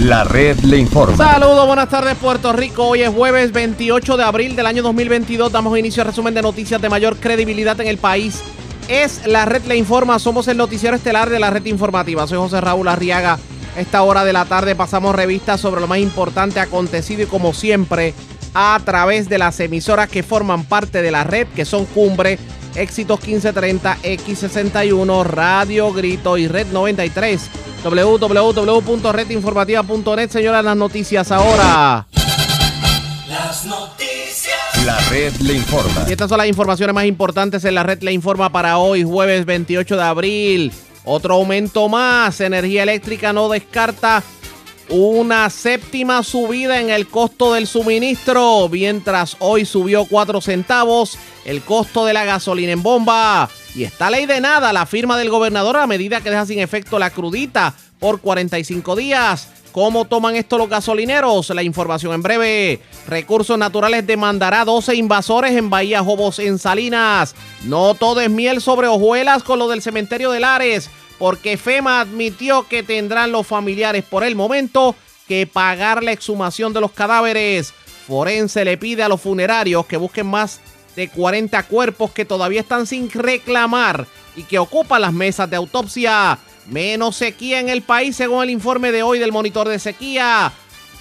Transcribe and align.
La 0.00 0.24
red 0.24 0.58
le 0.60 0.78
informa. 0.78 1.14
Saludos, 1.14 1.66
buenas 1.66 1.90
tardes 1.90 2.16
Puerto 2.16 2.54
Rico. 2.54 2.86
Hoy 2.86 3.02
es 3.02 3.10
jueves 3.10 3.52
28 3.52 4.16
de 4.16 4.24
abril 4.24 4.56
del 4.56 4.64
año 4.64 4.82
2022. 4.82 5.52
Damos 5.52 5.78
inicio 5.78 6.02
al 6.02 6.08
resumen 6.08 6.32
de 6.32 6.40
noticias 6.40 6.80
de 6.80 6.88
mayor 6.88 7.16
credibilidad 7.16 7.78
en 7.82 7.86
el 7.86 7.98
país. 7.98 8.40
Es 8.88 9.26
La 9.26 9.44
red 9.44 9.62
le 9.66 9.76
informa. 9.76 10.18
Somos 10.18 10.48
el 10.48 10.56
noticiero 10.56 10.96
estelar 10.96 11.28
de 11.28 11.38
la 11.38 11.50
red 11.50 11.66
informativa. 11.66 12.26
Soy 12.26 12.38
José 12.38 12.62
Raúl 12.62 12.88
Arriaga. 12.88 13.38
Esta 13.76 14.00
hora 14.02 14.24
de 14.24 14.32
la 14.32 14.46
tarde 14.46 14.74
pasamos 14.74 15.14
revistas 15.14 15.60
sobre 15.60 15.82
lo 15.82 15.86
más 15.86 15.98
importante 15.98 16.60
acontecido 16.60 17.24
y 17.24 17.26
como 17.26 17.52
siempre 17.52 18.14
a 18.54 18.80
través 18.82 19.28
de 19.28 19.36
las 19.36 19.60
emisoras 19.60 20.08
que 20.08 20.22
forman 20.22 20.64
parte 20.64 21.02
de 21.02 21.10
la 21.10 21.24
red, 21.24 21.46
que 21.48 21.66
son 21.66 21.84
Cumbre, 21.84 22.38
Éxitos 22.74 23.20
1530, 23.20 23.98
X61, 24.02 25.24
Radio 25.24 25.92
Grito 25.92 26.38
y 26.38 26.48
Red 26.48 26.68
93 26.72 27.50
www.redinformativa.net. 27.82 30.30
Señoras, 30.30 30.64
las 30.64 30.76
noticias 30.76 31.32
ahora. 31.32 32.06
Las 33.28 33.64
noticias. 33.64 34.56
La 34.84 34.98
red 35.08 35.32
le 35.40 35.54
informa. 35.54 36.04
Y 36.08 36.12
estas 36.12 36.28
son 36.28 36.38
las 36.38 36.46
informaciones 36.46 36.94
más 36.94 37.06
importantes 37.06 37.64
en 37.64 37.74
la 37.74 37.82
red 37.82 38.00
le 38.02 38.12
informa 38.12 38.50
para 38.50 38.78
hoy, 38.78 39.02
jueves 39.02 39.44
28 39.44 39.96
de 39.96 40.02
abril. 40.02 40.72
Otro 41.04 41.34
aumento 41.34 41.88
más. 41.88 42.40
Energía 42.40 42.82
eléctrica 42.82 43.32
no 43.32 43.48
descarta 43.48 44.22
una 44.90 45.48
séptima 45.50 46.22
subida 46.22 46.80
en 46.80 46.90
el 46.90 47.06
costo 47.06 47.54
del 47.54 47.66
suministro, 47.66 48.68
mientras 48.68 49.36
hoy 49.38 49.64
subió 49.64 50.04
4 50.04 50.40
centavos 50.40 51.16
el 51.44 51.62
costo 51.62 52.04
de 52.04 52.12
la 52.12 52.24
gasolina 52.24 52.72
en 52.72 52.82
bomba. 52.82 53.48
Y 53.74 53.84
está 53.84 54.10
ley 54.10 54.26
de 54.26 54.40
nada 54.40 54.72
la 54.72 54.86
firma 54.86 55.16
del 55.16 55.30
gobernador 55.30 55.76
a 55.76 55.86
medida 55.86 56.20
que 56.20 56.30
deja 56.30 56.46
sin 56.46 56.58
efecto 56.58 56.98
la 56.98 57.10
crudita 57.10 57.74
por 57.98 58.20
45 58.20 58.96
días. 58.96 59.48
¿Cómo 59.72 60.04
toman 60.04 60.34
esto 60.34 60.58
los 60.58 60.68
gasolineros? 60.68 61.50
La 61.50 61.62
información 61.62 62.12
en 62.12 62.22
breve. 62.22 62.80
Recursos 63.06 63.56
Naturales 63.56 64.04
demandará 64.04 64.64
12 64.64 64.96
invasores 64.96 65.52
en 65.52 65.70
Bahía 65.70 66.02
Jobos 66.02 66.40
en 66.40 66.58
Salinas. 66.58 67.36
No 67.62 67.94
todo 67.94 68.20
es 68.20 68.30
miel 68.30 68.60
sobre 68.60 68.88
hojuelas 68.88 69.44
con 69.44 69.60
lo 69.60 69.68
del 69.68 69.80
cementerio 69.80 70.32
de 70.32 70.40
Lares, 70.40 70.90
porque 71.20 71.58
FEMA 71.58 72.00
admitió 72.00 72.66
que 72.66 72.82
tendrán 72.82 73.30
los 73.30 73.46
familiares 73.46 74.04
por 74.04 74.24
el 74.24 74.34
momento 74.34 74.96
que 75.28 75.46
pagar 75.46 76.02
la 76.02 76.12
exhumación 76.12 76.72
de 76.72 76.80
los 76.80 76.92
cadáveres. 76.92 77.74
Forense 78.06 78.64
le 78.64 78.78
pide 78.78 79.02
a 79.02 79.08
los 79.08 79.20
funerarios 79.20 79.84
que 79.84 79.98
busquen 79.98 80.26
más 80.26 80.60
de 80.96 81.08
40 81.08 81.62
cuerpos 81.64 82.10
que 82.12 82.24
todavía 82.24 82.62
están 82.62 82.86
sin 82.86 83.10
reclamar 83.10 84.06
y 84.34 84.44
que 84.44 84.58
ocupan 84.58 85.02
las 85.02 85.12
mesas 85.12 85.50
de 85.50 85.56
autopsia. 85.56 86.38
Menos 86.66 87.16
sequía 87.16 87.60
en 87.60 87.68
el 87.68 87.82
país 87.82 88.16
según 88.16 88.44
el 88.44 88.50
informe 88.50 88.90
de 88.90 89.02
hoy 89.02 89.18
del 89.18 89.30
monitor 89.30 89.68
de 89.68 89.78
sequía. 89.78 90.50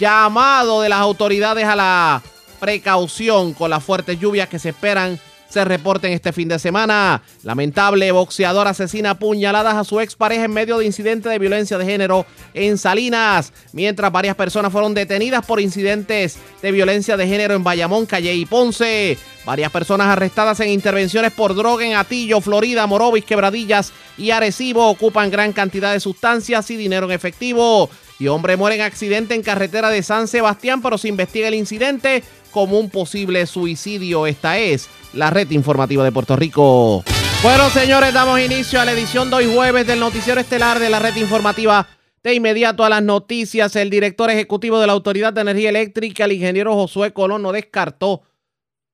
Llamado 0.01 0.81
de 0.81 0.89
las 0.89 0.99
autoridades 0.99 1.63
a 1.63 1.77
la 1.77 2.21
precaución 2.59 3.53
con 3.53 3.69
las 3.69 3.85
fuertes 3.85 4.19
lluvias 4.19 4.49
que 4.49 4.59
se 4.59 4.69
esperan 4.69 5.17
se 5.49 5.65
reporten 5.65 6.13
este 6.13 6.31
fin 6.31 6.47
de 6.47 6.59
semana. 6.59 7.21
Lamentable 7.43 8.11
boxeador 8.11 8.67
asesina 8.67 9.17
puñaladas 9.19 9.75
a 9.75 9.83
su 9.83 9.99
expareja 9.99 10.45
en 10.45 10.51
medio 10.51 10.77
de 10.77 10.85
incidente 10.85 11.29
de 11.29 11.39
violencia 11.39 11.77
de 11.77 11.85
género 11.85 12.25
en 12.53 12.77
Salinas, 12.77 13.51
mientras 13.73 14.11
varias 14.11 14.35
personas 14.35 14.71
fueron 14.71 14.93
detenidas 14.93 15.45
por 15.45 15.59
incidentes 15.59 16.37
de 16.61 16.71
violencia 16.71 17.17
de 17.17 17.27
género 17.27 17.55
en 17.55 17.63
Bayamón, 17.63 18.05
Calle 18.05 18.33
y 18.33 18.45
Ponce. 18.45 19.17
Varias 19.45 19.71
personas 19.71 20.07
arrestadas 20.07 20.59
en 20.59 20.69
intervenciones 20.69 21.31
por 21.31 21.55
droga 21.55 21.85
en 21.85 21.95
Atillo, 21.95 22.39
Florida, 22.41 22.85
Morovis, 22.85 23.25
Quebradillas 23.25 23.93
y 24.17 24.31
Arecibo 24.31 24.87
ocupan 24.89 25.31
gran 25.31 25.53
cantidad 25.53 25.93
de 25.93 25.99
sustancias 25.99 26.69
y 26.69 26.77
dinero 26.77 27.07
en 27.07 27.13
efectivo. 27.13 27.89
Y 28.19 28.27
hombre 28.27 28.57
muere 28.57 28.75
en 28.75 28.81
accidente 28.81 29.33
en 29.33 29.41
carretera 29.41 29.89
de 29.89 30.03
San 30.03 30.27
Sebastián, 30.27 30.81
pero 30.81 30.97
se 30.97 31.07
investiga 31.07 31.47
el 31.47 31.55
incidente 31.55 32.21
como 32.51 32.77
un 32.77 32.89
posible 32.89 33.45
suicidio. 33.47 34.27
Esta 34.27 34.57
es 34.59 34.89
la 35.13 35.29
red 35.29 35.49
informativa 35.51 36.03
de 36.03 36.11
Puerto 36.11 36.35
Rico. 36.35 37.03
Bueno, 37.41 37.69
señores, 37.69 38.13
damos 38.13 38.39
inicio 38.39 38.81
a 38.81 38.85
la 38.85 38.91
edición 38.91 39.29
de 39.29 39.37
hoy 39.37 39.53
jueves 39.53 39.87
del 39.87 39.99
noticiero 39.99 40.41
estelar 40.41 40.79
de 40.79 40.89
la 40.89 40.99
red 40.99 41.15
informativa. 41.15 41.87
De 42.21 42.33
inmediato 42.33 42.83
a 42.83 42.89
las 42.89 43.01
noticias, 43.01 43.75
el 43.77 43.89
director 43.89 44.29
ejecutivo 44.29 44.79
de 44.79 44.87
la 44.87 44.93
Autoridad 44.93 45.31
de 45.31 45.41
Energía 45.41 45.69
Eléctrica, 45.69 46.25
el 46.25 46.33
ingeniero 46.33 46.73
Josué 46.73 47.13
Colón, 47.13 47.41
no 47.41 47.53
descartó 47.53 48.23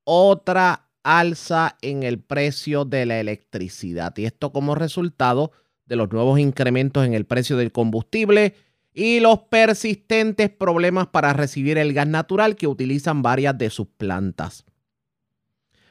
otra 0.04 0.90
alza 1.02 1.76
en 1.82 2.04
el 2.04 2.20
precio 2.20 2.86
de 2.86 3.08
la 3.08 3.20
electricidad. 3.20 4.16
Y 4.18 4.26
esto 4.26 4.52
como 4.52 4.76
resultado 4.76 5.52
de 5.86 5.96
los 5.96 6.12
nuevos 6.12 6.40
incrementos 6.40 7.06
en 7.06 7.16
el 7.16 7.26
precio 7.26 7.58
del 7.58 7.72
combustible 7.72 8.54
y 8.94 9.20
los 9.20 9.40
persistentes 9.40 10.50
problemas 10.50 11.08
para 11.08 11.34
recibir 11.34 11.78
el 11.78 11.94
gas 11.94 12.08
natural 12.08 12.56
que 12.56 12.68
utilizan 12.68 13.22
varias 13.22 13.58
de 13.58 13.70
sus 13.70 13.88
plantas. 13.88 14.66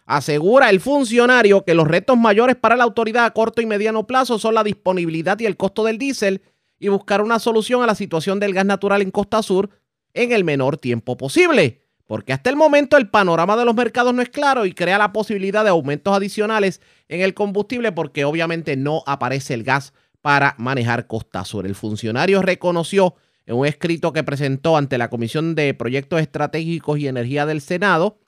Asegura 0.07 0.69
el 0.69 0.81
funcionario 0.81 1.65
que 1.65 1.75
los 1.75 1.89
retos 1.89 2.19
mayores 2.19 2.57
para 2.57 2.77
la 2.77 2.85
autoridad 2.85 3.25
a 3.25 3.31
corto 3.31 3.63
y 3.63 3.67
mediano 3.67 4.07
plazo 4.07 4.39
son 4.39 4.55
la 4.55 4.63
disponibilidad 4.63 5.39
y 5.41 5.47
el 5.47 5.57
costo 5.57 5.85
del 5.85 5.97
diésel 5.97 6.43
y 6.79 6.89
buscar 6.89 7.23
una 7.23 7.39
solución 7.39 7.83
a 7.83 7.87
la 7.87 7.95
situación 7.95 8.39
del 8.39 8.53
gas 8.53 8.67
natural 8.67 9.01
en 9.01 9.11
Costa 9.11 9.43
Sur 9.43 9.71
en 10.13 10.33
el 10.33 10.45
menor 10.45 10.77
tiempo 10.77 11.17
posible. 11.17 11.81
Porque 12.07 12.35
hasta 12.35 12.51
el 12.51 12.57
momento 12.57 12.99
el 12.99 13.09
panorama 13.09 13.57
de 13.57 13.65
los 13.65 13.75
mercados 13.75 14.13
no 14.13 14.21
es 14.21 14.29
claro 14.29 14.67
y 14.67 14.75
crea 14.75 14.99
la 14.99 15.13
posibilidad 15.13 15.65
de 15.65 15.71
aumentos 15.71 16.15
adicionales 16.15 16.83
en 17.09 17.23
el 17.23 17.33
combustible 17.33 17.93
porque 17.93 18.27
obviamente 18.27 18.77
no 18.77 19.03
aparece 19.07 19.55
el 19.55 19.65
gas 19.65 19.95
para 20.21 20.55
manejar 20.59 21.07
Costa 21.07 21.47
Sur. 21.47 21.65
El 21.65 21.75
funcionario 21.75 22.43
reconoció 22.43 23.15
en 23.47 23.57
un 23.57 23.67
escrito 23.67 24.13
que 24.13 24.23
presentó 24.23 24.77
ante 24.77 24.99
la 24.99 25.09
Comisión 25.09 25.55
de 25.55 25.73
Proyectos 25.73 26.21
Estratégicos 26.21 26.99
y 26.99 27.09
Energía 27.09 27.47
del 27.47 27.63
Senado 27.63 28.19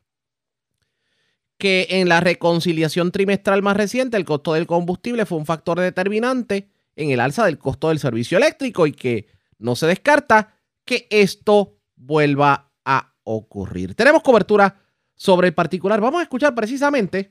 que 1.59 1.87
en 1.91 2.09
la 2.09 2.21
reconciliación 2.21 3.13
trimestral 3.13 3.63
más 3.63 3.77
reciente 3.77 4.17
el 4.17 4.25
costo 4.25 4.53
del 4.53 4.67
combustible 4.67 5.27
fue 5.27 5.39
un 5.39 5.47
factor 5.47 5.81
determinante 5.81 6.69
en 6.97 7.11
el 7.11 7.21
alza 7.21 7.45
del 7.45 7.59
costo 7.59 7.89
del 7.89 7.99
servicio 7.99 8.39
eléctrico 8.39 8.87
y 8.87 8.93
que 8.93 9.27
no 9.59 9.77
se 9.77 9.87
descarta 9.87 10.55
que 10.85 11.07
esto 11.11 11.79
vuelva 11.97 12.73
a 12.85 13.15
ocurrir. 13.25 13.95
Tenemos 13.95 14.23
cobertura 14.23 14.77
sobre 15.15 15.49
el 15.49 15.55
particular. 15.55 16.01
Vamos 16.01 16.21
a 16.21 16.25
escuchar 16.25 16.55
precisamente 16.55 17.31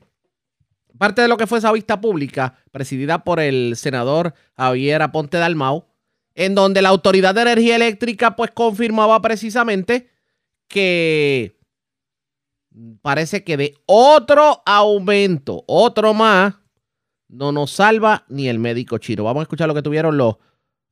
parte 0.98 1.22
de 1.22 1.28
lo 1.28 1.36
que 1.36 1.46
fue 1.46 1.58
esa 1.58 1.72
vista 1.72 2.00
pública 2.00 2.54
presidida 2.70 3.22
por 3.22 3.38
el 3.38 3.76
senador 3.76 4.34
Javier 4.56 5.02
Aponte 5.02 5.38
Dalmau, 5.38 5.86
en 6.34 6.54
donde 6.54 6.82
la 6.82 6.88
Autoridad 6.88 7.34
de 7.34 7.42
Energía 7.42 7.76
Eléctrica 7.76 8.34
pues 8.36 8.50
confirmaba 8.50 9.20
precisamente 9.22 10.10
que 10.68 11.55
parece 13.02 13.44
que 13.44 13.56
de 13.56 13.74
otro 13.86 14.62
aumento, 14.66 15.64
otro 15.66 16.14
más, 16.14 16.54
no 17.28 17.52
nos 17.52 17.72
salva 17.72 18.24
ni 18.28 18.48
el 18.48 18.58
médico 18.58 18.98
chino. 18.98 19.24
Vamos 19.24 19.40
a 19.40 19.42
escuchar 19.42 19.68
lo 19.68 19.74
que 19.74 19.82
tuvieron 19.82 20.16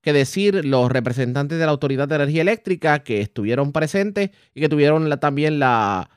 que 0.00 0.12
decir 0.12 0.64
los 0.64 0.90
representantes 0.90 1.58
de 1.58 1.64
la 1.64 1.70
Autoridad 1.70 2.08
de 2.08 2.16
Energía 2.16 2.42
Eléctrica 2.42 3.02
que 3.02 3.20
estuvieron 3.20 3.72
presentes 3.72 4.30
y 4.54 4.60
que 4.60 4.68
tuvieron 4.68 5.08
también 5.18 5.58
la 5.58 6.10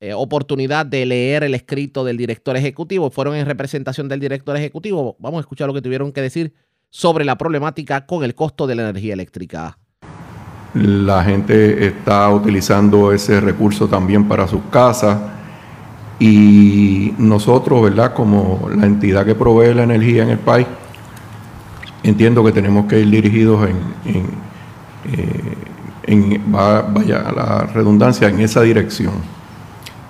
eh, 0.00 0.14
oportunidad 0.14 0.86
de 0.86 1.04
leer 1.04 1.44
el 1.44 1.54
escrito 1.54 2.04
del 2.04 2.16
director 2.16 2.56
ejecutivo, 2.56 3.10
fueron 3.10 3.36
en 3.36 3.44
representación 3.44 4.08
del 4.08 4.20
director 4.20 4.56
ejecutivo. 4.56 5.16
Vamos 5.18 5.38
a 5.38 5.40
escuchar 5.42 5.66
lo 5.66 5.74
que 5.74 5.82
tuvieron 5.82 6.12
que 6.12 6.22
decir 6.22 6.54
sobre 6.88 7.26
la 7.26 7.36
problemática 7.36 8.06
con 8.06 8.24
el 8.24 8.34
costo 8.34 8.66
de 8.66 8.76
la 8.76 8.88
energía 8.88 9.12
eléctrica. 9.12 9.78
La 10.74 11.24
gente 11.24 11.86
está 11.86 12.28
utilizando 12.30 13.12
ese 13.12 13.40
recurso 13.40 13.88
también 13.88 14.28
para 14.28 14.46
sus 14.46 14.60
casas 14.70 15.18
y 16.20 17.12
nosotros, 17.18 17.82
¿verdad? 17.82 18.14
Como 18.14 18.68
la 18.76 18.86
entidad 18.86 19.24
que 19.24 19.34
provee 19.34 19.74
la 19.74 19.82
energía 19.82 20.22
en 20.22 20.30
el 20.30 20.38
país, 20.38 20.66
entiendo 22.02 22.44
que 22.44 22.52
tenemos 22.52 22.86
que 22.86 23.00
ir 23.00 23.10
dirigidos 23.10 23.68
en, 23.68 23.76
en, 24.04 24.26
eh, 26.06 26.40
vaya 26.46 27.32
la 27.34 27.68
redundancia, 27.72 28.28
en 28.28 28.40
esa 28.40 28.62
dirección. 28.62 29.14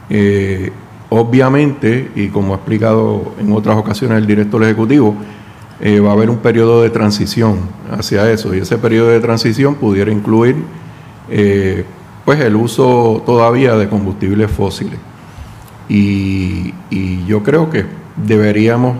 Eh, 0.08 0.72
obviamente, 1.10 2.10
y 2.16 2.28
como 2.28 2.54
ha 2.54 2.56
explicado 2.56 3.34
en 3.38 3.52
otras 3.52 3.76
ocasiones 3.76 4.18
el 4.18 4.26
director 4.26 4.62
ejecutivo, 4.64 5.14
eh, 5.82 5.98
va 6.00 6.10
a 6.10 6.12
haber 6.12 6.28
un 6.28 6.38
periodo 6.38 6.82
de 6.82 6.90
transición 6.90 7.60
hacia 7.90 8.30
eso 8.30 8.54
y 8.54 8.58
ese 8.58 8.76
periodo 8.76 9.08
de 9.08 9.20
transición 9.20 9.74
pudiera 9.76 10.12
incluir 10.12 10.56
eh, 11.30 11.84
pues 12.24 12.40
el 12.40 12.54
uso 12.54 13.22
todavía 13.24 13.76
de 13.76 13.88
combustibles 13.88 14.50
fósiles. 14.50 14.98
Y, 15.88 16.74
yo 17.26 17.42
creo 17.44 17.70
que 17.70 17.86
deberíamos 18.16 18.96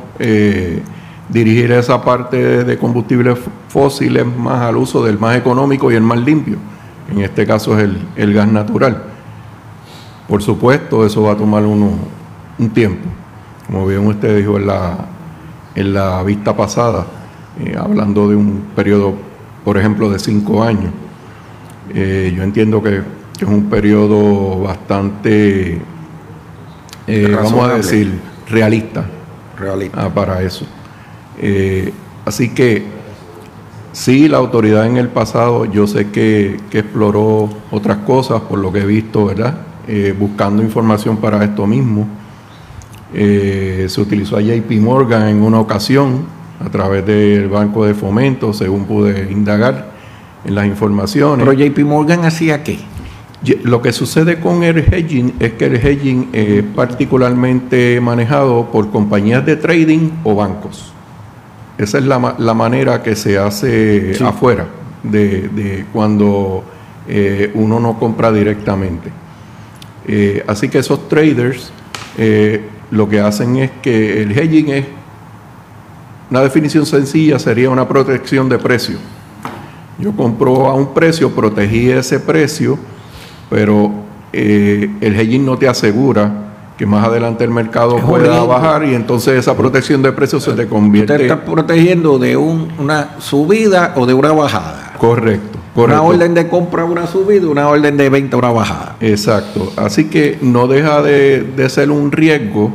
dirigir 1.28 1.72
esa 1.72 2.02
parte 2.04 2.64
de 2.64 2.78
combustibles 2.78 3.38
fósiles 3.68 4.24
más 4.24 4.62
al 4.62 4.76
uso 4.76 5.04
del 5.04 5.18
más 5.18 5.36
económico 5.36 5.90
y 5.90 5.96
el 5.96 6.02
más 6.02 6.20
limpio. 6.20 6.58
En 7.10 7.20
este 7.20 7.44
caso 7.44 7.76
es 7.78 7.90
el, 8.16 8.32
gas 8.32 8.48
natural. 8.48 9.02
Por 10.28 10.42
supuesto, 10.42 11.04
eso 11.04 11.22
va 11.22 11.32
a 11.32 11.36
tomar 11.36 11.64
un 11.64 12.70
tiempo. 12.72 13.08
Como 13.66 13.86
bien 13.86 14.06
usted 14.06 14.36
dijo 14.36 14.56
en 14.56 14.66
la, 14.66 14.96
en 15.75 15.94
la 15.94 16.22
vista 16.22 16.56
pasada, 16.56 17.06
eh, 17.58 17.76
hablando 17.78 18.28
de 18.28 18.37
un 18.37 18.70
periodo, 18.75 19.14
por 19.64 19.78
ejemplo, 19.78 20.11
de 20.11 20.19
cinco 20.19 20.62
años. 20.62 20.93
Eh, 21.93 22.32
yo 22.37 22.43
entiendo 22.43 22.82
que, 22.82 23.02
es 23.40 23.49
un 23.49 23.70
periodo 23.70 24.61
bastante, 24.61 25.81
eh, 27.06 27.38
vamos 27.43 27.70
a 27.70 27.76
decir, 27.76 28.20
realista, 28.50 29.06
realista. 29.56 30.05
Ah, 30.05 30.11
para 30.12 30.43
eso. 30.43 30.67
así 32.26 32.50
que 32.50 32.84
sí, 33.93 34.28
la 34.28 34.37
autoridad 34.37 34.84
en 34.87 34.99
el 34.99 35.08
pasado 35.08 35.64
yo 35.64 35.87
sé 35.87 36.11
que, 36.11 36.61
que 36.70 36.81
exploró 36.81 37.49
otras 37.70 37.99
cosas, 37.99 38.43
por 38.43 38.58
lo 38.58 38.70
que 38.70 38.81
he 38.81 38.87
visto, 38.87 39.25
¿verdad? 39.26 39.62
buscando 40.19 40.62
información 40.62 41.16
para 41.16 41.43
esto 41.43 41.66
mismo. 41.66 42.06
Se 43.12 44.00
utilizó 44.00 44.36
a 44.36 44.40
JP 44.40 44.70
Morgan 44.80 45.28
en 45.28 45.42
una 45.42 45.60
ocasión 45.60 46.24
a 46.64 46.68
través 46.68 47.04
del 47.06 47.48
Banco 47.48 47.84
de 47.84 47.94
Fomento, 47.94 48.52
según 48.52 48.84
pude 48.84 49.30
indagar 49.32 49.90
en 50.44 50.54
las 50.54 50.66
informaciones. 50.66 51.46
¿Pero 51.46 51.58
JP 51.58 51.78
Morgan 51.80 52.24
hacía 52.24 52.62
qué? 52.62 52.78
Lo 53.62 53.80
que 53.80 53.92
sucede 53.92 54.38
con 54.38 54.62
el 54.62 54.78
hedging 54.78 55.34
es 55.40 55.52
que 55.54 55.66
el 55.66 55.76
hedging 55.76 56.28
es 56.32 56.62
particularmente 56.62 57.98
manejado 58.00 58.70
por 58.70 58.90
compañías 58.90 59.46
de 59.46 59.56
trading 59.56 60.10
o 60.24 60.34
bancos. 60.34 60.92
Esa 61.78 61.96
es 61.96 62.04
la, 62.04 62.18
manera 62.18 63.02
que 63.02 63.16
se 63.16 63.38
hace 63.38 64.12
afuera 64.22 64.66
de, 65.02 65.86
cuando 65.94 66.62
eh, 67.08 67.50
uno 67.54 67.80
no 67.80 67.98
compra 67.98 68.30
directamente. 68.30 69.10
Eh, 70.06 70.44
así 70.46 70.68
que 70.68 70.80
esos 70.80 71.08
traders 71.08 71.72
eh, 72.18 72.60
lo 72.90 73.08
que 73.08 73.20
hacen 73.20 73.56
es 73.56 73.70
que 73.82 74.22
el 74.22 74.37
hedging 74.37 74.69
es 74.69 74.87
una 76.31 76.42
definición 76.42 76.87
sencilla 76.87 77.38
sería 77.40 77.70
una 77.70 77.88
protección 77.88 78.48
de 78.48 78.58
precio. 78.58 78.98
Yo 79.98 80.12
compro 80.12 80.66
a 80.66 80.75
un 80.75 80.94
precio, 80.94 81.31
protegí 81.34 81.90
ese 81.90 82.20
precio, 82.20 82.78
pero 83.50 83.90
eh, 84.32 84.88
el 85.00 85.19
hedging 85.19 85.44
no 85.44 85.58
te 85.58 85.69
asegura 85.69 86.50
que 86.78 86.87
más 86.87 87.04
adelante 87.04 87.44
el 87.44 87.50
mercado 87.50 87.98
pueda 87.98 88.42
bajar 88.44 88.84
y 88.84 88.94
entonces 88.94 89.38
esa 89.38 89.54
protección 89.56 90.02
de 90.02 90.12
precio 90.12 90.40
se 90.40 90.52
te 90.52 90.66
convierte. 90.66 91.16
Te 91.16 91.22
está 91.25 91.44
protegiendo 91.44 92.19
de 92.19 92.37
una 92.37 93.20
subida 93.20 93.92
o 93.96 94.06
de 94.06 94.14
una 94.14 94.32
bajada. 94.32 94.94
Correcto, 94.98 95.50
correcto. 95.75 96.02
Una 96.02 96.02
orden 96.02 96.34
de 96.34 96.49
compra, 96.49 96.84
una 96.84 97.06
subida, 97.06 97.49
una 97.49 97.69
orden 97.69 97.96
de 97.96 98.08
venta, 98.08 98.37
una 98.37 98.50
bajada. 98.50 98.96
Exacto. 99.00 99.72
Así 99.76 100.05
que 100.05 100.38
no 100.43 100.67
deja 100.67 101.02
de, 101.02 101.43
de 101.43 101.69
ser 101.69 101.90
un 101.90 102.11
riesgo 102.12 102.72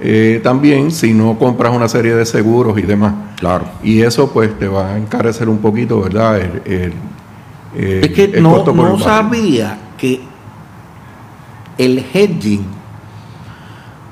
eh, 0.00 0.40
también 0.42 0.90
si 0.90 1.14
no 1.14 1.38
compras 1.38 1.72
una 1.72 1.88
serie 1.88 2.14
de 2.14 2.26
seguros 2.26 2.76
y 2.78 2.82
demás. 2.82 3.14
Claro. 3.38 3.66
Y 3.82 4.02
eso 4.02 4.32
pues 4.32 4.58
te 4.58 4.66
va 4.66 4.94
a 4.94 4.98
encarecer 4.98 5.48
un 5.48 5.58
poquito, 5.58 6.00
¿verdad? 6.00 6.40
El, 6.64 6.92
es 7.74 8.10
que 8.10 8.40
no, 8.40 8.64
no 8.64 8.98
sabía 8.98 9.78
que 9.96 10.20
el 11.78 12.04
hedging 12.12 12.64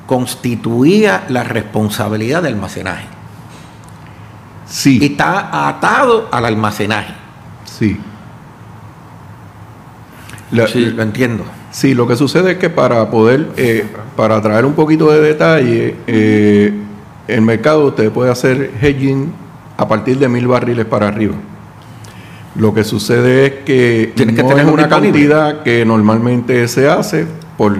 constituía 0.06 1.25
la 1.29 1.44
responsabilidad 1.44 2.43
de 2.43 2.49
almacenaje. 2.49 3.06
Sí. 4.67 4.99
Está 5.03 5.69
atado 5.69 6.29
al 6.31 6.47
almacenaje. 6.47 7.15
Sí. 7.65 7.99
Sí, 10.69 10.87
lo 10.87 11.02
entiendo. 11.02 11.44
Sí, 11.70 11.94
lo 11.94 12.06
que 12.06 12.17
sucede 12.17 12.52
es 12.52 12.58
que 12.58 12.70
para 12.70 13.08
poder, 13.11 13.49
eh, 13.56 13.87
para 14.17 14.41
traer 14.43 14.64
un 14.64 14.75
poquito 14.75 15.11
de 15.11 15.20
detalle, 15.20 15.94
eh, 16.06 16.73
el 17.29 17.43
mercado 17.43 17.87
usted 17.87 18.11
puede 18.11 18.31
hacer 18.31 18.73
hedging 18.81 19.32
a 19.76 19.87
partir 19.87 20.19
de 20.19 20.29
mil 20.29 20.47
barriles 20.49 20.85
para 20.87 21.08
arriba. 21.08 21.35
Lo 22.56 22.75
que 22.75 22.82
sucede 22.82 23.47
es 23.47 23.52
que 23.64 24.12
Tienes 24.17 24.35
que 24.35 24.43
tener 24.43 24.67
una 24.67 24.88
cantidad 24.88 25.62
que 25.62 25.85
normalmente 25.85 26.67
se 26.67 26.88
hace 26.88 27.26
por 27.56 27.79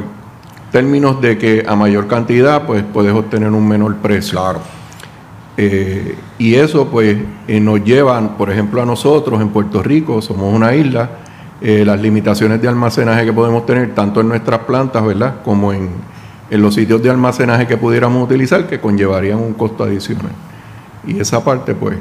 términos 0.71 1.21
de 1.21 1.37
que 1.37 1.65
a 1.67 1.75
mayor 1.75 2.07
cantidad 2.07 2.65
pues 2.65 2.85
puedes 2.93 3.13
obtener 3.13 3.51
un 3.51 3.67
menor 3.67 3.97
precio. 3.97 4.39
Claro. 4.39 4.61
Eh, 5.57 6.15
y 6.39 6.55
eso 6.55 6.87
pues 6.87 7.19
nos 7.49 7.85
lleva, 7.85 8.37
por 8.39 8.51
ejemplo, 8.51 8.81
a 8.81 8.87
nosotros 8.87 9.41
en 9.41 9.49
Puerto 9.49 9.83
Rico, 9.83 10.23
somos 10.23 10.55
una 10.55 10.75
isla, 10.75 11.11
eh, 11.63 11.85
las 11.85 12.01
limitaciones 12.01 12.63
de 12.63 12.69
almacenaje 12.69 13.27
que 13.27 13.33
podemos 13.35 13.67
tener 13.67 13.95
tanto 13.95 14.23
en 14.23 14.29
nuestras 14.29 14.61
plantas, 14.61 15.05
¿verdad? 15.05 15.43
Como 15.45 15.73
en, 15.73 15.91
los 16.51 16.75
sitios 16.75 17.03
de 17.03 17.11
almacenaje 17.11 17.67
que 17.67 17.77
pudiéramos 17.77 18.25
utilizar 18.25 18.67
que 18.67 18.81
conllevarían 18.81 19.39
un 19.39 19.53
costo 19.53 19.85
adicional. 19.85 20.33
Y 21.07 21.21
esa 21.21 21.45
parte, 21.45 21.75
pues, 21.75 21.97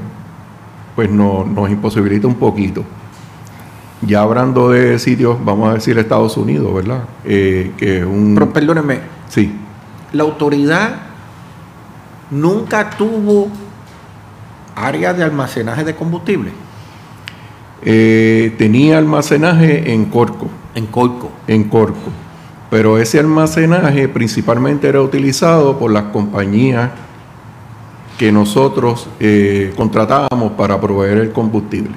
pues 0.95 1.09
no, 1.09 1.45
nos 1.45 1.69
imposibilita 1.69 2.25
un 2.25 2.35
poquito. 2.35 2.83
Ya 4.01 4.21
hablando 4.21 4.69
de 4.69 4.97
sitios, 4.97 5.37
vamos 5.43 5.69
a 5.69 5.73
decir 5.73 5.97
Estados 5.99 6.37
Unidos, 6.37 6.73
¿verdad? 6.73 7.03
Eh, 7.25 7.73
que 7.77 8.03
un... 8.03 8.33
Pero 8.33 8.51
perdóneme. 8.51 9.01
Sí. 9.27 9.53
La 10.13 10.23
autoridad 10.23 10.95
nunca 12.31 12.89
tuvo 12.91 13.49
área 14.75 15.13
de 15.13 15.23
almacenaje 15.23 15.83
de 15.83 15.95
combustible. 15.95 16.51
Eh, 17.83 18.55
tenía 18.57 18.97
almacenaje 18.97 19.93
en 19.93 20.05
Corco. 20.05 20.47
En 20.75 20.85
Corco. 20.87 21.31
En 21.47 21.65
Corco. 21.65 22.11
Pero 22.69 22.97
ese 22.97 23.19
almacenaje 23.19 24.07
principalmente 24.07 24.87
era 24.87 25.01
utilizado 25.01 25.79
por 25.79 25.91
las 25.91 26.03
compañías 26.05 26.91
que 28.17 28.31
nosotros 28.31 29.07
eh, 29.19 29.73
contratábamos 29.75 30.51
para 30.51 30.79
proveer 30.79 31.19
el 31.19 31.31
combustible. 31.31 31.95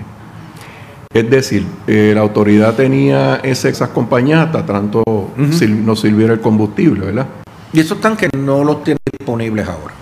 Es 1.12 1.28
decir, 1.28 1.66
eh, 1.86 2.12
la 2.14 2.22
autoridad 2.22 2.74
tenía 2.74 3.36
esas 3.42 3.88
compañías 3.88 4.46
hasta 4.46 4.64
tanto 4.64 5.02
nos 5.36 6.00
sirviera 6.00 6.32
el 6.32 6.40
combustible, 6.40 7.06
¿verdad? 7.06 7.26
Y 7.72 7.80
esos 7.80 8.00
tanques 8.00 8.30
no 8.38 8.64
los 8.64 8.82
tienen 8.84 9.00
disponibles 9.18 9.68
ahora. 9.68 9.94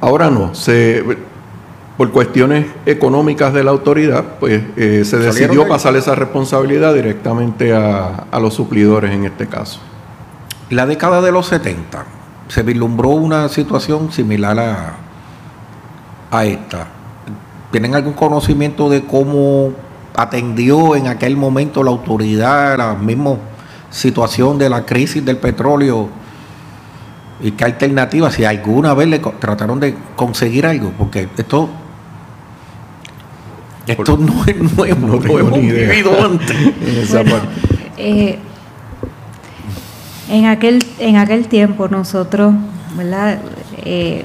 Ahora 0.00 0.30
no. 0.30 0.54
Se, 0.54 1.02
por 1.96 2.10
cuestiones 2.10 2.66
económicas 2.86 3.52
de 3.52 3.62
la 3.62 3.70
autoridad, 3.70 4.24
pues 4.40 4.62
eh, 4.76 5.04
se 5.04 5.18
decidió 5.18 5.68
pasar 5.68 5.94
esa 5.94 6.14
responsabilidad 6.14 6.92
directamente 6.92 7.72
a, 7.72 8.26
los 8.40 8.54
suplidores 8.54 9.12
en 9.12 9.24
este 9.24 9.46
caso. 9.46 9.80
La 10.70 10.86
década 10.86 11.22
de 11.22 11.30
los 11.30 11.46
70 11.46 12.04
se 12.48 12.62
vislumbró 12.62 13.10
una 13.10 13.48
situación 13.48 14.10
similar 14.10 14.58
a, 14.58 14.94
a 16.30 16.44
esta. 16.44 16.88
¿Tienen 17.70 17.94
algún 17.94 18.14
conocimiento 18.14 18.88
de 18.88 19.04
cómo 19.04 19.72
atendió 20.16 20.96
en 20.96 21.06
aquel 21.06 21.36
momento 21.36 21.82
la 21.82 21.90
autoridad 21.90 22.76
la 22.76 22.94
misma 22.94 23.36
situación 23.90 24.58
de 24.58 24.68
la 24.68 24.84
crisis 24.84 25.24
del 25.24 25.36
petróleo? 25.36 26.08
¿Y 27.40 27.52
qué 27.52 27.64
alternativas? 27.64 28.34
Si 28.34 28.44
alguna 28.44 28.94
vez 28.94 29.08
le 29.08 29.18
trataron 29.18 29.78
de 29.78 29.94
conseguir 30.16 30.66
algo, 30.66 30.92
porque 30.96 31.28
esto 31.36 31.68
esto 33.86 34.16
no 34.16 34.44
es 34.46 34.56
nuevo, 34.56 35.06
no, 35.06 35.20
lo 35.20 35.38
hemos 35.38 35.60
vivido 35.60 36.24
antes. 36.24 36.56
Eh, 37.96 38.38
en, 40.28 40.46
aquel, 40.46 40.84
en 40.98 41.16
aquel 41.16 41.46
tiempo 41.46 41.86
nosotros, 41.86 42.52
¿verdad? 42.96 43.38
Eh, 43.84 44.24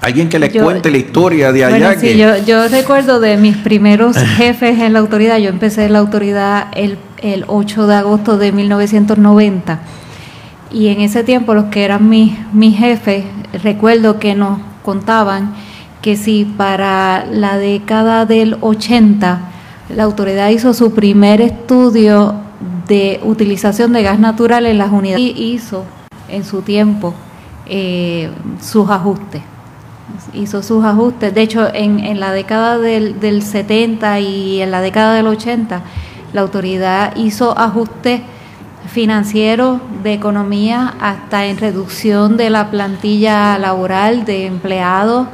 Alguien 0.00 0.30
que 0.30 0.38
le 0.38 0.50
cuente 0.50 0.90
la 0.90 0.96
historia 0.96 1.52
de 1.52 1.64
allá. 1.64 1.88
Bueno, 1.88 2.00
sí, 2.00 2.16
yo, 2.16 2.38
yo 2.44 2.68
recuerdo 2.68 3.20
de 3.20 3.36
mis 3.36 3.56
primeros 3.58 4.16
jefes 4.36 4.78
en 4.80 4.94
la 4.94 5.00
autoridad. 5.00 5.36
Yo 5.36 5.50
empecé 5.50 5.84
en 5.84 5.92
la 5.92 5.98
autoridad 5.98 6.68
el, 6.74 6.96
el 7.18 7.44
8 7.48 7.86
de 7.86 7.94
agosto 7.96 8.38
de 8.38 8.52
1990. 8.52 9.80
Y 10.70 10.88
en 10.88 11.00
ese 11.00 11.22
tiempo 11.22 11.54
los 11.54 11.66
que 11.66 11.84
eran 11.84 12.08
mis, 12.08 12.32
mis 12.54 12.78
jefes, 12.78 13.24
recuerdo 13.62 14.18
que 14.18 14.34
nos 14.34 14.58
contaban 14.82 15.54
que 16.06 16.14
si 16.14 16.44
para 16.44 17.26
la 17.32 17.58
década 17.58 18.26
del 18.26 18.58
80 18.60 19.40
la 19.88 20.04
autoridad 20.04 20.50
hizo 20.50 20.72
su 20.72 20.94
primer 20.94 21.40
estudio 21.40 22.32
de 22.86 23.18
utilización 23.24 23.92
de 23.92 24.04
gas 24.04 24.20
natural 24.20 24.66
en 24.66 24.78
las 24.78 24.92
unidades 24.92 25.32
hizo 25.36 25.84
en 26.28 26.44
su 26.44 26.62
tiempo 26.62 27.12
eh, 27.66 28.30
sus 28.62 28.88
ajustes. 28.88 29.42
Hizo 30.32 30.62
sus 30.62 30.84
ajustes. 30.84 31.34
De 31.34 31.42
hecho, 31.42 31.74
en, 31.74 32.20
la 32.20 32.30
década 32.30 32.78
del, 32.78 33.18
del 33.18 33.42
70 33.42 34.20
y 34.20 34.62
en 34.62 34.70
la 34.70 34.82
década 34.82 35.14
del 35.14 35.26
80, 35.26 35.82
la 36.32 36.40
autoridad 36.40 37.16
hizo 37.16 37.58
ajustes 37.58 38.20
financieros 38.92 39.80
de 40.04 40.12
economía 40.12 40.94
hasta 41.00 41.46
en 41.46 41.58
reducción 41.58 42.36
de 42.36 42.50
la 42.50 42.70
plantilla 42.70 43.58
laboral 43.58 44.24
de 44.24 44.46
empleados 44.46 45.26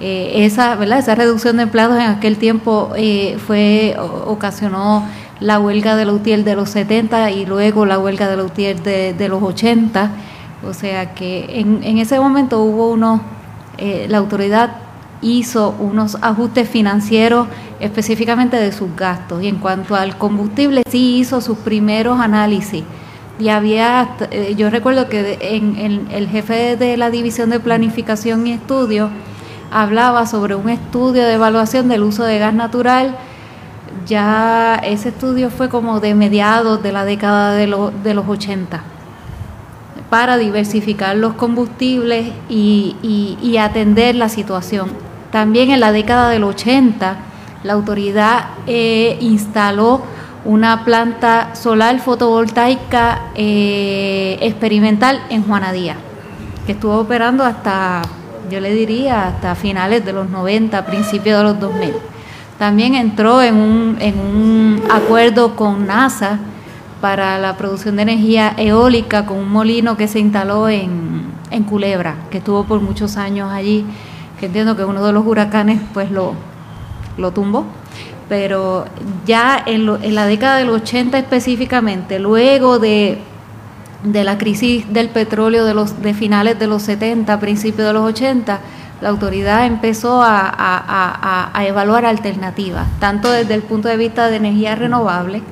eh, 0.00 0.44
esa, 0.44 0.74
¿verdad? 0.74 0.98
esa 0.98 1.14
reducción 1.14 1.56
de 1.56 1.64
empleados 1.64 1.96
en 1.96 2.06
aquel 2.06 2.36
tiempo 2.36 2.92
eh, 2.96 3.38
fue 3.46 3.96
ocasionó 3.98 5.06
la 5.40 5.58
huelga 5.58 5.96
de 5.96 6.04
la 6.04 6.12
UTIER 6.12 6.44
de 6.44 6.56
los 6.56 6.70
70 6.70 7.30
y 7.30 7.46
luego 7.46 7.86
la 7.86 7.98
huelga 7.98 8.28
de 8.28 8.36
la 8.36 8.44
UTIER 8.44 8.82
de, 8.82 9.28
los 9.28 9.42
80. 9.42 10.10
O 10.68 10.72
sea 10.72 11.14
que 11.14 11.60
en, 11.60 11.98
ese 11.98 12.18
momento 12.18 12.62
hubo 12.62 12.90
uno, 12.90 13.20
eh, 13.78 14.06
la 14.08 14.18
autoridad 14.18 14.76
hizo 15.20 15.74
unos 15.78 16.16
ajustes 16.20 16.68
financieros 16.68 17.48
específicamente 17.80 18.56
de 18.56 18.72
sus 18.72 18.94
gastos. 18.96 19.42
Y 19.42 19.48
en 19.48 19.56
cuanto 19.56 19.94
al 19.94 20.16
combustible, 20.16 20.82
sí 20.88 21.18
hizo 21.18 21.40
sus 21.40 21.58
primeros 21.58 22.20
análisis. 22.20 22.84
Y 23.38 23.48
había, 23.48 24.16
eh, 24.30 24.54
yo 24.56 24.70
recuerdo 24.70 25.08
que 25.08 25.38
en, 25.40 26.06
el 26.10 26.28
jefe 26.28 26.76
de 26.76 26.96
la 26.96 27.10
División 27.10 27.50
de 27.50 27.58
Planificación 27.58 28.46
y 28.46 28.52
Estudios 28.52 29.10
hablaba 29.74 30.24
sobre 30.26 30.54
un 30.54 30.70
estudio 30.70 31.24
de 31.24 31.34
evaluación 31.34 31.88
del 31.88 32.04
uso 32.04 32.22
de 32.22 32.38
gas 32.38 32.54
natural. 32.54 33.16
Ya 34.06 34.76
ese 34.76 35.08
estudio 35.08 35.50
fue 35.50 35.68
como 35.68 35.98
de 35.98 36.14
mediados 36.14 36.80
de 36.82 36.92
la 36.92 37.04
década 37.04 37.52
de, 37.52 37.66
los 37.66 38.28
80 38.28 38.82
para 40.08 40.36
diversificar 40.36 41.16
los 41.16 41.34
combustibles 41.34 42.32
y, 42.48 43.56
atender 43.60 44.14
la 44.14 44.28
situación. 44.28 44.90
También 45.32 45.70
en 45.70 45.80
la 45.80 45.90
década 45.90 46.28
del 46.28 46.44
80 46.44 47.16
la 47.64 47.72
autoridad 47.72 48.50
eh, 48.66 49.16
instaló 49.20 50.02
una 50.44 50.84
planta 50.84 51.56
solar 51.56 51.98
fotovoltaica 51.98 53.30
eh, 53.34 54.38
experimental 54.40 55.20
en 55.30 55.42
Juanadía, 55.42 55.96
que 56.66 56.72
estuvo 56.72 56.96
operando 56.98 57.42
hasta, 57.42 58.02
yo 58.50 58.60
le 58.60 58.72
diría, 58.72 59.28
hasta 59.28 59.54
finales 59.54 60.04
de 60.04 60.12
los 60.12 60.28
90, 60.30 60.84
principios 60.86 61.38
de 61.38 61.44
los 61.44 61.60
2000. 61.60 61.92
También 62.58 62.94
entró 62.94 63.42
en 63.42 63.56
un, 63.56 63.96
en 64.00 64.18
un 64.18 64.82
acuerdo 64.90 65.56
con 65.56 65.86
NASA 65.86 66.38
para 67.00 67.38
la 67.38 67.56
producción 67.56 67.96
de 67.96 68.02
energía 68.02 68.54
eólica 68.56 69.26
con 69.26 69.38
un 69.38 69.50
molino 69.50 69.96
que 69.96 70.08
se 70.08 70.20
instaló 70.20 70.68
en, 70.68 71.32
Culebra, 71.68 72.16
que 72.30 72.38
estuvo 72.38 72.64
por 72.64 72.80
muchos 72.80 73.16
años 73.16 73.52
allí, 73.52 73.86
entiendo 74.46 74.76
que 74.76 74.84
uno 74.84 75.04
de 75.04 75.12
los 75.12 75.26
huracanes 75.26 75.80
pues 75.92 76.10
lo, 76.10 76.34
lo 77.16 77.32
tumbó. 77.32 77.64
Pero 78.28 78.86
ya 79.26 79.62
en, 79.66 79.88
en 80.02 80.14
la 80.14 80.26
década 80.26 80.56
del 80.56 80.70
80 80.70 81.18
específicamente, 81.18 82.18
luego 82.18 82.78
de, 82.78 83.18
de 84.04 84.22
la 84.22 84.38
crisis 84.38 84.92
del 84.92 85.08
petróleo 85.08 85.64
de, 85.64 85.74
los, 85.74 86.00
de 86.02 86.14
finales 86.14 86.58
de 86.58 86.66
los 86.66 86.82
70, 86.82 87.40
principios 87.40 87.86
de 87.86 87.92
los 87.92 88.04
80, 88.04 88.60
la 89.00 89.08
autoridad 89.08 89.66
empezó 89.66 90.22
a, 90.22 90.46
a, 90.46 91.50
a, 91.52 91.66
evaluar 91.66 92.06
alternativas, 92.06 92.86
tanto 93.00 93.30
desde 93.30 93.54
el 93.54 93.62
punto 93.62 93.88
de 93.88 93.96
vista 93.96 94.28
de 94.28 94.36
energía 94.36 94.76
renovable, 94.76 95.42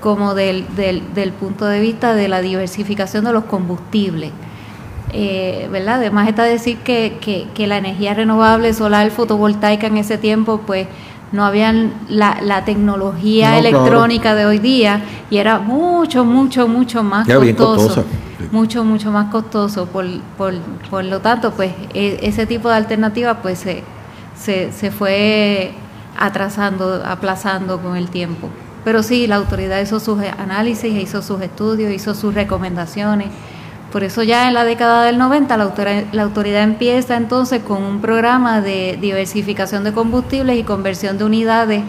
como 0.00 0.34
del, 0.34 0.66
del, 0.74 1.32
punto 1.32 1.66
de 1.66 1.80
vista 1.80 2.14
de 2.14 2.28
la 2.28 2.40
diversificación 2.40 3.24
de 3.24 3.32
los 3.32 3.44
combustibles. 3.44 4.32
Eh, 5.12 5.68
¿verdad? 5.70 5.96
Además 5.96 6.28
está 6.28 6.44
decir 6.44 6.78
que, 6.78 7.18
que, 7.54 7.66
la 7.66 7.78
energía 7.78 8.14
renovable, 8.14 8.72
solar, 8.72 9.10
fotovoltaica 9.10 9.86
en 9.88 9.98
ese 9.98 10.18
tiempo, 10.18 10.60
pues 10.66 10.86
no 11.32 11.44
habían 11.44 11.92
la, 12.08 12.64
tecnología 12.64 13.58
electrónica 13.58 14.34
de 14.34 14.46
hoy 14.46 14.58
día 14.58 15.02
y 15.30 15.38
era 15.38 15.58
mucho, 15.58 16.24
mucho, 16.24 16.66
mucho 16.66 17.02
más 17.02 17.26
costoso. 17.28 18.04
Mucho, 18.50 18.84
mucho 18.84 19.12
más 19.12 19.30
costoso. 19.30 19.86
Por, 19.86 20.06
por, 20.36 20.54
por 20.90 21.04
lo 21.04 21.20
tanto, 21.20 21.52
pues 21.52 21.72
e, 21.94 22.18
ese 22.22 22.46
tipo 22.46 22.68
de 22.68 22.74
alternativa 22.74 23.34
pues 23.42 23.60
se, 23.60 23.84
se, 24.36 24.72
se 24.72 24.90
fue 24.90 25.72
atrasando, 26.18 27.02
aplazando 27.04 27.80
con 27.80 27.96
el 27.96 28.08
tiempo. 28.08 28.48
Pero 28.84 29.02
sí, 29.02 29.26
la 29.26 29.36
autoridad 29.36 29.80
hizo 29.80 30.00
sus 30.00 30.18
análisis, 30.38 30.92
hizo 30.94 31.22
sus 31.22 31.40
estudios, 31.42 31.92
hizo 31.92 32.14
sus 32.14 32.34
recomendaciones. 32.34 33.28
Por 33.92 34.04
eso 34.04 34.22
ya 34.22 34.46
en 34.46 34.54
la 34.54 34.64
década 34.64 35.04
del 35.04 35.18
90 35.18 35.56
la 35.56 36.22
autoridad, 36.22 36.62
empieza 36.62 37.16
entonces 37.16 37.62
con 37.62 37.82
un 37.82 38.00
programa 38.00 38.60
de 38.60 38.96
diversificación 39.00 39.82
de 39.82 39.92
combustibles 39.92 40.58
y 40.58 40.62
conversión 40.62 41.18
de 41.18 41.24
unidades 41.24 41.82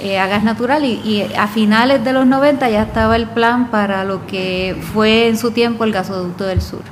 eh, 0.00 0.20
a 0.20 0.28
gas 0.28 0.44
natural 0.44 0.84
y, 0.84 1.26
a 1.36 1.48
finales 1.48 2.04
de 2.04 2.12
los 2.12 2.26
90 2.26 2.70
ya 2.70 2.82
estaba 2.82 3.16
el 3.16 3.26
plan 3.26 3.70
para 3.70 4.04
lo 4.04 4.24
que 4.26 4.76
fue 4.92 5.28
en 5.28 5.36
su 5.36 5.50
tiempo 5.50 5.82
el 5.82 5.92
gasoducto 5.92 6.44
del 6.44 6.62
sur, 6.62 6.82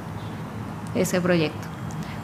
ese 0.97 1.21
proyecto. 1.21 1.69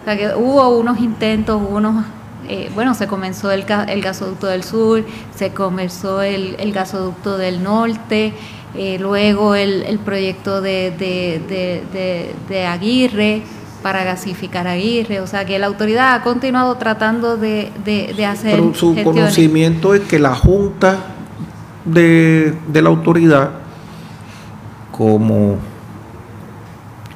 O 0.02 0.04
sea 0.04 0.16
que 0.16 0.34
hubo 0.34 0.68
unos 0.70 0.98
intentos, 0.98 1.62
unos 1.68 2.04
eh, 2.48 2.70
bueno, 2.74 2.94
se 2.94 3.06
comenzó 3.06 3.50
el, 3.50 3.64
gasoducto 3.64 4.46
del 4.48 4.62
sur, 4.64 5.04
se 5.34 5.52
comenzó 5.52 6.22
el 6.22 6.72
gasoducto 6.72 7.38
del 7.38 7.62
norte, 7.62 8.34
eh, 8.78 8.98
luego 9.00 9.54
el, 9.54 9.98
proyecto 10.04 10.60
de, 10.60 10.92
de, 12.48 12.66
Aguirre 12.66 13.42
para 13.82 14.04
gasificar 14.04 14.66
Aguirre, 14.66 15.20
o 15.20 15.26
sea 15.26 15.44
que 15.44 15.58
la 15.58 15.66
autoridad 15.66 16.14
ha 16.14 16.22
continuado 16.22 16.76
tratando 16.76 17.36
de, 17.36 17.70
hacer... 18.28 18.52
Pero 18.52 18.74
su 18.74 18.96
conocimiento 19.02 19.94
es 19.94 20.02
que 20.02 20.18
la 20.18 20.34
Junta 20.34 21.14
de, 21.84 22.54
la 22.72 22.88
autoridad, 22.88 23.50
como 24.90 25.56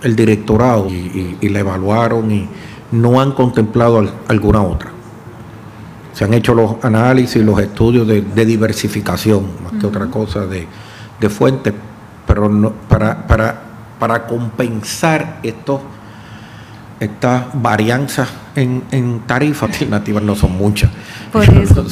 el 0.03 0.17
directorado, 0.17 0.89
y, 0.89 1.37
y 1.41 1.49
la 1.49 1.61
evaluaron 1.61 2.31
y 2.31 2.49
no 2.93 3.21
han 3.21 3.33
contemplado 3.33 4.05
alguna 4.29 4.63
otra. 4.63 4.91
Se 6.13 6.25
han 6.25 6.35
hecho 6.35 6.55
los 6.55 6.83
análisis, 6.83 7.43
los 7.43 7.59
estudios 7.61 8.07
de, 8.07 8.45
diversificación, 8.45 9.47
más 9.63 9.81
que 9.81 9.87
otra 9.87 10.07
cosa, 10.07 10.47
de, 10.47 10.67
fuentes, 11.29 11.75
pero 12.27 12.49
no, 12.49 12.73
para, 12.73 13.27
para, 13.27 13.61
para 13.99 14.27
compensar 14.27 15.41
estos, 15.43 15.81
estas 16.99 17.47
varianzas 17.55 18.29
en, 18.55 18.85
en 18.91 19.21
tarifas 19.21 19.71
alternativas 19.71 20.23
no 20.23 20.35
son 20.35 20.57
muchas. 20.57 20.91
Por 21.33 21.45
eso. 21.45 21.85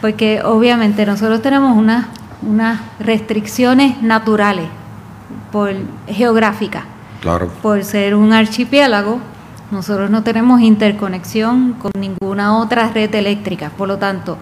porque 0.00 0.40
obviamente 0.42 1.04
nosotros 1.06 1.42
tenemos 1.42 1.76
unas 1.76 2.06
unas 2.42 2.80
restricciones 2.98 4.02
naturales, 4.02 4.66
por 5.52 5.72
geográficas. 6.06 6.84
Claro. 7.20 7.48
Por 7.62 7.82
ser 7.84 8.14
un 8.14 8.32
archipiélago, 8.32 9.20
nosotros 9.70 10.10
no 10.10 10.22
tenemos 10.22 10.60
interconexión 10.60 11.74
con 11.74 11.92
ninguna 11.98 12.58
otra 12.58 12.90
red 12.92 13.14
eléctrica, 13.14 13.70
por 13.70 13.88
lo 13.88 13.98
tanto... 13.98 14.38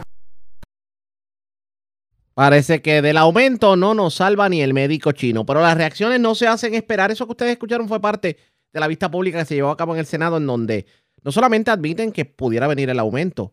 Parece 2.35 2.83
que 2.83 3.01
del 3.01 3.17
aumento 3.17 3.77
no 3.77 3.95
nos 3.95 4.15
salva 4.15 4.49
ni 4.49 4.61
el 4.61 4.75
médico 4.75 5.13
chino, 5.13 5.47
pero 5.47 5.63
las 5.63 5.77
reacciones 5.77 6.19
no 6.19 6.35
se 6.35 6.49
hacen 6.49 6.75
esperar. 6.75 7.13
Eso 7.13 7.27
que 7.27 7.33
ustedes 7.33 7.53
escucharon 7.53 7.89
fue 7.89 8.01
parte 8.01 8.37
de 8.73 8.81
la 8.81 8.89
vista 8.89 9.09
pública 9.11 9.39
que 9.39 9.45
se 9.45 9.55
llevó 9.55 9.71
a 9.71 9.77
cabo 9.77 9.95
en 9.95 10.01
el 10.01 10.07
Senado, 10.07 10.37
en 10.37 10.47
donde 10.47 10.87
no 11.23 11.31
solamente 11.31 11.71
admiten 11.71 12.11
que 12.11 12.25
pudiera 12.25 12.67
venir 12.67 12.91
el 12.91 12.99
aumento, 12.99 13.53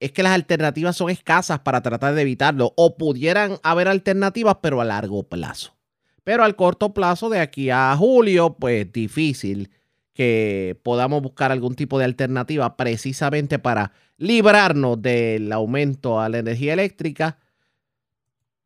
es 0.00 0.12
que 0.12 0.22
las 0.22 0.32
alternativas 0.32 0.96
son 0.96 1.10
escasas 1.10 1.60
para 1.60 1.82
tratar 1.82 2.14
de 2.14 2.22
evitarlo, 2.22 2.72
o 2.76 2.96
pudieran 2.96 3.58
haber 3.62 3.88
alternativas, 3.88 4.58
pero 4.62 4.80
a 4.80 4.84
largo 4.84 5.22
plazo. 5.22 5.74
Pero 6.22 6.44
al 6.44 6.56
corto 6.56 6.92
plazo, 6.92 7.30
de 7.30 7.40
aquí 7.40 7.70
a 7.70 7.94
julio, 7.96 8.56
pues 8.58 8.92
difícil 8.92 9.70
que 10.12 10.78
podamos 10.82 11.22
buscar 11.22 11.52
algún 11.52 11.74
tipo 11.74 11.98
de 11.98 12.04
alternativa 12.04 12.76
precisamente 12.76 13.58
para 13.58 13.92
librarnos 14.18 15.00
del 15.00 15.50
aumento 15.52 16.20
a 16.20 16.28
la 16.28 16.38
energía 16.38 16.74
eléctrica. 16.74 17.38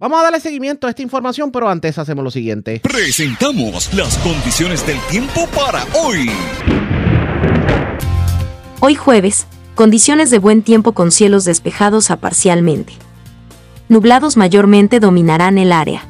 Vamos 0.00 0.20
a 0.20 0.24
darle 0.24 0.40
seguimiento 0.40 0.86
a 0.86 0.90
esta 0.90 1.02
información, 1.02 1.50
pero 1.52 1.68
antes 1.68 1.98
hacemos 1.98 2.24
lo 2.24 2.30
siguiente. 2.30 2.80
Presentamos 2.82 3.92
las 3.94 4.18
condiciones 4.18 4.86
del 4.86 4.98
tiempo 5.10 5.46
para 5.54 5.84
hoy. 5.94 6.30
Hoy 8.80 8.94
jueves, 8.94 9.46
condiciones 9.74 10.30
de 10.30 10.38
buen 10.38 10.62
tiempo 10.62 10.92
con 10.92 11.12
cielos 11.12 11.44
despejados 11.44 12.10
a 12.10 12.16
parcialmente. 12.16 12.92
Nublados 13.88 14.36
mayormente 14.36 15.00
dominarán 15.00 15.58
el 15.58 15.72
área 15.72 16.08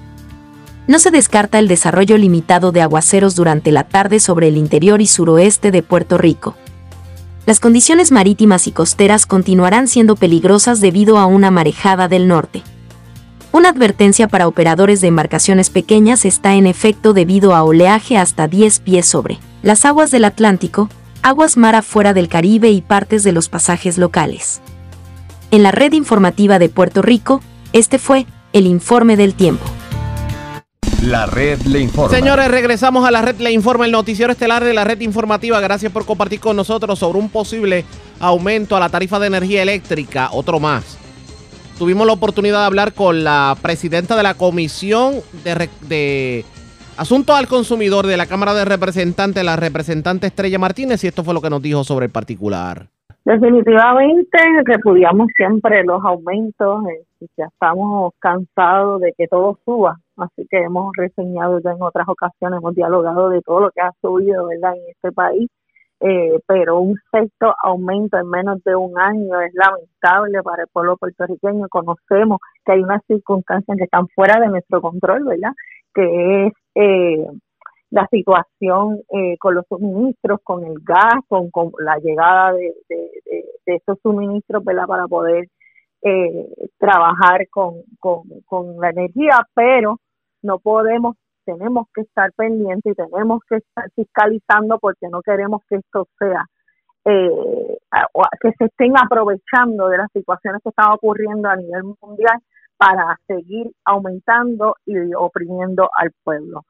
no 0.86 0.98
se 0.98 1.10
descarta 1.10 1.58
el 1.58 1.68
desarrollo 1.68 2.18
limitado 2.18 2.70
de 2.70 2.82
aguaceros 2.82 3.34
durante 3.34 3.72
la 3.72 3.84
tarde 3.84 4.20
sobre 4.20 4.48
el 4.48 4.58
interior 4.58 5.00
y 5.00 5.06
suroeste 5.06 5.70
de 5.70 5.82
Puerto 5.82 6.18
Rico. 6.18 6.56
Las 7.46 7.58
condiciones 7.58 8.12
marítimas 8.12 8.66
y 8.66 8.72
costeras 8.72 9.24
continuarán 9.24 9.88
siendo 9.88 10.16
peligrosas 10.16 10.80
debido 10.80 11.18
a 11.18 11.26
una 11.26 11.50
marejada 11.50 12.08
del 12.08 12.28
norte. 12.28 12.62
Una 13.54 13.68
advertencia 13.68 14.26
para 14.26 14.48
operadores 14.48 15.00
de 15.00 15.06
embarcaciones 15.06 15.70
pequeñas 15.70 16.24
está 16.24 16.56
en 16.56 16.66
efecto 16.66 17.12
debido 17.12 17.54
a 17.54 17.62
oleaje 17.62 18.16
hasta 18.16 18.48
10 18.48 18.80
pies 18.80 19.06
sobre 19.06 19.38
las 19.62 19.84
aguas 19.84 20.10
del 20.10 20.24
Atlántico, 20.24 20.88
aguas 21.22 21.56
mar 21.56 21.76
afuera 21.76 22.14
del 22.14 22.26
Caribe 22.26 22.70
y 22.70 22.80
partes 22.80 23.22
de 23.22 23.30
los 23.30 23.48
pasajes 23.48 23.96
locales. 23.96 24.60
En 25.52 25.62
la 25.62 25.70
red 25.70 25.92
informativa 25.92 26.58
de 26.58 26.68
Puerto 26.68 27.00
Rico, 27.00 27.42
este 27.72 28.00
fue 28.00 28.26
el 28.52 28.66
informe 28.66 29.16
del 29.16 29.34
tiempo. 29.34 29.64
La 31.04 31.26
red 31.26 31.60
le 31.60 31.78
informa. 31.78 32.10
Señores, 32.10 32.50
regresamos 32.50 33.06
a 33.06 33.12
la 33.12 33.22
red 33.22 33.38
le 33.38 33.52
informa, 33.52 33.86
el 33.86 33.92
noticiero 33.92 34.32
estelar 34.32 34.64
de 34.64 34.74
la 34.74 34.82
red 34.82 35.00
informativa. 35.00 35.60
Gracias 35.60 35.92
por 35.92 36.04
compartir 36.04 36.40
con 36.40 36.56
nosotros 36.56 36.98
sobre 36.98 37.20
un 37.20 37.28
posible 37.28 37.84
aumento 38.18 38.76
a 38.76 38.80
la 38.80 38.88
tarifa 38.88 39.20
de 39.20 39.28
energía 39.28 39.62
eléctrica, 39.62 40.30
otro 40.32 40.58
más. 40.58 41.03
Tuvimos 41.78 42.06
la 42.06 42.12
oportunidad 42.12 42.60
de 42.60 42.66
hablar 42.66 42.92
con 42.92 43.24
la 43.24 43.56
presidenta 43.60 44.16
de 44.16 44.22
la 44.22 44.34
Comisión 44.34 45.14
de, 45.42 46.44
Asuntos 46.96 47.36
al 47.36 47.48
Consumidor 47.48 48.06
de 48.06 48.16
la 48.16 48.26
Cámara 48.26 48.54
de 48.54 48.64
Representantes, 48.64 49.44
la 49.44 49.56
representante 49.56 50.28
Estrella 50.28 50.60
Martínez, 50.60 51.02
y 51.02 51.08
esto 51.08 51.24
fue 51.24 51.34
lo 51.34 51.40
que 51.40 51.50
nos 51.50 51.60
dijo 51.60 51.82
sobre 51.82 52.06
el 52.06 52.12
particular. 52.12 52.86
Definitivamente 53.24 54.38
repudiamos 54.64 55.28
siempre 55.34 55.82
los 55.82 56.04
aumentos, 56.04 56.84
eh, 56.86 57.26
ya 57.36 57.46
estamos 57.46 58.12
cansados 58.20 59.00
de 59.00 59.12
que 59.16 59.26
todo 59.26 59.58
suba, 59.64 59.98
así 60.18 60.46
que 60.48 60.58
hemos 60.58 60.92
reseñado 60.96 61.58
ya 61.58 61.72
en 61.72 61.82
otras 61.82 62.06
ocasiones, 62.06 62.58
hemos 62.58 62.76
dialogado 62.76 63.30
de 63.30 63.40
todo 63.40 63.62
lo 63.62 63.70
que 63.72 63.80
ha 63.80 63.90
subido 64.00 64.46
¿verdad? 64.46 64.74
en 64.76 64.90
este 64.90 65.10
país, 65.10 65.50
eh, 66.06 66.38
pero 66.46 66.80
un 66.80 66.96
sexto 67.10 67.54
aumento 67.62 68.18
en 68.18 68.28
menos 68.28 68.62
de 68.64 68.76
un 68.76 68.98
año 68.98 69.40
es 69.40 69.54
lamentable 69.54 70.42
para 70.42 70.62
el 70.62 70.68
pueblo 70.68 70.96
puertorriqueño. 70.96 71.68
Conocemos 71.68 72.40
que 72.64 72.72
hay 72.72 72.80
unas 72.80 73.02
circunstancias 73.06 73.76
que 73.78 73.84
están 73.84 74.08
fuera 74.14 74.38
de 74.40 74.48
nuestro 74.48 74.82
control, 74.82 75.24
¿verdad? 75.24 75.52
Que 75.94 76.46
es 76.46 76.52
eh, 76.74 77.26
la 77.90 78.06
situación 78.08 79.00
eh, 79.12 79.38
con 79.38 79.54
los 79.54 79.64
suministros, 79.68 80.40
con 80.42 80.64
el 80.64 80.74
gas, 80.82 81.20
con, 81.28 81.50
la 81.78 81.96
llegada 81.98 82.52
de, 82.52 82.74
de, 82.88 83.44
estos 83.66 83.98
suministros, 84.02 84.64
¿verdad? 84.64 84.86
Para 84.86 85.06
poder 85.06 85.48
eh, 86.02 86.48
trabajar 86.76 87.48
con, 87.48 87.76
con, 87.98 88.78
la 88.78 88.90
energía, 88.90 89.38
pero 89.54 90.00
no 90.42 90.58
podemos, 90.58 91.16
tenemos 91.44 91.86
que 91.94 92.02
estar 92.02 92.32
pendientes 92.32 92.92
y 92.92 92.94
tenemos 92.94 93.40
que 93.48 93.56
estar 93.56 93.90
fiscalizando 93.94 94.78
porque 94.78 95.08
no 95.08 95.22
queremos 95.22 95.62
que 95.68 95.76
esto 95.76 96.08
sea, 96.18 96.44
eh, 97.04 97.78
que 98.40 98.52
se 98.58 98.64
estén 98.66 98.94
aprovechando 98.96 99.88
de 99.88 99.98
las 99.98 100.10
situaciones 100.12 100.62
que 100.62 100.70
están 100.70 100.92
ocurriendo 100.92 101.48
a 101.48 101.56
nivel 101.56 101.84
mundial 102.00 102.38
para 102.76 103.18
seguir 103.26 103.70
aumentando 103.84 104.76
y 104.84 104.96
oprimiendo 105.14 105.88
al 105.96 106.10
pueblo 106.22 106.64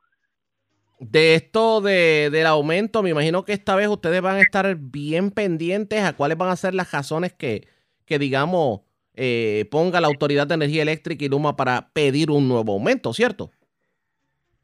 de 1.11 1.35
esto 1.35 1.81
de, 1.81 2.31
del 2.31 2.47
aumento, 2.47 3.03
me 3.03 3.11
imagino 3.11 3.45
que 3.45 3.53
esta 3.53 3.77
vez 3.77 3.89
ustedes 3.89 4.23
van 4.23 4.37
a 4.37 4.41
estar 4.41 4.75
bien 4.77 5.31
pendientes 5.31 6.03
a 6.03 6.15
cuáles 6.15 6.39
van 6.39 6.51
a 6.51 6.57
ser 6.57 6.75
las 6.75 6.93
razones 6.93 7.33
que, 7.33 7.67
que 8.07 8.19
digamos, 8.19 8.81
eh, 9.15 9.67
ponga 9.71 10.01
la 10.01 10.09
Autoridad 10.09 10.47
de 10.47 10.55
Energía 10.55 10.83
Eléctrica 10.83 11.25
y 11.25 11.29
Luma 11.29 11.57
para 11.57 11.91
pedir 11.93 12.31
un 12.31 12.49
nuevo 12.49 12.73
aumento, 12.73 13.13
¿cierto? 13.13 13.51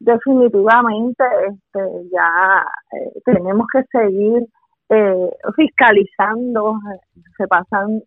Definitivamente, 0.03 1.23
este, 1.47 2.09
ya 2.11 2.65
eh, 2.91 3.21
tenemos 3.23 3.67
que 3.71 3.83
seguir 3.91 4.47
eh, 4.89 5.29
fiscalizando, 5.55 6.79
se 7.37 7.47
pasan 7.47 8.01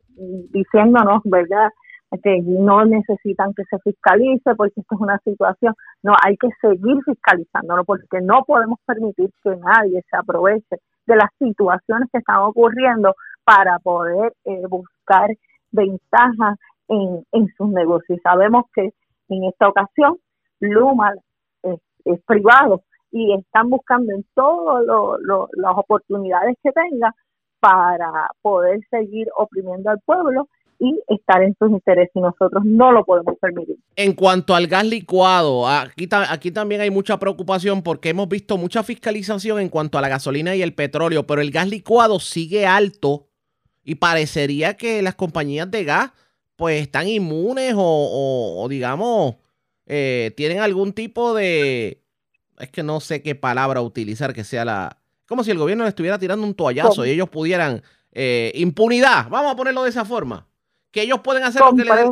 diciéndonos, 0.50 1.22
¿verdad? 1.24 1.68
que 2.22 2.40
no 2.42 2.84
necesitan 2.84 3.52
que 3.54 3.64
se 3.64 3.78
fiscalice 3.78 4.54
porque 4.56 4.80
esto 4.80 4.94
es 4.94 5.00
una 5.00 5.18
situación, 5.24 5.74
no, 6.02 6.14
hay 6.24 6.36
que 6.36 6.48
seguir 6.60 6.96
fiscalizándolo 7.04 7.84
porque 7.84 8.20
no 8.20 8.42
podemos 8.44 8.78
permitir 8.86 9.30
que 9.42 9.56
nadie 9.56 10.02
se 10.10 10.16
aproveche 10.16 10.76
de 11.06 11.16
las 11.16 11.30
situaciones 11.38 12.08
que 12.12 12.18
están 12.18 12.38
ocurriendo 12.38 13.14
para 13.44 13.78
poder 13.78 14.32
eh, 14.44 14.62
buscar 14.68 15.30
ventajas 15.70 16.58
en, 16.88 17.24
en 17.32 17.48
sus 17.56 17.68
negocios. 17.68 18.18
sabemos 18.22 18.64
que 18.74 18.90
en 19.28 19.44
esta 19.44 19.68
ocasión 19.68 20.18
Luma 20.60 21.12
es, 22.04 22.20
privado 22.24 22.82
y 23.10 23.34
están 23.34 23.70
buscando 23.70 24.12
en 24.12 24.24
todas 24.34 24.84
las 25.56 25.76
oportunidades 25.76 26.56
que 26.62 26.72
tenga 26.72 27.14
para 27.60 28.28
poder 28.42 28.80
seguir 28.90 29.28
oprimiendo 29.36 29.90
al 29.90 30.00
pueblo 30.00 30.48
y 30.78 31.00
estar 31.08 31.42
en 31.42 31.54
sus 31.58 31.70
intereses 31.70 32.10
y 32.14 32.20
nosotros 32.20 32.64
no 32.64 32.92
lo 32.92 33.04
podemos 33.04 33.38
permitir. 33.38 33.76
En 33.96 34.12
cuanto 34.12 34.54
al 34.54 34.66
gas 34.66 34.84
licuado, 34.84 35.66
aquí, 35.68 36.08
aquí 36.28 36.50
también 36.50 36.80
hay 36.80 36.90
mucha 36.90 37.18
preocupación 37.18 37.82
porque 37.82 38.10
hemos 38.10 38.28
visto 38.28 38.58
mucha 38.58 38.82
fiscalización 38.82 39.60
en 39.60 39.68
cuanto 39.68 39.96
a 39.96 40.00
la 40.00 40.08
gasolina 40.08 40.54
y 40.54 40.62
el 40.62 40.74
petróleo, 40.74 41.26
pero 41.26 41.40
el 41.40 41.50
gas 41.50 41.68
licuado 41.68 42.18
sigue 42.18 42.66
alto 42.66 43.28
y 43.84 43.96
parecería 43.96 44.76
que 44.76 45.02
las 45.02 45.14
compañías 45.14 45.70
de 45.70 45.84
gas 45.84 46.10
pues 46.56 46.82
están 46.82 47.08
inmunes 47.08 47.74
o, 47.76 48.66
digamos 48.68 49.36
eh, 49.86 50.32
tienen 50.36 50.60
algún 50.60 50.92
tipo 50.92 51.34
de... 51.34 52.02
Es 52.58 52.70
que 52.70 52.82
no 52.82 53.00
sé 53.00 53.22
qué 53.22 53.34
palabra 53.34 53.80
utilizar 53.80 54.32
que 54.32 54.44
sea 54.44 54.64
la... 54.64 54.98
Como 55.26 55.42
si 55.42 55.50
el 55.50 55.58
gobierno 55.58 55.84
le 55.84 55.88
estuviera 55.88 56.18
tirando 56.18 56.46
un 56.46 56.54
toallazo 56.54 57.04
y 57.04 57.10
ellos 57.10 57.28
pudieran... 57.28 57.82
Eh, 58.16 58.52
impunidad, 58.54 59.28
vamos 59.28 59.52
a 59.52 59.56
ponerlo 59.56 59.82
de 59.82 59.90
esa 59.90 60.04
forma 60.04 60.46
que 60.94 61.02
ellos 61.02 61.18
pueden 61.18 61.42
hacer 61.42 61.60
lo 61.60 61.74
que 61.74 61.84
les 61.84 62.10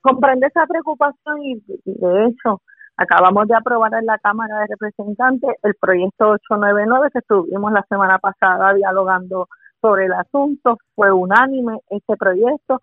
Comprende 0.00 0.48
esa 0.48 0.66
preocupación 0.66 1.44
y, 1.44 1.62
de 1.84 2.26
hecho 2.26 2.60
acabamos 2.96 3.46
de 3.46 3.54
aprobar 3.54 3.94
en 3.94 4.06
la 4.06 4.18
Cámara 4.18 4.58
de 4.58 4.66
Representantes 4.68 5.50
el 5.62 5.74
proyecto 5.76 6.30
899 6.30 7.10
que 7.12 7.18
estuvimos 7.20 7.72
la 7.72 7.84
semana 7.88 8.18
pasada 8.18 8.74
dialogando 8.74 9.48
sobre 9.80 10.06
el 10.06 10.12
asunto. 10.12 10.78
Fue 10.94 11.12
unánime 11.12 11.78
este 11.90 12.16
proyecto. 12.16 12.80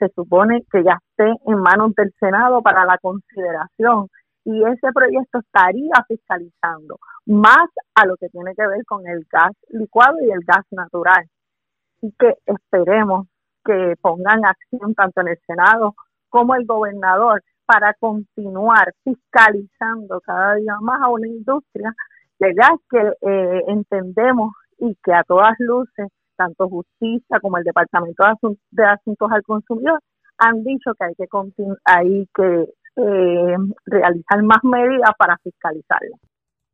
Se 0.00 0.08
supone 0.16 0.64
que 0.72 0.82
ya 0.82 0.98
esté 1.10 1.30
en 1.46 1.58
manos 1.58 1.94
del 1.94 2.12
Senado 2.18 2.62
para 2.62 2.84
la 2.84 2.98
consideración 2.98 4.08
y 4.44 4.64
ese 4.64 4.90
proyecto 4.94 5.38
estaría 5.40 5.92
fiscalizando 6.08 6.98
más 7.26 7.68
a 7.94 8.06
lo 8.06 8.16
que 8.16 8.28
tiene 8.30 8.54
que 8.54 8.66
ver 8.66 8.84
con 8.86 9.06
el 9.06 9.26
gas 9.30 9.52
licuado 9.68 10.16
y 10.22 10.30
el 10.30 10.40
gas 10.40 10.64
natural. 10.70 11.26
Y 12.00 12.10
que 12.18 12.34
esperemos 12.46 13.26
que 13.64 13.94
pongan 14.00 14.46
acción 14.46 14.94
tanto 14.94 15.20
en 15.20 15.28
el 15.28 15.38
Senado 15.46 15.94
como 16.30 16.54
el 16.54 16.64
gobernador 16.64 17.42
para 17.66 17.94
continuar 17.94 18.94
fiscalizando 19.04 20.20
cada 20.22 20.54
día 20.54 20.76
más 20.80 21.02
a 21.02 21.08
una 21.08 21.28
industria 21.28 21.94
que 22.38 22.54
ya 22.54 22.70
que 22.90 23.28
eh, 23.28 23.62
entendemos 23.68 24.54
y 24.78 24.96
que 25.04 25.12
a 25.12 25.22
todas 25.24 25.54
luces, 25.58 26.08
tanto 26.40 26.68
justicia 26.70 27.38
como 27.42 27.58
el 27.58 27.64
Departamento 27.64 28.24
de, 28.70 28.84
Asuntos 28.84 29.30
al 29.30 29.42
Consumidor 29.42 30.00
han 30.38 30.64
dicho 30.64 30.92
que 30.98 31.04
hay 31.04 31.14
que 31.14 31.26
hay 31.84 32.28
que 32.34 32.64
eh, 32.96 33.56
realizar 33.84 34.42
más 34.42 34.58
medidas 34.62 35.10
para 35.18 35.36
fiscalizarlo. 35.42 36.16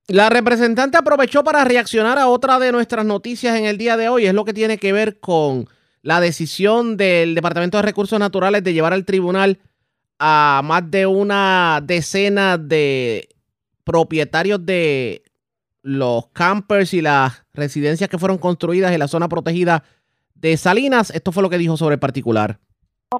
La 0.06 0.28
representante 0.28 0.96
aprovechó 0.96 1.42
para 1.42 1.64
reaccionar 1.64 2.16
a 2.16 2.28
otra 2.28 2.60
de 2.60 2.70
nuestras 2.70 3.04
noticias 3.04 3.58
en 3.58 3.64
el 3.64 3.76
día 3.76 3.96
de 3.96 4.08
hoy, 4.08 4.26
es 4.26 4.34
lo 4.34 4.44
que 4.44 4.54
tiene 4.54 4.78
que 4.78 4.92
ver 4.92 5.18
con 5.18 5.66
la 6.02 6.20
decisión 6.20 6.96
del 6.96 7.34
Departamento 7.34 7.78
de 7.78 7.82
Recursos 7.82 8.20
Naturales 8.20 8.62
de 8.62 8.72
llevar 8.72 8.92
al 8.92 9.04
tribunal 9.04 9.58
a 10.20 10.60
más 10.62 10.88
de 10.88 11.06
una 11.06 11.80
decena 11.82 12.56
de 12.56 13.28
propietarios 13.82 14.64
de 14.64 15.22
los 15.86 16.26
campers 16.32 16.92
y 16.94 17.00
las 17.00 17.46
residencias 17.54 18.10
que 18.10 18.18
fueron 18.18 18.38
construidas 18.38 18.90
en 18.90 18.98
la 18.98 19.06
zona 19.06 19.28
protegida 19.28 19.84
de 20.34 20.56
Salinas. 20.56 21.10
Esto 21.10 21.30
fue 21.30 21.44
lo 21.44 21.48
que 21.48 21.58
dijo 21.58 21.76
sobre 21.76 21.94
el 21.94 22.00
particular. 22.00 22.58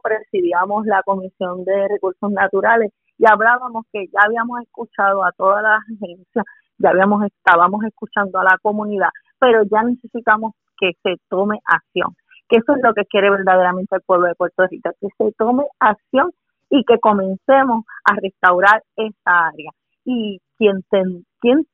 Presidíamos 0.02 0.85
la 0.85 1.00
Comisión 1.05 1.64
de 1.64 1.87
Recursos 1.88 2.33
Naturales 2.33 2.92
y 3.18 3.24
hablábamos 3.31 3.87
que 3.92 4.07
ya 4.07 4.26
habíamos 4.26 4.61
escuchado 4.62 5.24
a 5.24 5.31
todas 5.33 5.62
las 5.62 5.79
agencias, 5.81 6.44
ya 6.79 6.90
habíamos 6.90 7.24
estábamos 7.24 7.85
escuchando 7.85 8.40
a 8.40 8.44
la 8.44 8.59
comunidad, 8.61 9.11
pero 9.38 9.62
ya 9.70 9.85
necesitamos 9.85 10.55
que 10.76 10.90
se 11.05 11.14
tome 11.29 11.61
acción 11.64 12.16
que 12.48 12.59
eso 12.59 12.76
es 12.76 12.83
lo 12.83 12.94
que 12.94 13.05
quiere 13.07 13.31
verdaderamente 13.31 13.96
el 13.96 14.02
pueblo 14.02 14.29
de 14.29 14.35
Puerto 14.35 14.66
Rico, 14.66 14.90
que 15.00 15.09
se 15.18 15.33
tome 15.33 15.64
acción 15.81 16.33
y 16.70 16.85
que 16.85 16.98
comencemos 16.98 17.85
a 18.05 18.14
restaurar 18.14 18.83
esa 18.96 19.48
área. 19.48 19.70
Y 20.05 20.40
quien, 20.58 20.82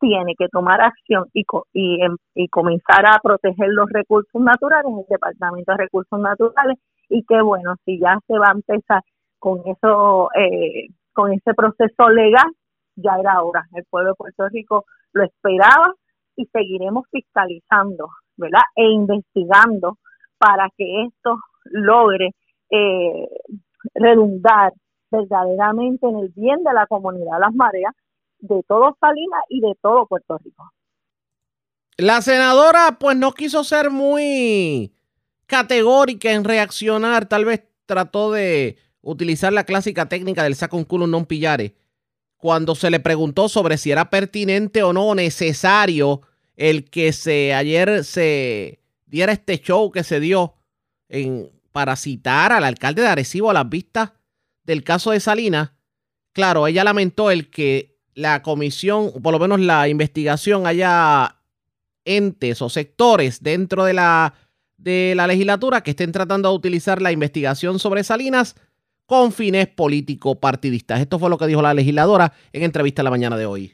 tiene 0.00 0.34
que 0.36 0.48
tomar 0.48 0.80
acción 0.80 1.26
y, 1.32 1.44
y, 1.72 2.02
em, 2.02 2.16
y, 2.34 2.48
comenzar 2.48 3.06
a 3.06 3.18
proteger 3.22 3.68
los 3.70 3.88
recursos 3.90 4.40
naturales 4.42 4.92
es 4.92 4.98
el 4.98 5.06
Departamento 5.08 5.72
de 5.72 5.78
Recursos 5.78 6.20
Naturales 6.20 6.78
y 7.08 7.24
que 7.24 7.40
bueno, 7.42 7.74
si 7.84 7.98
ya 7.98 8.18
se 8.26 8.38
va 8.38 8.48
a 8.48 8.52
empezar 8.52 9.02
con 9.38 9.60
eso, 9.66 10.28
eh, 10.34 10.88
con 11.12 11.32
ese 11.32 11.54
proceso 11.54 12.08
legal, 12.10 12.50
ya 12.96 13.12
era 13.18 13.42
hora. 13.42 13.64
El 13.74 13.84
pueblo 13.90 14.10
de 14.10 14.14
Puerto 14.16 14.48
Rico 14.48 14.84
lo 15.12 15.24
esperaba 15.24 15.92
y 16.36 16.46
seguiremos 16.46 17.06
fiscalizando, 17.10 18.08
¿verdad? 18.36 18.62
E 18.76 18.84
investigando 18.84 19.98
para 20.38 20.68
que 20.76 21.04
esto 21.04 21.36
logre 21.64 22.30
eh, 22.70 23.28
redundar 23.94 24.72
verdaderamente 25.10 26.08
en 26.08 26.18
el 26.18 26.32
bien 26.34 26.62
de 26.64 26.72
la 26.72 26.86
comunidad 26.86 27.38
Las 27.40 27.54
Mareas, 27.54 27.94
de 28.42 28.62
todo 28.68 28.96
Salinas 29.00 29.42
y 29.48 29.60
de 29.60 29.72
todo 29.80 30.06
Puerto 30.06 30.36
Rico. 30.44 30.70
La 31.96 32.20
senadora 32.20 32.98
pues 32.98 33.16
no 33.16 33.32
quiso 33.32 33.64
ser 33.64 33.90
muy 33.90 34.92
categórica 35.46 36.32
en 36.32 36.44
reaccionar, 36.44 37.26
tal 37.26 37.44
vez 37.44 37.62
trató 37.86 38.32
de 38.32 38.78
utilizar 39.00 39.52
la 39.52 39.64
clásica 39.64 40.08
técnica 40.08 40.42
del 40.42 40.56
saco 40.56 40.76
un 40.76 40.84
culo 40.84 41.06
non 41.06 41.26
pillare, 41.26 41.76
cuando 42.36 42.74
se 42.74 42.90
le 42.90 42.98
preguntó 42.98 43.48
sobre 43.48 43.76
si 43.78 43.90
era 43.90 44.10
pertinente 44.10 44.82
o 44.82 44.92
no 44.92 45.14
necesario 45.14 46.22
el 46.56 46.88
que 46.90 47.12
se 47.12 47.54
ayer 47.54 48.04
se 48.04 48.80
diera 49.06 49.32
este 49.32 49.60
show 49.60 49.92
que 49.92 50.04
se 50.04 50.20
dio 50.20 50.54
en, 51.08 51.52
para 51.70 51.96
citar 51.96 52.52
al 52.52 52.64
alcalde 52.64 53.02
de 53.02 53.08
Arecibo 53.08 53.50
a 53.50 53.54
las 53.54 53.68
vistas 53.68 54.12
del 54.64 54.82
caso 54.82 55.10
de 55.10 55.20
Salinas, 55.20 55.72
claro, 56.32 56.66
ella 56.66 56.84
lamentó 56.84 57.30
el 57.30 57.50
que 57.50 57.91
la 58.14 58.42
comisión, 58.42 59.10
por 59.22 59.32
lo 59.32 59.38
menos 59.38 59.60
la 59.60 59.88
investigación, 59.88 60.66
haya 60.66 61.36
entes 62.04 62.60
o 62.62 62.68
sectores 62.68 63.42
dentro 63.42 63.84
de 63.84 63.94
la 63.94 64.34
de 64.76 65.14
la 65.14 65.28
legislatura 65.28 65.82
que 65.82 65.92
estén 65.92 66.10
tratando 66.10 66.48
de 66.48 66.56
utilizar 66.56 67.00
la 67.00 67.12
investigación 67.12 67.78
sobre 67.78 68.02
Salinas 68.02 68.56
con 69.06 69.30
fines 69.30 69.68
político-partidistas. 69.68 71.00
Esto 71.00 71.18
fue 71.18 71.30
lo 71.30 71.38
que 71.38 71.46
dijo 71.46 71.62
la 71.62 71.74
legisladora 71.74 72.32
en 72.52 72.62
entrevista 72.62 73.02
la 73.02 73.10
mañana 73.10 73.36
de 73.36 73.46
hoy. 73.46 73.72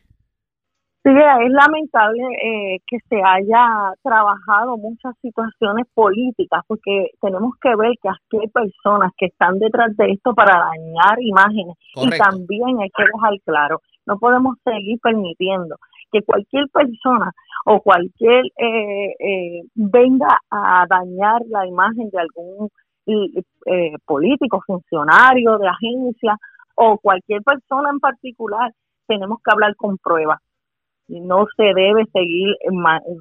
Sí, 1.05 1.15
es 1.15 1.53
lamentable 1.53 2.23
eh, 2.43 2.79
que 2.87 2.99
se 3.09 3.17
haya 3.17 3.95
trabajado 4.03 4.77
muchas 4.77 5.15
situaciones 5.23 5.87
políticas, 5.95 6.61
porque 6.67 7.13
tenemos 7.21 7.53
que 7.63 7.75
ver 7.77 7.93
que 8.03 8.09
aquí 8.09 8.37
hay 8.43 8.49
personas 8.49 9.13
que 9.17 9.27
están 9.27 9.59
detrás 9.59 9.97
de 9.97 10.11
esto 10.11 10.35
para 10.35 10.59
dañar 10.59 11.23
imágenes. 11.23 11.77
Y 11.95 12.11
también 12.11 12.81
hay 12.83 12.91
que 12.91 13.05
dejar 13.05 13.33
claro, 13.45 13.81
no 14.09 14.19
podemos 14.19 14.57
seguir 14.65 14.99
permitiendo 15.01 15.77
que 16.11 16.23
cualquier 16.23 16.65
persona 16.73 17.31
o 17.67 17.81
cualquier 17.81 18.47
eh, 18.57 19.15
eh, 19.19 19.63
venga 19.75 20.39
a 20.51 20.87
dañar 20.89 21.43
la 21.49 21.67
imagen 21.67 22.09
de 22.11 22.19
algún 22.19 22.69
eh, 23.07 23.93
político, 24.07 24.63
funcionario 24.67 25.59
de 25.59 25.69
agencia 25.69 26.37
o 26.75 26.99
cualquier 26.99 27.43
persona 27.43 27.91
en 27.91 28.01
particular, 28.01 28.73
tenemos 29.07 29.39
que 29.45 29.53
hablar 29.53 29.77
con 29.77 29.99
pruebas. 29.99 30.39
No 31.09 31.47
se 31.57 31.65
debe 31.75 32.05
seguir 32.13 32.55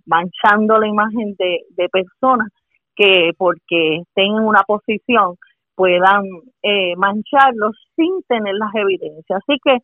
manchando 0.05 0.77
la 0.77 0.87
imagen 0.87 1.35
de, 1.37 1.61
de 1.69 1.89
personas 1.89 2.49
que 2.95 3.31
porque 3.37 3.97
estén 3.97 4.35
en 4.35 4.43
una 4.43 4.63
posición 4.63 5.35
puedan 5.77 6.23
eh, 6.63 6.95
mancharlo 6.97 7.71
sin 7.95 8.23
tener 8.27 8.55
las 8.55 8.73
evidencias. 8.73 9.39
Así 9.47 9.59
que 9.63 9.77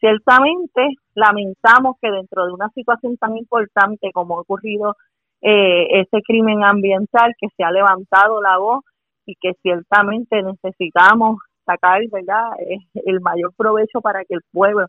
Ciertamente 0.00 0.88
lamentamos 1.14 1.96
que 2.00 2.10
dentro 2.10 2.46
de 2.46 2.52
una 2.52 2.70
situación 2.70 3.16
tan 3.18 3.36
importante 3.36 4.10
como 4.12 4.38
ha 4.38 4.40
ocurrido 4.40 4.96
eh, 5.42 6.00
ese 6.00 6.22
crimen 6.26 6.64
ambiental, 6.64 7.34
que 7.38 7.48
se 7.56 7.62
ha 7.62 7.70
levantado 7.70 8.40
la 8.42 8.58
voz 8.58 8.84
y 9.26 9.34
que 9.36 9.52
ciertamente 9.62 10.42
necesitamos 10.42 11.38
sacar 11.64 12.00
¿verdad? 12.10 12.50
el 12.94 13.20
mayor 13.20 13.52
provecho 13.56 14.00
para 14.00 14.24
que 14.24 14.34
el 14.34 14.40
pueblo 14.50 14.86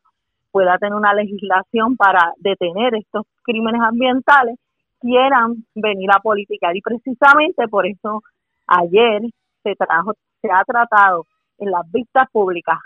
pueda 0.52 0.78
tener 0.78 0.96
una 0.96 1.14
legislación 1.14 1.96
para 1.96 2.34
detener 2.38 2.96
estos 2.96 3.26
crímenes 3.44 3.82
ambientales, 3.82 4.58
quieran 5.00 5.66
venir 5.76 6.10
a 6.12 6.20
politicar. 6.20 6.76
Y 6.76 6.82
precisamente 6.82 7.68
por 7.68 7.86
eso 7.86 8.24
ayer 8.68 9.22
se 9.64 9.76
trajo, 9.76 10.14
se 10.42 10.50
ha 10.52 10.64
tratado 10.64 11.26
en 11.58 11.72
las 11.72 11.90
vistas 11.92 12.28
públicas 12.32 12.78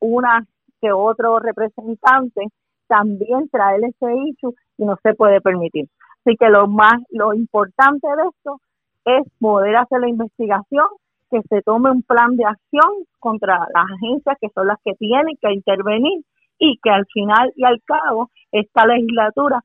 una 0.00 0.44
que 0.84 0.92
otro 0.92 1.38
representante 1.38 2.42
también 2.86 3.48
trae 3.50 3.78
ese 3.78 4.12
hecho 4.28 4.52
y 4.76 4.84
no 4.84 4.98
se 5.02 5.14
puede 5.14 5.40
permitir. 5.40 5.88
Así 6.20 6.36
que 6.38 6.50
lo 6.50 6.68
más, 6.68 7.02
lo 7.10 7.32
importante 7.32 8.06
de 8.06 8.28
esto 8.28 8.60
es 9.06 9.26
poder 9.40 9.76
hacer 9.76 10.00
la 10.00 10.08
investigación, 10.08 10.86
que 11.30 11.40
se 11.48 11.62
tome 11.62 11.90
un 11.90 12.02
plan 12.02 12.36
de 12.36 12.44
acción 12.44 13.06
contra 13.18 13.58
las 13.58 13.86
agencias 13.94 14.36
que 14.40 14.48
son 14.54 14.66
las 14.66 14.78
que 14.84 14.92
tienen 14.94 15.36
que 15.40 15.52
intervenir 15.52 16.22
y 16.58 16.78
que 16.82 16.90
al 16.90 17.06
final 17.12 17.50
y 17.56 17.64
al 17.64 17.80
cabo 17.84 18.30
esta 18.52 18.86
legislatura 18.86 19.60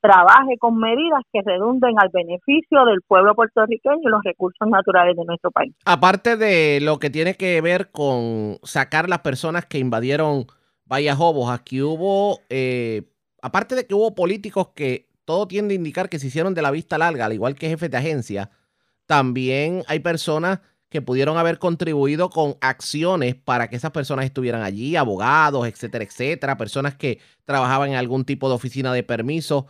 trabaje 0.00 0.56
con 0.58 0.78
medidas 0.78 1.22
que 1.32 1.40
redunden 1.44 1.94
al 1.98 2.10
beneficio 2.12 2.84
del 2.84 3.00
pueblo 3.06 3.34
puertorriqueño 3.34 4.00
y 4.02 4.08
los 4.08 4.22
recursos 4.22 4.68
naturales 4.68 5.16
de 5.16 5.24
nuestro 5.24 5.50
país. 5.50 5.74
Aparte 5.84 6.36
de 6.36 6.78
lo 6.80 6.98
que 6.98 7.10
tiene 7.10 7.34
que 7.34 7.60
ver 7.60 7.90
con 7.90 8.58
sacar 8.62 9.08
las 9.08 9.20
personas 9.20 9.66
que 9.66 9.78
invadieron 9.78 10.46
Vaya 10.88 11.14
Jobos, 11.14 11.50
aquí 11.50 11.82
hubo, 11.82 12.40
eh, 12.48 13.02
aparte 13.42 13.74
de 13.74 13.86
que 13.86 13.94
hubo 13.94 14.14
políticos 14.14 14.68
que 14.74 15.10
todo 15.26 15.46
tiende 15.46 15.74
a 15.74 15.76
indicar 15.76 16.08
que 16.08 16.18
se 16.18 16.28
hicieron 16.28 16.54
de 16.54 16.62
la 16.62 16.70
vista 16.70 16.96
larga, 16.96 17.26
al 17.26 17.34
igual 17.34 17.54
que 17.56 17.68
jefes 17.68 17.90
de 17.90 17.98
agencia, 17.98 18.50
también 19.04 19.84
hay 19.86 20.00
personas 20.00 20.60
que 20.88 21.02
pudieron 21.02 21.36
haber 21.36 21.58
contribuido 21.58 22.30
con 22.30 22.56
acciones 22.62 23.34
para 23.34 23.68
que 23.68 23.76
esas 23.76 23.90
personas 23.90 24.24
estuvieran 24.24 24.62
allí, 24.62 24.96
abogados, 24.96 25.68
etcétera, 25.68 26.04
etcétera, 26.04 26.56
personas 26.56 26.94
que 26.94 27.18
trabajaban 27.44 27.90
en 27.90 27.96
algún 27.96 28.24
tipo 28.24 28.48
de 28.48 28.54
oficina 28.54 28.90
de 28.94 29.02
permiso. 29.02 29.66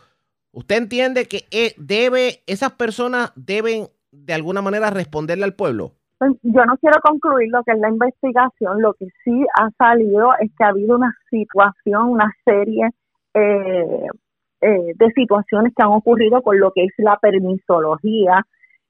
¿Usted 0.51 0.77
entiende 0.77 1.27
que 1.27 1.47
eh, 1.51 1.75
debe, 1.77 2.43
esas 2.47 2.71
personas 2.71 3.33
deben 3.35 3.89
de 4.11 4.33
alguna 4.33 4.61
manera 4.61 4.89
responderle 4.89 5.43
al 5.43 5.55
pueblo? 5.55 5.98
Pues, 6.19 6.33
yo 6.43 6.65
no 6.65 6.77
quiero 6.77 6.99
concluir 7.01 7.49
lo 7.49 7.63
que 7.63 7.71
es 7.71 7.79
la 7.79 7.89
investigación, 7.89 8.81
lo 8.81 8.93
que 8.93 9.07
sí 9.23 9.45
ha 9.57 9.69
salido 9.77 10.31
es 10.41 10.51
que 10.57 10.65
ha 10.65 10.67
habido 10.67 10.97
una 10.97 11.15
situación, 11.29 12.09
una 12.09 12.29
serie 12.43 12.89
eh, 13.33 14.07
eh, 14.61 14.93
de 14.95 15.11
situaciones 15.15 15.73
que 15.73 15.81
han 15.81 15.93
ocurrido 15.93 16.41
con 16.41 16.59
lo 16.59 16.71
que 16.73 16.83
es 16.83 16.91
la 16.97 17.15
permisología 17.17 18.45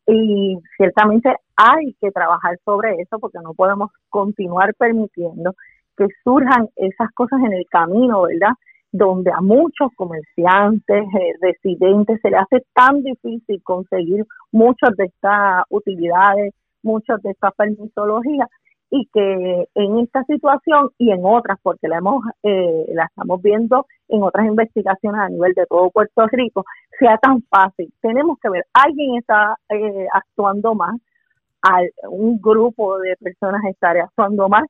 y 0.07 0.57
ciertamente 0.75 1.35
hay 1.55 1.93
que 2.01 2.09
trabajar 2.09 2.57
sobre 2.65 2.95
eso 2.99 3.19
porque 3.19 3.37
no 3.43 3.53
podemos 3.53 3.91
continuar 4.09 4.73
permitiendo 4.73 5.53
que 5.95 6.07
surjan 6.23 6.69
esas 6.77 7.11
cosas 7.13 7.39
en 7.45 7.53
el 7.53 7.65
camino, 7.69 8.23
¿verdad? 8.23 8.53
Donde 8.91 9.31
a 9.31 9.41
muchos 9.41 9.91
comerciantes, 9.95 11.03
eh, 11.13 11.33
residentes, 11.39 12.19
se 12.23 12.31
les 12.31 12.39
hace 12.39 12.65
tan 12.73 13.03
difícil 13.03 13.61
conseguir 13.61 14.25
muchas 14.51 14.95
de 14.97 15.05
estas 15.05 15.63
utilidades 15.69 16.55
muchos 16.83 17.21
de 17.21 17.31
esta 17.31 17.51
permisología 17.51 18.47
y 18.91 19.07
que 19.13 19.67
en 19.75 19.99
esta 19.99 20.23
situación 20.23 20.89
y 20.97 21.11
en 21.11 21.21
otras, 21.23 21.59
porque 21.61 21.87
la 21.87 21.97
hemos 21.97 22.23
eh, 22.43 22.85
la 22.93 23.05
estamos 23.05 23.41
viendo 23.41 23.85
en 24.07 24.23
otras 24.23 24.47
investigaciones 24.47 25.21
a 25.21 25.29
nivel 25.29 25.53
de 25.53 25.65
todo 25.67 25.91
Puerto 25.91 26.25
Rico, 26.27 26.65
sea 26.97 27.17
tan 27.17 27.43
fácil. 27.43 27.93
Tenemos 28.01 28.37
que 28.41 28.49
ver, 28.49 28.65
alguien 28.73 29.15
está 29.15 29.57
eh, 29.69 30.07
actuando 30.11 30.73
más, 30.73 30.95
un 32.09 32.39
grupo 32.41 32.97
de 32.99 33.15
personas 33.17 33.61
está 33.65 33.91
actuando 33.91 34.47
mal 34.47 34.65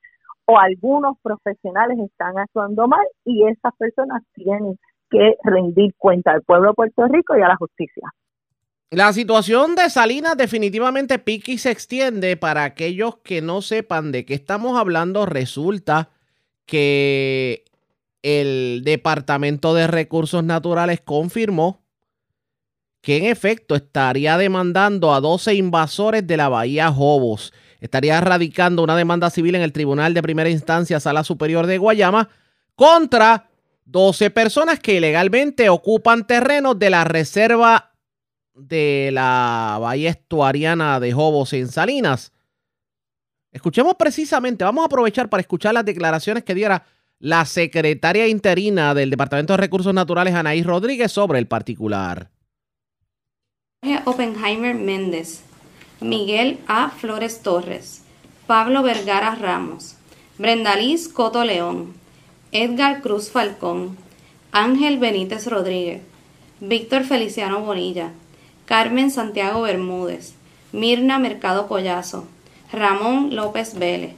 o 0.46 0.58
algunos 0.58 1.16
profesionales 1.22 2.00
están 2.00 2.38
actuando 2.40 2.88
mal 2.88 3.06
y 3.24 3.48
esas 3.48 3.74
personas 3.78 4.24
tienen 4.34 4.78
que 5.10 5.36
rendir 5.44 5.94
cuenta 5.98 6.32
al 6.32 6.42
pueblo 6.42 6.70
de 6.70 6.74
Puerto 6.74 7.08
Rico 7.08 7.38
y 7.38 7.42
a 7.42 7.48
la 7.48 7.56
justicia. 7.56 8.10
La 8.92 9.14
situación 9.14 9.76
de 9.76 9.88
Salinas 9.92 10.36
definitivamente 10.36 11.20
pica 11.20 11.52
y 11.52 11.60
se 11.60 11.70
extiende. 11.70 12.38
Para 12.38 12.64
aquellos 12.64 13.18
que 13.18 13.40
no 13.40 13.62
sepan 13.62 14.12
de 14.12 14.26
qué 14.26 14.34
estamos 14.34 14.80
hablando, 14.80 15.28
resulta 15.28 16.10
que 16.66 17.66
el 18.24 18.82
Departamento 18.84 19.76
de 19.76 19.86
Recursos 19.86 20.44
Naturales 20.44 21.02
confirmó 21.02 21.84
que 23.02 23.18
en 23.18 23.26
efecto 23.26 23.76
estaría 23.76 24.38
demandando 24.40 25.14
a 25.14 25.22
12 25.22 25.54
invasores 25.54 26.26
de 26.26 26.38
la 26.38 26.50
Bahía 26.50 26.92
Jobos. 26.92 27.54
Estaría 27.82 28.20
radicando 28.22 28.84
una 28.84 28.98
demanda 28.98 29.30
civil 29.30 29.54
en 29.54 29.62
el 29.62 29.72
Tribunal 29.72 30.16
de 30.16 30.24
Primera 30.24 30.50
Instancia, 30.50 31.00
Sala 31.00 31.24
Superior 31.24 31.68
de 31.68 31.78
Guayama, 31.78 32.30
contra 32.76 33.50
12 33.86 34.32
personas 34.32 34.80
que 34.80 34.96
ilegalmente 34.96 35.70
ocupan 35.70 36.26
terrenos 36.26 36.78
de 36.80 36.90
la 36.90 37.04
Reserva 37.04 37.89
de 38.60 39.10
la 39.14 39.78
bahía 39.80 40.10
estuariana 40.10 41.00
de 41.00 41.14
Jobos 41.14 41.54
en 41.54 41.68
Salinas. 41.68 42.32
Escuchemos 43.52 43.96
precisamente, 43.96 44.64
vamos 44.64 44.84
a 44.84 44.86
aprovechar 44.86 45.30
para 45.30 45.42
escuchar 45.42 45.74
las 45.74 45.86
declaraciones 45.86 46.44
que 46.44 46.54
diera 46.54 46.86
la 47.20 47.46
secretaria 47.46 48.28
interina 48.28 48.94
del 48.94 49.10
Departamento 49.10 49.54
de 49.54 49.58
Recursos 49.58 49.94
Naturales, 49.94 50.36
Anaís 50.36 50.66
Rodríguez, 50.66 51.12
sobre 51.12 51.40
el 51.40 51.48
particular. 51.48 52.30
Oppenheimer 54.06 54.76
Méndez, 54.76 55.42
Miguel 56.02 56.60
A. 56.68 56.90
Flores 56.90 57.42
Torres, 57.42 58.04
Pablo 58.48 58.84
Vergara 58.84 59.36
Ramos, 59.36 59.96
Brenda 60.38 60.76
Liz 60.76 61.08
Coto 61.08 61.44
León, 61.44 61.94
Edgar 62.52 63.02
Cruz 63.02 63.30
Falcón, 63.30 63.98
Ángel 64.52 64.98
Benítez 64.98 65.48
Rodríguez, 65.48 66.02
Víctor 66.60 67.04
Feliciano 67.04 67.62
Bonilla, 67.62 68.12
Carmen 68.70 69.10
Santiago 69.10 69.64
Bermúdez, 69.64 70.34
Mirna 70.74 71.18
Mercado 71.18 71.68
Collazo, 71.68 72.28
Ramón 72.72 73.36
López 73.36 73.74
Vélez, 73.74 74.14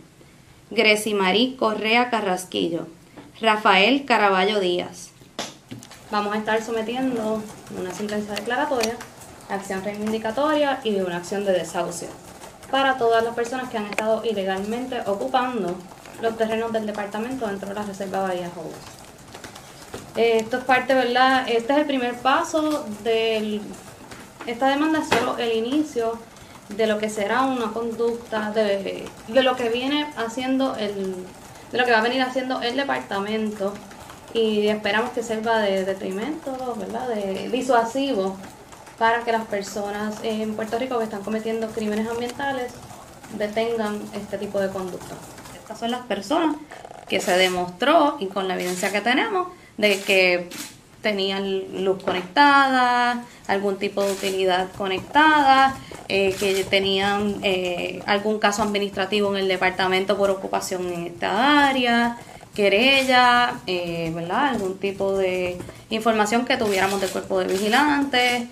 Marí 1.15 1.55
Correa 1.57 2.09
Carrasquillo, 2.09 2.85
Rafael 3.39 4.03
Caraballo 4.03 4.59
Díaz. 4.59 5.11
Vamos 6.11 6.35
a 6.35 6.37
estar 6.37 6.61
sometiendo 6.61 7.41
una 7.79 7.93
sentencia 7.93 8.33
declaratoria, 8.33 8.97
acción 9.49 9.85
reivindicatoria 9.85 10.81
y 10.83 10.99
una 10.99 11.15
acción 11.15 11.45
de 11.45 11.53
desahucio 11.53 12.09
para 12.69 12.97
todas 12.97 13.23
las 13.23 13.33
personas 13.33 13.69
que 13.69 13.77
han 13.77 13.85
estado 13.85 14.21
ilegalmente 14.25 14.99
ocupando 15.05 15.77
los 16.21 16.35
terrenos 16.35 16.73
del 16.73 16.87
departamento 16.87 17.47
dentro 17.47 17.69
de 17.69 17.75
la 17.75 17.83
Reserva 17.83 18.23
Bahía 18.23 18.51
Jobos. 18.53 18.75
Esto 20.17 20.57
es 20.57 20.63
parte, 20.65 20.93
¿verdad? 20.93 21.47
Este 21.47 21.71
es 21.71 21.79
el 21.79 21.85
primer 21.85 22.15
paso 22.15 22.85
del 23.01 23.61
esta 24.47 24.67
demanda 24.67 24.99
es 24.99 25.07
solo 25.07 25.37
el 25.37 25.53
inicio 25.53 26.17
de 26.69 26.87
lo 26.87 26.97
que 26.97 27.09
será 27.09 27.41
una 27.41 27.71
conducta, 27.73 28.51
de, 28.51 29.07
lo 29.27 29.55
que 29.55 29.69
viene 29.69 30.07
haciendo 30.17 30.75
el, 30.75 31.15
de 31.71 31.77
lo 31.77 31.85
que 31.85 31.91
va 31.91 31.99
a 31.99 32.03
venir 32.03 32.21
haciendo 32.21 32.61
el 32.61 32.75
departamento 32.75 33.73
y 34.33 34.67
esperamos 34.67 35.11
que 35.11 35.23
sirva 35.23 35.59
de 35.59 35.83
detrimento, 35.83 36.75
¿verdad? 36.77 37.09
De 37.09 37.49
disuasivo 37.49 38.37
para 38.97 39.23
que 39.23 39.31
las 39.31 39.45
personas 39.45 40.15
en 40.23 40.55
Puerto 40.55 40.77
Rico 40.77 40.97
que 40.97 41.05
están 41.05 41.23
cometiendo 41.23 41.67
crímenes 41.69 42.07
ambientales 42.07 42.71
detengan 43.37 43.99
este 44.13 44.37
tipo 44.37 44.59
de 44.59 44.69
conducta. 44.69 45.15
Estas 45.55 45.79
son 45.79 45.91
las 45.91 46.01
personas 46.05 46.55
que 47.07 47.19
se 47.19 47.37
demostró, 47.37 48.17
y 48.19 48.27
con 48.27 48.47
la 48.47 48.53
evidencia 48.53 48.91
que 48.91 49.01
tenemos, 49.01 49.47
de 49.77 49.99
que 50.01 50.49
tenían 51.01 51.83
luz 51.83 52.01
conectada, 52.03 53.23
algún 53.47 53.77
tipo 53.77 54.03
de 54.03 54.11
utilidad 54.11 54.67
conectada, 54.77 55.75
eh, 56.07 56.35
que 56.39 56.63
tenían 56.63 57.39
eh, 57.43 58.01
algún 58.05 58.39
caso 58.39 58.63
administrativo 58.63 59.29
en 59.35 59.41
el 59.41 59.47
departamento 59.47 60.17
por 60.17 60.29
ocupación 60.29 60.91
en 60.91 61.07
esta 61.07 61.67
área, 61.67 62.17
querella, 62.55 63.53
eh, 63.65 64.11
¿verdad? 64.13 64.49
Algún 64.49 64.77
tipo 64.77 65.17
de 65.17 65.57
información 65.89 66.45
que 66.45 66.57
tuviéramos 66.57 67.01
del 67.01 67.09
cuerpo 67.09 67.39
de 67.39 67.47
vigilantes, 67.47 68.47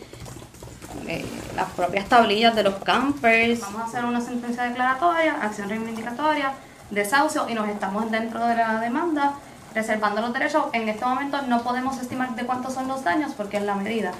las 1.55 1.69
propias 1.71 2.07
tablillas 2.07 2.55
de 2.55 2.63
los 2.63 2.75
campers. 2.75 3.61
Vamos 3.61 3.81
a 3.81 3.85
hacer 3.85 4.05
una 4.05 4.21
sentencia 4.21 4.63
declaratoria, 4.63 5.37
acción 5.41 5.67
reivindicatoria, 5.67 6.53
desahucio 6.91 7.49
y 7.49 7.55
nos 7.55 7.67
estamos 7.67 8.11
dentro 8.11 8.45
de 8.45 8.55
la 8.55 8.79
demanda 8.79 9.33
reservando 9.73 10.21
los 10.21 10.33
derechos. 10.33 10.65
En 10.73 10.89
este 10.89 11.05
momento 11.05 11.41
no 11.43 11.61
podemos 11.61 11.97
estimar 11.99 12.35
de 12.35 12.45
cuántos 12.45 12.73
son 12.73 12.87
los 12.87 13.03
daños 13.03 13.33
porque 13.35 13.57
en 13.57 13.65
la 13.65 13.75
medida 13.75 14.11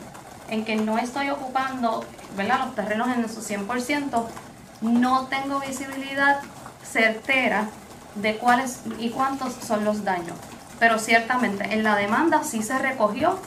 en 0.49 0.65
que 0.65 0.75
no 0.75 0.97
estoy 0.97 1.29
ocupando 1.29 2.03
¿verdad? 2.35 2.65
los 2.65 2.75
terrenos 2.75 3.07
en 3.09 3.29
su 3.29 3.41
100%, 3.41 4.25
no 4.81 5.27
tengo 5.27 5.59
visibilidad 5.59 6.39
certera 6.83 7.67
de 8.15 8.37
cuáles 8.37 8.81
y 8.97 9.09
cuántos 9.09 9.53
son 9.53 9.85
los 9.85 10.03
daños. 10.03 10.35
Pero 10.79 10.97
ciertamente 10.97 11.73
en 11.73 11.83
la 11.83 11.95
demanda 11.95 12.43
sí 12.43 12.63
se 12.63 12.77
recogió 12.79 13.37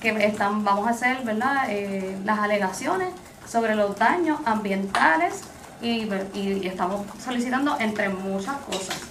que 0.00 0.10
están, 0.24 0.64
vamos 0.64 0.86
a 0.86 0.90
hacer 0.90 1.22
¿verdad? 1.24 1.66
Eh, 1.68 2.18
las 2.24 2.38
alegaciones 2.38 3.08
sobre 3.46 3.74
los 3.74 3.96
daños 3.96 4.40
ambientales 4.44 5.42
y, 5.80 6.08
y 6.34 6.66
estamos 6.66 7.06
solicitando 7.22 7.76
entre 7.78 8.08
muchas 8.08 8.56
cosas 8.58 9.09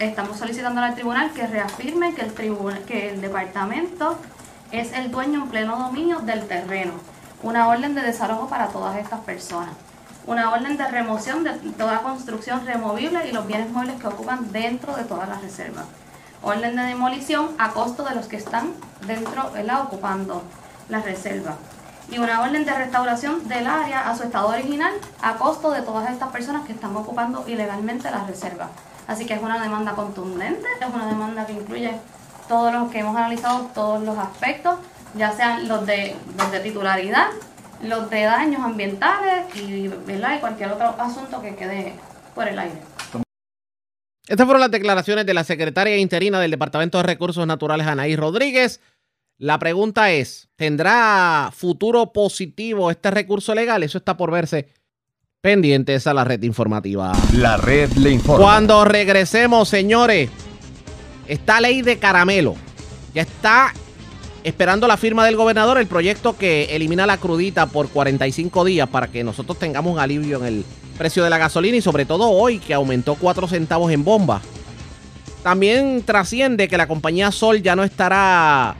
Estamos 0.00 0.38
solicitando 0.38 0.80
al 0.80 0.94
tribunal 0.94 1.30
que 1.30 1.46
reafirme 1.46 2.14
que 2.14 3.10
el, 3.10 3.20
departamento 3.20 4.18
es 4.72 4.92
el 4.92 5.12
dueño 5.12 5.44
en 5.44 5.48
pleno 5.48 5.78
dominio 5.78 6.18
del 6.18 6.48
terreno. 6.48 6.94
Una 7.42 7.68
orden 7.68 7.94
de 7.94 8.02
desalojo 8.02 8.48
para 8.48 8.68
todas 8.68 8.96
estas 8.96 9.20
personas. 9.20 9.70
Una 10.26 10.50
orden 10.50 10.76
de 10.76 10.86
remoción 10.88 11.44
de 11.44 11.52
toda 11.78 12.02
construcción 12.02 12.66
removible 12.66 13.28
y 13.28 13.32
los 13.32 13.46
bienes 13.46 13.70
muebles 13.70 14.00
que 14.00 14.08
ocupan 14.08 14.50
dentro 14.50 14.96
de 14.96 15.04
todas 15.04 15.28
las 15.28 15.40
reservas. 15.40 15.84
Orden 16.42 16.74
de 16.74 16.82
demolición 16.82 17.50
a 17.58 17.70
costo 17.70 18.02
de 18.02 18.16
los 18.16 18.26
que 18.26 18.36
están 18.36 18.72
dentro, 19.06 19.52
ocupando 19.84 20.42
la 20.88 21.02
reserva. 21.02 21.54
Y 22.10 22.18
una 22.18 22.40
orden 22.40 22.64
de 22.64 22.74
restauración 22.74 23.46
del 23.46 23.68
área 23.68 24.10
a 24.10 24.16
su 24.16 24.24
estado 24.24 24.48
original 24.48 24.92
a 25.22 25.34
costo 25.34 25.70
de 25.70 25.82
todas 25.82 26.10
estas 26.10 26.30
personas 26.30 26.66
que 26.66 26.72
están 26.72 26.96
ocupando 26.96 27.44
ilegalmente 27.46 28.10
la 28.10 28.24
reserva. 28.24 28.70
Así 29.10 29.26
que 29.26 29.34
es 29.34 29.42
una 29.42 29.60
demanda 29.60 29.96
contundente, 29.96 30.68
es 30.80 30.94
una 30.94 31.08
demanda 31.08 31.44
que 31.44 31.54
incluye 31.54 31.90
todos 32.46 32.72
los 32.72 32.92
que 32.92 33.00
hemos 33.00 33.16
analizado, 33.16 33.68
todos 33.74 34.00
los 34.04 34.16
aspectos, 34.16 34.78
ya 35.16 35.32
sean 35.32 35.66
los 35.66 35.84
de, 35.84 36.14
de 36.52 36.60
titularidad, 36.60 37.26
los 37.82 38.08
de 38.08 38.22
daños 38.22 38.62
ambientales 38.62 39.52
y, 39.56 39.86
y 39.86 40.38
cualquier 40.38 40.70
otro 40.70 40.94
asunto 40.96 41.42
que 41.42 41.56
quede 41.56 41.94
por 42.36 42.46
el 42.46 42.56
aire. 42.56 42.80
Estas 44.28 44.44
fueron 44.44 44.60
las 44.60 44.70
declaraciones 44.70 45.26
de 45.26 45.34
la 45.34 45.42
secretaria 45.42 45.96
interina 45.96 46.38
del 46.38 46.52
Departamento 46.52 46.98
de 46.98 47.02
Recursos 47.02 47.44
Naturales, 47.44 47.88
Anaí 47.88 48.14
Rodríguez. 48.14 48.80
La 49.38 49.58
pregunta 49.58 50.12
es, 50.12 50.48
¿tendrá 50.54 51.50
futuro 51.52 52.12
positivo 52.12 52.92
este 52.92 53.10
recurso 53.10 53.56
legal? 53.56 53.82
Eso 53.82 53.98
está 53.98 54.16
por 54.16 54.30
verse 54.30 54.68
pendientes 55.42 56.06
a 56.06 56.12
la 56.12 56.22
red 56.22 56.42
informativa. 56.42 57.12
La 57.32 57.56
red 57.56 57.90
le 57.92 58.10
informa. 58.10 58.44
Cuando 58.44 58.84
regresemos, 58.84 59.70
señores, 59.70 60.28
esta 61.26 61.62
ley 61.62 61.80
de 61.80 61.98
caramelo 61.98 62.56
ya 63.14 63.22
está 63.22 63.72
esperando 64.44 64.86
la 64.86 64.98
firma 64.98 65.24
del 65.24 65.36
gobernador 65.36 65.78
el 65.78 65.86
proyecto 65.86 66.36
que 66.36 66.76
elimina 66.76 67.06
la 67.06 67.16
crudita 67.16 67.64
por 67.64 67.88
45 67.88 68.66
días 68.66 68.86
para 68.90 69.08
que 69.08 69.24
nosotros 69.24 69.58
tengamos 69.58 69.94
un 69.94 69.98
alivio 69.98 70.40
en 70.40 70.44
el 70.44 70.64
precio 70.98 71.24
de 71.24 71.30
la 71.30 71.38
gasolina 71.38 71.78
y 71.78 71.80
sobre 71.80 72.04
todo 72.04 72.28
hoy 72.28 72.58
que 72.58 72.74
aumentó 72.74 73.14
4 73.14 73.48
centavos 73.48 73.90
en 73.92 74.04
bomba. 74.04 74.42
También 75.42 76.02
trasciende 76.04 76.68
que 76.68 76.76
la 76.76 76.86
compañía 76.86 77.32
Sol 77.32 77.62
ya 77.62 77.74
no 77.74 77.82
estará 77.82 78.76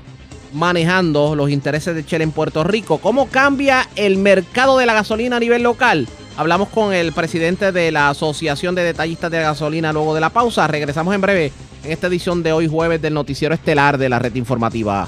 manejando 0.53 1.35
los 1.35 1.49
intereses 1.49 1.94
de 1.94 2.03
Shell 2.03 2.20
en 2.20 2.33
Puerto 2.33 2.64
Rico. 2.64 2.99
¿Cómo 2.99 3.31
cambia 3.31 3.88
el 3.96 4.18
mercado 4.18 4.77
de 4.77 4.85
la 4.85 4.92
gasolina 4.92 5.37
a 5.37 5.40
nivel 5.40 5.62
local? 5.62 6.07
Hablamos 6.40 6.70
con 6.70 6.94
el 6.94 7.12
presidente 7.12 7.70
de 7.70 7.92
la 7.92 8.09
Asociación 8.09 8.74
de 8.74 8.83
Detallistas 8.83 9.31
de 9.31 9.42
Gasolina 9.42 9.92
luego 9.92 10.14
de 10.14 10.22
la 10.22 10.31
pausa. 10.31 10.66
Regresamos 10.66 11.14
en 11.14 11.20
breve 11.20 11.53
en 11.85 11.92
esta 11.92 12.07
edición 12.07 12.42
de 12.42 12.50
hoy 12.50 12.66
jueves 12.66 13.03
del 13.03 13.12
noticiero 13.12 13.55
estelar 13.55 13.98
de 13.98 14.09
la 14.09 14.18
red 14.18 14.35
informativa. 14.37 15.07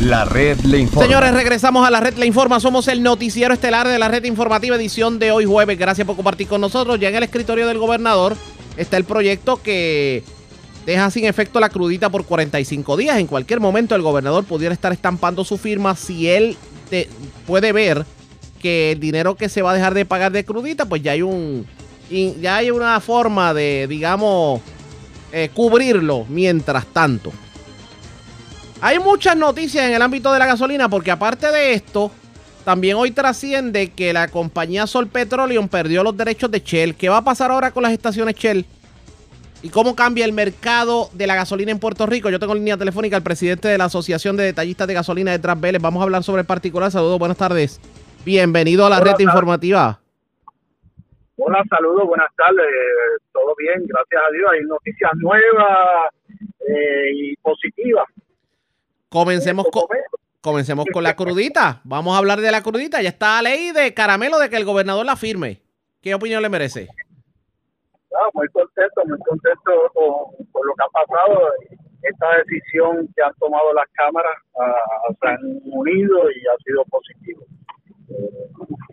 La 0.00 0.24
red 0.24 0.60
le 0.60 0.78
informa. 0.78 1.04
Señores, 1.04 1.34
regresamos 1.34 1.84
a 1.84 1.90
la 1.90 1.98
red 1.98 2.14
le 2.14 2.26
informa. 2.26 2.60
Somos 2.60 2.86
el 2.86 3.02
noticiero 3.02 3.54
estelar 3.54 3.88
de 3.88 3.98
la 3.98 4.06
red 4.06 4.22
informativa 4.22 4.76
edición 4.76 5.18
de 5.18 5.32
hoy 5.32 5.44
jueves. 5.44 5.76
Gracias 5.76 6.06
por 6.06 6.14
compartir 6.14 6.46
con 6.46 6.60
nosotros. 6.60 7.00
Ya 7.00 7.08
en 7.08 7.16
el 7.16 7.24
escritorio 7.24 7.66
del 7.66 7.78
gobernador 7.78 8.36
está 8.76 8.98
el 8.98 9.04
proyecto 9.04 9.60
que 9.60 10.22
deja 10.86 11.10
sin 11.10 11.24
efecto 11.24 11.58
la 11.58 11.70
crudita 11.70 12.08
por 12.08 12.24
45 12.24 12.96
días. 12.96 13.18
En 13.18 13.26
cualquier 13.26 13.58
momento 13.58 13.96
el 13.96 14.02
gobernador 14.02 14.44
pudiera 14.44 14.72
estar 14.72 14.92
estampando 14.92 15.44
su 15.44 15.58
firma 15.58 15.96
si 15.96 16.28
él 16.28 16.56
puede 17.46 17.72
ver 17.72 18.04
que 18.60 18.92
el 18.92 19.00
dinero 19.00 19.34
que 19.34 19.48
se 19.48 19.62
va 19.62 19.72
a 19.72 19.74
dejar 19.74 19.94
de 19.94 20.04
pagar 20.04 20.32
de 20.32 20.44
crudita, 20.44 20.84
pues 20.84 21.02
ya 21.02 21.12
hay 21.12 21.22
un 21.22 21.66
ya 22.40 22.56
hay 22.56 22.70
una 22.72 22.98
forma 23.00 23.54
de, 23.54 23.86
digamos, 23.88 24.60
eh, 25.32 25.48
cubrirlo 25.54 26.26
mientras 26.28 26.86
tanto. 26.86 27.32
Hay 28.80 28.98
muchas 28.98 29.36
noticias 29.36 29.86
en 29.86 29.94
el 29.94 30.02
ámbito 30.02 30.32
de 30.32 30.38
la 30.38 30.46
gasolina 30.46 30.88
porque 30.88 31.10
aparte 31.10 31.50
de 31.52 31.72
esto, 31.72 32.10
también 32.64 32.96
hoy 32.96 33.10
trasciende 33.10 33.90
que 33.90 34.12
la 34.12 34.28
compañía 34.28 34.86
Sol 34.86 35.06
Petroleum 35.06 35.68
perdió 35.68 36.02
los 36.02 36.16
derechos 36.16 36.50
de 36.50 36.60
Shell. 36.60 36.94
¿Qué 36.94 37.08
va 37.08 37.18
a 37.18 37.24
pasar 37.24 37.50
ahora 37.50 37.70
con 37.70 37.82
las 37.82 37.92
estaciones 37.92 38.34
Shell? 38.34 38.66
¿Y 39.62 39.68
cómo 39.68 39.94
cambia 39.94 40.24
el 40.24 40.32
mercado 40.32 41.10
de 41.12 41.26
la 41.26 41.34
gasolina 41.34 41.70
en 41.70 41.78
Puerto 41.78 42.06
Rico? 42.06 42.30
Yo 42.30 42.38
tengo 42.38 42.54
en 42.54 42.60
línea 42.60 42.78
telefónica 42.78 43.16
al 43.16 43.22
presidente 43.22 43.68
de 43.68 43.76
la 43.76 43.84
Asociación 43.84 44.36
de 44.36 44.44
Detallistas 44.44 44.88
de 44.88 44.94
Gasolina 44.94 45.32
de 45.32 45.38
Transveles. 45.38 45.82
Vamos 45.82 46.00
a 46.00 46.04
hablar 46.04 46.22
sobre 46.22 46.40
el 46.40 46.46
particular. 46.46 46.90
Saludos, 46.90 47.18
buenas 47.18 47.36
tardes. 47.36 47.78
Bienvenido 48.24 48.86
a 48.86 48.90
la 48.90 49.00
red 49.00 49.18
informativa. 49.18 50.00
Hola, 51.36 51.62
saludos, 51.68 52.06
buenas 52.06 52.30
tardes. 52.36 52.66
Todo 53.32 53.54
bien, 53.58 53.86
gracias 53.86 54.22
a 54.26 54.32
Dios. 54.32 54.50
Hay 54.50 54.60
noticias 54.64 55.10
nuevas 55.16 56.08
eh, 56.66 57.12
y 57.14 57.36
positivas. 57.36 58.04
Comencemos 59.10 59.66
con, 59.70 59.84
comencemos 60.40 60.86
con 60.90 61.02
la 61.02 61.16
crudita. 61.16 61.82
Vamos 61.84 62.14
a 62.14 62.18
hablar 62.18 62.40
de 62.40 62.50
la 62.50 62.62
crudita. 62.62 63.02
Ya 63.02 63.10
está 63.10 63.42
la 63.42 63.50
ley 63.50 63.72
de 63.72 63.92
caramelo 63.92 64.38
de 64.38 64.48
que 64.48 64.56
el 64.56 64.64
gobernador 64.64 65.04
la 65.04 65.16
firme. 65.16 65.60
¿Qué 66.00 66.14
opinión 66.14 66.40
le 66.40 66.48
merece? 66.48 66.88
Muy 68.34 68.48
contento, 68.48 69.02
muy 69.06 69.18
contento 69.18 69.70
con, 69.94 70.66
lo 70.66 70.74
que 70.74 70.84
ha 70.84 71.04
pasado. 71.06 71.48
Esta 72.02 72.26
decisión 72.38 73.08
que 73.14 73.22
han 73.22 73.34
tomado 73.38 73.72
las 73.74 73.86
cámaras 73.92 74.36
uh, 74.54 75.14
se 75.20 75.28
han 75.28 75.60
unido 75.64 76.30
y 76.30 76.40
ha 76.46 76.56
sido 76.64 76.84
positivo. 76.86 77.44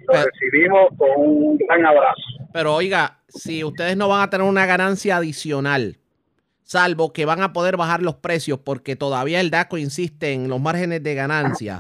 lo 0.08 0.14
recibimos 0.14 0.90
con 0.98 1.10
un 1.16 1.58
gran 1.58 1.86
abrazo. 1.86 2.22
Pero 2.52 2.76
oiga, 2.76 3.20
si 3.30 3.64
ustedes 3.64 3.96
no 3.96 4.10
van 4.10 4.22
a 4.22 4.30
tener 4.30 4.46
una 4.46 4.66
ganancia 4.66 5.18
adicional, 5.18 5.98
salvo 6.64 7.14
que 7.14 7.26
van 7.26 7.42
a 7.42 7.54
poder 7.54 7.78
bajar 7.78 8.02
los 8.02 8.16
precios 8.16 8.60
porque 8.60 8.98
todavía 8.98 9.40
el 9.40 9.52
DACO 9.52 9.78
insiste 9.78 10.34
en 10.34 10.50
los 10.50 10.60
márgenes 10.60 11.02
de 11.02 11.16
ganancia. 11.16 11.80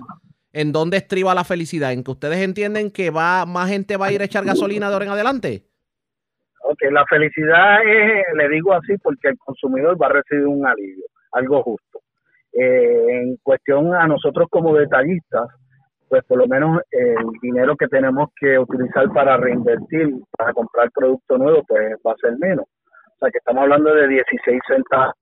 ¿En 0.53 0.71
dónde 0.71 0.97
estriba 0.97 1.35
la 1.35 1.43
felicidad? 1.43 1.91
¿En 1.91 2.03
que 2.03 2.11
ustedes 2.11 2.39
entienden 2.39 2.89
que 2.89 3.09
va 3.09 3.45
más 3.45 3.69
gente 3.69 3.97
va 3.97 4.07
a 4.07 4.11
ir 4.13 4.21
a 4.21 4.25
echar 4.25 4.45
gasolina 4.45 4.87
de 4.87 4.93
ahora 4.93 5.05
en 5.05 5.11
adelante? 5.11 5.67
Ok, 6.69 6.81
la 6.91 7.05
felicidad 7.05 7.81
es, 7.85 8.25
le 8.35 8.49
digo 8.49 8.73
así, 8.73 8.97
porque 9.01 9.29
el 9.29 9.37
consumidor 9.37 9.95
va 10.01 10.07
a 10.07 10.13
recibir 10.19 10.45
un 10.45 10.67
alivio, 10.67 11.05
algo 11.31 11.63
justo. 11.63 12.01
Eh, 12.51 13.05
en 13.07 13.37
cuestión 13.41 13.95
a 13.95 14.05
nosotros 14.05 14.47
como 14.49 14.75
detallistas, 14.75 15.47
pues 16.09 16.25
por 16.25 16.39
lo 16.39 16.47
menos 16.47 16.81
el 16.91 17.25
dinero 17.41 17.77
que 17.77 17.87
tenemos 17.87 18.31
que 18.37 18.59
utilizar 18.59 19.07
para 19.13 19.37
reinvertir, 19.37 20.09
para 20.37 20.51
comprar 20.51 20.91
producto 20.91 21.37
nuevo, 21.37 21.63
pues 21.65 21.95
va 22.05 22.11
a 22.11 22.15
ser 22.21 22.37
menos. 22.37 22.65
O 22.65 23.19
sea 23.19 23.31
que 23.31 23.37
estamos 23.37 23.63
hablando 23.63 23.93
de 23.93 24.05
16 24.09 24.59
centavos 24.67 25.15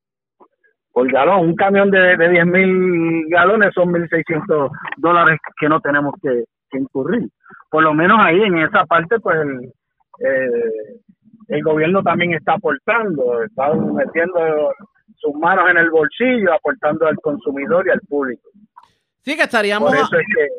por 0.94 1.12
galón. 1.12 1.46
Un 1.46 1.56
camión 1.56 1.92
de, 1.92 2.18
de 2.18 2.30
10 2.30 2.46
mil 2.48 3.26
galones 3.30 3.72
son 3.76 3.94
1.600 3.94 4.72
dólares 4.98 5.38
que 5.60 5.70
no 5.70 5.80
tenemos 5.80 6.16
que, 6.24 6.44
incurrir. 6.72 7.30
Por 7.70 7.84
lo 7.84 7.94
menos 7.94 8.18
ahí 8.20 8.42
en 8.42 8.58
esa 8.58 8.84
parte, 8.86 9.18
pues 9.20 9.38
el, 9.38 9.72
eh, 10.20 11.00
el 11.48 11.64
gobierno 11.64 12.02
también 12.04 12.34
está 12.34 12.54
aportando, 12.54 13.44
está 13.44 13.74
metiendo 13.74 14.74
sus 15.18 15.34
manos 15.36 15.70
en 15.70 15.78
el 15.78 15.90
bolsillo, 15.90 16.54
aportando 16.54 17.08
al 17.08 17.16
consumidor 17.18 17.88
y 17.88 17.92
al 17.92 18.02
público. 18.02 18.50
Sí, 19.22 19.36
que 19.36 19.44
estaríamos, 19.44 19.92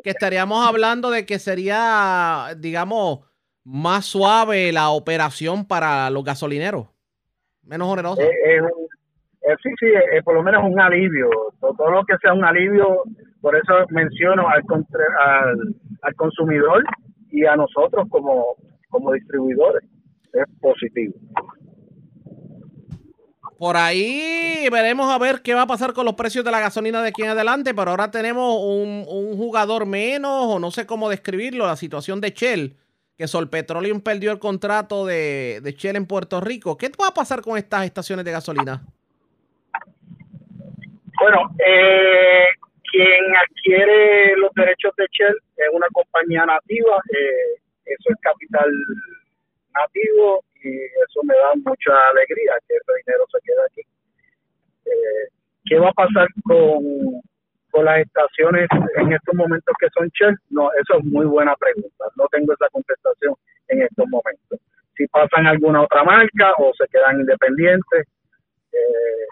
que 0.03 0.09
estaríamos 0.09 0.67
hablando 0.67 1.09
de 1.09 1.25
que 1.25 1.39
sería, 1.39 2.47
digamos, 2.57 3.19
más 3.63 4.05
suave 4.05 4.71
la 4.71 4.89
operación 4.89 5.65
para 5.65 6.09
los 6.09 6.23
gasolineros, 6.23 6.87
menos 7.63 7.87
onerosa. 7.87 8.21
Eh, 8.23 8.59
eh, 9.47 9.55
sí, 9.63 9.69
sí, 9.79 9.85
eh, 9.85 10.21
por 10.23 10.35
lo 10.35 10.43
menos 10.43 10.63
un 10.65 10.79
alivio, 10.79 11.29
todo, 11.61 11.89
lo 11.89 12.03
que 12.03 12.17
sea 12.21 12.33
un 12.33 12.43
alivio, 12.43 13.03
por 13.39 13.55
eso 13.55 13.73
menciono 13.89 14.49
al, 14.49 14.61
al, 15.19 15.57
al 16.01 16.15
consumidor 16.15 16.83
y 17.29 17.45
a 17.45 17.55
nosotros 17.55 18.07
como, 18.09 18.55
como 18.89 19.13
distribuidores, 19.13 19.83
es 20.33 20.45
positivo. 20.59 21.13
Por 23.57 23.75
ahí 23.75 24.67
veremos 24.71 25.11
a 25.11 25.17
ver 25.17 25.41
qué 25.41 25.55
va 25.55 25.63
a 25.63 25.67
pasar 25.67 25.93
con 25.93 26.05
los 26.05 26.13
precios 26.13 26.45
de 26.45 26.51
la 26.51 26.59
gasolina 26.59 27.01
de 27.01 27.09
aquí 27.09 27.23
en 27.23 27.29
adelante, 27.29 27.73
pero 27.73 27.89
ahora 27.89 28.11
tenemos 28.11 28.61
un, 28.61 29.03
un 29.07 29.35
jugador 29.35 29.87
menos, 29.87 30.45
o 30.45 30.59
no 30.59 30.69
sé 30.69 30.85
cómo 30.85 31.09
describirlo, 31.09 31.65
la 31.65 31.75
situación 31.75 32.21
de 32.21 32.29
Shell 32.31 32.75
que 33.17 33.27
Sol 33.27 33.49
Petroleum 33.49 34.01
perdió 34.01 34.31
el 34.31 34.37
contrato 34.37 35.05
de, 35.05 35.59
de 35.63 35.71
Shell 35.71 35.95
en 35.95 36.05
Puerto 36.05 36.39
Rico. 36.39 36.77
¿Qué 36.77 36.89
va 36.89 37.07
a 37.07 37.13
pasar 37.13 37.41
con 37.41 37.57
estas 37.57 37.85
estaciones 37.85 38.23
de 38.23 38.31
gasolina? 38.31 38.83
Bueno, 41.19 41.49
eh, 41.57 42.45
quien 42.83 43.35
adquiere 43.35 44.37
los 44.37 44.53
derechos 44.53 44.93
de 44.97 45.07
Shell 45.11 45.35
es 45.57 45.67
una 45.73 45.87
compañía 45.91 46.45
nativa, 46.45 46.97
eh, 47.09 47.59
eso 47.85 48.09
es 48.09 48.15
capital 48.21 48.69
nativo 49.81 50.43
y 50.63 50.69
eso 50.85 51.21
me 51.23 51.35
da 51.35 51.53
mucha 51.55 51.93
alegría 52.11 52.53
que 52.67 52.75
ese 52.75 52.91
dinero 53.05 53.25
se 53.31 53.39
quede 53.43 53.61
aquí. 53.65 53.81
Eh, 54.85 55.29
¿Qué 55.65 55.79
va 55.79 55.89
a 55.89 55.93
pasar 55.93 56.27
con 56.43 57.85
las 57.85 57.99
estaciones 57.99 58.67
en 58.95 59.13
estos 59.13 59.35
momentos 59.35 59.75
que 59.79 59.87
son 59.93 60.09
Shell? 60.09 60.35
No, 60.49 60.71
eso 60.73 60.97
es 60.97 61.05
muy 61.05 61.25
buena 61.25 61.55
pregunta. 61.55 62.05
No 62.15 62.25
tengo 62.31 62.53
esa 62.53 62.69
contestación 62.69 63.35
en 63.67 63.83
estos 63.83 64.07
momentos. 64.07 64.59
Si 64.95 65.05
pasan 65.07 65.45
alguna 65.45 65.83
otra 65.83 66.03
marca 66.03 66.53
o 66.57 66.71
se 66.73 66.87
quedan 66.87 67.19
independientes, 67.19 68.07
eh, 68.71 69.27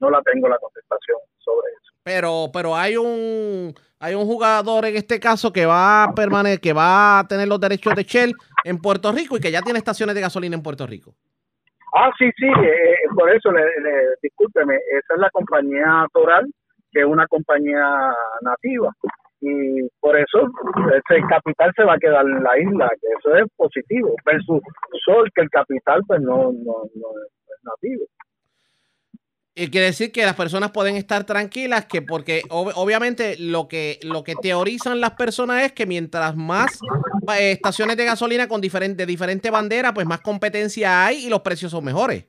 no 0.00 0.10
la 0.10 0.22
tengo 0.22 0.48
la 0.48 0.58
contestación 0.58 1.18
sobre 1.38 1.72
eso. 1.72 1.93
Pero, 2.04 2.50
pero 2.52 2.76
hay 2.76 2.96
un 2.96 3.74
hay 3.98 4.14
un 4.14 4.26
jugador 4.26 4.84
en 4.84 4.96
este 4.96 5.18
caso 5.18 5.50
que 5.50 5.64
va 5.64 6.04
a 6.04 6.14
permanecer, 6.14 6.60
que 6.60 6.74
va 6.74 7.20
a 7.20 7.26
tener 7.26 7.48
los 7.48 7.58
derechos 7.58 7.94
de 7.94 8.02
Shell 8.02 8.34
en 8.64 8.76
Puerto 8.76 9.10
Rico 9.10 9.36
y 9.36 9.40
que 9.40 9.50
ya 9.50 9.62
tiene 9.62 9.78
estaciones 9.78 10.14
de 10.14 10.20
gasolina 10.20 10.54
en 10.54 10.62
Puerto 10.62 10.86
Rico. 10.86 11.14
Ah, 11.96 12.10
sí, 12.18 12.28
sí, 12.36 12.46
eh, 12.46 12.96
por 13.16 13.30
eso, 13.30 13.50
le, 13.50 13.62
discúlpeme, 14.20 14.74
esa 14.74 15.14
es 15.14 15.20
la 15.20 15.30
compañía 15.30 16.06
Toral, 16.12 16.44
que 16.92 17.00
es 17.00 17.06
una 17.06 17.26
compañía 17.28 18.12
nativa. 18.42 18.92
Y 19.40 19.88
por 20.00 20.18
eso 20.18 20.50
ese 20.92 21.22
capital 21.28 21.72
se 21.74 21.84
va 21.84 21.94
a 21.94 21.98
quedar 21.98 22.26
en 22.26 22.42
la 22.42 22.58
isla, 22.58 22.90
que 23.00 23.08
eso 23.18 23.36
es 23.36 23.44
positivo, 23.56 24.14
versus 24.26 24.60
Sol, 25.06 25.30
que 25.34 25.42
el 25.42 25.50
capital 25.50 26.02
pues 26.06 26.20
no, 26.20 26.52
no, 26.52 26.74
no 26.94 27.08
es 27.24 27.64
nativo. 27.64 28.04
Y 29.56 29.70
quiere 29.70 29.86
decir 29.86 30.10
que 30.10 30.24
las 30.24 30.34
personas 30.34 30.72
pueden 30.72 30.96
estar 30.96 31.24
tranquilas, 31.24 31.86
que 31.86 32.02
porque 32.02 32.42
obviamente 32.50 33.36
lo 33.38 33.68
que, 33.68 34.00
lo 34.02 34.24
que 34.24 34.34
teorizan 34.34 35.00
las 35.00 35.12
personas 35.12 35.62
es 35.62 35.72
que 35.72 35.86
mientras 35.86 36.34
más 36.34 36.80
eh, 37.38 37.52
estaciones 37.52 37.96
de 37.96 38.04
gasolina 38.04 38.48
con 38.48 38.60
diferente, 38.60 39.06
diferente 39.06 39.52
bandera, 39.52 39.94
pues 39.94 40.06
más 40.06 40.20
competencia 40.22 41.06
hay 41.06 41.26
y 41.26 41.30
los 41.30 41.42
precios 41.42 41.70
son 41.70 41.84
mejores. 41.84 42.28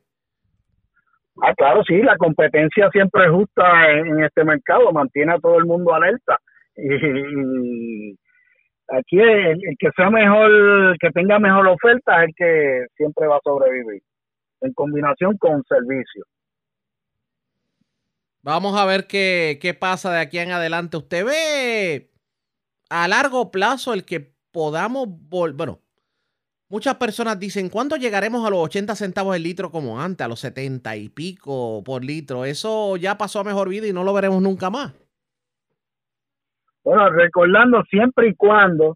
Ah, 1.41 1.53
claro, 1.55 1.83
sí, 1.83 1.97
la 2.03 2.15
competencia 2.15 2.89
siempre 2.91 3.25
es 3.25 3.31
justa 3.31 3.91
en, 3.91 4.23
este 4.23 4.43
mercado, 4.43 4.91
mantiene 4.91 5.33
a 5.33 5.39
todo 5.39 5.57
el 5.57 5.65
mundo 5.65 5.93
alerta. 5.93 6.39
Y, 6.77 8.17
aquí 8.89 9.17
el, 9.17 9.59
que 9.79 9.89
sea 9.95 10.09
mejor, 10.09 10.95
que 10.99 11.09
tenga 11.09 11.39
mejor 11.39 11.67
oferta 11.69 12.21
es 12.21 12.27
el 12.27 12.35
que 12.35 12.85
siempre 12.97 13.25
va 13.27 13.37
a 13.37 13.41
sobrevivir, 13.43 14.01
en 14.61 14.73
combinación 14.73 15.37
con 15.37 15.63
servicio. 15.63 16.25
Vamos 18.45 18.77
a 18.77 18.85
ver 18.85 19.07
qué, 19.07 19.57
qué 19.59 19.73
pasa 19.73 20.11
de 20.11 20.19
aquí 20.19 20.37
en 20.37 20.51
adelante. 20.51 20.97
¿Usted 20.97 21.25
ve 21.25 22.11
a 22.91 23.07
largo 23.07 23.49
plazo 23.49 23.91
el 23.91 24.05
que 24.05 24.35
podamos 24.51 25.07
volver? 25.09 25.55
Bueno, 25.55 25.79
muchas 26.69 26.93
personas 26.97 27.39
dicen, 27.39 27.69
¿cuándo 27.69 27.95
llegaremos 27.95 28.45
a 28.45 28.51
los 28.51 28.59
80 28.59 28.93
centavos 28.93 29.35
el 29.35 29.41
litro 29.41 29.71
como 29.71 29.99
antes, 29.99 30.23
a 30.23 30.27
los 30.27 30.41
70 30.41 30.95
y 30.95 31.09
pico 31.09 31.83
por 31.83 32.05
litro? 32.05 32.45
Eso 32.45 32.97
ya 32.97 33.17
pasó 33.17 33.39
a 33.39 33.43
mejor 33.43 33.67
vida 33.67 33.87
y 33.87 33.93
no 33.93 34.03
lo 34.03 34.13
veremos 34.13 34.43
nunca 34.43 34.69
más. 34.69 34.93
Bueno, 36.83 37.09
recordando 37.09 37.81
siempre 37.85 38.27
y 38.27 38.35
cuando 38.35 38.95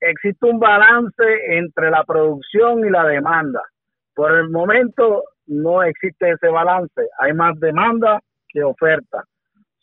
existe 0.00 0.46
un 0.46 0.58
balance 0.58 1.22
entre 1.50 1.90
la 1.90 2.02
producción 2.04 2.82
y 2.82 2.88
la 2.88 3.04
demanda. 3.04 3.60
Por 4.14 4.32
el 4.32 4.48
momento 4.48 5.24
no 5.50 5.82
existe 5.82 6.30
ese 6.30 6.48
balance. 6.48 7.02
Hay 7.18 7.32
más 7.34 7.58
demanda 7.58 8.20
que 8.48 8.62
oferta. 8.62 9.24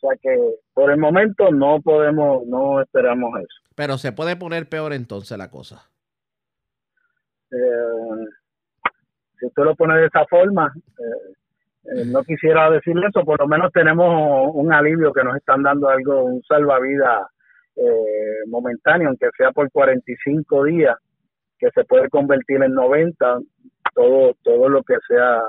sea 0.00 0.16
que 0.20 0.36
por 0.72 0.90
el 0.90 0.98
momento 0.98 1.50
no 1.50 1.80
podemos, 1.80 2.46
no 2.46 2.80
esperamos 2.80 3.30
eso. 3.38 3.68
Pero 3.74 3.98
se 3.98 4.12
puede 4.12 4.36
poner 4.36 4.68
peor 4.68 4.92
entonces 4.92 5.36
la 5.36 5.50
cosa. 5.50 5.88
Eh, 7.50 8.26
si 9.38 9.46
usted 9.46 9.62
lo 9.62 9.74
pone 9.74 9.98
de 9.98 10.06
esa 10.06 10.24
forma, 10.26 10.72
eh, 10.98 11.34
eh, 11.84 12.04
no 12.06 12.22
quisiera 12.22 12.70
decirle 12.70 13.06
eso, 13.08 13.24
por 13.24 13.38
lo 13.38 13.46
menos 13.46 13.72
tenemos 13.72 14.50
un 14.54 14.72
alivio 14.72 15.12
que 15.12 15.24
nos 15.24 15.36
están 15.36 15.62
dando 15.62 15.88
algo, 15.88 16.24
un 16.24 16.42
salvavidas 16.42 17.26
momentáneo, 18.48 19.06
aunque 19.06 19.28
sea 19.36 19.52
por 19.52 19.70
45 19.70 20.64
días, 20.64 20.96
que 21.60 21.70
se 21.70 21.84
puede 21.84 22.08
convertir 22.08 22.60
en 22.60 22.74
90, 22.74 23.38
todo, 23.98 24.34
todo 24.44 24.68
lo 24.68 24.82
que 24.84 24.94
sea 25.08 25.42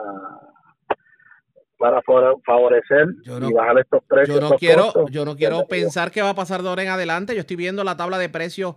para 1.78 2.02
favorecer 2.02 3.08
y 3.24 3.54
bajar 3.54 3.80
estos 3.80 4.04
precios. 4.06 4.40
Yo 4.40 4.50
no 4.50 4.58
quiero, 4.58 5.08
yo 5.10 5.24
no 5.24 5.36
quiero 5.36 5.66
pensar 5.68 6.12
qué 6.12 6.22
va 6.22 6.32
a 6.32 6.36
pasar 6.36 6.62
de 6.62 6.70
ahora 6.70 6.84
en 6.84 6.90
adelante. 6.90 7.36
Yo 7.36 7.42
estoy 7.42 7.56
viendo 7.56 7.84
la 7.84 7.96
tabla 7.96 8.18
de 8.18 8.28
precios 8.28 8.76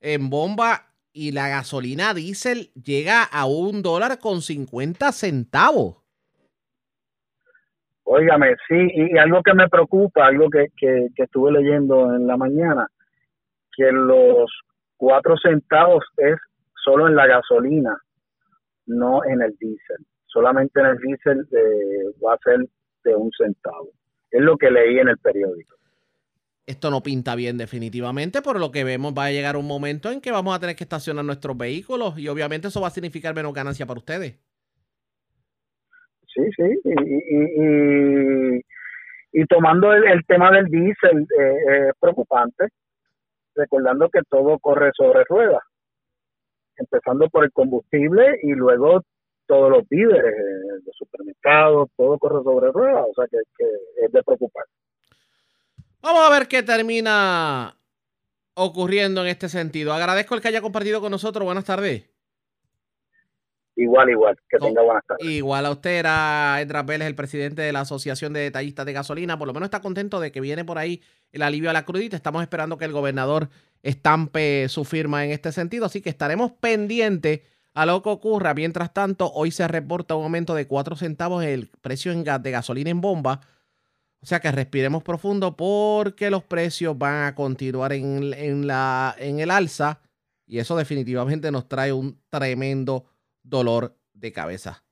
en 0.00 0.28
bomba 0.28 0.88
y 1.12 1.32
la 1.32 1.48
gasolina 1.48 2.14
diésel 2.14 2.70
llega 2.74 3.22
a 3.22 3.46
un 3.46 3.82
dólar 3.82 4.18
con 4.18 4.42
50 4.42 5.12
centavos. 5.12 5.96
Óigame, 8.04 8.56
sí, 8.68 8.88
y, 8.92 9.16
algo 9.16 9.42
que 9.42 9.54
me 9.54 9.68
preocupa, 9.68 10.26
algo 10.26 10.50
que, 10.50 10.66
que, 10.76 11.08
que 11.14 11.22
estuve 11.22 11.52
leyendo 11.52 12.14
en 12.14 12.26
la 12.26 12.36
mañana, 12.36 12.88
que 13.74 13.90
los 13.92 14.50
cuatro 14.98 15.36
centavos 15.38 16.04
es 16.18 16.36
solo 16.84 17.06
en 17.06 17.14
la 17.14 17.26
gasolina 17.26 17.96
no 18.86 19.24
en 19.24 19.42
el 19.42 19.56
diésel. 19.58 20.06
Solamente 20.26 20.80
en 20.80 20.86
el 20.86 20.98
diésel 20.98 21.46
eh, 21.52 22.14
va 22.24 22.34
a 22.34 22.38
ser 22.42 22.58
de 23.04 23.14
un 23.14 23.30
centavo. 23.36 23.90
Es 24.30 24.40
lo 24.40 24.56
que 24.56 24.70
leí 24.70 24.98
en 24.98 25.08
el 25.08 25.18
periódico. 25.18 25.76
Esto 26.64 26.90
no 26.90 27.02
pinta 27.02 27.34
bien 27.34 27.58
definitivamente, 27.58 28.40
por 28.40 28.60
lo 28.60 28.70
que 28.70 28.84
vemos 28.84 29.12
va 29.18 29.26
a 29.26 29.30
llegar 29.32 29.56
un 29.56 29.66
momento 29.66 30.10
en 30.10 30.20
que 30.20 30.30
vamos 30.30 30.56
a 30.56 30.60
tener 30.60 30.76
que 30.76 30.84
estacionar 30.84 31.24
nuestros 31.24 31.58
vehículos 31.58 32.16
y 32.18 32.28
obviamente 32.28 32.68
eso 32.68 32.80
va 32.80 32.86
a 32.86 32.90
significar 32.90 33.34
menos 33.34 33.52
ganancia 33.52 33.84
para 33.84 33.98
ustedes. 33.98 34.38
Sí, 36.32 36.42
sí, 36.56 36.80
y, 36.84 38.60
y, 39.32 39.46
tomando 39.46 39.92
el, 39.92 40.24
tema 40.26 40.50
del 40.52 40.66
diésel 40.66 41.26
eh, 41.38 41.88
es 41.88 41.94
preocupante, 42.00 42.68
recordando 43.54 44.08
que 44.08 44.20
todo 44.30 44.58
corre 44.60 44.92
sobre 44.96 45.24
ruedas 45.24 45.62
empezando 46.76 47.28
por 47.28 47.44
el 47.44 47.52
combustible 47.52 48.40
y 48.42 48.52
luego 48.52 49.02
todos 49.46 49.70
los 49.70 49.88
víveres, 49.88 50.34
eh, 50.34 50.80
los 50.84 50.96
supermercados, 50.96 51.88
todo 51.96 52.18
corre 52.18 52.42
sobre 52.42 52.70
ruedas, 52.72 53.04
o 53.10 53.14
sea 53.14 53.26
que, 53.30 53.38
es 54.04 54.12
de 54.12 54.22
preocupar. 54.22 54.64
Vamos 56.00 56.22
a 56.22 56.30
ver 56.30 56.48
qué 56.48 56.62
termina 56.62 57.76
ocurriendo 58.54 59.22
en 59.22 59.28
este 59.28 59.48
sentido. 59.48 59.92
Agradezco 59.92 60.34
el 60.34 60.40
que 60.40 60.48
haya 60.48 60.62
compartido 60.62 61.00
con 61.00 61.10
nosotros. 61.10 61.44
Buenas 61.44 61.64
tardes. 61.64 62.11
Igual, 63.74 64.10
igual. 64.10 64.36
Que 64.48 64.58
tenga 64.58 64.82
buenas 64.82 65.04
tardes. 65.06 65.26
Igual 65.26 65.66
a 65.66 65.70
usted 65.70 65.98
era 65.98 66.60
Edras 66.60 66.84
Vélez, 66.84 67.08
el 67.08 67.14
presidente 67.14 67.62
de 67.62 67.72
la 67.72 67.80
Asociación 67.80 68.32
de 68.32 68.40
Detallistas 68.40 68.84
de 68.84 68.92
Gasolina. 68.92 69.38
Por 69.38 69.48
lo 69.48 69.54
menos 69.54 69.68
está 69.68 69.80
contento 69.80 70.20
de 70.20 70.30
que 70.30 70.40
viene 70.40 70.64
por 70.64 70.78
ahí 70.78 71.02
el 71.32 71.42
alivio 71.42 71.70
a 71.70 71.72
la 71.72 71.84
crudita. 71.84 72.16
Estamos 72.16 72.42
esperando 72.42 72.76
que 72.76 72.84
el 72.84 72.92
gobernador 72.92 73.48
estampe 73.82 74.68
su 74.68 74.84
firma 74.84 75.24
en 75.24 75.30
este 75.30 75.52
sentido. 75.52 75.86
Así 75.86 76.02
que 76.02 76.10
estaremos 76.10 76.52
pendientes 76.52 77.40
a 77.72 77.86
lo 77.86 78.02
que 78.02 78.10
ocurra. 78.10 78.52
Mientras 78.52 78.92
tanto, 78.92 79.32
hoy 79.32 79.50
se 79.50 79.66
reporta 79.66 80.16
un 80.16 80.24
aumento 80.24 80.54
de 80.54 80.66
4 80.66 80.96
centavos 80.96 81.42
el 81.42 81.70
precio 81.80 82.12
en 82.12 82.24
gas 82.24 82.42
de 82.42 82.50
gasolina 82.50 82.90
en 82.90 83.00
bomba. 83.00 83.40
O 84.20 84.26
sea 84.26 84.40
que 84.40 84.52
respiremos 84.52 85.02
profundo 85.02 85.56
porque 85.56 86.30
los 86.30 86.44
precios 86.44 86.96
van 86.96 87.24
a 87.24 87.34
continuar 87.34 87.92
en, 87.94 88.34
en, 88.34 88.66
la, 88.66 89.16
en 89.18 89.40
el 89.40 89.50
alza. 89.50 90.00
Y 90.46 90.58
eso 90.58 90.76
definitivamente 90.76 91.50
nos 91.50 91.68
trae 91.68 91.92
un 91.92 92.20
tremendo 92.28 93.06
dolor 93.42 93.96
de 94.12 94.32
cabeza. 94.32 94.84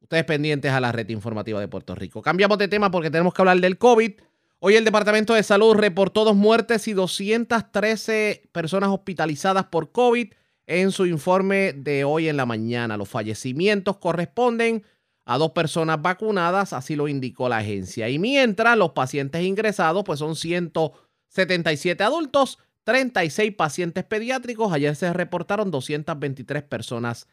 Ustedes 0.00 0.24
pendientes 0.24 0.70
a 0.70 0.80
la 0.80 0.92
red 0.92 1.08
informativa 1.08 1.58
de 1.58 1.68
Puerto 1.68 1.94
Rico. 1.94 2.22
Cambiamos 2.22 2.58
de 2.58 2.68
tema 2.68 2.90
porque 2.90 3.10
tenemos 3.10 3.34
que 3.34 3.42
hablar 3.42 3.58
del 3.60 3.76
COVID. 3.78 4.12
Hoy 4.60 4.76
el 4.76 4.84
Departamento 4.84 5.34
de 5.34 5.42
Salud 5.42 5.74
reportó 5.74 6.24
dos 6.24 6.36
muertes 6.36 6.86
y 6.88 6.92
213 6.92 8.48
personas 8.52 8.90
hospitalizadas 8.90 9.64
por 9.66 9.92
COVID 9.92 10.32
en 10.66 10.92
su 10.92 11.06
informe 11.06 11.72
de 11.72 12.04
hoy 12.04 12.28
en 12.28 12.36
la 12.36 12.46
mañana. 12.46 12.96
Los 12.96 13.08
fallecimientos 13.08 13.98
corresponden 13.98 14.84
a 15.24 15.38
dos 15.38 15.50
personas 15.50 16.00
vacunadas, 16.00 16.72
así 16.72 16.94
lo 16.94 17.08
indicó 17.08 17.48
la 17.48 17.58
agencia. 17.58 18.08
Y 18.08 18.18
mientras 18.18 18.78
los 18.78 18.92
pacientes 18.92 19.42
ingresados, 19.42 20.04
pues 20.04 20.20
son 20.20 20.36
177 20.36 22.02
adultos, 22.04 22.58
36 22.84 23.54
pacientes 23.56 24.04
pediátricos. 24.04 24.72
Ayer 24.72 24.94
se 24.94 25.12
reportaron 25.12 25.72
223 25.72 26.62
personas 26.62 27.26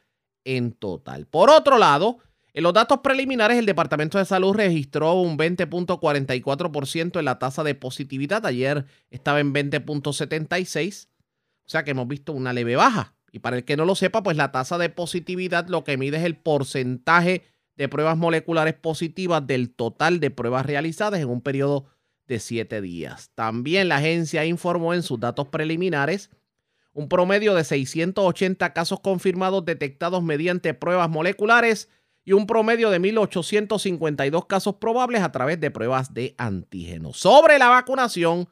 en 0.46 0.72
total. 0.72 1.26
Por 1.26 1.50
otro 1.50 1.78
lado, 1.78 2.20
en 2.54 2.64
los 2.64 2.74
datos 2.74 3.00
preliminares, 3.00 3.58
el 3.58 3.66
Departamento 3.66 4.20
de 4.20 4.26
Salud 4.26 4.54
registró 4.54 5.14
un 5.14 5.38
20.44% 5.38 7.18
en 7.18 7.26
la 7.26 7.40
tasa 7.40 7.64
de 7.64 7.74
positividad. 7.74 8.46
Ayer 8.46 8.86
estaba 9.10 9.40
en 9.40 9.54
20.76%. 9.54 11.08
O 11.66 11.70
sea 11.70 11.84
que 11.84 11.92
hemos 11.92 12.08
visto 12.08 12.34
una 12.34 12.54
leve 12.54 12.76
baja. 12.76 13.16
Y 13.32 13.40
para 13.40 13.58
el 13.58 13.66
que 13.66 13.78
no 13.78 13.86
lo 13.86 13.96
sepa, 13.96 14.22
pues 14.22 14.38
la 14.38 14.52
tasa 14.52 14.78
de 14.78 14.90
positividad 14.90 15.68
lo 15.68 15.84
que 15.84 15.98
mide 15.98 16.18
es 16.18 16.24
el 16.24 16.36
porcentaje 16.36 17.44
de 17.76 17.90
pruebas 17.90 18.18
moleculares 18.18 18.76
positivas 18.76 19.48
del 19.48 19.74
total 19.74 20.20
de 20.20 20.30
pruebas 20.30 20.66
realizadas 20.66 21.20
en 21.20 21.30
un 21.30 21.42
periodo 21.42 21.88
de 22.28 22.40
siete 22.40 22.82
días. 22.82 23.32
También 23.34 23.90
la 23.90 23.98
agencia 23.98 24.46
informó 24.46 24.94
en 24.94 25.02
sus 25.02 25.20
datos 25.20 25.48
preliminares 25.48 26.30
un 26.94 27.10
promedio 27.10 27.56
de 27.56 27.64
680 27.64 28.74
casos 28.74 29.00
confirmados 29.00 29.66
detectados 29.66 30.24
mediante 30.24 30.74
pruebas 30.74 31.10
moleculares 31.10 31.90
y 32.26 32.34
un 32.34 32.46
promedio 32.48 32.90
de 32.90 33.00
1.852 33.02 34.48
casos 34.48 34.76
probables 34.76 35.22
a 35.22 35.32
través 35.32 35.60
de 35.60 35.72
pruebas 35.72 36.14
de 36.14 36.36
antígenos. 36.38 37.18
Sobre 37.18 37.58
la 37.60 37.70
vacunación, 37.70 38.48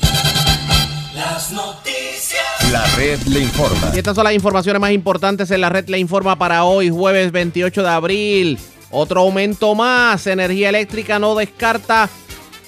Las 1.15 1.53
noticias. 1.53 2.43
La 2.73 2.85
red 2.97 3.21
le 3.29 3.39
informa. 3.41 3.93
Y 3.95 3.99
estas 3.99 4.17
son 4.17 4.25
las 4.25 4.35
informaciones 4.35 4.81
más 4.81 4.91
importantes 4.91 5.53
en 5.53 5.61
la 5.61 5.69
red 5.69 5.89
le 5.89 6.01
informa 6.01 6.37
para 6.37 6.65
hoy, 6.65 6.91
jueves 6.91 7.31
28 7.31 7.81
de 7.81 7.89
abril. 7.89 8.59
Otro 8.91 9.21
aumento 9.21 9.77
más. 9.77 10.27
Energía 10.27 10.71
eléctrica 10.71 11.21
no 11.21 11.37
descarta 11.37 12.11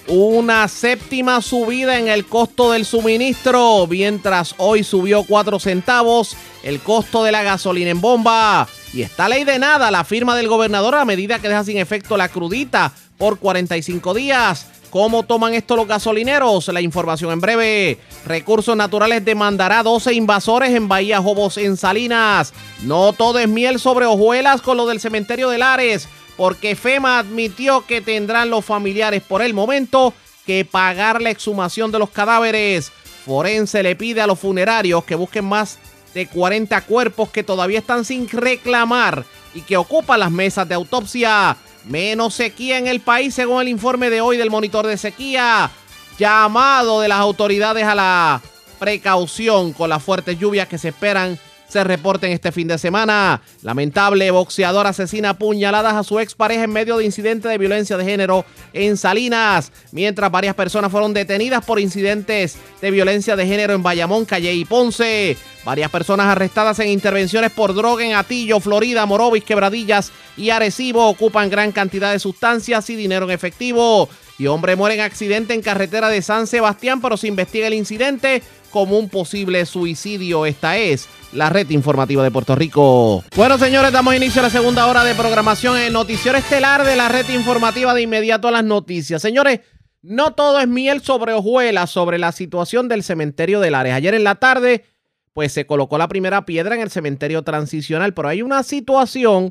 una 0.08 0.68
séptima 0.68 1.40
subida 1.40 1.98
en 1.98 2.08
el 2.08 2.26
costo 2.26 2.72
del 2.72 2.84
suministro, 2.84 3.86
mientras 3.88 4.54
hoy 4.58 4.84
subió 4.84 5.24
4 5.24 5.58
centavos 5.58 6.36
el 6.62 6.80
costo 6.80 7.24
de 7.24 7.32
la 7.32 7.42
gasolina 7.42 7.90
en 7.90 8.00
bomba. 8.00 8.68
Y 8.92 9.02
está 9.02 9.28
ley 9.28 9.44
de 9.44 9.58
nada 9.58 9.90
la 9.90 10.04
firma 10.04 10.36
del 10.36 10.48
gobernador 10.48 10.94
a 10.94 11.04
medida 11.04 11.38
que 11.38 11.48
deja 11.48 11.64
sin 11.64 11.78
efecto 11.78 12.16
la 12.16 12.28
crudita 12.28 12.92
por 13.18 13.38
45 13.38 14.14
días. 14.14 14.66
¿Cómo 14.90 15.24
toman 15.24 15.54
esto 15.54 15.74
los 15.74 15.88
gasolineros? 15.88 16.68
La 16.68 16.80
información 16.80 17.32
en 17.32 17.40
breve. 17.40 17.98
Recursos 18.26 18.76
Naturales 18.76 19.24
demandará 19.24 19.82
12 19.82 20.14
invasores 20.14 20.70
en 20.70 20.86
Bahía 20.86 21.20
Jobos 21.20 21.56
en 21.56 21.76
Salinas. 21.76 22.54
No 22.82 23.12
todo 23.12 23.40
es 23.40 23.48
miel 23.48 23.80
sobre 23.80 24.06
hojuelas 24.06 24.62
con 24.62 24.76
lo 24.76 24.86
del 24.86 25.00
cementerio 25.00 25.50
de 25.50 25.58
Lares, 25.58 26.08
porque 26.36 26.76
FEMA 26.76 27.18
admitió 27.18 27.86
que 27.86 28.00
tendrán 28.00 28.50
los 28.50 28.64
familiares 28.64 29.22
por 29.22 29.42
el 29.42 29.54
momento 29.54 30.14
que 30.46 30.64
pagar 30.64 31.22
la 31.22 31.30
exhumación 31.30 31.90
de 31.92 31.98
los 31.98 32.10
cadáveres. 32.10 32.92
Forense 33.24 33.82
le 33.82 33.96
pide 33.96 34.20
a 34.20 34.26
los 34.26 34.38
funerarios 34.38 35.04
que 35.04 35.14
busquen 35.14 35.46
más 35.46 35.78
de 36.12 36.26
40 36.26 36.80
cuerpos 36.82 37.30
que 37.30 37.42
todavía 37.42 37.78
están 37.78 38.04
sin 38.04 38.28
reclamar 38.28 39.24
y 39.54 39.62
que 39.62 39.76
ocupan 39.76 40.20
las 40.20 40.30
mesas 40.30 40.68
de 40.68 40.74
autopsia. 40.74 41.56
Menos 41.84 42.34
sequía 42.34 42.78
en 42.78 42.86
el 42.86 43.00
país 43.00 43.34
según 43.34 43.62
el 43.62 43.68
informe 43.68 44.10
de 44.10 44.20
hoy 44.20 44.36
del 44.36 44.50
monitor 44.50 44.86
de 44.86 44.96
sequía. 44.96 45.70
Llamado 46.18 47.00
de 47.00 47.08
las 47.08 47.18
autoridades 47.18 47.84
a 47.84 47.94
la 47.94 48.40
precaución 48.78 49.72
con 49.72 49.90
las 49.90 50.02
fuertes 50.02 50.38
lluvias 50.38 50.68
que 50.68 50.78
se 50.78 50.88
esperan 50.88 51.38
se 51.74 51.82
reporten 51.82 52.30
este 52.30 52.52
fin 52.52 52.68
de 52.68 52.78
semana. 52.78 53.42
Lamentable 53.62 54.30
boxeador 54.30 54.86
asesina 54.86 55.36
puñaladas 55.36 55.94
a 55.94 56.04
su 56.04 56.20
expareja 56.20 56.62
en 56.62 56.72
medio 56.72 56.98
de 56.98 57.04
incidente 57.04 57.48
de 57.48 57.58
violencia 57.58 57.96
de 57.96 58.04
género 58.04 58.44
en 58.72 58.96
Salinas, 58.96 59.72
mientras 59.90 60.30
varias 60.30 60.54
personas 60.54 60.92
fueron 60.92 61.12
detenidas 61.12 61.64
por 61.64 61.80
incidentes 61.80 62.58
de 62.80 62.90
violencia 62.92 63.34
de 63.34 63.48
género 63.48 63.74
en 63.74 63.82
Bayamón, 63.82 64.24
Calle 64.24 64.54
y 64.54 64.64
Ponce. 64.64 65.36
Varias 65.64 65.90
personas 65.90 66.26
arrestadas 66.26 66.78
en 66.78 66.90
intervenciones 66.90 67.50
por 67.50 67.74
droga 67.74 68.04
en 68.04 68.14
Atillo, 68.14 68.60
Florida, 68.60 69.04
Morovis, 69.04 69.42
Quebradillas 69.42 70.12
y 70.36 70.50
Arecibo 70.50 71.08
ocupan 71.08 71.50
gran 71.50 71.72
cantidad 71.72 72.12
de 72.12 72.20
sustancias 72.20 72.88
y 72.88 72.94
dinero 72.94 73.24
en 73.24 73.32
efectivo. 73.32 74.08
Y 74.38 74.46
hombre 74.46 74.76
muere 74.76 74.94
en 74.94 75.00
accidente 75.00 75.54
en 75.54 75.62
carretera 75.62 76.08
de 76.08 76.22
San 76.22 76.46
Sebastián, 76.46 77.00
pero 77.00 77.16
se 77.16 77.26
investiga 77.26 77.66
el 77.66 77.74
incidente 77.74 78.42
como 78.74 78.98
un 78.98 79.08
posible 79.08 79.64
suicidio. 79.66 80.46
Esta 80.46 80.76
es 80.76 81.08
la 81.34 81.50
red 81.50 81.68
informativa 81.70 82.22
de 82.22 82.30
Puerto 82.30 82.54
Rico. 82.54 83.24
Bueno, 83.36 83.58
señores, 83.58 83.92
damos 83.92 84.14
inicio 84.14 84.40
a 84.40 84.44
la 84.44 84.50
segunda 84.50 84.86
hora 84.86 85.04
de 85.04 85.14
programación 85.14 85.76
en 85.76 85.92
Noticiero 85.92 86.38
Estelar 86.38 86.84
de 86.84 86.96
la 86.96 87.08
red 87.08 87.28
informativa 87.30 87.92
de 87.92 88.02
inmediato 88.02 88.48
a 88.48 88.52
las 88.52 88.64
noticias. 88.64 89.20
Señores, 89.20 89.60
no 90.02 90.34
todo 90.34 90.60
es 90.60 90.68
miel 90.68 91.02
sobre 91.02 91.32
hojuelas 91.32 91.90
sobre 91.90 92.18
la 92.18 92.32
situación 92.32 92.88
del 92.88 93.02
cementerio 93.02 93.60
de 93.60 93.70
Lares. 93.70 93.94
Ayer 93.94 94.14
en 94.14 94.24
la 94.24 94.36
tarde, 94.36 94.84
pues 95.32 95.52
se 95.52 95.66
colocó 95.66 95.98
la 95.98 96.08
primera 96.08 96.44
piedra 96.44 96.74
en 96.74 96.82
el 96.82 96.90
cementerio 96.90 97.42
transicional, 97.42 98.14
pero 98.14 98.28
hay 98.28 98.42
una 98.42 98.62
situación 98.62 99.50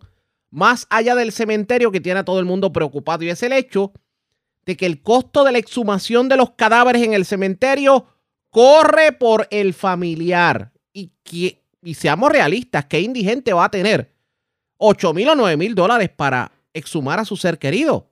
más 0.50 0.86
allá 0.90 1.16
del 1.16 1.32
cementerio 1.32 1.92
que 1.92 2.00
tiene 2.00 2.20
a 2.20 2.26
todo 2.26 2.40
el 2.40 2.46
mundo 2.46 2.72
preocupado 2.72 3.24
y 3.24 3.30
es 3.30 3.42
el 3.44 3.54
hecho 3.54 3.92
de 4.66 4.78
que 4.78 4.86
el 4.86 5.02
costo 5.02 5.44
de 5.44 5.52
la 5.52 5.58
exhumación 5.58 6.30
de 6.30 6.38
los 6.38 6.52
cadáveres 6.52 7.02
en 7.04 7.14
el 7.14 7.26
cementerio 7.26 8.06
corre 8.50 9.12
por 9.12 9.48
el 9.50 9.74
familiar. 9.74 10.72
Y, 10.94 11.12
y 11.84 11.94
seamos 11.94 12.32
realistas, 12.32 12.86
¿qué 12.86 13.02
indigente 13.02 13.54
va 13.54 13.66
a 13.66 13.72
tener 13.72 14.14
8 14.78 15.14
mil 15.14 15.30
o 15.30 15.36
9 15.36 15.58
mil 15.58 15.76
dólares 15.76 16.10
para 16.10 16.52
exhumar 16.74 17.20
a 17.20 17.26
su 17.26 17.38
ser 17.38 17.60
querido? 17.60 18.10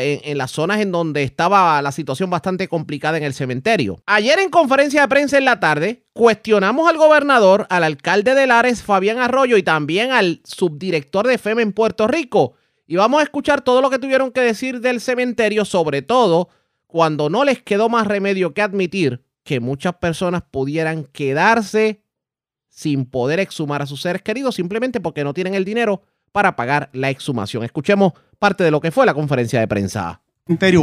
en, 0.00 0.38
las 0.38 0.50
zonas 0.50 0.80
en 0.80 0.92
donde 0.92 1.22
estaba 1.22 1.80
la 1.82 1.92
situación 1.92 2.30
bastante 2.30 2.68
complicada 2.68 3.18
en 3.18 3.24
el 3.24 3.34
cementerio. 3.34 4.02
Ayer 4.06 4.38
en 4.38 4.50
conferencia 4.50 5.02
de 5.02 5.08
prensa 5.08 5.38
en 5.38 5.44
la 5.44 5.60
tarde, 5.60 6.04
cuestionamos 6.12 6.88
al 6.88 6.96
gobernador, 6.96 7.66
al 7.68 7.84
alcalde 7.84 8.34
de 8.34 8.46
Lares, 8.46 8.82
Fabián 8.82 9.18
Arroyo, 9.18 9.56
y 9.56 9.62
también 9.62 10.12
al 10.12 10.40
subdirector 10.44 11.26
de 11.26 11.38
FEMA 11.38 11.62
en 11.62 11.72
Puerto 11.72 12.06
Rico. 12.06 12.54
Y 12.86 12.96
vamos 12.96 13.20
a 13.20 13.24
escuchar 13.24 13.62
todo 13.62 13.80
lo 13.80 13.90
que 13.90 13.98
tuvieron 13.98 14.32
que 14.32 14.40
decir 14.40 14.80
del 14.80 15.00
cementerio, 15.00 15.64
sobre 15.64 16.02
todo 16.02 16.48
cuando 16.86 17.30
no 17.30 17.44
les 17.44 17.62
quedó 17.62 17.88
más 17.88 18.06
remedio 18.06 18.52
que 18.52 18.62
admitir 18.62 19.24
que 19.44 19.60
muchas 19.60 19.94
personas 19.94 20.42
pudieran 20.50 21.04
quedarse 21.04 22.01
sin 22.72 23.04
poder 23.04 23.38
exhumar 23.38 23.82
a 23.82 23.86
sus 23.86 24.00
seres 24.00 24.22
queridos 24.22 24.54
simplemente 24.54 24.98
porque 24.98 25.24
no 25.24 25.34
tienen 25.34 25.54
el 25.54 25.64
dinero 25.64 26.02
para 26.32 26.56
pagar 26.56 26.88
la 26.94 27.10
exhumación. 27.10 27.62
Escuchemos 27.64 28.14
parte 28.38 28.64
de 28.64 28.70
lo 28.70 28.80
que 28.80 28.90
fue 28.90 29.04
la 29.04 29.14
conferencia 29.14 29.60
de 29.60 29.68
prensa. 29.68 30.20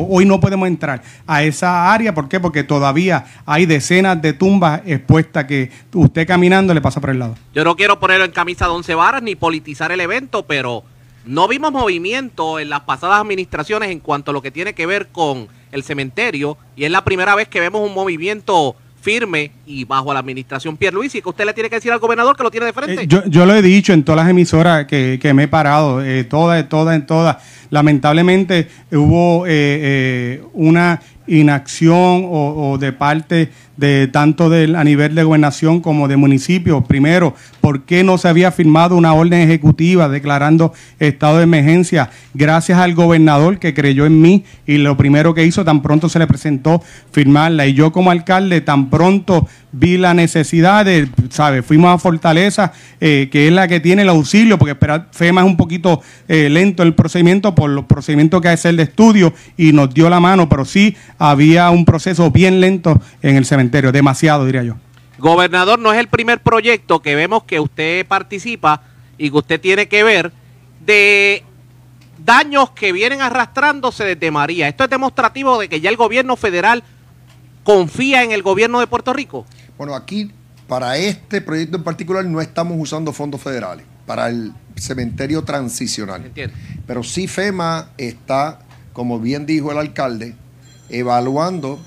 Hoy 0.07 0.25
no 0.25 0.39
podemos 0.39 0.67
entrar 0.67 1.01
a 1.27 1.43
esa 1.43 1.91
área, 1.91 2.13
¿por 2.13 2.29
qué? 2.29 2.39
Porque 2.39 2.63
todavía 2.63 3.25
hay 3.45 3.65
decenas 3.65 4.21
de 4.21 4.31
tumbas 4.33 4.81
expuestas 4.85 5.45
que 5.45 5.69
usted 5.93 6.25
caminando 6.25 6.73
le 6.73 6.79
pasa 6.79 7.01
por 7.01 7.09
el 7.09 7.19
lado. 7.19 7.35
Yo 7.53 7.65
no 7.65 7.75
quiero 7.75 7.99
ponerlo 7.99 8.23
en 8.23 8.31
camisa 8.31 8.65
de 8.65 8.71
once 8.71 8.95
varas 8.95 9.21
ni 9.21 9.35
politizar 9.35 9.91
el 9.91 9.99
evento, 9.99 10.45
pero 10.45 10.83
no 11.25 11.47
vimos 11.47 11.73
movimiento 11.73 12.59
en 12.59 12.69
las 12.69 12.81
pasadas 12.81 13.19
administraciones 13.19 13.89
en 13.89 13.99
cuanto 13.99 14.31
a 14.31 14.33
lo 14.33 14.41
que 14.41 14.51
tiene 14.51 14.73
que 14.73 14.85
ver 14.85 15.07
con 15.07 15.49
el 15.71 15.83
cementerio 15.83 16.57
y 16.75 16.85
es 16.85 16.91
la 16.91 17.03
primera 17.03 17.35
vez 17.35 17.49
que 17.49 17.59
vemos 17.59 17.81
un 17.85 17.93
movimiento 17.93 18.75
firme 19.01 19.51
y 19.69 19.85
bajo 19.85 20.11
la 20.11 20.19
administración 20.19 20.79
Luis 20.91 21.13
y 21.13 21.21
que 21.21 21.29
usted 21.29 21.45
le 21.45 21.53
tiene 21.53 21.69
que 21.69 21.75
decir 21.75 21.91
al 21.91 21.99
gobernador 21.99 22.35
que 22.35 22.41
lo 22.41 22.49
tiene 22.49 22.65
de 22.65 22.73
frente. 22.73 23.03
Eh, 23.03 23.07
yo, 23.07 23.23
yo, 23.27 23.45
lo 23.45 23.53
he 23.53 23.61
dicho 23.61 23.93
en 23.93 24.03
todas 24.03 24.23
las 24.23 24.29
emisoras 24.31 24.87
que, 24.87 25.19
que 25.21 25.33
me 25.35 25.43
he 25.43 25.47
parado, 25.47 26.03
eh, 26.03 26.23
todas, 26.23 26.67
todas, 26.67 26.95
en 26.95 27.05
todas. 27.05 27.37
Lamentablemente 27.69 28.67
hubo 28.91 29.45
eh, 29.47 30.41
una 30.53 30.99
inacción 31.29 32.25
o, 32.27 32.77
de 32.79 32.91
parte 32.91 33.51
de 33.77 34.07
tanto 34.07 34.49
de, 34.49 34.75
a 34.75 34.83
nivel 34.83 35.15
de 35.15 35.23
gobernación 35.23 35.79
como 35.79 36.07
de 36.07 36.17
municipio. 36.17 36.81
Primero, 36.81 37.33
¿por 37.61 37.83
qué 37.83 38.03
no 38.03 38.17
se 38.17 38.27
había 38.27 38.51
firmado 38.51 38.95
una 38.95 39.13
orden 39.13 39.39
ejecutiva 39.39 40.09
declarando 40.09 40.73
estado 40.99 41.37
de 41.37 41.43
emergencia? 41.43 42.09
Gracias 42.33 42.77
al 42.79 42.93
gobernador 42.93 43.59
que 43.59 43.73
creyó 43.73 44.05
en 44.05 44.21
mí 44.21 44.43
y 44.65 44.77
lo 44.79 44.97
primero 44.97 45.33
que 45.33 45.45
hizo, 45.45 45.63
tan 45.63 45.81
pronto 45.81 46.09
se 46.09 46.19
le 46.19 46.27
presentó 46.27 46.81
firmarla. 47.11 47.67
Y 47.67 47.73
yo 47.73 47.91
como 47.91 48.11
alcalde, 48.11 48.61
tan 48.61 48.89
pronto 48.89 49.47
vi 49.71 49.97
la 49.97 50.13
necesidad 50.13 50.85
de, 50.85 51.07
¿sabes? 51.29 51.65
Fuimos 51.65 51.93
a 51.93 51.97
Fortaleza, 51.97 52.73
eh, 52.99 53.29
que 53.31 53.47
es 53.47 53.53
la 53.53 53.67
que 53.67 53.79
tiene 53.79 54.01
el 54.01 54.09
auxilio, 54.09 54.57
porque 54.57 54.71
esperar, 54.71 55.07
FEMA 55.11 55.41
es 55.41 55.47
un 55.47 55.57
poquito 55.57 56.01
eh, 56.27 56.49
lento 56.49 56.83
el 56.83 56.93
procedimiento 56.95 57.53
por 57.55 57.69
los 57.69 57.85
procedimientos 57.85 58.41
que 58.41 58.49
hace 58.49 58.69
el 58.69 58.77
de 58.77 58.83
estudio 58.83 59.33
y 59.57 59.71
nos 59.71 59.93
dio 59.93 60.09
la 60.09 60.19
mano, 60.19 60.49
pero 60.49 60.65
sí 60.65 60.95
había 61.17 61.69
un 61.69 61.85
proceso 61.85 62.31
bien 62.31 62.59
lento 62.61 63.01
en 63.21 63.35
el 63.35 63.45
cementerio, 63.45 63.91
demasiado 63.91 64.45
diría 64.45 64.63
yo. 64.63 64.75
Gobernador, 65.17 65.79
no 65.79 65.91
es 65.91 65.99
el 65.99 66.07
primer 66.07 66.39
proyecto 66.39 67.01
que 67.01 67.15
vemos 67.15 67.43
que 67.43 67.59
usted 67.59 68.05
participa 68.07 68.81
y 69.17 69.29
que 69.29 69.37
usted 69.37 69.59
tiene 69.59 69.87
que 69.87 70.03
ver 70.03 70.31
de 70.85 71.43
daños 72.17 72.71
que 72.71 72.91
vienen 72.91 73.21
arrastrándose 73.21 74.05
desde 74.05 74.31
María. 74.31 74.67
Esto 74.67 74.85
es 74.85 74.89
demostrativo 74.89 75.59
de 75.59 75.67
que 75.67 75.81
ya 75.81 75.89
el 75.89 75.97
gobierno 75.97 76.35
federal 76.35 76.83
confía 77.69 78.23
en 78.23 78.31
el 78.31 78.41
gobierno 78.41 78.79
de 78.79 78.87
Puerto 78.87 79.13
Rico. 79.13 79.45
Bueno, 79.77 79.93
aquí 79.93 80.31
para 80.67 80.97
este 80.97 81.39
proyecto 81.39 81.77
en 81.77 81.83
particular 81.83 82.25
no 82.25 82.41
estamos 82.41 82.75
usando 82.79 83.13
fondos 83.13 83.43
federales 83.43 83.85
para 84.07 84.27
el 84.27 84.53
cementerio 84.75 85.43
transicional. 85.43 86.25
Entiendo. 86.25 86.55
Pero 86.87 87.03
sí 87.03 87.27
FEMA 87.27 87.91
está, 87.99 88.57
como 88.91 89.19
bien 89.19 89.45
dijo 89.45 89.71
el 89.71 89.77
alcalde, 89.77 90.33
evaluando 90.89 91.79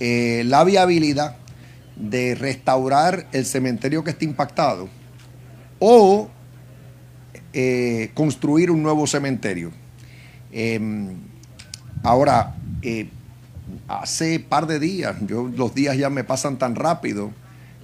eh, 0.00 0.42
la 0.44 0.64
viabilidad 0.64 1.36
de 1.96 2.34
restaurar 2.34 3.26
el 3.32 3.46
cementerio 3.46 4.04
que 4.04 4.10
está 4.10 4.26
impactado 4.26 4.90
o 5.78 6.28
eh, 7.54 8.10
construir 8.12 8.70
un 8.70 8.82
nuevo 8.82 9.06
cementerio. 9.06 9.70
Em, 10.52 11.16
ahora, 12.02 12.54
eh, 12.82 13.08
hace 13.88 14.40
par 14.40 14.66
de 14.66 14.78
días, 14.78 15.16
yo, 15.26 15.50
los 15.54 15.74
días 15.74 15.96
ya 15.96 16.10
me 16.10 16.24
pasan 16.24 16.58
tan 16.58 16.74
rápido, 16.74 17.30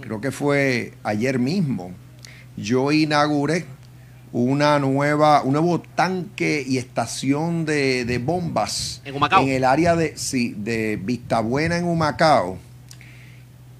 creo 0.01 0.20
que 0.20 0.30
fue 0.30 0.94
ayer 1.03 1.38
mismo, 1.38 1.92
yo 2.57 2.92
inauguré 2.92 3.66
una 4.32 4.78
nueva, 4.78 5.42
un 5.42 5.53
nuevo 5.53 5.80
tanque 5.80 6.64
y 6.66 6.78
estación 6.78 7.64
de, 7.64 8.22
bombas 8.24 9.01
¿En, 9.05 9.49
el 9.49 9.64
área 9.64 9.96
de, 9.96 10.16
sí, 10.16 10.55
de 10.57 10.96
Vistabuena 11.03 11.78
en 11.78 11.84
Humacao 11.84 12.59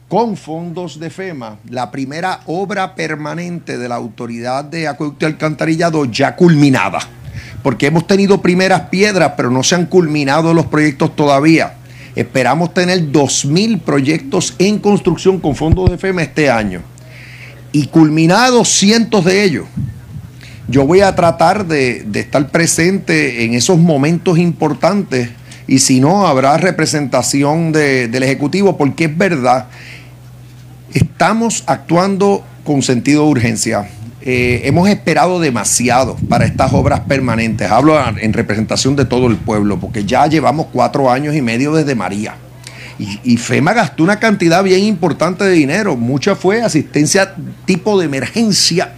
con 0.09 0.39
fondos 0.39 0.99
de 0.99 1.11
FEMA, 1.11 1.59
la 1.69 1.91
primera 1.91 2.41
obra 2.47 2.95
permanente 2.95 3.77
de 3.77 3.89
la 3.89 3.97
Autoridad 3.97 4.65
de 4.65 4.89
Acueducto 4.89 5.27
y 5.27 5.29
Alcantarillado 5.29 6.07
ya 6.07 6.35
culminada. 6.35 6.99
Porque 7.63 7.87
hemos 7.87 8.07
tenido 8.07 8.41
primeras 8.41 8.83
piedras, 8.89 9.35
pero 9.37 9.51
no 9.51 9.63
se 9.63 9.75
han 9.75 9.85
culminado 9.85 10.55
los 10.55 10.67
proyectos 10.67 11.15
todavía. 11.15 11.75
Esperamos 12.19 12.75
tener 12.75 13.13
2.000 13.13 13.79
proyectos 13.79 14.53
en 14.59 14.81
construcción 14.81 15.39
con 15.39 15.55
fondos 15.55 15.89
de 15.89 15.99
FEMA 15.99 16.23
este 16.23 16.51
año 16.51 16.83
y 17.71 17.87
culminados 17.87 18.71
cientos 18.71 19.25
de 19.25 19.45
ellos. 19.45 19.67
Yo 20.67 20.85
voy 20.85 21.01
a 21.01 21.15
tratar 21.15 21.69
de, 21.69 22.05
estar 22.13 22.51
presente 22.51 23.45
en 23.45 23.55
esos 23.55 23.79
momentos 23.79 24.37
importantes 24.37 25.31
y 25.69 25.79
si 25.79 26.01
no, 26.01 26.27
habrá 26.27 26.57
representación 26.57 27.71
del 27.71 28.21
Ejecutivo 28.25 28.77
porque 28.77 29.05
es 29.05 29.17
verdad, 29.17 29.69
estamos 30.95 31.63
actuando 31.69 32.45
con 32.65 32.83
sentido 32.83 33.27
de 33.27 33.31
urgencia. 33.31 33.89
Eh, 34.21 34.63
hemos 34.65 34.89
esperado 34.89 35.39
demasiado 35.39 36.17
para 36.29 36.45
estas 36.45 36.73
obras 36.73 37.01
permanentes. 37.01 37.71
Hablo 37.71 37.97
en 38.19 38.33
representación 38.33 38.97
de 38.97 39.05
todo 39.05 39.29
el 39.29 39.37
pueblo, 39.37 39.79
porque 39.79 40.05
ya 40.05 40.27
llevamos 40.27 40.67
cuatro 40.73 41.11
años 41.11 41.37
y 41.37 41.43
medio 41.43 41.73
desde 41.73 41.95
María. 41.95 42.35
Y, 42.99 43.37
FEMA 43.37 43.75
gastó 43.75 44.03
una 44.03 44.19
cantidad 44.19 44.65
bien 44.65 44.81
importante 44.81 45.45
de 45.45 45.53
dinero. 45.53 45.97
Mucha 45.97 46.35
fue 46.35 46.63
asistencia 46.63 47.33
tipo 47.65 47.97
de 47.97 48.07
emergencia, 48.07 48.93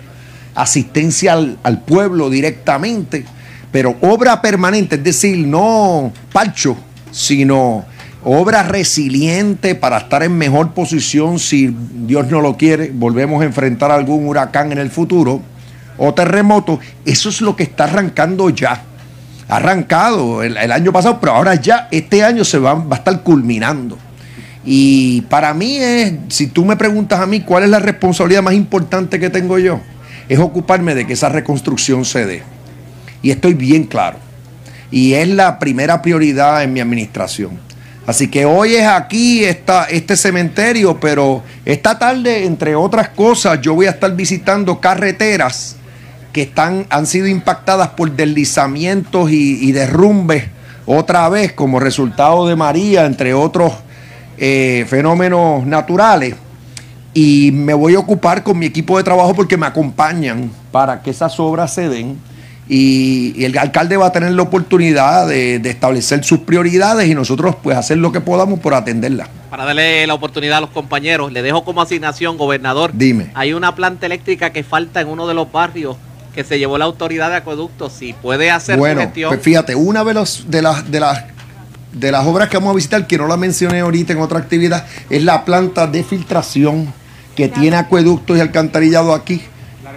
asistencia 0.54 1.34
al, 1.34 1.58
al 1.62 1.82
pueblo 1.82 2.30
directamente, 2.30 3.26
pero 3.70 3.96
obra 4.00 4.40
permanente, 4.40 4.96
es 4.96 5.04
decir, 5.04 5.46
no 5.46 6.14
palcho, 6.32 6.78
sino 7.10 7.84
obra 8.24 8.62
resiliente 8.62 9.74
para 9.74 9.98
estar 9.98 10.22
en 10.22 10.36
mejor 10.36 10.72
posición 10.72 11.38
si 11.38 11.74
Dios 12.06 12.28
no 12.28 12.40
lo 12.40 12.56
quiere, 12.56 12.90
volvemos 12.92 13.42
a 13.42 13.46
enfrentar 13.46 13.90
algún 13.90 14.26
huracán 14.26 14.72
en 14.72 14.78
el 14.78 14.90
futuro 14.90 15.42
o 15.96 16.14
terremoto, 16.14 16.80
eso 17.04 17.28
es 17.28 17.40
lo 17.40 17.54
que 17.56 17.62
está 17.62 17.84
arrancando 17.84 18.48
ya. 18.50 18.82
Ha 19.48 19.56
arrancado 19.56 20.42
el, 20.42 20.56
año 20.56 20.92
pasado, 20.92 21.18
pero 21.20 21.32
ahora 21.32 21.56
ya 21.56 21.88
este 21.90 22.22
año 22.22 22.44
se 22.44 22.58
va, 22.58 22.74
va 22.74 22.96
a 22.96 22.98
estar 22.98 23.22
culminando. 23.22 23.98
Y 24.64 25.22
para 25.22 25.52
mí 25.52 25.76
es, 25.76 26.14
si 26.28 26.46
tú 26.46 26.64
me 26.64 26.76
preguntas 26.76 27.20
a 27.20 27.26
mí 27.26 27.40
cuál 27.40 27.64
es 27.64 27.70
la 27.70 27.80
responsabilidad 27.80 28.42
más 28.42 28.54
importante 28.54 29.18
que 29.18 29.28
tengo 29.28 29.58
yo, 29.58 29.80
es 30.28 30.38
ocuparme 30.38 30.94
de 30.94 31.06
que 31.06 31.14
esa 31.14 31.28
reconstrucción 31.28 32.04
se 32.04 32.24
dé. 32.24 32.42
Y 33.22 33.30
estoy 33.30 33.54
bien 33.54 33.84
claro. 33.84 34.18
Y 34.90 35.14
es 35.14 35.28
la 35.28 35.58
primera 35.58 36.00
prioridad 36.00 36.62
en 36.62 36.72
mi 36.72 36.80
administración. 36.80 37.69
Así 38.07 38.28
que 38.28 38.44
hoy 38.44 38.74
es 38.74 38.86
aquí 38.86 39.44
está 39.44 39.84
este 39.84 40.16
cementerio, 40.16 40.98
pero 40.98 41.42
esta 41.64 41.98
tarde, 41.98 42.44
entre 42.44 42.74
otras 42.74 43.11
cosas, 43.11 43.61
yo 43.61 43.74
voy 43.74 43.86
a 43.86 43.90
estar 43.90 44.14
visitando 44.16 44.80
carreteras 44.80 45.76
que 46.32 46.42
están, 46.42 46.86
han 46.90 47.07
sido 47.07 47.26
impactadas 47.26 47.88
por 47.90 48.11
deslizamientos 48.12 49.30
y, 49.30 49.72
derrumbes 49.72 50.44
otra 50.86 51.28
vez 51.28 51.53
como 51.53 51.78
resultado 51.78 52.46
de 52.46 52.57
María, 52.57 53.05
entre 53.05 53.34
otros 53.34 53.72
eh, 54.38 54.86
fenómenos 54.88 55.66
naturales. 55.66 56.34
Y 57.12 57.51
me 57.53 57.74
voy 57.74 57.96
a 57.96 57.98
ocupar 57.98 58.42
con 58.42 58.59
mi 58.59 58.66
equipo 58.66 58.96
de 58.96 59.05
trabajo 59.05 59.34
porque 59.34 59.57
me 59.57 59.66
acompañan 59.66 60.51
para 60.70 61.03
que 61.03 61.11
esas 61.11 61.38
obras 61.38 61.74
se 61.74 61.88
den 61.88 62.18
y, 62.72 63.44
el 63.44 63.58
alcalde 63.58 63.96
va 63.96 64.06
a 64.06 64.12
tener 64.12 64.30
la 64.32 64.42
oportunidad 64.42 65.26
de, 65.26 65.56
establecer 65.56 66.22
sus 66.22 66.38
prioridades 66.40 67.08
y 67.08 67.14
nosotros 67.14 67.56
pues 67.60 67.76
hacer 67.76 67.98
lo 67.98 68.12
que 68.12 68.20
podamos 68.20 68.60
por 68.60 68.74
atenderlas. 68.74 69.28
Para 69.50 69.64
darle 69.64 70.06
la 70.06 70.14
oportunidad 70.14 70.58
a 70.58 70.60
los 70.60 70.70
compañeros, 70.70 71.32
le 71.32 71.42
dejo 71.42 71.64
como 71.64 71.82
asignación, 71.82 72.38
gobernador. 72.38 72.92
Dime. 72.94 73.32
Hay 73.34 73.52
una 73.52 73.74
planta 73.74 74.06
eléctrica 74.06 74.50
que 74.50 74.62
falta 74.62 75.00
en 75.00 75.08
uno 75.08 75.26
de 75.26 75.34
los 75.34 75.50
barrios 75.50 75.96
que 76.32 76.44
se 76.44 76.60
llevó 76.60 76.78
la 76.78 76.84
autoridad 76.84 77.28
de 77.30 77.36
acueductos. 77.36 77.92
Si 77.92 78.12
puede 78.12 78.52
hacer 78.52 78.78
bueno, 78.78 79.10
Pues 79.12 79.42
fíjate, 79.42 79.74
una 79.74 80.04
de, 80.04 80.14
los, 80.14 80.48
de, 80.48 80.62
las, 80.62 80.88
de 80.88 81.00
las 81.00 81.24
de 81.92 82.12
las 82.12 82.24
obras 82.24 82.48
que 82.48 82.56
vamos 82.56 82.70
a 82.70 82.76
visitar, 82.76 83.04
que 83.08 83.18
no 83.18 83.26
la 83.26 83.36
mencioné 83.36 83.80
ahorita 83.80 84.12
en 84.12 84.20
otra 84.20 84.38
actividad, 84.38 84.86
es 85.08 85.24
la 85.24 85.44
planta 85.44 85.88
de 85.88 86.04
filtración 86.04 86.92
que 87.34 87.48
tiene 87.48 87.76
acueductos 87.76 88.38
y 88.38 88.40
alcantarillado 88.40 89.12
aquí, 89.12 89.42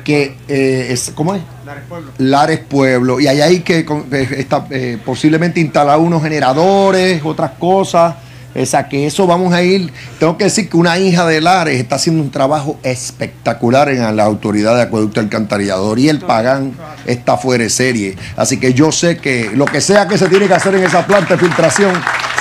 que 0.04 0.36
eh, 0.48 0.88
es, 0.90 1.12
¿cómo 1.16 1.36
es? 1.36 1.42
Lares 1.66 1.84
Pueblo. 1.88 2.12
Lares 2.18 2.60
Pueblo. 2.60 3.20
Y 3.20 3.28
ahí 3.28 3.42
hay 3.42 3.60
que 3.62 3.80
eh, 3.80 4.28
está, 4.38 4.66
eh, 4.70 4.98
posiblemente 5.04 5.60
instalar 5.60 6.00
unos 6.00 6.22
generadores, 6.22 7.22
otras 7.24 7.52
cosas. 7.52 8.16
O 8.56 8.66
sea, 8.68 8.88
que 8.88 9.08
eso 9.08 9.26
vamos 9.26 9.52
a 9.52 9.64
ir. 9.64 9.92
Tengo 10.20 10.38
que 10.38 10.44
decir 10.44 10.70
que 10.70 10.78
una 10.78 11.00
hija 11.00 11.26
de 11.26 11.42
Lares 11.42 11.80
está 11.80 11.96
haciendo 11.96 12.22
un 12.22 12.30
trabajo 12.30 12.78
espectacular 12.84 13.90
en 13.90 14.16
la 14.16 14.24
autoridad 14.24 14.76
de 14.76 14.84
acueducto 14.84 15.20
alcantarillador. 15.20 15.98
Y 15.98 16.10
el 16.10 16.20
Pagán 16.20 16.74
está 17.08 17.38
fuera 17.38 17.64
de 17.64 17.72
serie. 17.72 18.16
Así 18.38 18.60
que 18.60 18.76
yo 18.76 18.92
sé 18.92 19.18
que 19.18 19.50
lo 19.56 19.66
que 19.66 19.82
sea 19.82 20.08
que 20.08 20.20
se 20.20 20.30
tiene 20.30 20.48
que 20.48 20.54
hacer 20.54 20.76
en 20.76 20.84
esa 20.84 21.06
planta 21.08 21.34
de 21.36 21.40
filtración, 21.40 21.94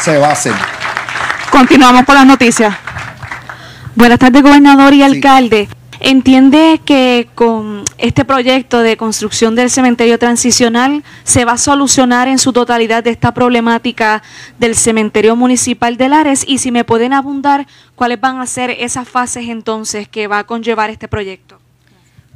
se 0.02 0.18
va 0.18 0.28
a 0.28 0.32
hacer. 0.32 0.52
Continuamos 1.50 2.04
con 2.04 2.14
las 2.14 2.26
noticias. 2.26 2.74
Buenas 3.94 4.18
tardes, 4.18 4.42
gobernador 4.42 4.92
y 4.92 5.02
alcalde. 5.02 5.68
¿Entiende 6.04 6.80
que 6.84 7.28
con 7.36 7.84
este 7.96 8.24
proyecto 8.24 8.80
de 8.80 8.96
construcción 8.96 9.54
del 9.54 9.70
cementerio 9.70 10.18
transicional 10.18 11.04
se 11.22 11.44
va 11.44 11.52
a 11.52 11.58
solucionar 11.58 12.26
en 12.26 12.40
su 12.40 12.52
totalidad 12.52 13.06
esta 13.06 13.32
problemática 13.32 14.20
del 14.58 14.74
cementerio 14.74 15.36
municipal 15.36 15.96
de 15.96 16.08
Lares? 16.08 16.44
Y 16.44 16.58
si 16.58 16.72
me 16.72 16.82
pueden 16.82 17.12
abundar, 17.12 17.68
¿cuáles 17.94 18.20
van 18.20 18.40
a 18.40 18.46
ser 18.46 18.70
esas 18.70 19.08
fases 19.08 19.48
entonces 19.48 20.08
que 20.08 20.26
va 20.26 20.40
a 20.40 20.44
conllevar 20.44 20.90
este 20.90 21.06
proyecto? 21.06 21.60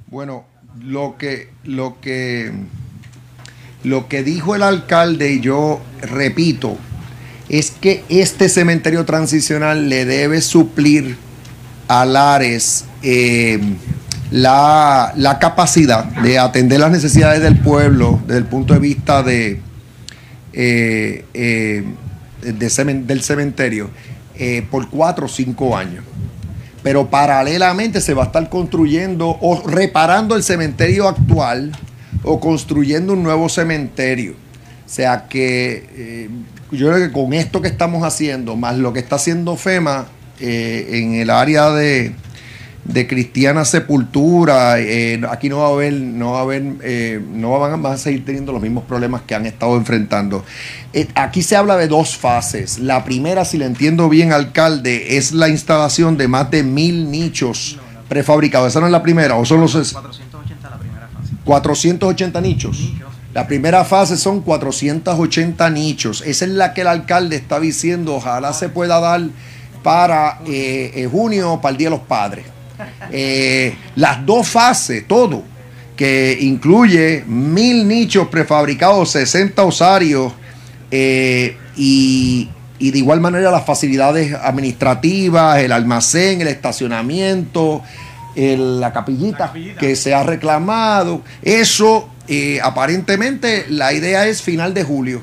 Bueno, 0.06 0.44
lo 0.80 1.16
que, 1.18 1.50
lo 1.64 2.00
que, 2.00 2.52
lo 3.82 4.06
que 4.06 4.22
dijo 4.22 4.54
el 4.54 4.62
alcalde, 4.62 5.32
y 5.32 5.40
yo 5.40 5.80
repito, 6.02 6.78
es 7.48 7.72
que 7.72 8.04
este 8.10 8.48
cementerio 8.48 9.04
transicional 9.04 9.88
le 9.88 10.04
debe 10.04 10.40
suplir 10.40 11.25
a 11.88 12.04
Lares 12.04 12.84
eh, 13.02 13.60
la, 14.30 15.12
la 15.16 15.38
capacidad 15.38 16.04
de 16.04 16.38
atender 16.38 16.80
las 16.80 16.90
necesidades 16.90 17.40
del 17.40 17.58
pueblo 17.58 18.20
desde 18.26 18.38
el 18.38 18.46
punto 18.46 18.74
de 18.74 18.80
vista 18.80 19.22
de, 19.22 19.60
eh, 20.52 21.24
eh, 21.34 21.84
de 22.42 22.94
del 22.94 23.22
cementerio 23.22 23.90
eh, 24.36 24.66
por 24.70 24.88
cuatro 24.90 25.26
o 25.26 25.28
cinco 25.28 25.76
años 25.76 26.04
pero 26.82 27.08
paralelamente 27.08 28.00
se 28.00 28.14
va 28.14 28.24
a 28.24 28.26
estar 28.26 28.48
construyendo 28.48 29.36
o 29.40 29.62
reparando 29.66 30.36
el 30.36 30.42
cementerio 30.42 31.08
actual 31.08 31.72
o 32.22 32.38
construyendo 32.38 33.14
un 33.14 33.24
nuevo 33.24 33.48
cementerio. 33.48 34.34
O 34.34 34.88
sea 34.88 35.26
que 35.26 36.30
yo 36.70 36.86
creo 36.86 37.08
que 37.08 37.12
con 37.12 37.32
esto 37.32 37.60
que 37.60 37.66
estamos 37.66 38.04
haciendo, 38.04 38.54
más 38.54 38.78
lo 38.78 38.92
que 38.92 39.00
está 39.00 39.16
haciendo 39.16 39.56
FEMA 39.56 40.06
eh, 40.40 40.88
en 40.92 41.14
el 41.14 41.30
área 41.30 41.70
de, 41.70 42.14
de 42.88 43.06
cristiana 43.06 43.64
sepultura, 43.64 44.78
eh, 44.78 45.20
aquí 45.28 45.48
no 45.48 45.58
va 45.58 45.66
a 45.66 45.70
haber, 45.70 45.92
no 45.92 46.32
va 46.32 46.38
a 46.38 46.42
haber, 46.42 46.62
eh, 46.82 47.20
no 47.32 47.58
van 47.58 47.72
a, 47.72 47.76
van 47.76 47.92
a 47.94 47.96
seguir 47.96 48.24
teniendo 48.24 48.52
los 48.52 48.62
mismos 48.62 48.84
problemas 48.84 49.22
que 49.22 49.34
han 49.34 49.46
estado 49.46 49.76
enfrentando. 49.76 50.44
Eh, 50.92 51.08
aquí 51.14 51.42
se 51.42 51.56
habla 51.56 51.76
de 51.76 51.88
dos 51.88 52.16
fases. 52.16 52.78
La 52.78 53.04
primera, 53.04 53.44
si 53.44 53.58
le 53.58 53.64
entiendo 53.64 54.08
bien, 54.08 54.32
alcalde, 54.32 55.16
es 55.16 55.32
la 55.32 55.48
instalación 55.48 56.16
de 56.16 56.28
más 56.28 56.50
de 56.50 56.62
mil 56.62 57.10
nichos 57.10 57.78
prefabricados. 58.08 58.68
¿Esa 58.68 58.80
no 58.80 58.86
es 58.86 58.92
la 58.92 59.02
primera? 59.02 59.36
¿O 59.36 59.44
son 59.44 59.60
los 59.60 59.72
480 59.72 60.70
la 60.70 60.78
primera 60.78 61.08
fase. 61.08 61.32
480 61.44 62.40
nichos? 62.40 62.92
La 63.34 63.46
primera 63.46 63.84
fase 63.84 64.16
son 64.16 64.40
480 64.40 65.68
nichos. 65.70 66.22
Esa 66.24 66.44
es 66.44 66.50
la 66.52 66.72
que 66.72 66.82
el 66.82 66.86
alcalde 66.86 67.36
está 67.36 67.60
diciendo, 67.60 68.14
ojalá 68.14 68.52
se 68.52 68.68
pueda 68.68 69.00
dar 69.00 69.22
para 69.86 70.40
eh, 70.48 70.90
eh, 70.96 71.08
junio, 71.08 71.60
para 71.62 71.70
el 71.70 71.76
Día 71.78 71.86
de 71.86 71.96
los 71.96 72.04
Padres. 72.06 72.44
Eh, 73.12 73.72
las 73.94 74.26
dos 74.26 74.48
fases, 74.48 75.06
todo, 75.06 75.44
que 75.94 76.36
incluye 76.40 77.22
mil 77.24 77.86
nichos 77.86 78.26
prefabricados, 78.26 79.12
60 79.12 79.62
osarios 79.62 80.32
y, 80.90 82.48
y 82.78 82.90
de 82.90 82.98
igual 82.98 83.20
manera 83.20 83.52
las 83.52 83.64
facilidades 83.64 84.34
administrativas, 84.34 85.58
el 85.60 85.70
almacén, 85.70 86.40
el 86.40 86.48
estacionamiento, 86.48 87.80
el- 88.34 88.80
la, 88.80 88.92
capillita 88.92 89.52
que 89.78 89.94
se 89.94 90.14
ha 90.14 90.24
reclamado. 90.24 91.22
Eso, 91.42 92.08
eh, 92.26 92.58
aparentemente, 92.60 93.66
la 93.68 93.92
idea 93.92 94.26
es 94.26 94.42
final 94.42 94.74
de 94.74 94.82
julio. 94.82 95.22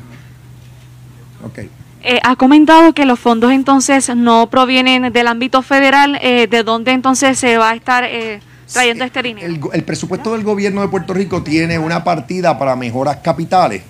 Ok. 1.45 1.59
Eh, 2.03 2.19
ha 2.23 2.35
comentado 2.35 2.93
que 2.93 3.05
los 3.05 3.19
fondos 3.19 3.51
entonces 3.51 4.13
no 4.15 4.49
provienen 4.49 5.11
del 5.13 5.27
ámbito 5.27 5.61
federal. 5.61 6.19
eh, 6.21 6.47
¿De 6.47 6.63
dónde 6.63 6.91
entonces 6.91 7.39
se 7.39 7.57
va 7.57 7.71
a 7.71 7.75
estar 7.75 8.03
eh, 8.03 8.41
trayendo 8.71 9.05
este 9.05 9.23
dinero? 9.23 9.47
El, 9.47 9.61
el 9.71 9.83
presupuesto 9.83 10.33
del 10.33 10.43
gobierno 10.43 10.81
de 10.81 10.89
Puerto 10.89 11.13
Rico 11.13 11.43
tiene 11.43 11.79
una 11.79 12.03
partida 12.03 12.57
para 12.59 12.75
mejoras 12.75 13.17
capitales 13.17 13.83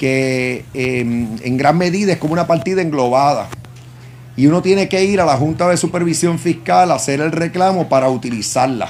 que 0.00 0.64
eh, 0.72 1.00
en 1.00 1.56
gran 1.58 1.76
medida 1.76 2.14
es 2.14 2.18
como 2.18 2.32
una 2.32 2.46
partida 2.46 2.80
englobada. 2.80 3.48
Y 4.34 4.46
uno 4.46 4.62
tiene 4.62 4.88
que 4.88 5.04
ir 5.04 5.20
a 5.20 5.26
la 5.26 5.36
Junta 5.36 5.68
de 5.68 5.76
Supervisión 5.76 6.38
Fiscal 6.38 6.90
a 6.90 6.94
hacer 6.94 7.20
el 7.20 7.32
reclamo 7.32 7.86
para 7.86 8.08
utilizarla. 8.08 8.88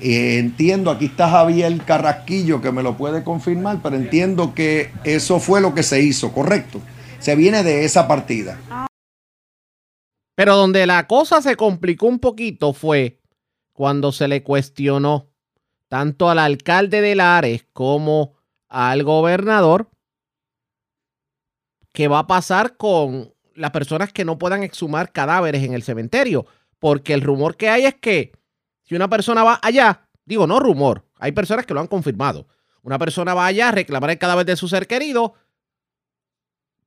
Eh, 0.00 0.38
entiendo, 0.38 0.90
aquí 0.90 1.04
está 1.04 1.28
Javier 1.28 1.76
Carrasquillo 1.84 2.62
que 2.62 2.72
me 2.72 2.82
lo 2.82 2.96
puede 2.96 3.22
confirmar, 3.22 3.80
pero 3.82 3.96
entiendo 3.96 4.54
que 4.54 4.92
eso 5.04 5.40
fue 5.40 5.60
lo 5.60 5.74
que 5.74 5.82
se 5.82 6.00
hizo, 6.00 6.32
correcto. 6.32 6.80
Se 7.18 7.34
viene 7.34 7.62
de 7.62 7.84
esa 7.84 8.06
partida. 8.06 8.58
Pero 10.34 10.56
donde 10.56 10.86
la 10.86 11.06
cosa 11.08 11.42
se 11.42 11.56
complicó 11.56 12.06
un 12.06 12.20
poquito 12.20 12.72
fue 12.72 13.20
cuando 13.72 14.12
se 14.12 14.28
le 14.28 14.42
cuestionó 14.42 15.28
tanto 15.88 16.30
al 16.30 16.38
alcalde 16.38 17.00
de 17.00 17.16
Lares 17.16 17.66
como 17.72 18.34
al 18.68 19.02
gobernador 19.02 19.90
qué 21.92 22.06
va 22.06 22.20
a 22.20 22.26
pasar 22.28 22.76
con 22.76 23.34
las 23.54 23.72
personas 23.72 24.12
que 24.12 24.24
no 24.24 24.38
puedan 24.38 24.62
exhumar 24.62 25.10
cadáveres 25.10 25.64
en 25.64 25.74
el 25.74 25.82
cementerio. 25.82 26.46
Porque 26.78 27.14
el 27.14 27.22
rumor 27.22 27.56
que 27.56 27.68
hay 27.68 27.86
es 27.86 27.96
que 27.96 28.32
si 28.84 28.94
una 28.94 29.08
persona 29.08 29.42
va 29.42 29.58
allá, 29.60 30.08
digo, 30.24 30.46
no 30.46 30.60
rumor, 30.60 31.04
hay 31.18 31.32
personas 31.32 31.66
que 31.66 31.74
lo 31.74 31.80
han 31.80 31.88
confirmado. 31.88 32.46
Una 32.82 32.98
persona 32.98 33.34
va 33.34 33.46
allá 33.46 33.70
a 33.70 33.72
reclamar 33.72 34.10
el 34.10 34.18
cadáver 34.18 34.46
de 34.46 34.54
su 34.54 34.68
ser 34.68 34.86
querido, 34.86 35.34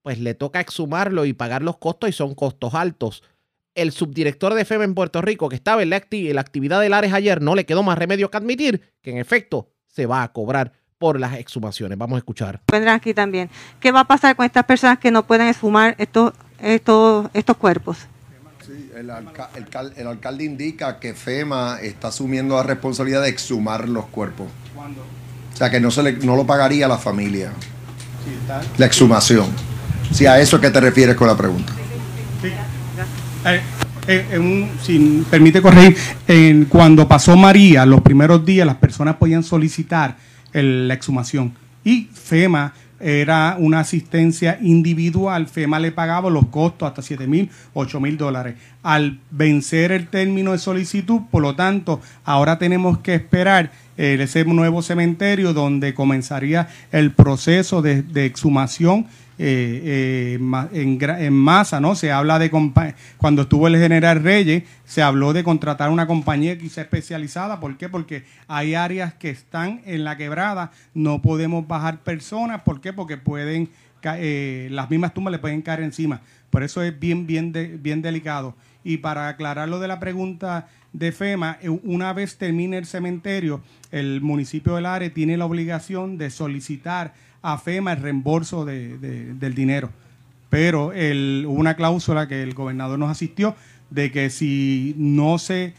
pues 0.03 0.19
le 0.19 0.33
toca 0.33 0.59
exhumarlo 0.59 1.25
y 1.25 1.33
pagar 1.33 1.61
los 1.61 1.77
costos 1.77 2.09
y 2.09 2.13
son 2.13 2.33
costos 2.35 2.73
altos. 2.73 3.23
El 3.75 3.91
subdirector 3.91 4.53
de 4.53 4.65
FEMA 4.65 4.83
en 4.83 4.95
Puerto 4.95 5.21
Rico, 5.21 5.47
que 5.47 5.55
estaba 5.55 5.81
en 5.81 5.89
la, 5.91 6.01
acti- 6.01 6.27
en 6.29 6.35
la 6.35 6.41
actividad 6.41 6.81
de 6.81 6.89
Lares 6.89 7.13
ayer, 7.13 7.41
no 7.41 7.55
le 7.55 7.65
quedó 7.65 7.83
más 7.83 7.97
remedio 7.97 8.29
que 8.29 8.37
admitir 8.37 8.93
que 9.01 9.11
en 9.11 9.17
efecto 9.17 9.69
se 9.87 10.05
va 10.05 10.23
a 10.23 10.31
cobrar 10.33 10.73
por 10.97 11.19
las 11.19 11.35
exhumaciones. 11.35 11.97
Vamos 11.97 12.15
a 12.15 12.19
escuchar. 12.19 12.61
vendrán 12.71 12.95
aquí 12.95 13.13
también. 13.13 13.49
¿Qué 13.79 13.91
va 13.91 14.01
a 14.01 14.07
pasar 14.07 14.35
con 14.35 14.45
estas 14.45 14.65
personas 14.65 14.99
que 14.99 15.09
no 15.11 15.25
pueden 15.25 15.47
esfumar 15.47 15.95
estos, 15.97 16.33
estos, 16.59 17.27
estos 17.33 17.57
cuerpos? 17.57 17.97
Sí, 18.65 18.91
el, 18.95 19.09
alca- 19.09 19.49
el 19.55 19.67
cal- 19.69 19.93
el 19.95 20.05
alcalde 20.07 20.43
indica 20.43 20.99
que 20.99 21.13
FEMA 21.13 21.79
está 21.81 22.09
asumiendo 22.09 22.55
la 22.55 22.63
responsabilidad 22.63 23.21
de 23.23 23.29
exhumar 23.29 23.87
los 23.89 24.05
cuerpos. 24.07 24.47
O 25.53 25.57
sea, 25.57 25.69
que 25.71 25.79
no, 25.79 25.91
se 25.91 26.03
le, 26.03 26.13
no 26.13 26.35
lo 26.35 26.45
pagaría 26.45 26.85
a 26.85 26.89
la 26.89 26.97
familia. 26.97 27.51
La 28.77 28.85
exhumación. 28.85 29.47
Si 30.11 30.25
a 30.25 30.39
eso 30.39 30.57
es 30.57 30.61
que 30.61 30.69
te 30.69 30.79
refieres 30.81 31.15
con 31.15 31.27
la 31.27 31.37
pregunta. 31.37 31.73
Eh, 33.45 33.61
eh, 34.07 34.25
en 34.31 34.41
un- 34.41 34.69
si 34.81 35.23
permite 35.29 35.61
corregir, 35.61 35.95
en- 36.27 36.65
cuando 36.65 37.07
pasó 37.07 37.35
María, 37.35 37.85
los 37.85 38.01
primeros 38.01 38.45
días 38.45 38.65
las 38.67 38.75
personas 38.75 39.15
podían 39.15 39.43
solicitar 39.43 40.17
la 40.53 40.93
exhumación 40.93 41.53
y 41.83 42.09
FEMA 42.13 42.73
era 42.99 43.55
una 43.57 43.79
asistencia 43.79 44.59
individual, 44.61 45.47
FEMA 45.47 45.79
le 45.79 45.91
pagaba 45.91 46.29
los 46.29 46.47
costos 46.47 46.87
hasta 46.87 47.01
7 47.01 47.25
mil, 47.25 47.49
8 47.73 47.99
mil 47.99 48.15
dólares. 48.15 48.55
Al 48.83 49.17
vencer 49.31 49.91
el 49.91 50.07
término 50.07 50.51
de 50.51 50.59
solicitud, 50.59 51.21
por 51.31 51.41
lo 51.41 51.55
tanto, 51.55 51.99
ahora 52.25 52.59
tenemos 52.59 52.99
que 52.99 53.15
esperar 53.15 53.71
eh, 53.97 54.17
ese 54.19 54.45
nuevo 54.45 54.81
cementerio 54.83 55.53
donde 55.53 55.93
comenzaría 55.95 56.67
el 56.91 57.11
proceso 57.11 57.81
de 57.81 58.25
exhumación 58.25 59.07
eh, 59.43 60.37
eh, 60.39 61.17
en, 61.19 61.33
masa, 61.33 61.79
¿no? 61.79 61.95
Se 61.95 62.11
habla 62.11 62.37
de 62.37 62.51
cuando 63.17 63.41
estuvo 63.41 63.67
el 63.67 63.75
general 63.75 64.21
Reyes, 64.21 64.63
se 64.85 65.01
habló 65.01 65.33
de 65.33 65.43
contratar 65.43 65.89
una 65.89 66.05
compañía 66.05 66.59
quizá 66.59 66.81
especializada. 66.81 67.59
¿Por 67.59 67.75
qué? 67.75 67.89
Porque 67.89 68.23
hay 68.47 68.75
áreas 68.75 69.15
que 69.15 69.31
están 69.31 69.81
en 69.85 70.03
la 70.03 70.15
quebrada, 70.15 70.71
no 70.93 71.23
podemos 71.23 71.67
bajar 71.67 72.01
personas. 72.01 72.61
¿Por 72.61 72.81
qué? 72.81 72.93
Porque 72.93 73.17
pueden, 73.17 73.69
eh, 74.03 74.67
las 74.69 74.91
mismas 74.91 75.11
tumbas 75.11 75.31
le 75.31 75.39
pueden 75.39 75.63
caer 75.63 75.81
encima. 75.81 76.21
Por 76.51 76.61
eso 76.61 76.83
es 76.83 76.99
bien, 76.99 77.25
bien, 77.25 77.51
bien 77.81 78.03
delicado. 78.03 78.55
Y 78.83 78.97
para 78.97 79.27
aclarar 79.27 79.69
lo 79.69 79.79
de 79.79 79.87
la 79.87 79.99
pregunta 79.99 80.67
de 80.93 81.11
FEMA, 81.11 81.57
eh, 81.63 81.69
una 81.69 82.13
vez 82.13 82.37
termine 82.37 82.77
el 82.77 82.85
cementerio, 82.85 83.61
el 83.91 84.21
municipio 84.21 84.75
del 84.75 84.85
área 84.85 85.11
tiene 85.11 85.35
la 85.35 85.45
obligación 85.45 86.19
de 86.19 86.29
solicitar 86.29 87.13
a 87.41 87.57
FEMA 87.57 87.93
el 87.93 88.01
reembolso 88.01 88.65
de- 88.65 88.97
de- 88.97 89.33
del 89.33 89.53
dinero. 89.55 89.89
pero 90.49 90.91
el, 90.91 91.45
hubo 91.47 91.57
una 91.59 91.75
cláusula 91.77 92.27
que 92.27 92.43
el 92.43 92.53
gobernador 92.53 92.99
nos 92.99 93.09
asistió 93.09 93.55
de 93.89 94.11
que 94.11 94.29
si 94.29 94.93
no 94.97 95.37
se 95.39 95.73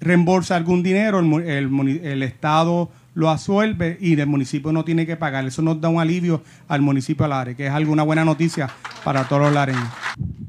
reembolsa 0.00 0.56
algún 0.56 0.82
dinero, 0.82 1.18
el, 1.20 1.32
el 1.48 2.06
el 2.06 2.22
Estado 2.22 2.90
lo 3.14 3.30
asuelve 3.30 3.96
y 4.00 4.18
el 4.18 4.26
municipio 4.26 4.72
no 4.72 4.84
tiene 4.84 5.06
que 5.06 5.16
pagar. 5.16 5.44
Eso 5.46 5.62
nos 5.62 5.80
da 5.80 5.88
un 5.88 6.00
alivio 6.00 6.42
al 6.66 6.80
municipio 6.82 7.24
de 7.24 7.28
Lares, 7.30 7.56
que 7.56 7.66
es 7.66 7.72
alguna 7.72 8.02
buena 8.02 8.24
noticia 8.24 8.68
para 9.04 9.28
todos 9.28 9.42
los 9.42 9.52
lareños. 9.52 9.88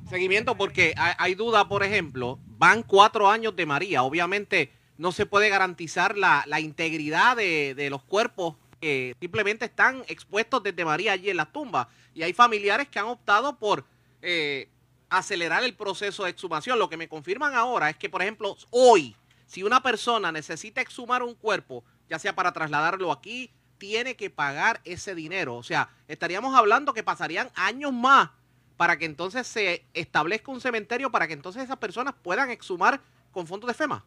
Seguimiento 0.09 0.55
porque 0.55 0.93
hay 0.97 1.35
duda, 1.35 1.67
por 1.67 1.83
ejemplo, 1.83 2.39
van 2.57 2.83
cuatro 2.83 3.29
años 3.29 3.55
de 3.55 3.65
María. 3.65 4.01
Obviamente 4.03 4.71
no 4.97 5.11
se 5.11 5.25
puede 5.25 5.49
garantizar 5.49 6.17
la, 6.17 6.43
la 6.47 6.59
integridad 6.61 7.35
de, 7.35 7.75
de 7.75 7.89
los 7.89 8.01
cuerpos 8.01 8.55
que 8.79 9.15
simplemente 9.19 9.65
están 9.65 10.03
expuestos 10.07 10.63
desde 10.63 10.85
María 10.85 11.13
allí 11.13 11.29
en 11.29 11.37
las 11.37 11.51
tumbas. 11.51 11.87
Y 12.13 12.23
hay 12.23 12.33
familiares 12.33 12.87
que 12.87 12.99
han 12.99 13.05
optado 13.05 13.57
por 13.57 13.85
eh, 14.21 14.69
acelerar 15.09 15.63
el 15.63 15.75
proceso 15.75 16.23
de 16.23 16.31
exhumación. 16.31 16.79
Lo 16.79 16.89
que 16.89 16.97
me 16.97 17.07
confirman 17.07 17.55
ahora 17.55 17.89
es 17.89 17.97
que, 17.97 18.09
por 18.09 18.21
ejemplo, 18.21 18.57
hoy, 18.69 19.15
si 19.45 19.63
una 19.63 19.81
persona 19.81 20.31
necesita 20.31 20.81
exhumar 20.81 21.23
un 21.23 21.35
cuerpo, 21.35 21.83
ya 22.09 22.19
sea 22.19 22.35
para 22.35 22.53
trasladarlo 22.53 23.11
aquí, 23.11 23.51
tiene 23.77 24.15
que 24.15 24.29
pagar 24.29 24.81
ese 24.85 25.15
dinero. 25.15 25.55
O 25.55 25.63
sea, 25.63 25.89
estaríamos 26.07 26.55
hablando 26.55 26.93
que 26.93 27.03
pasarían 27.03 27.49
años 27.55 27.93
más 27.93 28.29
para 28.77 28.97
que 28.97 29.05
entonces 29.05 29.47
se 29.47 29.85
establezca 29.93 30.51
un 30.51 30.61
cementerio 30.61 31.11
para 31.11 31.27
que 31.27 31.33
entonces 31.33 31.63
esas 31.63 31.77
personas 31.77 32.13
puedan 32.21 32.49
exhumar 32.49 33.01
con 33.31 33.47
fondos 33.47 33.67
de 33.67 33.73
FEMA. 33.73 34.03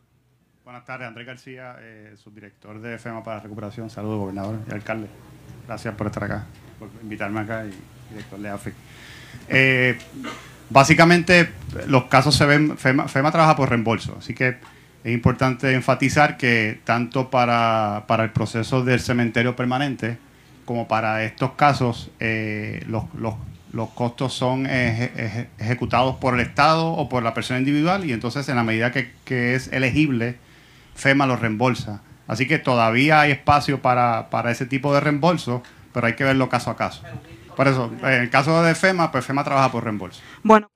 Buenas 0.69 0.85
tardes, 0.85 1.09
Andrés 1.09 1.27
García, 1.27 1.77
eh, 1.81 2.15
subdirector 2.23 2.79
de 2.83 2.99
FEMA 2.99 3.25
para 3.25 3.41
Recuperación. 3.41 3.89
Saludos, 3.89 4.19
gobernador 4.19 4.59
y 4.71 4.75
alcalde. 4.75 5.07
Gracias 5.67 5.95
por 5.95 6.09
estar 6.09 6.25
acá, 6.25 6.45
por 6.79 6.91
invitarme 7.03 7.41
acá 7.41 7.65
y 7.65 7.71
director 8.13 8.39
de 8.39 8.51
AFI. 8.51 8.71
Eh, 9.49 9.99
básicamente, 10.69 11.49
los 11.87 12.05
casos 12.05 12.35
se 12.37 12.45
ven, 12.45 12.77
FEMA, 12.77 13.09
FEMA 13.09 13.33
trabaja 13.33 13.57
por 13.57 13.71
reembolso, 13.71 14.17
así 14.19 14.35
que 14.35 14.59
es 15.05 15.11
importante 15.15 15.73
enfatizar 15.73 16.37
que 16.37 16.81
tanto 16.85 17.31
para, 17.31 18.05
para 18.07 18.25
el 18.25 18.31
proceso 18.33 18.85
del 18.85 19.01
cementerio 19.01 19.57
permanente 19.57 20.19
como 20.67 20.87
para 20.87 21.25
estos 21.25 21.53
casos, 21.53 22.11
eh, 22.21 22.85
los, 22.89 23.05
los- 23.15 23.37
los 23.73 23.89
costos 23.89 24.35
son 24.35 24.67
eje- 24.67 25.13
eje- 25.17 25.47
ejecutados 25.59 26.17
por 26.17 26.35
el 26.35 26.41
Estado 26.41 26.89
o 26.93 27.09
por 27.09 27.23
la 27.23 27.33
persona 27.33 27.59
individual 27.59 28.05
y 28.05 28.13
entonces 28.13 28.47
en 28.51 28.57
la 28.57 28.65
medida 28.65 28.93
que, 28.93 29.13
que 29.25 29.55
es 29.55 29.73
elegible, 29.73 30.37
FEMA 30.99 31.27
lo 31.27 31.37
reembolsa. 31.37 32.03
Así 32.27 32.47
que 32.47 32.59
todavía 32.59 33.21
hay 33.21 33.31
espacio 33.31 33.81
para, 33.81 34.29
para 34.31 34.51
ese 34.51 34.67
tipo 34.67 34.93
de 34.93 35.01
reembolso, 35.01 35.63
pero 35.95 36.07
hay 36.07 36.15
que 36.15 36.25
verlo 36.25 36.49
caso 36.49 36.71
a 36.71 36.77
caso. 36.77 37.03
Por 37.57 37.69
eso, 37.69 37.91
en 38.03 38.23
el 38.23 38.31
caso 38.31 38.63
de 38.63 38.75
FEMA, 38.75 39.11
pues 39.11 39.25
FEMA 39.25 39.45
trabaja 39.45 39.73
por 39.73 39.85
reembolso. 39.85 40.21
Bueno. 40.43 40.71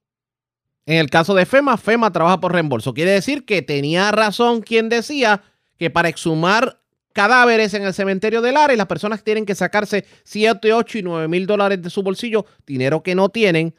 En 0.84 0.98
el 0.98 1.10
caso 1.10 1.34
de 1.34 1.46
FEMA, 1.46 1.76
FEMA 1.76 2.10
trabaja 2.10 2.40
por 2.40 2.52
reembolso. 2.52 2.92
Quiere 2.92 3.12
decir 3.12 3.44
que 3.44 3.62
tenía 3.62 4.10
razón 4.10 4.62
quien 4.62 4.88
decía 4.88 5.42
que 5.78 5.90
para 5.90 6.08
exhumar 6.08 6.80
cadáveres 7.12 7.74
en 7.74 7.84
el 7.84 7.94
cementerio 7.94 8.42
del 8.42 8.56
área, 8.56 8.76
las 8.76 8.86
personas 8.86 9.22
tienen 9.22 9.46
que 9.46 9.54
sacarse 9.54 10.06
7, 10.24 10.72
8 10.72 10.98
y 10.98 11.02
9 11.02 11.28
mil 11.28 11.46
dólares 11.46 11.82
de 11.82 11.90
su 11.90 12.02
bolsillo, 12.02 12.46
dinero 12.66 13.02
que 13.02 13.14
no 13.14 13.28
tienen, 13.28 13.76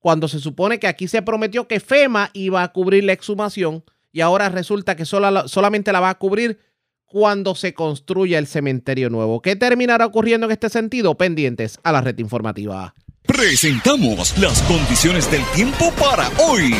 cuando 0.00 0.26
se 0.26 0.40
supone 0.40 0.80
que 0.80 0.88
aquí 0.88 1.06
se 1.06 1.22
prometió 1.22 1.68
que 1.68 1.78
FEMA 1.78 2.30
iba 2.32 2.62
a 2.62 2.72
cubrir 2.72 3.04
la 3.04 3.12
exhumación 3.12 3.84
y 4.12 4.20
ahora 4.20 4.48
resulta 4.48 4.96
que 4.96 5.04
sola- 5.04 5.46
solamente 5.48 5.92
la 5.92 6.00
va 6.00 6.10
a 6.10 6.18
cubrir 6.18 6.58
cuando 7.04 7.54
se 7.54 7.74
construya 7.74 8.38
el 8.38 8.46
cementerio 8.46 9.10
nuevo. 9.10 9.42
¿Qué 9.42 9.56
terminará 9.56 10.06
ocurriendo 10.06 10.46
en 10.46 10.52
este 10.52 10.68
sentido? 10.68 11.16
Pendientes 11.16 11.78
a 11.82 11.90
la 11.92 12.00
red 12.00 12.16
informativa. 12.18 12.94
Presentamos 13.22 14.36
las 14.38 14.62
condiciones 14.62 15.30
del 15.30 15.42
tiempo 15.54 15.92
para 15.98 16.28
hoy. 16.38 16.74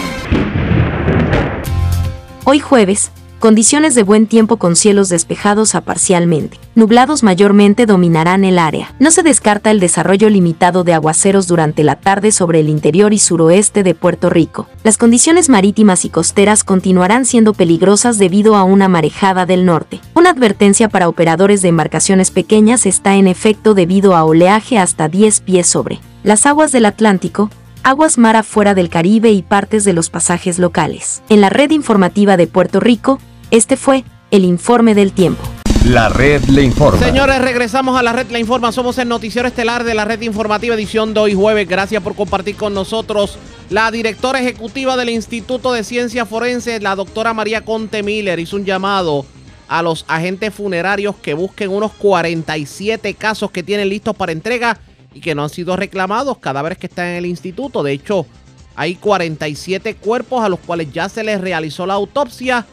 Hoy 2.45 2.59
jueves, 2.59 3.11
condiciones 3.41 3.95
de 3.95 4.03
buen 4.03 4.26
tiempo 4.26 4.59
con 4.59 4.76
cielos 4.76 5.09
despejados 5.09 5.74
a 5.74 5.80
parcialmente. 5.80 6.59
Nublados 6.74 7.22
mayormente 7.22 7.86
dominarán 7.86 8.45
el 8.45 8.59
área. 8.59 8.95
No 9.01 9.11
se 9.11 9.22
descarta 9.22 9.70
el 9.70 9.80
desarrollo 9.80 10.28
limitado 10.28 10.84
de 10.84 10.93
aguaceros 10.93 11.49
durante 11.49 11.82
la 11.82 11.97
tarde 11.97 12.32
sobre 12.32 12.61
el 12.61 12.68
interior 12.68 13.14
y 13.14 13.18
suroeste 13.18 13.82
de 13.82 13.95
Puerto 13.95 14.28
Rico. 14.28 14.68
Las 14.84 14.99
condiciones 14.99 15.49
marítimas 15.49 16.05
y 16.05 16.11
costeras 16.11 16.62
continuarán 16.64 17.24
siendo 17.24 17.55
peligrosas 17.55 18.18
debido 18.18 18.57
a 18.57 18.62
una 18.62 18.88
marejada 18.88 19.47
del 19.47 19.64
norte. 19.64 20.01
Una 20.14 20.30
advertencia 20.30 20.91
para 20.91 21.09
operadores 21.09 21.62
de 21.62 21.68
embarcaciones 21.68 22.30
pequeñas 22.30 22.84
está 22.84 23.16
en 23.16 23.26
efecto 23.26 23.72
debido 23.72 24.14
a 24.14 24.24
oleaje 24.24 24.78
hasta 24.78 25.09
10 25.09 25.41
pies 25.41 25.66
sobre 25.66 25.99
las 26.22 26.45
aguas 26.45 26.70
del 26.70 26.84
Atlántico, 26.84 27.49
aguas 27.82 28.18
mar 28.18 28.36
afuera 28.36 28.74
del 28.74 28.91
Caribe 28.91 29.32
y 29.32 29.41
partes 29.41 29.84
de 29.84 29.95
los 29.95 30.11
pasajes 30.11 30.59
locales. 30.59 31.22
En 31.30 31.41
la 31.41 31.49
red 31.49 31.70
informativa 31.70 32.36
de 32.36 32.47
Puerto 32.47 32.78
Rico, 32.78 33.18
este 33.51 33.76
fue 33.76 34.05
el 34.30 34.44
informe 34.44 34.94
del 34.94 35.12
tiempo. 35.12 35.42
La 35.86 36.09
red 36.09 36.44
le 36.44 36.62
informa. 36.62 37.01
Señores, 37.01 37.40
regresamos 37.40 37.98
a 37.98 38.03
la 38.03 38.12
red 38.12 38.30
La 38.30 38.38
Informa. 38.38 38.70
Somos 38.70 38.98
el 38.98 39.09
noticiero 39.09 39.48
estelar 39.48 39.82
de 39.82 39.94
la 39.94 40.05
red 40.05 40.20
informativa 40.20 40.74
edición 40.74 41.14
de 41.14 41.20
hoy 41.20 41.34
jueves. 41.34 41.66
Gracias 41.66 42.03
por 42.03 42.14
compartir 42.14 42.57
con 42.57 42.74
nosotros 42.74 43.38
la 43.70 43.90
directora 43.90 44.40
ejecutiva 44.40 44.96
del 44.96 45.09
Instituto 45.09 45.72
de 45.72 45.82
Ciencias 45.82 46.28
Forenses, 46.28 46.82
la 46.82 46.96
doctora 46.96 47.32
María 47.32 47.64
Conte 47.64 48.03
Miller, 48.03 48.38
hizo 48.38 48.57
un 48.57 48.64
llamado 48.64 49.24
a 49.68 49.82
los 49.82 50.05
agentes 50.09 50.53
funerarios 50.53 51.14
que 51.16 51.34
busquen 51.34 51.70
unos 51.70 51.92
47 51.92 53.14
casos 53.14 53.51
que 53.53 53.62
tienen 53.62 53.88
listos 53.88 54.16
para 54.16 54.32
entrega 54.32 54.78
y 55.14 55.20
que 55.20 55.34
no 55.34 55.44
han 55.44 55.51
sido 55.51 55.76
reclamados, 55.76 56.38
cadáveres 56.38 56.76
que 56.76 56.88
están 56.88 57.07
en 57.07 57.16
el 57.16 57.26
instituto. 57.26 57.82
De 57.82 57.92
hecho, 57.92 58.26
hay 58.74 58.96
47 58.96 59.94
cuerpos 59.94 60.44
a 60.44 60.48
los 60.48 60.59
cuales 60.59 60.92
ya 60.92 61.09
se 61.09 61.24
les 61.24 61.40
realizó 61.40 61.86
la 61.86 61.94
autopsia. 61.94 62.66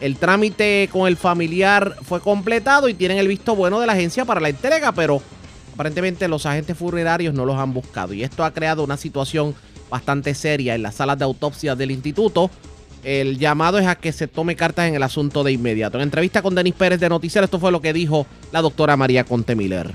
El 0.00 0.18
trámite 0.18 0.88
con 0.92 1.08
el 1.08 1.16
familiar 1.16 1.96
fue 2.02 2.20
completado 2.20 2.88
y 2.88 2.94
tienen 2.94 3.18
el 3.18 3.28
visto 3.28 3.56
bueno 3.56 3.80
de 3.80 3.86
la 3.86 3.94
agencia 3.94 4.24
para 4.24 4.40
la 4.40 4.50
entrega, 4.50 4.92
pero 4.92 5.22
aparentemente 5.72 6.28
los 6.28 6.44
agentes 6.44 6.76
funerarios 6.76 7.32
no 7.32 7.46
los 7.46 7.56
han 7.56 7.72
buscado. 7.72 8.12
Y 8.12 8.22
esto 8.22 8.44
ha 8.44 8.52
creado 8.52 8.84
una 8.84 8.98
situación 8.98 9.54
bastante 9.88 10.34
seria 10.34 10.74
en 10.74 10.82
las 10.82 10.96
salas 10.96 11.18
de 11.18 11.24
autopsia 11.24 11.74
del 11.74 11.90
instituto. 11.90 12.50
El 13.04 13.38
llamado 13.38 13.78
es 13.78 13.86
a 13.86 13.94
que 13.94 14.12
se 14.12 14.26
tome 14.28 14.56
cartas 14.56 14.88
en 14.88 14.96
el 14.96 15.02
asunto 15.02 15.44
de 15.44 15.52
inmediato. 15.52 15.96
En 15.96 16.02
entrevista 16.02 16.42
con 16.42 16.54
Denis 16.54 16.74
Pérez 16.74 17.00
de 17.00 17.08
Noticiero, 17.08 17.44
esto 17.44 17.58
fue 17.58 17.72
lo 17.72 17.80
que 17.80 17.92
dijo 17.92 18.26
la 18.52 18.60
doctora 18.60 18.96
María 18.96 19.24
Conte 19.24 19.54
Miller. 19.54 19.92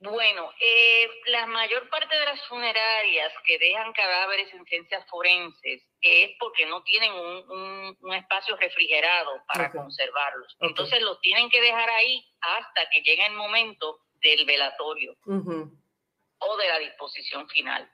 Bueno, 0.00 0.50
eh, 0.60 1.06
la 1.28 1.46
mayor 1.46 1.88
parte 1.90 2.16
de 2.16 2.24
las 2.24 2.40
funerarias 2.48 3.32
que 3.46 3.58
dejan 3.58 3.92
cadáveres 3.92 4.48
en 4.54 4.64
ciencias 4.64 5.04
forenses 5.08 5.82
es 6.24 6.36
porque 6.38 6.66
no 6.66 6.82
tienen 6.82 7.12
un, 7.12 7.50
un- 7.50 7.98
un 8.00 8.14
espacio 8.14 8.56
refrigerado 8.56 9.42
para 9.46 9.64
conservarlos. 9.82 10.56
Entonces 10.60 11.00
los 11.02 11.20
tienen 11.20 11.48
que 11.50 11.60
dejar 11.60 11.88
ahí 11.90 12.24
hasta 12.40 12.88
que 12.90 13.02
llegue 13.02 13.26
el 13.26 13.34
momento 13.34 14.00
del 14.20 14.44
velatorio 14.44 15.16
o 16.38 16.56
de 16.56 16.68
la 16.68 16.78
disposición 16.78 17.48
final. 17.48 17.90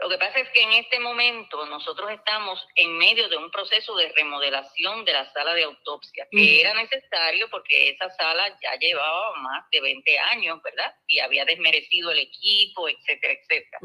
Lo 0.00 0.08
que 0.08 0.18
pasa 0.18 0.40
es 0.40 0.48
que 0.50 0.60
en 0.60 0.72
este 0.72 0.98
momento 0.98 1.64
nosotros 1.66 2.10
estamos 2.10 2.60
en 2.74 2.98
medio 2.98 3.28
de 3.28 3.36
un 3.36 3.48
proceso 3.52 3.94
de 3.94 4.12
remodelación 4.16 5.04
de 5.04 5.12
la 5.12 5.32
sala 5.32 5.54
de 5.54 5.62
autopsia, 5.62 6.26
que 6.32 6.60
era 6.60 6.74
necesario 6.74 7.48
porque 7.48 7.90
esa 7.90 8.10
sala 8.10 8.48
ya 8.60 8.74
llevaba 8.76 9.36
más 9.38 9.70
de 9.70 9.80
20 9.80 10.18
años, 10.18 10.60
¿verdad? 10.62 10.92
Y 11.06 11.20
había 11.20 11.44
desmerecido 11.44 12.10
el 12.10 12.18
equipo, 12.18 12.88
etcétera, 12.88 13.34
etcétera. 13.34 13.78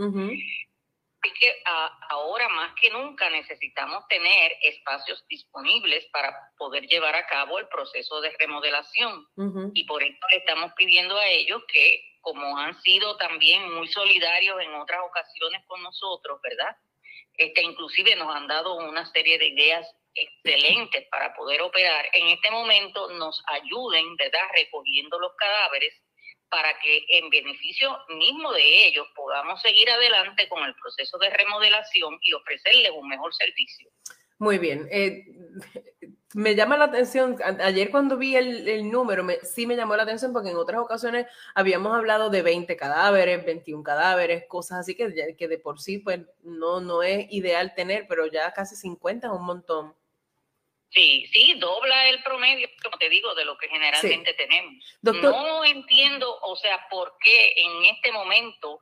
Así 1.22 1.34
que 1.39 1.61
a- 1.65 1.97
ahora 2.11 2.47
más 2.49 2.74
que 2.80 2.89
nunca 2.91 3.30
necesitamos 3.30 4.07
tener 4.07 4.53
espacios 4.61 5.26
disponibles 5.28 6.05
para 6.13 6.34
poder 6.57 6.88
llevar 6.88 7.15
a 7.15 7.28
cabo 7.28 7.59
el 7.59 7.67
proceso 7.67 8.22
de 8.22 8.32
remodelación. 8.39 9.28
Y 9.74 9.84
por 9.86 10.01
eso 10.01 10.17
le 10.32 10.38
estamos 10.38 10.72
pidiendo 10.78 11.17
a 11.17 11.28
ellos 11.28 11.61
que, 11.72 12.01
como 12.22 12.57
han 12.57 12.80
sido 12.82 13.17
también 13.17 13.70
muy 13.74 13.88
solidarios 13.89 14.61
en 14.61 14.74
otras 14.76 15.01
ocasiones 15.01 15.61
con 15.67 15.82
nosotros, 15.84 16.39
¿verdad? 16.41 16.76
Este, 17.34 17.61
inclusive 17.63 18.15
nos 18.15 18.34
han 18.36 18.47
dado 18.47 18.76
una 18.76 19.05
serie 19.11 19.38
de 19.38 19.47
ideas 19.47 19.88
excelentes 20.13 21.07
para 21.09 21.34
poder 21.34 21.61
operar. 21.61 22.05
En 22.13 22.28
este 22.30 22.49
momento 22.51 23.09
nos 23.11 23.41
ayuden, 23.47 24.15
¿verdad? 24.17 24.47
Recogiendo 24.53 25.20
los 25.20 25.34
cadáveres 25.36 25.93
para 26.50 26.70
que 26.80 27.06
en 27.10 27.30
beneficio 27.30 27.97
mismo 28.18 28.52
de 28.54 28.88
ellos 28.88 29.08
podamos 29.16 29.62
seguir 29.62 29.89
adelante 29.89 30.47
con 30.50 30.64
el 30.64 30.74
proceso 30.76 31.18
de 31.18 31.30
remodelación 31.30 32.18
y 32.22 32.34
ofrecerles 32.34 32.91
un 32.95 33.08
mejor 33.08 33.34
servicio. 33.34 33.89
Muy 34.39 34.58
bien. 34.58 34.88
Eh, 34.91 35.26
me 36.34 36.56
llama 36.56 36.78
la 36.78 36.86
atención, 36.86 37.38
ayer 37.62 37.89
cuando 37.91 38.16
vi 38.16 38.36
el, 38.36 38.89
número, 38.89 39.24
me- 39.24 39.39
sí 39.41 39.66
me 39.66 39.76
llamó 39.76 39.95
la 39.95 40.04
atención 40.04 40.32
porque 40.32 40.52
en 40.52 40.58
otras 40.58 40.80
ocasiones 40.80 41.26
habíamos 41.56 41.95
hablado 41.97 42.30
de 42.30 42.41
20 42.43 42.78
cadáveres, 42.78 43.43
21 43.45 43.84
cadáveres, 43.84 44.45
cosas 44.47 44.80
así 44.80 44.95
que, 44.95 45.36
que 45.38 45.47
de 45.47 45.58
por 45.58 45.80
sí 45.82 45.97
pues 45.97 46.22
no, 46.43 46.80
no 46.82 47.02
es 47.04 47.26
ideal 47.32 47.74
tener, 47.74 48.06
pero 48.08 48.28
ya 48.28 48.54
casi 48.54 48.76
50 48.76 49.28
es 49.28 49.34
un 49.34 49.45
montón. 49.45 49.95
Sí, 50.91 51.27
sí, 51.31 51.53
dobla 51.59 52.07
el 52.09 52.23
promedio, 52.23 52.67
como 52.83 52.97
te 52.97 53.09
digo, 53.09 53.35
de 53.35 53.45
lo 53.45 53.57
que 53.57 53.67
generalmente 53.69 54.33
tenemos. 54.33 54.97
Doctor- 55.01 55.31
No 55.31 55.63
entiendo, 55.65 56.39
o 56.41 56.55
sea, 56.55 56.87
por 56.89 57.15
qué 57.19 57.53
en 57.57 57.85
este 57.85 58.11
momento 58.11 58.79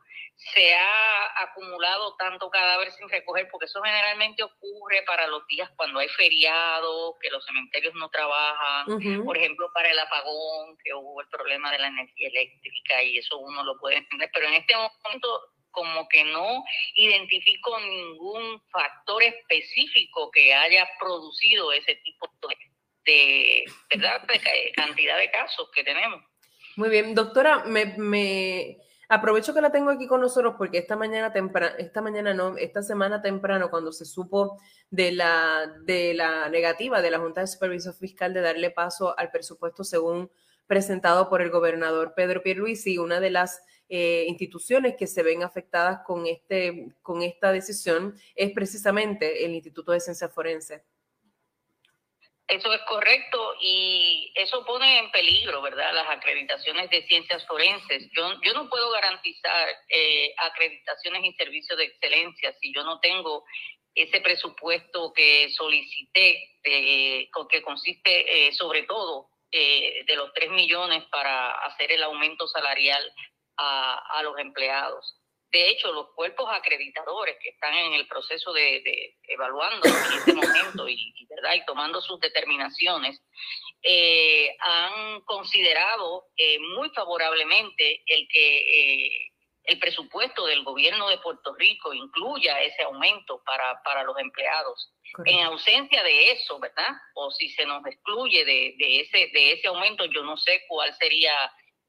se 0.53 0.73
ha 0.75 1.41
acumulado 1.43 2.15
tanto 2.15 2.49
cadáver 2.49 2.91
sin 2.91 3.09
recoger, 3.09 3.49
porque 3.51 3.65
eso 3.65 3.81
generalmente 3.81 4.43
ocurre 4.43 5.01
para 5.03 5.25
los 5.27 5.45
días 5.47 5.69
cuando 5.75 5.99
hay 5.99 6.07
feriados, 6.09 7.15
que 7.19 7.29
los 7.31 7.43
cementerios 7.43 7.93
no 7.95 8.07
trabajan, 8.09 8.85
por 9.25 9.35
ejemplo, 9.35 9.69
para 9.73 9.89
el 9.91 9.97
apagón, 9.99 10.77
que 10.83 10.93
hubo 10.93 11.21
el 11.21 11.27
problema 11.27 11.71
de 11.71 11.79
la 11.79 11.87
energía 11.87 12.27
eléctrica 12.29 13.01
y 13.03 13.17
eso 13.17 13.37
uno 13.39 13.63
lo 13.63 13.77
puede 13.79 13.97
entender, 13.97 14.29
pero 14.33 14.47
en 14.47 14.53
este 14.53 14.75
momento 14.75 15.41
como 15.72 16.07
que 16.07 16.24
no 16.26 16.63
identifico 16.95 17.80
ningún 17.80 18.61
factor 18.72 19.24
específico 19.24 20.30
que 20.32 20.53
haya 20.53 20.88
producido 20.99 21.72
ese 21.72 21.95
tipo 22.03 22.30
de, 23.05 23.63
¿verdad? 23.89 24.22
de 24.28 24.39
ca- 24.39 24.51
cantidad 24.86 25.18
de 25.18 25.32
casos 25.32 25.70
que 25.74 25.84
tenemos. 25.84 26.22
Muy 26.76 26.89
bien, 26.89 27.15
doctora, 27.15 27.63
me, 27.65 27.86
me 27.97 28.78
aprovecho 29.09 29.53
que 29.53 29.61
la 29.61 29.72
tengo 29.72 29.89
aquí 29.89 30.07
con 30.07 30.22
nosotros 30.22 30.55
porque 30.57 30.78
esta 30.78 30.95
mañana 30.95 31.32
temprano, 31.32 31.76
esta 31.80 32.01
mañana 32.01 32.34
no, 32.34 32.57
esta 32.57 32.82
semana 32.84 33.22
temprano, 33.22 33.70
cuando 33.70 33.91
se 33.91 34.05
supo 34.05 34.59
de 34.89 35.11
la, 35.11 35.65
de 35.86 36.13
la 36.13 36.49
negativa 36.49 37.01
de 37.01 37.11
la 37.11 37.20
Junta 37.20 37.41
de 37.41 37.47
Supervisión 37.47 37.93
Fiscal 37.95 38.34
de 38.34 38.41
darle 38.41 38.70
paso 38.72 39.18
al 39.18 39.32
presupuesto 39.32 39.84
según 39.84 40.30
presentado 40.68 41.30
por 41.30 41.41
el 41.41 41.49
gobernador 41.49 42.13
Pedro 42.15 42.43
Pierluisi, 42.43 42.97
una 42.97 43.20
de 43.22 43.30
las 43.30 43.61
eh, 43.89 44.25
instituciones 44.27 44.95
que 44.97 45.07
se 45.07 45.23
ven 45.23 45.43
afectadas 45.43 45.99
con, 46.05 46.27
este, 46.27 46.88
con 47.01 47.21
esta 47.23 47.51
decisión 47.51 48.13
es 48.35 48.51
precisamente 48.51 49.45
el 49.45 49.53
Instituto 49.55 49.91
de 49.91 49.99
Ciencias 49.99 50.33
Forenses. 50.33 50.81
Eso 52.47 52.73
es 52.73 52.81
correcto 52.88 53.55
y 53.59 54.31
eso 54.35 54.65
pone 54.65 54.99
en 54.99 55.11
peligro, 55.11 55.61
¿verdad? 55.61 55.93
Las 55.93 56.07
acreditaciones 56.09 56.89
de 56.89 57.05
ciencias 57.05 57.45
forenses. 57.45 58.09
Yo, 58.15 58.31
yo 58.41 58.53
no 58.53 58.69
puedo 58.69 58.89
garantizar 58.91 59.67
eh, 59.89 60.33
acreditaciones 60.38 61.25
y 61.25 61.33
servicios 61.33 61.77
de 61.77 61.83
excelencia 61.85 62.53
si 62.61 62.73
yo 62.73 62.83
no 62.85 63.01
tengo 63.01 63.43
ese 63.93 64.21
presupuesto 64.21 65.11
que 65.11 65.49
solicité, 65.49 66.39
con- 67.33 67.47
que 67.49 67.61
consiste 67.61 68.47
eh, 68.47 68.53
sobre 68.53 68.83
todo 68.83 69.27
eh, 69.51 70.05
de 70.05 70.15
los 70.15 70.31
3 70.33 70.51
millones 70.51 71.03
para 71.11 71.51
hacer 71.65 71.91
el 71.91 72.03
aumento 72.03 72.47
salarial 72.47 73.03
a, 73.57 74.19
a 74.19 74.23
los 74.23 74.37
empleados. 74.39 75.19
De 75.49 75.69
hecho, 75.69 75.91
los 75.93 76.07
cuerpos 76.13 76.45
acreditadores 76.51 77.37
que 77.41 77.49
están 77.49 77.73
en 77.73 77.93
el 77.93 78.05
proceso 78.07 78.51
de, 78.51 78.81
de 78.81 79.15
evaluando 79.23 79.87
en 79.87 80.17
este 80.17 80.33
momento 80.33 80.89
y, 80.89 81.13
y, 81.15 81.25
¿verdad? 81.27 81.53
y 81.55 81.65
tomando 81.65 82.01
sus 82.01 82.19
determinaciones, 82.19 83.21
eh, 83.81 84.55
han 84.59 85.21
considerado 85.21 86.25
eh, 86.35 86.59
muy 86.59 86.89
favorablemente 86.89 88.03
el 88.07 88.27
que 88.27 88.57
eh, 88.57 89.31
el 89.63 89.79
presupuesto 89.79 90.45
del 90.45 90.63
gobierno 90.63 91.07
de 91.09 91.17
Puerto 91.19 91.53
Rico 91.55 91.93
incluya 91.93 92.61
ese 92.61 92.83
aumento 92.83 93.41
para, 93.45 93.81
para 93.83 94.03
los 94.03 94.17
empleados. 94.19 94.93
En 95.25 95.41
ausencia 95.43 96.03
de 96.03 96.31
eso, 96.31 96.59
¿verdad? 96.59 96.91
O 97.15 97.31
si 97.31 97.49
se 97.49 97.65
nos 97.65 97.85
excluye 97.85 98.43
de, 98.43 98.75
de 98.77 98.99
ese, 99.01 99.29
de 99.31 99.53
ese 99.53 99.67
aumento, 99.67 100.05
yo 100.05 100.23
no 100.23 100.35
sé 100.37 100.63
cuál 100.67 100.93
sería 100.95 101.33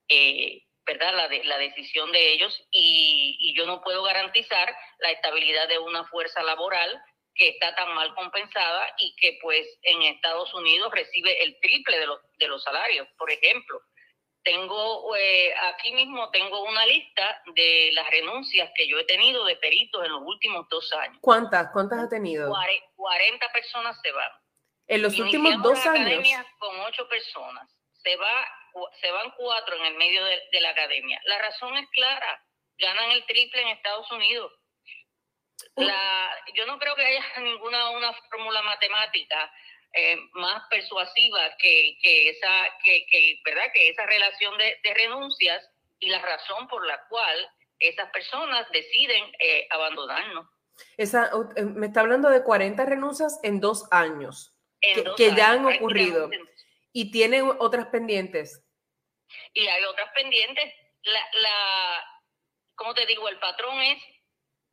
eh, 0.08 0.62
¿verdad? 0.88 1.14
La, 1.14 1.28
de, 1.28 1.44
la 1.44 1.58
decisión 1.58 2.10
de 2.10 2.32
ellos 2.32 2.52
y, 2.72 3.36
y 3.38 3.56
yo 3.56 3.66
no 3.66 3.80
puedo 3.82 4.02
garantizar 4.02 4.74
la 4.98 5.10
estabilidad 5.12 5.68
de 5.68 5.78
una 5.78 6.02
fuerza 6.06 6.42
laboral 6.42 7.00
que 7.34 7.50
está 7.50 7.72
tan 7.76 7.94
mal 7.94 8.12
compensada 8.16 8.92
y 8.98 9.14
que 9.20 9.38
pues 9.40 9.64
en 9.82 10.02
Estados 10.02 10.52
Unidos 10.54 10.90
recibe 10.92 11.40
el 11.44 11.56
triple 11.60 12.00
de 12.00 12.06
los, 12.06 12.18
de 12.38 12.48
los 12.48 12.60
salarios. 12.64 13.06
Por 13.16 13.30
ejemplo, 13.30 13.80
tengo 14.42 15.14
eh, 15.16 15.54
aquí 15.74 15.92
mismo 15.92 16.30
tengo 16.30 16.62
una 16.64 16.86
lista 16.86 17.42
de 17.54 17.90
las 17.92 18.08
renuncias 18.10 18.70
que 18.74 18.88
yo 18.88 18.98
he 18.98 19.04
tenido 19.04 19.44
de 19.44 19.56
peritos 19.56 20.04
en 20.04 20.10
los 20.12 20.22
últimos 20.24 20.66
dos 20.70 20.92
años. 20.94 21.18
¿Cuántas? 21.20 21.68
¿Cuántas 21.72 22.00
ha 22.04 22.08
tenido? 22.08 22.48
Cuare- 22.50 22.82
40 22.96 23.52
personas 23.52 23.96
se 24.02 24.10
van. 24.12 24.30
En 24.86 25.02
los 25.02 25.18
últimos 25.18 25.52
Iniciamos 25.52 25.62
dos 25.84 25.84
la 25.84 25.92
años. 25.92 26.46
con 26.58 26.80
ocho 26.80 27.06
personas. 27.08 27.68
Se 28.02 28.16
va, 28.16 28.46
se 29.00 29.10
van 29.10 29.30
cuatro 29.36 29.76
en 29.76 29.86
el 29.86 29.94
medio 29.94 30.24
de, 30.24 30.40
de 30.52 30.60
la 30.60 30.70
academia. 30.70 31.20
La 31.24 31.38
razón 31.38 31.76
es 31.76 31.88
clara. 31.90 32.44
Ganan 32.78 33.10
el 33.10 33.24
triple 33.26 33.62
en 33.62 33.68
Estados 33.68 34.10
Unidos. 34.12 34.52
La, 35.76 36.30
yo 36.54 36.66
no 36.66 36.78
creo 36.78 36.94
que 36.94 37.04
haya 37.04 37.24
ninguna 37.42 37.90
una 37.90 38.12
fórmula 38.30 38.62
matemática 38.62 39.52
eh, 39.92 40.16
más 40.32 40.62
persuasiva 40.68 41.56
que, 41.58 41.96
que 42.02 42.30
esa 42.30 42.68
que, 42.84 43.06
que, 43.10 43.40
verdad 43.44 43.64
que 43.72 43.88
esa 43.88 44.04
relación 44.06 44.56
de, 44.58 44.76
de 44.82 44.94
renuncias 44.94 45.66
y 45.98 46.08
la 46.08 46.20
razón 46.20 46.68
por 46.68 46.86
la 46.86 47.00
cual 47.08 47.50
esas 47.78 48.10
personas 48.10 48.66
deciden 48.70 49.24
eh, 49.38 49.66
abandonarnos. 49.70 50.46
Esa, 50.96 51.30
eh, 51.56 51.64
me 51.64 51.86
está 51.86 52.00
hablando 52.00 52.28
de 52.28 52.42
40 52.42 52.84
renuncias 52.84 53.40
en 53.42 53.60
dos 53.60 53.88
años 53.90 54.54
En 54.80 54.94
que, 54.96 55.02
dos 55.02 55.16
que 55.16 55.34
ya 55.34 55.52
han 55.52 55.66
ocurrido 55.66 56.30
y 56.92 57.10
tienen 57.10 57.50
otras 57.58 57.86
pendientes. 57.86 58.64
Y 59.54 59.66
hay 59.66 59.84
otras 59.84 60.10
pendientes. 60.12 60.74
La, 61.02 61.28
la, 61.32 62.04
como 62.74 62.94
te 62.94 63.06
digo, 63.06 63.28
el 63.28 63.38
patrón 63.38 63.80
es 63.82 64.02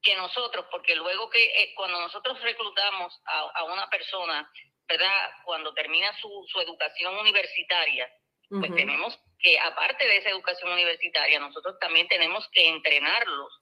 que 0.02 0.16
nosotros, 0.16 0.66
porque 0.72 0.96
luego 0.96 1.30
que 1.30 1.44
eh, 1.44 1.74
cuando 1.76 2.00
nosotros 2.00 2.42
reclutamos 2.42 3.22
a, 3.26 3.40
a 3.40 3.64
una 3.64 3.90
persona, 3.90 4.52
¿verdad? 4.88 5.32
Cuando 5.44 5.74
termina 5.74 6.16
su, 6.20 6.46
su 6.48 6.60
educación 6.62 7.18
universitaria, 7.18 8.10
pues 8.50 8.76
tenemos 8.76 9.20
que, 9.40 9.60
aparte 9.60 10.08
de 10.08 10.18
esa 10.18 10.30
educación 10.30 10.72
universitaria, 10.72 11.40
nosotros 11.40 11.78
también 11.80 12.08
tenemos 12.08 12.48
que 12.50 12.68
entrenarlos 12.70 13.62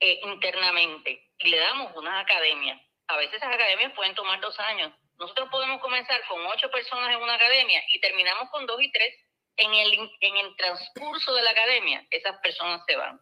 eh, 0.00 0.18
internamente 0.24 1.30
y 1.38 1.48
le 1.48 1.58
damos 1.58 1.94
una 1.96 2.18
academia. 2.18 2.80
A 3.06 3.16
veces 3.16 3.36
esas 3.36 3.54
academias 3.54 3.92
pueden 3.92 4.14
tomar 4.14 4.40
dos 4.40 4.58
años. 4.58 4.92
Nosotros 5.18 5.48
podemos 5.50 5.80
comenzar 5.80 6.20
con 6.26 6.44
ocho 6.46 6.70
personas 6.70 7.12
en 7.14 7.22
una 7.22 7.34
academia 7.34 7.80
y 7.88 8.00
terminamos 8.00 8.50
con 8.50 8.66
dos 8.66 8.82
y 8.82 8.90
tres. 8.90 9.14
En 9.56 9.72
el, 9.74 10.10
en 10.20 10.36
el 10.38 10.56
transcurso 10.56 11.34
de 11.34 11.42
la 11.42 11.50
academia, 11.50 12.04
esas 12.10 12.38
personas 12.40 12.82
se 12.86 12.96
van. 12.96 13.20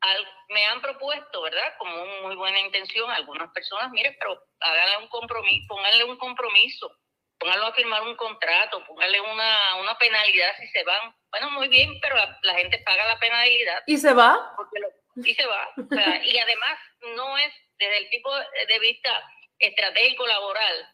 Al- 0.00 0.28
me 0.48 0.64
han 0.66 0.80
propuesto, 0.82 1.42
¿verdad? 1.42 1.74
Como 1.78 2.02
una 2.02 2.22
muy 2.22 2.36
buena 2.36 2.60
intención, 2.60 3.10
algunas 3.10 3.50
personas, 3.52 3.90
mire, 3.90 4.16
pero 4.18 4.38
háganle 4.60 4.98
un 4.98 5.08
compromiso, 5.08 5.66
pónganle 5.68 6.04
un 6.04 6.16
compromiso, 6.18 6.96
pónganlo 7.38 7.66
a 7.66 7.72
firmar 7.74 8.02
un 8.02 8.16
contrato, 8.16 8.84
pónganle 8.86 9.20
una, 9.20 9.76
una 9.76 9.96
penalidad 9.98 10.54
si 10.58 10.66
se 10.68 10.82
van. 10.84 11.14
Bueno, 11.30 11.50
muy 11.50 11.68
bien, 11.68 11.98
pero 12.00 12.16
la, 12.16 12.38
la 12.42 12.54
gente 12.54 12.78
paga 12.84 13.06
la 13.06 13.18
penalidad. 13.18 13.82
¿Y 13.86 13.96
se 13.96 14.12
va? 14.12 14.52
Porque 14.56 14.80
lo- 14.80 15.24
y 15.26 15.34
se 15.34 15.46
va. 15.46 15.68
O 15.76 15.94
sea, 15.94 16.24
y 16.24 16.38
además 16.38 16.78
no 17.16 17.38
es 17.38 17.52
desde 17.78 17.98
el 17.98 18.10
tipo 18.10 18.34
de 18.34 18.78
vista 18.80 19.22
estratégico 19.58 20.26
laboral, 20.26 20.88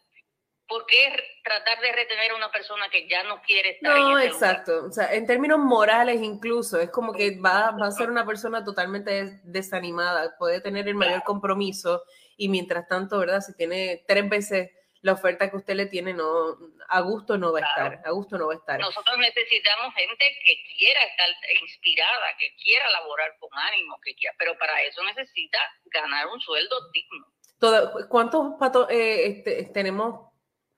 ¿por 0.71 0.85
qué 0.85 1.13
tratar 1.43 1.81
de 1.81 1.91
retener 1.91 2.31
a 2.31 2.35
una 2.37 2.49
persona 2.49 2.87
que 2.89 3.05
ya 3.09 3.23
no 3.23 3.41
quiere 3.41 3.71
estar 3.71 3.91
No, 3.93 4.11
en 4.21 4.25
ese 4.25 4.33
lugar? 4.33 4.51
exacto. 4.51 4.85
O 4.85 4.91
sea, 4.91 5.13
en 5.13 5.27
términos 5.27 5.59
morales 5.59 6.21
incluso, 6.21 6.79
es 6.79 6.89
como 6.89 7.11
que 7.11 7.37
va, 7.41 7.71
va 7.71 7.87
a 7.87 7.91
ser 7.91 8.09
una 8.09 8.25
persona 8.25 8.63
totalmente 8.63 9.11
des- 9.11 9.39
desanimada, 9.43 10.33
puede 10.39 10.61
tener 10.61 10.87
el 10.87 10.95
mayor 10.95 11.23
compromiso 11.23 12.03
y 12.37 12.47
mientras 12.47 12.87
tanto, 12.87 13.19
¿verdad? 13.19 13.41
Si 13.41 13.53
tiene 13.57 14.05
tres 14.07 14.29
veces 14.29 14.71
la 15.01 15.11
oferta 15.13 15.49
que 15.49 15.57
usted 15.57 15.73
le 15.73 15.87
tiene, 15.87 16.13
no, 16.13 16.55
a 16.87 17.01
gusto 17.01 17.37
no 17.37 17.51
va 17.51 17.59
a 17.59 17.63
estar, 17.63 18.01
a 18.05 18.11
gusto 18.11 18.37
no 18.37 18.47
va 18.47 18.53
a 18.53 18.57
estar. 18.57 18.79
Nosotros 18.79 19.17
necesitamos 19.17 19.93
gente 19.93 20.23
que 20.45 20.55
quiera 20.77 21.01
estar 21.03 21.27
inspirada, 21.61 22.27
que 22.39 22.55
quiera 22.63 22.89
laborar 22.91 23.35
con 23.39 23.49
ánimo, 23.53 23.99
que 24.05 24.13
quiera, 24.15 24.33
pero 24.39 24.57
para 24.57 24.81
eso 24.83 25.03
necesita 25.03 25.57
ganar 25.85 26.27
un 26.27 26.39
sueldo 26.39 26.75
digno. 26.93 27.25
Toda- 27.59 28.07
¿Cuántos 28.07 28.53
pato- 28.59 28.87
eh, 28.89 29.27
este, 29.27 29.63
tenemos 29.73 30.30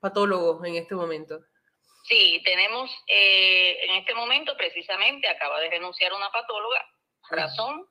patólogos 0.03 0.63
en 0.65 0.75
este 0.75 0.95
momento? 0.95 1.39
Sí, 2.03 2.41
tenemos 2.43 2.91
eh, 3.07 3.77
en 3.85 3.91
este 4.01 4.13
momento 4.13 4.57
precisamente 4.57 5.29
acaba 5.29 5.61
de 5.61 5.69
renunciar 5.69 6.11
una 6.11 6.29
patóloga, 6.29 6.85
razón, 7.29 7.87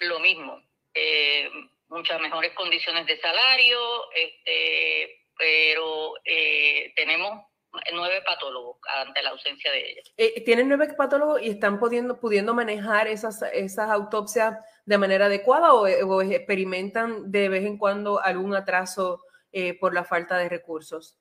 lo 0.00 0.20
mismo, 0.20 0.60
eh, 0.92 1.48
muchas 1.88 2.20
mejores 2.20 2.52
condiciones 2.52 3.06
de 3.06 3.18
salario, 3.18 3.80
este, 4.12 5.24
pero 5.38 6.12
eh, 6.26 6.92
tenemos 6.94 7.46
nueve 7.92 8.22
patólogos 8.26 8.78
ante 8.94 9.22
la 9.22 9.30
ausencia 9.30 9.72
de 9.72 9.90
ella. 9.90 10.02
Eh, 10.18 10.44
tienen 10.44 10.68
nueve 10.68 10.92
patólogos 10.94 11.40
y 11.42 11.48
están 11.50 11.78
pudiendo, 11.78 12.20
pudiendo 12.20 12.52
manejar 12.52 13.06
esas, 13.08 13.42
esas 13.52 13.90
autopsias 13.90 14.54
de 14.84 14.98
manera 14.98 15.26
adecuada 15.26 15.72
o, 15.72 15.86
o 15.86 16.22
experimentan 16.22 17.30
de 17.30 17.48
vez 17.48 17.64
en 17.64 17.78
cuando 17.78 18.20
algún 18.20 18.54
atraso 18.54 19.22
eh, 19.52 19.78
por 19.78 19.94
la 19.94 20.04
falta 20.04 20.36
de 20.36 20.50
recursos. 20.50 21.18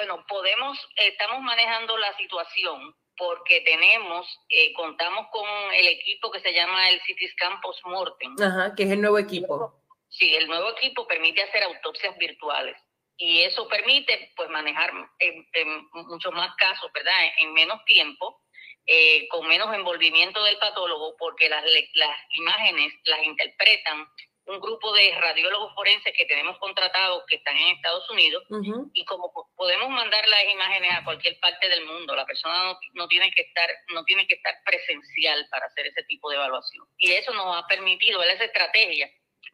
Bueno, 0.00 0.24
podemos, 0.26 0.78
estamos 0.96 1.42
manejando 1.42 1.94
la 1.98 2.16
situación 2.16 2.96
porque 3.18 3.60
tenemos, 3.60 4.26
eh, 4.48 4.72
contamos 4.72 5.26
con 5.30 5.46
el 5.74 5.88
equipo 5.88 6.30
que 6.30 6.40
se 6.40 6.54
llama 6.54 6.88
el 6.88 6.98
CT 7.00 7.32
Scan 7.32 7.60
Postmortem. 7.60 8.34
Ajá, 8.42 8.74
que 8.74 8.84
es 8.84 8.92
el 8.92 9.02
nuevo 9.02 9.18
equipo. 9.18 9.74
Sí, 10.08 10.34
el 10.34 10.46
nuevo 10.46 10.70
equipo 10.70 11.06
permite 11.06 11.42
hacer 11.42 11.64
autopsias 11.64 12.16
virtuales 12.16 12.78
y 13.18 13.42
eso 13.42 13.68
permite 13.68 14.32
pues 14.36 14.48
manejar 14.48 14.90
en, 15.18 15.88
muchos 15.92 16.32
más 16.32 16.56
casos, 16.56 16.90
¿verdad? 16.94 17.12
En, 17.36 17.52
menos 17.52 17.84
tiempo, 17.84 18.40
eh, 18.86 19.28
con 19.28 19.46
menos 19.48 19.74
envolvimiento 19.74 20.42
del 20.44 20.56
patólogo, 20.56 21.14
porque 21.18 21.50
las, 21.50 21.62
las 21.92 22.16
imágenes 22.38 22.94
las 23.04 23.22
interpretan 23.22 24.08
un 24.50 24.60
grupo 24.60 24.92
de 24.92 25.14
radiólogos 25.20 25.72
forenses 25.74 26.12
que 26.16 26.26
tenemos 26.26 26.58
contratados 26.58 27.24
que 27.28 27.36
están 27.36 27.56
en 27.56 27.76
Estados 27.76 28.08
Unidos 28.10 28.44
y 28.92 29.04
como 29.04 29.32
podemos 29.56 29.88
mandar 29.90 30.26
las 30.28 30.44
imágenes 30.52 30.90
a 30.92 31.04
cualquier 31.04 31.38
parte 31.40 31.68
del 31.68 31.86
mundo, 31.86 32.16
la 32.16 32.26
persona 32.26 32.64
no, 32.64 32.78
no, 32.94 33.08
tiene 33.08 33.30
que 33.30 33.42
estar 33.42 33.70
no 33.94 34.04
tiene 34.04 34.26
que 34.26 34.34
estar 34.34 34.54
presencial 34.64 35.46
para 35.50 35.66
hacer 35.66 35.86
ese 35.86 36.02
tipo 36.04 36.30
de 36.30 36.36
evaluación 36.36 36.84
y 36.98 37.12
eso 37.12 37.32
nos 37.32 37.56
ha 37.56 37.66
permitido 37.68 38.22
esa 38.22 38.44
estrategia 38.44 39.08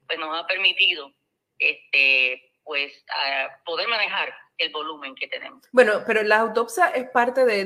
pues 0.07 0.18
nos 0.18 0.36
ha 0.38 0.47
permitido 0.47 1.12
este 1.59 2.53
pues 2.64 3.05
poder 3.64 3.86
manejar 3.88 4.34
el 4.59 4.72
volumen 4.72 5.14
que 5.14 5.28
tenemos. 5.28 5.62
Bueno, 5.70 6.03
pero 6.07 6.22
la 6.22 6.38
autopsia 6.38 6.88
es 6.88 7.09
parte 7.11 7.44
de, 7.44 7.61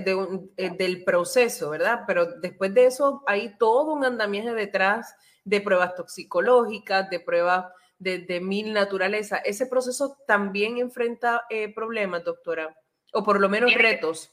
eh, 0.57 0.70
del 0.76 1.05
proceso, 1.05 1.70
¿verdad? 1.70 2.01
Pero 2.07 2.26
después 2.41 2.74
de 2.74 2.87
eso 2.87 3.22
hay 3.26 3.57
todo 3.57 3.93
un 3.93 4.05
andamiaje 4.05 4.53
detrás 4.53 5.16
de 5.51 5.61
pruebas 5.61 5.96
toxicológicas, 5.96 7.11
de 7.11 7.18
pruebas 7.18 7.66
de, 7.98 8.40
mil 8.40 8.72
naturaleza. 8.72 9.38
¿Ese 9.38 9.66
proceso 9.66 10.16
también 10.26 10.78
enfrenta 10.78 11.44
eh, 11.51 11.74
problemas, 11.74 12.24
doctora? 12.24 12.72
O 13.12 13.24
por 13.24 13.40
lo 13.40 13.48
menos 13.48 13.74
retos. 13.74 14.30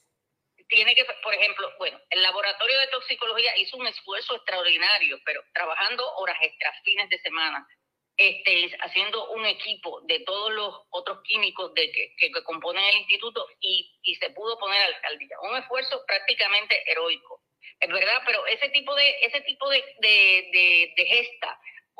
tiene 0.69 0.93
que, 0.93 1.03
por 1.23 1.33
ejemplo, 1.33 1.67
bueno, 1.79 1.99
el 2.11 2.21
laboratorio 2.21 2.79
de 2.79 2.87
toxicología 2.89 3.57
hizo 3.57 3.77
un 3.77 3.87
esfuerzo 3.87 4.35
extraordinario, 4.35 5.17
pero 5.25 5.41
trabajando 5.53 6.05
horas 6.17 6.37
extras, 6.39 6.75
fines 6.83 7.09
de 7.09 7.17
semana, 7.17 7.67
este, 8.15 8.77
haciendo 8.81 9.31
un 9.31 9.45
equipo 9.47 10.01
de 10.01 10.19
todos 10.19 10.51
los 10.51 10.81
otros 10.91 11.23
químicos 11.23 11.73
de 11.73 11.91
que, 11.91 12.15
que, 12.17 12.43
componen 12.43 12.83
el 12.83 12.97
instituto 12.97 13.47
y, 13.59 13.91
y, 14.03 14.15
se 14.15 14.29
pudo 14.29 14.57
poner 14.59 14.81
al, 15.03 15.17
día. 15.17 15.35
Un 15.41 15.57
esfuerzo 15.57 16.03
prácticamente 16.05 16.75
heroico, 16.91 17.41
verdad, 17.79 18.21
pero 18.25 18.45
ese 18.47 18.69
tipo 18.69 18.95
de, 18.95 19.15
ese 19.21 19.41
tipo 19.41 19.69
de, 19.69 19.83
de, 19.99 20.93
de, 20.95 21.05
gesta, 21.05 21.59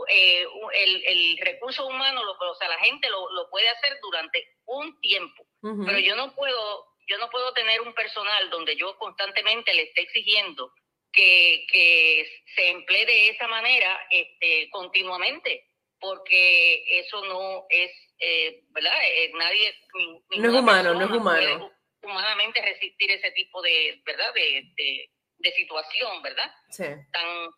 eh, 0.10 0.46
el, 0.74 1.04
el, 1.06 1.38
recurso 1.40 1.86
humano, 1.86 2.24
lo, 2.24 2.32
o 2.34 2.56
sea, 2.56 2.68
la 2.70 2.80
gente 2.80 3.10
lo, 3.10 3.30
lo 3.32 3.50
puede 3.50 3.70
hacer 3.70 3.98
durante 4.02 4.56
un 4.66 5.00
tiempo, 5.02 5.46
pero 5.62 6.00
yo 6.00 6.16
no 6.16 6.34
puedo, 6.36 6.86
yo 7.08 7.18
no 7.18 7.30
puedo 7.30 7.54
tener 7.54 7.82
un 7.82 7.94
personal 7.94 8.50
donde 8.50 8.76
yo 8.76 8.98
constantemente 8.98 9.74
le 9.74 9.84
esté 9.84 10.02
exigiendo 10.02 10.72
que, 11.12 11.66
que 11.72 12.30
se 12.56 12.70
emplee 12.70 13.06
de 13.06 13.30
esa 13.30 13.48
manera 13.48 14.00
este, 14.12 14.70
continuamente 14.70 15.66
porque 16.00 17.00
eso 17.00 17.24
no 17.26 17.66
es, 17.70 17.92
eh, 18.20 18.64
¿verdad? 18.70 18.94
Eh, 19.04 19.32
nadie... 19.38 19.74
No 20.38 20.50
es 20.50 20.54
humano, 20.54 20.94
no 20.94 21.06
es 21.06 21.12
humano. 21.12 21.72
humanamente 22.04 22.62
resistir 22.62 23.12
ese 23.12 23.32
tipo 23.32 23.62
de, 23.62 24.02
¿verdad? 24.06 24.34
De, 24.34 24.64
de, 24.76 25.10
de 25.38 25.52
situación, 25.52 26.22
¿verdad? 26.22 26.52
Sí. 26.70 26.86
Tan, 27.12 27.50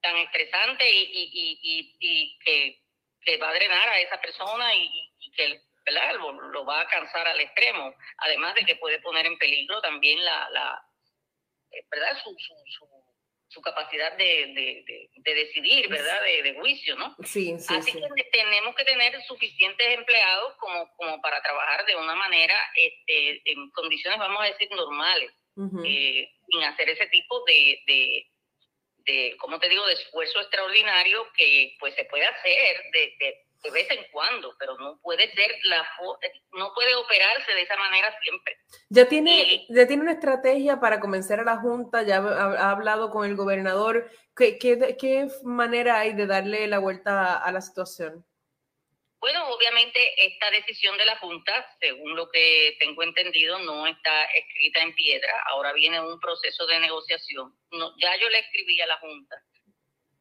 tan 0.00 0.16
estresante 0.18 0.88
y, 0.90 1.02
y, 1.02 1.58
y, 1.62 1.96
y 2.00 2.38
que, 2.38 2.82
que, 3.22 3.36
va 3.38 3.50
a 3.50 3.54
drenar 3.54 3.88
a 3.88 4.00
esa 4.00 4.20
persona 4.20 4.74
y, 4.74 5.12
que 5.36 5.60
¿verdad? 5.84 6.14
Lo, 6.14 6.32
lo, 6.32 6.64
va 6.64 6.80
a 6.80 6.86
cansar 6.86 7.26
al 7.26 7.40
extremo. 7.40 7.94
Además 8.18 8.54
de 8.54 8.64
que 8.64 8.76
puede 8.76 9.00
poner 9.00 9.26
en 9.26 9.36
peligro 9.38 9.80
también 9.82 10.24
la, 10.24 10.48
la 10.50 10.82
eh, 11.70 11.84
¿verdad? 11.90 12.16
Su, 12.22 12.34
su, 12.38 12.54
su 12.66 12.86
su 13.54 13.62
capacidad 13.62 14.16
de, 14.16 15.08
de, 15.16 15.34
decidir, 15.34 15.88
¿verdad? 15.88 16.20
De, 16.22 16.54
juicio, 16.54 16.96
¿no? 16.96 17.14
Sí, 17.24 17.56
sí. 17.58 17.74
Así 17.74 17.92
que 17.92 18.24
tenemos 18.32 18.74
que 18.74 18.84
tener 18.84 19.22
suficientes 19.22 19.86
empleados 19.96 20.54
como, 20.56 20.92
como 20.96 21.20
para 21.20 21.40
trabajar 21.40 21.86
de 21.86 21.94
una 21.94 22.14
manera, 22.16 22.54
este, 22.74 23.42
en 23.52 23.70
condiciones, 23.70 24.18
vamos 24.18 24.42
a 24.42 24.46
decir, 24.46 24.68
normales, 24.72 25.30
eh, 25.84 26.28
sin 26.46 26.62
hacer 26.64 26.88
ese 26.88 27.06
tipo 27.06 27.44
de, 27.46 27.78
de, 27.86 28.26
de, 29.06 29.36
¿cómo 29.38 29.58
te 29.58 29.68
digo?, 29.68 29.86
de 29.86 29.94
esfuerzo 29.94 30.40
extraordinario 30.40 31.26
que 31.36 31.76
pues 31.78 31.94
se 31.94 32.04
puede 32.04 32.26
hacer 32.26 32.76
de, 32.92 33.14
de 33.64 33.70
vez 33.70 33.90
en 33.90 34.04
cuando, 34.12 34.54
pero 34.58 34.76
no 34.78 34.98
puede 35.00 35.30
ser 35.30 35.50
la 35.64 35.84
no 36.52 36.72
puede 36.74 36.94
operarse 36.94 37.52
de 37.54 37.62
esa 37.62 37.76
manera 37.76 38.14
siempre. 38.22 38.58
Ya 38.90 39.08
tiene, 39.08 39.66
ya 39.68 39.86
tiene 39.86 40.02
una 40.02 40.12
estrategia 40.12 40.80
para 40.80 41.00
convencer 41.00 41.40
a 41.40 41.44
la 41.44 41.56
Junta, 41.56 42.02
ya 42.02 42.18
ha, 42.18 42.70
hablado 42.70 43.10
con 43.10 43.26
el 43.26 43.36
gobernador. 43.36 44.10
¿Qué, 44.36 44.58
¿Qué, 44.58 44.96
qué, 44.98 45.28
manera 45.44 46.00
hay 46.00 46.12
de 46.12 46.26
darle 46.26 46.66
la 46.66 46.78
vuelta 46.78 47.36
a 47.36 47.50
la 47.52 47.60
situación? 47.60 48.24
Bueno, 49.24 49.48
obviamente 49.48 49.98
esta 50.22 50.50
decisión 50.50 50.98
de 50.98 51.06
la 51.06 51.16
Junta, 51.16 51.66
según 51.80 52.14
lo 52.14 52.28
que 52.28 52.76
tengo 52.78 53.02
entendido, 53.02 53.58
no 53.60 53.86
está 53.86 54.24
escrita 54.26 54.82
en 54.82 54.94
piedra. 54.94 55.32
Ahora 55.46 55.72
viene 55.72 55.98
un 55.98 56.20
proceso 56.20 56.66
de 56.66 56.78
negociación. 56.78 57.54
No, 57.70 57.94
ya 57.98 58.14
yo 58.20 58.28
le 58.28 58.40
escribí 58.40 58.78
a 58.82 58.86
la 58.86 58.98
Junta 58.98 59.42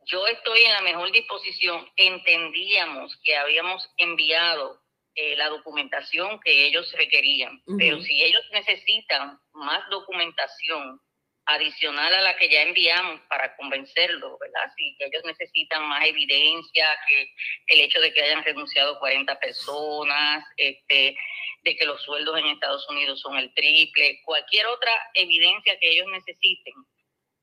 yo 0.05 0.25
estoy 0.27 0.63
en 0.63 0.73
la 0.73 0.81
mejor 0.81 1.11
disposición. 1.11 1.85
Entendíamos 1.95 3.17
que 3.23 3.35
habíamos 3.35 3.89
enviado 3.97 4.81
eh, 5.15 5.35
la 5.35 5.49
documentación 5.49 6.39
que 6.39 6.65
ellos 6.65 6.91
requerían, 6.93 7.61
pero 7.77 8.01
si 8.01 8.23
ellos 8.23 8.43
necesitan 8.51 9.37
más 9.53 9.89
documentación 9.89 10.99
adicional 11.45 12.13
a 12.13 12.21
la 12.21 12.37
que 12.37 12.49
ya 12.49 12.61
enviamos 12.61 13.21
para 13.29 13.55
convencerlo, 13.55 14.37
¿verdad? 14.39 14.71
Si 14.75 14.95
ellos 14.99 15.23
necesitan 15.25 15.87
más 15.87 16.05
evidencia, 16.07 16.87
que 17.07 17.33
el 17.67 17.81
hecho 17.81 17.99
de 17.99 18.13
que 18.13 18.21
hayan 18.21 18.43
renunciado 18.43 18.99
40 18.99 19.39
personas, 19.39 20.45
este, 20.57 21.15
de 21.63 21.75
que 21.75 21.85
los 21.85 22.01
sueldos 22.01 22.37
en 22.39 22.47
Estados 22.47 22.87
Unidos 22.89 23.19
son 23.19 23.37
el 23.37 23.53
triple, 23.53 24.21
cualquier 24.23 24.65
otra 24.67 24.91
evidencia 25.13 25.77
que 25.79 25.91
ellos 25.91 26.07
necesiten, 26.11 26.73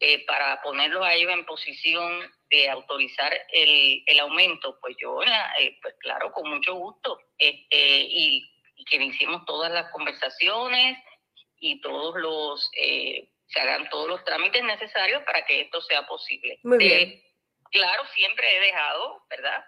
eh, 0.03 0.24
para 0.24 0.62
ponerlos 0.62 1.05
a 1.05 1.12
ellos 1.12 1.30
en 1.30 1.44
posición 1.44 2.22
de 2.48 2.70
autorizar 2.70 3.36
el, 3.53 4.03
el 4.07 4.20
aumento, 4.20 4.78
pues 4.80 4.96
yo, 4.98 5.22
eh, 5.22 5.78
pues 5.82 5.94
claro, 6.01 6.32
con 6.32 6.48
mucho 6.48 6.74
gusto, 6.74 7.20
este, 7.36 8.07
y, 8.09 8.51
que 8.88 8.96
hicimos 8.96 9.44
todas 9.44 9.70
las 9.70 9.92
conversaciones 9.92 10.96
y 11.59 11.82
todos 11.82 12.18
los, 12.18 12.70
eh, 12.80 13.28
se 13.53 13.61
hagan 13.61 13.88
todos 13.90 14.09
los 14.09 14.24
trámites 14.24 14.62
necesarios 14.62 15.22
para 15.24 15.44
que 15.44 15.62
esto 15.62 15.80
sea 15.82 16.07
posible. 16.07 16.59
Muy 16.62 16.78
bien. 16.78 17.22
claro, 17.70 18.05
siempre 18.14 18.57
he 18.57 18.61
dejado, 18.61 19.22
¿verdad? 19.28 19.64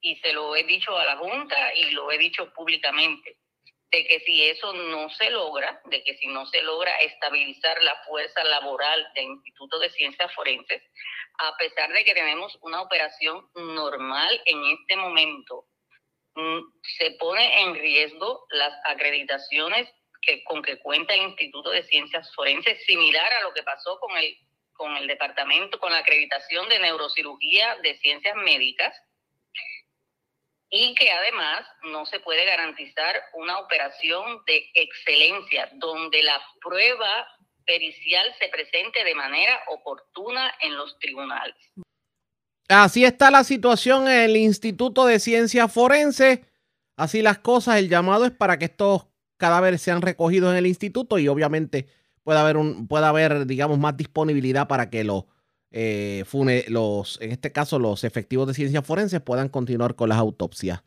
Y 0.00 0.16
se 0.16 0.32
lo 0.32 0.54
he 0.54 0.64
dicho 0.64 0.96
a 0.96 1.04
la 1.04 1.16
Junta 1.16 1.74
y 1.74 1.90
lo 1.90 2.10
he 2.12 2.18
dicho 2.18 2.52
públicamente 2.52 3.38
de 3.90 4.04
que 4.06 4.20
si 4.20 4.42
eso 4.42 4.72
no 4.72 5.08
se 5.10 5.30
logra, 5.30 5.80
de 5.84 6.02
que 6.02 6.16
si 6.16 6.26
no 6.26 6.44
se 6.46 6.62
logra 6.62 6.90
estabilizar 6.96 7.80
la 7.82 7.94
fuerza 8.04 8.42
laboral 8.42 9.06
del 9.14 9.26
Instituto 9.26 9.78
de 9.78 9.90
Ciencias 9.90 10.34
Forenses, 10.34 10.82
a 11.38 11.56
pesar 11.56 11.92
de 11.92 12.04
que 12.04 12.12
tenemos 12.12 12.58
una 12.62 12.82
operación 12.82 13.48
normal 13.54 14.42
en 14.46 14.64
este 14.64 14.96
momento, 14.96 15.66
mm, 16.34 16.60
se 16.98 17.12
pone 17.12 17.62
en 17.62 17.74
riesgo 17.74 18.46
las 18.50 18.72
acreditaciones 18.84 19.88
que, 20.24 20.42
con 20.44 20.62
que 20.62 20.78
cuenta 20.78 21.14
el 21.14 21.22
Instituto 21.22 21.70
de 21.70 21.82
Ciencias 21.84 22.32
Forenses, 22.34 22.84
similar 22.84 23.32
a 23.32 23.42
lo 23.42 23.52
que 23.52 23.62
pasó 23.62 23.98
con 24.00 24.16
el, 24.16 24.36
con 24.72 24.96
el 24.96 25.06
departamento, 25.06 25.78
con 25.78 25.92
la 25.92 25.98
acreditación 25.98 26.68
de 26.68 26.78
neurocirugía 26.78 27.76
de 27.82 27.98
ciencias 27.98 28.36
médicas, 28.36 28.94
y 30.70 30.94
que 30.96 31.10
además 31.10 31.64
no 31.84 32.04
se 32.04 32.18
puede 32.20 32.44
garantizar 32.44 33.22
una 33.34 33.58
operación 33.58 34.42
de 34.46 34.70
excelencia 34.74 35.70
donde 35.74 36.22
la 36.22 36.42
prueba 36.60 37.28
pericial 37.64 38.34
se 38.38 38.48
presente 38.48 39.04
de 39.04 39.14
manera 39.14 39.62
oportuna 39.68 40.52
en 40.60 40.76
los 40.76 40.98
tribunales. 40.98 41.54
Así 42.68 43.04
está 43.04 43.30
la 43.30 43.44
situación 43.44 44.08
en 44.08 44.22
el 44.22 44.36
Instituto 44.36 45.06
de 45.06 45.20
Ciencias 45.20 45.72
Forenses. 45.72 46.40
Así 46.96 47.22
las 47.22 47.38
cosas, 47.38 47.76
el 47.76 47.88
llamado 47.88 48.24
es 48.24 48.32
para 48.32 48.58
que 48.58 48.64
estos 48.66 49.06
cadáveres 49.36 49.82
sean 49.82 50.02
recogidos 50.02 50.50
en 50.52 50.58
el 50.58 50.66
instituto 50.66 51.18
y 51.18 51.28
obviamente 51.28 51.86
pueda 52.22 52.40
haber 52.40 52.56
un 52.56 52.86
pueda 52.88 53.08
haber 53.08 53.46
digamos 53.46 53.78
más 53.78 53.96
disponibilidad 53.96 54.66
para 54.68 54.90
que 54.90 55.04
los 55.04 55.24
eh, 55.76 56.24
fune, 56.26 56.64
los, 56.68 57.18
en 57.20 57.32
este 57.32 57.50
caso 57.50 57.80
los 57.80 58.04
efectivos 58.04 58.46
de 58.46 58.54
ciencias 58.54 58.86
forenses 58.86 59.20
puedan 59.20 59.48
continuar 59.48 59.96
con 59.96 60.08
las 60.08 60.18
autopsias. 60.18 60.82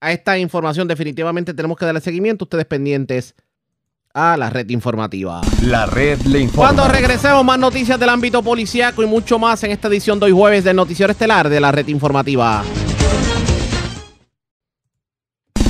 A 0.00 0.10
esta 0.12 0.36
información 0.36 0.88
definitivamente 0.88 1.54
tenemos 1.54 1.76
que 1.76 1.84
darle 1.84 2.00
seguimiento, 2.00 2.44
ustedes 2.44 2.66
pendientes 2.66 3.36
a 4.12 4.36
la 4.36 4.50
red 4.50 4.68
informativa. 4.70 5.42
La 5.62 5.86
red 5.86 6.18
le 6.22 6.40
informa. 6.40 6.70
Cuando 6.72 6.88
regresemos 6.88 7.44
más 7.44 7.58
noticias 7.58 8.00
del 8.00 8.08
ámbito 8.08 8.42
policíaco 8.42 9.02
y 9.02 9.06
mucho 9.06 9.38
más 9.38 9.62
en 9.62 9.70
esta 9.70 9.88
edición 9.88 10.18
de 10.18 10.26
hoy 10.26 10.32
jueves 10.32 10.64
del 10.64 10.74
noticiero 10.74 11.12
estelar 11.12 11.48
de 11.48 11.60
la 11.60 11.70
red 11.70 11.86
informativa. 11.86 12.64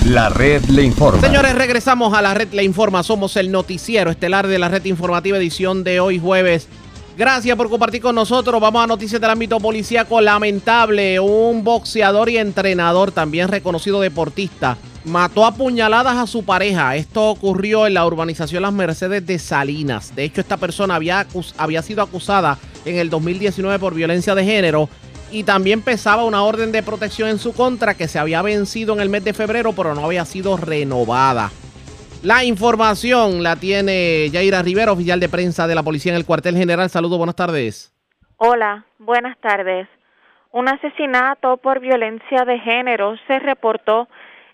La 0.06 0.28
red 0.28 0.64
le 0.66 0.82
informa. 0.82 1.20
Señores, 1.20 1.54
regresamos 1.54 2.14
a 2.14 2.22
la 2.22 2.32
red 2.32 2.52
le 2.52 2.62
informa. 2.62 3.02
Somos 3.02 3.36
el 3.36 3.50
noticiero 3.50 4.10
estelar 4.10 4.46
de 4.46 4.58
la 4.58 4.68
red 4.68 4.84
informativa 4.84 5.36
edición 5.36 5.82
de 5.82 5.98
hoy 6.00 6.18
jueves 6.18 6.68
Gracias 7.16 7.56
por 7.56 7.70
compartir 7.70 8.02
con 8.02 8.14
nosotros. 8.14 8.60
Vamos 8.60 8.84
a 8.84 8.86
noticias 8.86 9.18
del 9.18 9.30
ámbito 9.30 9.58
policíaco. 9.58 10.20
Lamentable, 10.20 11.18
un 11.18 11.64
boxeador 11.64 12.28
y 12.28 12.36
entrenador, 12.36 13.10
también 13.10 13.48
reconocido 13.48 14.02
deportista, 14.02 14.76
mató 15.06 15.46
a 15.46 15.54
puñaladas 15.54 16.18
a 16.18 16.26
su 16.26 16.44
pareja. 16.44 16.94
Esto 16.94 17.30
ocurrió 17.30 17.86
en 17.86 17.94
la 17.94 18.06
urbanización 18.06 18.62
Las 18.62 18.74
Mercedes 18.74 19.26
de 19.26 19.38
Salinas. 19.38 20.14
De 20.14 20.24
hecho, 20.24 20.42
esta 20.42 20.58
persona 20.58 20.94
había, 20.94 21.26
había 21.56 21.80
sido 21.80 22.02
acusada 22.02 22.58
en 22.84 22.96
el 22.96 23.08
2019 23.08 23.78
por 23.78 23.94
violencia 23.94 24.34
de 24.34 24.44
género 24.44 24.90
y 25.30 25.44
también 25.44 25.82
pesaba 25.82 26.24
una 26.24 26.42
orden 26.42 26.72
de 26.72 26.82
protección 26.82 27.28
en 27.28 27.38
su 27.38 27.54
contra 27.54 27.94
que 27.94 28.08
se 28.08 28.18
había 28.18 28.42
vencido 28.42 28.94
en 28.94 29.00
el 29.00 29.08
mes 29.08 29.24
de 29.24 29.34
febrero, 29.34 29.72
pero 29.72 29.94
no 29.94 30.04
había 30.04 30.24
sido 30.24 30.56
renovada. 30.56 31.50
La 32.22 32.44
información 32.44 33.42
la 33.42 33.56
tiene 33.56 34.30
Yaira 34.30 34.62
Rivera, 34.62 34.92
oficial 34.92 35.20
de 35.20 35.28
prensa 35.28 35.66
de 35.66 35.74
la 35.74 35.82
policía 35.82 36.12
en 36.12 36.18
el 36.18 36.26
cuartel 36.26 36.56
general. 36.56 36.88
Saludos, 36.90 37.18
buenas 37.18 37.36
tardes. 37.36 37.92
Hola, 38.36 38.84
buenas 38.98 39.38
tardes. 39.38 39.88
Un 40.52 40.68
asesinato 40.68 41.58
por 41.58 41.80
violencia 41.80 42.44
de 42.44 42.58
género 42.58 43.14
se 43.26 43.38
reportó 43.38 44.08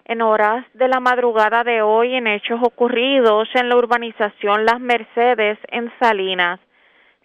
en 0.04 0.20
horas 0.20 0.66
de 0.74 0.88
la 0.88 1.00
madrugada 1.00 1.64
de 1.64 1.80
hoy 1.82 2.14
en 2.14 2.26
hechos 2.26 2.60
ocurridos 2.62 3.48
en 3.54 3.68
la 3.68 3.76
urbanización 3.76 4.64
Las 4.64 4.80
Mercedes 4.80 5.58
en 5.68 5.92
Salinas. 6.00 6.60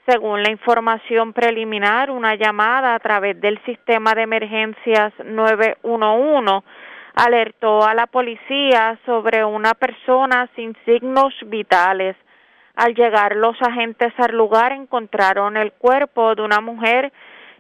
Según 0.10 0.42
la 0.42 0.52
información 0.52 1.34
preliminar, 1.34 2.12
una 2.12 2.36
llamada 2.36 2.96
a 2.96 3.00
través 3.00 3.42
del 3.42 3.62
sistema 3.66 4.14
de 4.14 4.22
emergencias 4.22 5.12
911 5.22 6.66
alertó 7.14 7.84
a 7.84 7.94
la 7.94 8.08
policía 8.08 8.98
sobre 9.06 9.44
una 9.44 9.74
persona 9.74 10.50
sin 10.56 10.78
signos 10.86 11.34
vitales. 11.48 12.16
Al 12.76 12.96
llegar 12.96 13.36
los 13.36 13.62
agentes 13.62 14.14
al 14.18 14.34
lugar 14.34 14.72
encontraron 14.72 15.58
el 15.58 15.74
cuerpo 15.74 16.36
de 16.36 16.44
una 16.44 16.62
mujer 16.62 17.12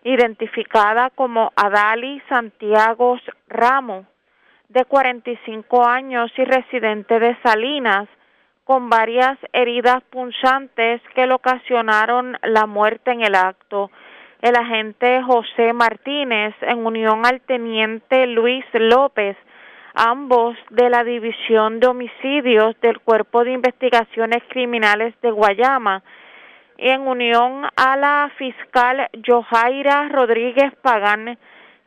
identificada 0.05 1.09
como 1.09 1.51
Adali 1.53 2.21
Santiago 2.29 3.19
Ramos, 3.49 4.05
de 4.69 4.85
45 4.85 5.85
años 5.85 6.31
y 6.37 6.45
residente 6.45 7.19
de 7.19 7.35
Salinas, 7.43 8.07
con 8.67 8.89
varias 8.89 9.37
heridas 9.53 10.03
punzantes 10.09 11.01
que 11.15 11.25
le 11.25 11.33
ocasionaron 11.33 12.37
la 12.43 12.65
muerte 12.65 13.11
en 13.11 13.21
el 13.21 13.33
acto. 13.33 13.89
El 14.41 14.57
agente 14.57 15.23
José 15.23 15.71
Martínez, 15.71 16.53
en 16.59 16.85
unión 16.85 17.25
al 17.25 17.39
teniente 17.39 18.27
Luis 18.27 18.65
López, 18.73 19.37
ambos 19.93 20.57
de 20.69 20.89
la 20.89 21.05
División 21.05 21.79
de 21.79 21.87
Homicidios 21.87 22.75
del 22.81 22.99
Cuerpo 22.99 23.45
de 23.45 23.53
Investigaciones 23.53 24.43
Criminales 24.49 25.15
de 25.21 25.31
Guayama, 25.31 26.03
y 26.77 26.89
en 26.89 27.07
unión 27.07 27.63
a 27.73 27.95
la 27.95 28.29
fiscal 28.37 29.07
Johaira 29.25 30.09
Rodríguez 30.09 30.75
Pagán, 30.81 31.39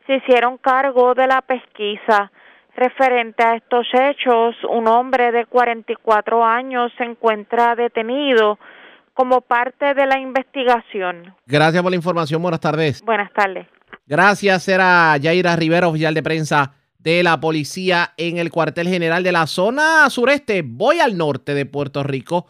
se 0.06 0.14
hicieron 0.14 0.56
cargo 0.56 1.12
de 1.12 1.26
la 1.26 1.42
pesquisa. 1.42 2.32
Referente 2.80 3.42
a 3.42 3.56
estos 3.56 3.86
hechos, 3.92 4.56
un 4.70 4.88
hombre 4.88 5.32
de 5.32 5.44
44 5.44 6.42
años 6.42 6.90
se 6.96 7.04
encuentra 7.04 7.76
detenido 7.76 8.58
como 9.12 9.42
parte 9.42 9.92
de 9.92 10.06
la 10.06 10.18
investigación. 10.18 11.34
Gracias 11.44 11.82
por 11.82 11.92
la 11.92 11.96
información. 11.96 12.40
Buenas 12.40 12.60
tardes. 12.60 13.02
Buenas 13.02 13.30
tardes. 13.34 13.66
Gracias. 14.06 14.66
Era 14.66 15.14
Yaira 15.18 15.56
Rivera, 15.56 15.88
oficial 15.88 16.14
de 16.14 16.22
prensa 16.22 16.72
de 16.98 17.22
la 17.22 17.38
policía 17.38 18.14
en 18.16 18.38
el 18.38 18.50
cuartel 18.50 18.88
general 18.88 19.22
de 19.24 19.32
la 19.32 19.46
zona 19.46 20.08
sureste. 20.08 20.62
Voy 20.64 21.00
al 21.00 21.18
norte 21.18 21.52
de 21.52 21.66
Puerto 21.66 22.02
Rico 22.02 22.46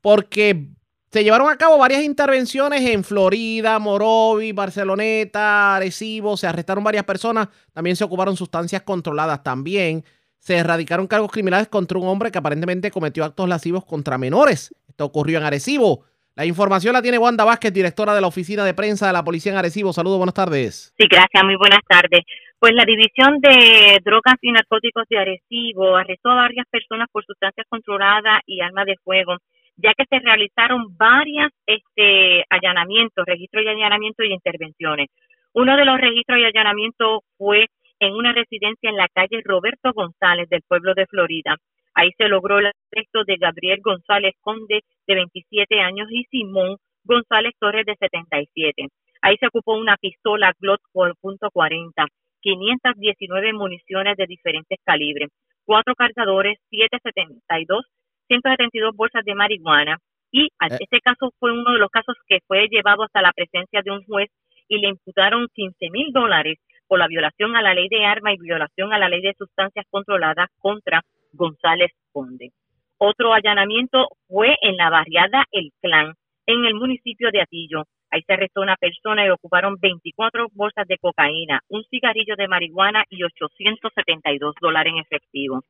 porque 0.00 0.68
se 1.12 1.22
llevaron 1.22 1.50
a 1.50 1.58
cabo 1.58 1.76
varias 1.76 2.04
intervenciones 2.04 2.80
en 2.88 3.04
Florida, 3.04 3.78
Morovi, 3.78 4.52
Barceloneta, 4.52 5.76
Arecibo. 5.76 6.38
Se 6.38 6.46
arrestaron 6.46 6.82
varias 6.82 7.04
personas. 7.04 7.48
También 7.74 7.96
se 7.96 8.04
ocuparon 8.04 8.34
sustancias 8.34 8.80
controladas. 8.80 9.42
También 9.42 10.04
se 10.38 10.56
erradicaron 10.56 11.06
cargos 11.06 11.30
criminales 11.30 11.68
contra 11.68 11.98
un 11.98 12.08
hombre 12.08 12.30
que 12.30 12.38
aparentemente 12.38 12.90
cometió 12.90 13.26
actos 13.26 13.46
lascivos 13.46 13.84
contra 13.84 14.16
menores. 14.16 14.74
Esto 14.88 15.04
ocurrió 15.04 15.36
en 15.36 15.44
Arecibo. 15.44 16.06
La 16.34 16.46
información 16.46 16.94
la 16.94 17.02
tiene 17.02 17.18
Wanda 17.18 17.44
Vázquez, 17.44 17.74
directora 17.74 18.14
de 18.14 18.22
la 18.22 18.28
Oficina 18.28 18.64
de 18.64 18.72
Prensa 18.72 19.06
de 19.06 19.12
la 19.12 19.22
Policía 19.22 19.52
en 19.52 19.58
Arecibo. 19.58 19.92
Saludos, 19.92 20.16
buenas 20.16 20.34
tardes. 20.34 20.94
Sí, 20.96 21.06
gracias, 21.10 21.44
muy 21.44 21.56
buenas 21.56 21.80
tardes. 21.86 22.20
Pues 22.58 22.72
la 22.72 22.86
División 22.86 23.38
de 23.40 24.00
Drogas 24.02 24.36
y 24.40 24.50
Narcóticos 24.50 25.04
de 25.10 25.18
Arecibo 25.18 25.94
arrestó 25.94 26.30
a 26.30 26.36
varias 26.36 26.66
personas 26.70 27.08
por 27.12 27.22
sustancias 27.26 27.66
controladas 27.68 28.40
y 28.46 28.62
armas 28.62 28.86
de 28.86 28.96
fuego 29.04 29.36
ya 29.76 29.92
que 29.94 30.04
se 30.08 30.18
realizaron 30.18 30.96
varias 30.96 31.50
este, 31.66 32.44
allanamientos, 32.50 33.24
registros 33.26 33.64
y 33.64 33.68
allanamientos 33.68 34.26
y 34.26 34.32
intervenciones. 34.32 35.08
Uno 35.54 35.76
de 35.76 35.84
los 35.84 36.00
registros 36.00 36.38
y 36.38 36.44
allanamientos 36.44 37.20
fue 37.36 37.66
en 38.00 38.14
una 38.14 38.32
residencia 38.32 38.90
en 38.90 38.96
la 38.96 39.08
calle 39.08 39.42
Roberto 39.44 39.92
González 39.92 40.48
del 40.48 40.62
pueblo 40.66 40.94
de 40.94 41.06
Florida. 41.06 41.56
Ahí 41.94 42.10
se 42.16 42.28
logró 42.28 42.58
el 42.58 42.66
arresto 42.66 43.24
de 43.24 43.36
Gabriel 43.36 43.80
González 43.82 44.34
Conde, 44.40 44.80
de 45.06 45.14
27 45.14 45.80
años, 45.80 46.08
y 46.10 46.24
Simón 46.24 46.76
González 47.04 47.52
Torres, 47.58 47.84
de 47.84 47.96
77. 47.96 48.88
Ahí 49.20 49.36
se 49.38 49.46
ocupó 49.46 49.74
una 49.74 49.96
pistola 49.98 50.52
Glock 50.58 50.80
.40, 50.94 52.06
519 52.40 53.52
municiones 53.52 54.16
de 54.16 54.26
diferentes 54.26 54.78
calibres, 54.84 55.28
cuatro 55.64 55.94
cargadores, 55.94 56.58
772 56.70 57.84
172 58.32 58.96
bolsas 58.96 59.24
de 59.24 59.34
marihuana 59.34 59.98
y 60.30 60.46
eh. 60.46 60.48
este 60.80 61.00
caso 61.00 61.32
fue 61.38 61.52
uno 61.52 61.72
de 61.72 61.78
los 61.78 61.90
casos 61.90 62.16
que 62.26 62.38
fue 62.46 62.66
llevado 62.68 63.02
hasta 63.02 63.20
la 63.20 63.32
presencia 63.32 63.82
de 63.84 63.90
un 63.90 64.02
juez 64.04 64.30
y 64.68 64.78
le 64.78 64.88
imputaron 64.88 65.48
15 65.52 65.90
mil 65.90 66.12
dólares 66.12 66.58
por 66.88 66.98
la 66.98 67.08
violación 67.08 67.54
a 67.56 67.62
la 67.62 67.74
ley 67.74 67.88
de 67.88 68.06
armas 68.06 68.34
y 68.34 68.42
violación 68.42 68.92
a 68.92 68.98
la 68.98 69.10
ley 69.10 69.20
de 69.20 69.34
sustancias 69.36 69.84
controladas 69.90 70.48
contra 70.58 71.02
González 71.32 71.90
Conde. 72.12 72.52
Otro 72.96 73.34
allanamiento 73.34 74.08
fue 74.28 74.56
en 74.62 74.76
la 74.76 74.88
barriada 74.88 75.44
El 75.50 75.70
Clan, 75.82 76.14
en 76.46 76.64
el 76.64 76.74
municipio 76.74 77.30
de 77.30 77.42
Atillo. 77.42 77.84
Ahí 78.10 78.22
se 78.26 78.32
arrestó 78.32 78.62
una 78.62 78.76
persona 78.76 79.26
y 79.26 79.30
ocuparon 79.30 79.76
24 79.80 80.48
bolsas 80.52 80.86
de 80.86 80.98
cocaína, 80.98 81.60
un 81.68 81.84
cigarrillo 81.84 82.36
de 82.36 82.48
marihuana 82.48 83.04
y 83.10 83.24
872 83.24 84.54
dólares 84.60 84.92
en 84.94 85.00
efectivo 85.00 85.62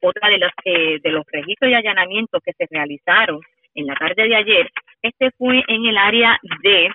otra 0.00 0.28
de 0.28 0.38
los, 0.38 0.50
eh, 0.64 1.00
de 1.02 1.10
los 1.10 1.24
registros 1.26 1.70
y 1.70 1.74
allanamientos 1.74 2.42
que 2.44 2.52
se 2.52 2.66
realizaron 2.70 3.40
en 3.74 3.86
la 3.86 3.94
tarde 3.94 4.28
de 4.28 4.36
ayer, 4.36 4.70
este 5.02 5.30
fue 5.32 5.62
en 5.68 5.86
el 5.86 5.96
área 5.98 6.38
de 6.62 6.90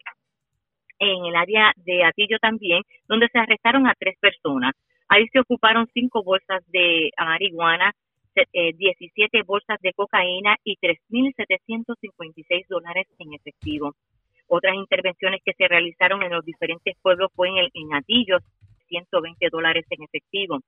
en 1.00 1.26
el 1.26 1.36
área 1.36 1.74
de 1.78 2.04
Atillo 2.04 2.38
también, 2.40 2.84
donde 3.08 3.28
se 3.30 3.40
arrestaron 3.40 3.88
a 3.88 3.96
tres 3.98 4.16
personas. 4.20 4.74
Ahí 5.10 5.28
se 5.30 5.40
ocuparon 5.40 5.90
cinco 5.94 6.24
bolsas 6.24 6.64
de 6.68 7.10
marihuana, 7.18 7.92
17 8.36 9.38
eh, 9.38 9.44
bolsas 9.44 9.80
de 9.82 9.94
cocaína 9.94 10.56
y 10.64 10.78
3.756 10.78 12.68
dólares 12.70 13.08
en 13.18 13.34
efectivo. 13.34 13.96
Otras 14.48 14.76
intervenciones 14.76 15.42
que 15.44 15.54
se 15.54 15.68
realizaron 15.68 16.22
en 16.22 16.32
los 16.32 16.46
diferentes 16.46 16.96
pueblos 17.02 17.32
fue 17.36 17.50
en, 17.50 17.58
el, 17.58 17.72
en 17.74 17.96
Atillo, 17.96 18.38
120 18.88 19.50
dólares 19.50 19.86
en 19.90 20.04
efectivo 20.04 20.60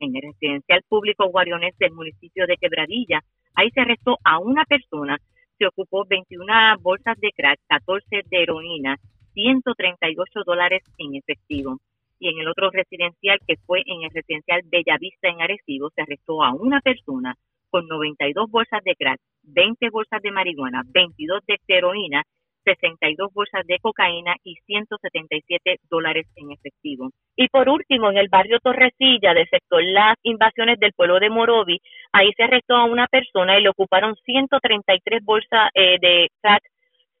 en 0.00 0.16
el 0.16 0.22
residencial 0.22 0.82
público 0.88 1.28
Guariones 1.28 1.76
del 1.78 1.92
municipio 1.92 2.46
de 2.46 2.56
Quebradilla. 2.56 3.20
Ahí 3.54 3.70
se 3.70 3.80
arrestó 3.80 4.16
a 4.24 4.38
una 4.38 4.64
persona, 4.64 5.18
se 5.58 5.66
ocupó 5.66 6.04
21 6.08 6.78
bolsas 6.80 7.18
de 7.20 7.30
crack, 7.34 7.58
14 7.68 8.22
de 8.30 8.42
heroína, 8.42 8.96
138 9.34 10.40
dólares 10.46 10.82
en 10.98 11.16
efectivo. 11.16 11.78
Y 12.20 12.28
en 12.28 12.40
el 12.40 12.48
otro 12.48 12.70
residencial, 12.70 13.38
que 13.46 13.56
fue 13.66 13.82
en 13.86 14.02
el 14.02 14.10
residencial 14.10 14.62
Bellavista 14.64 15.28
en 15.28 15.40
Arecibo, 15.40 15.90
se 15.94 16.02
arrestó 16.02 16.42
a 16.42 16.52
una 16.52 16.80
persona 16.80 17.36
con 17.70 17.86
92 17.86 18.50
bolsas 18.50 18.82
de 18.84 18.94
crack, 18.96 19.20
20 19.42 19.90
bolsas 19.90 20.22
de 20.22 20.30
marihuana, 20.30 20.82
22 20.86 21.42
de 21.46 21.58
heroína 21.68 22.22
62 22.68 23.32
bolsas 23.32 23.66
de 23.66 23.78
cocaína 23.78 24.34
y 24.44 24.54
177 24.66 25.78
dólares 25.90 26.26
en 26.36 26.52
efectivo. 26.52 27.10
Y 27.36 27.48
por 27.48 27.68
último, 27.68 28.10
en 28.10 28.18
el 28.18 28.28
barrio 28.28 28.58
Torrecilla, 28.60 29.32
del 29.32 29.48
sector 29.48 29.82
Las 29.82 30.16
Invasiones 30.22 30.78
del 30.78 30.92
pueblo 30.92 31.18
de 31.18 31.30
Morovi, 31.30 31.80
ahí 32.12 32.30
se 32.36 32.42
arrestó 32.42 32.76
a 32.76 32.84
una 32.84 33.06
persona 33.06 33.58
y 33.58 33.62
le 33.62 33.70
ocuparon 33.70 34.14
133 34.16 35.24
bolsas 35.24 35.70
eh, 35.74 35.96
de 36.00 36.28
crack, 36.42 36.62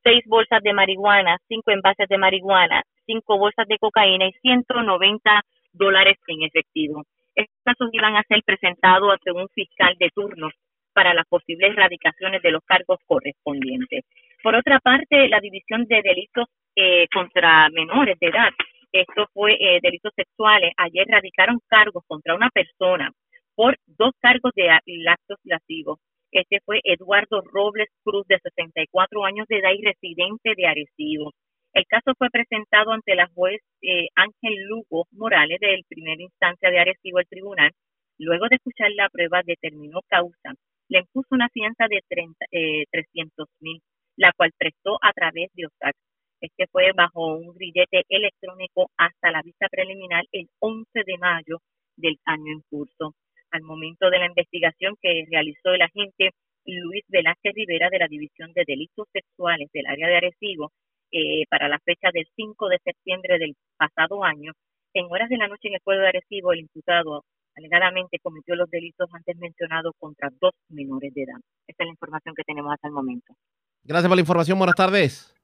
6 0.04 0.24
bolsas 0.26 0.62
de 0.62 0.72
marihuana, 0.72 1.38
5 1.48 1.70
envases 1.70 2.08
de 2.08 2.18
marihuana, 2.18 2.82
5 3.06 3.38
bolsas 3.38 3.66
de 3.68 3.78
cocaína 3.78 4.26
y 4.26 4.32
190 4.42 5.42
dólares 5.72 6.18
en 6.26 6.42
efectivo. 6.42 7.04
Estos 7.34 7.56
casos 7.64 7.88
iban 7.92 8.16
a 8.16 8.22
ser 8.28 8.42
presentados 8.44 9.12
ante 9.12 9.32
un 9.32 9.48
fiscal 9.48 9.94
de 9.98 10.10
turno 10.10 10.50
para 10.92 11.14
las 11.14 11.26
posibles 11.26 11.70
erradicaciones 11.70 12.42
de 12.42 12.50
los 12.50 12.64
cargos 12.64 12.98
correspondientes. 13.06 14.04
Por 14.42 14.54
otra 14.54 14.78
parte, 14.80 15.28
la 15.28 15.40
División 15.40 15.84
de 15.86 16.02
Delitos 16.02 16.46
eh, 16.76 17.06
contra 17.12 17.68
Menores 17.70 18.16
de 18.20 18.28
Edad, 18.28 18.50
esto 18.92 19.26
fue 19.34 19.54
eh, 19.54 19.80
delitos 19.82 20.12
sexuales, 20.14 20.72
ayer 20.76 21.06
radicaron 21.08 21.60
cargos 21.66 22.04
contra 22.06 22.34
una 22.34 22.48
persona 22.50 23.10
por 23.54 23.76
dos 23.86 24.12
cargos 24.20 24.52
de 24.54 24.70
actos 24.70 25.38
lascivos. 25.44 25.98
Este 26.30 26.60
fue 26.64 26.80
Eduardo 26.84 27.42
Robles 27.42 27.88
Cruz, 28.04 28.26
de 28.28 28.38
64 28.38 29.24
años 29.24 29.46
de 29.48 29.58
edad 29.58 29.72
y 29.76 29.84
residente 29.84 30.54
de 30.56 30.66
Arecibo. 30.66 31.32
El 31.74 31.84
caso 31.86 32.12
fue 32.16 32.30
presentado 32.30 32.92
ante 32.92 33.14
la 33.14 33.28
juez 33.34 33.60
eh, 33.82 34.08
Ángel 34.14 34.64
Lugo 34.68 35.06
Morales 35.12 35.58
del 35.60 35.84
primer 35.88 36.20
instancia 36.20 36.70
de 36.70 36.78
Arecibo, 36.78 37.18
el 37.18 37.28
tribunal, 37.28 37.72
Luego 38.18 38.48
de 38.48 38.56
escuchar 38.56 38.90
la 38.96 39.08
prueba, 39.08 39.42
determinó 39.44 40.00
causa. 40.08 40.54
Le 40.88 40.98
impuso 41.00 41.28
una 41.30 41.48
fianza 41.50 41.86
de 41.88 42.02
30, 42.08 42.46
eh, 42.50 42.84
300 42.90 43.48
mil, 43.60 43.80
la 44.18 44.32
cual 44.36 44.52
prestó 44.58 44.98
a 45.00 45.12
través 45.12 45.50
de 45.54 45.66
OSAC. 45.66 45.94
Este 46.40 46.66
fue 46.70 46.92
bajo 46.94 47.36
un 47.36 47.54
grillete 47.54 48.02
electrónico 48.08 48.90
hasta 48.96 49.30
la 49.30 49.42
vista 49.42 49.68
preliminar 49.70 50.24
el 50.32 50.48
11 50.60 51.04
de 51.06 51.18
mayo 51.18 51.58
del 51.96 52.18
año 52.24 52.52
en 52.52 52.62
curso. 52.68 53.14
Al 53.50 53.62
momento 53.62 54.10
de 54.10 54.18
la 54.18 54.26
investigación 54.26 54.96
que 55.00 55.24
realizó 55.30 55.70
el 55.72 55.82
agente 55.82 56.30
Luis 56.64 57.04
Velázquez 57.08 57.54
Rivera 57.54 57.88
de 57.90 57.98
la 57.98 58.08
División 58.08 58.52
de 58.52 58.64
Delitos 58.66 59.08
Sexuales 59.12 59.70
del 59.72 59.86
área 59.86 60.08
de 60.08 60.16
Arecibo, 60.16 60.72
eh, 61.10 61.44
para 61.48 61.68
la 61.68 61.78
fecha 61.78 62.10
del 62.12 62.26
5 62.36 62.68
de 62.68 62.78
septiembre 62.84 63.38
del 63.38 63.54
pasado 63.76 64.22
año, 64.24 64.52
en 64.94 65.06
horas 65.10 65.28
de 65.28 65.38
la 65.38 65.48
noche 65.48 65.68
en 65.68 65.74
el 65.74 65.80
pueblo 65.80 66.02
de 66.02 66.08
Arecibo, 66.08 66.52
el 66.52 66.60
imputado 66.60 67.24
alegadamente 67.58 68.18
cometió 68.22 68.54
los 68.54 68.70
delitos 68.70 69.08
antes 69.12 69.36
mencionados 69.36 69.92
contra 69.98 70.30
dos 70.40 70.52
menores 70.68 71.12
de 71.12 71.22
edad. 71.22 71.40
Esta 71.66 71.84
es 71.84 71.88
la 71.88 71.92
información 71.92 72.34
que 72.34 72.44
tenemos 72.44 72.72
hasta 72.72 72.88
el 72.88 72.94
momento. 72.94 73.34
Gracias 73.82 74.08
por 74.08 74.16
la 74.16 74.22
información. 74.22 74.58
Buenas 74.58 74.76
tardes. 74.76 75.34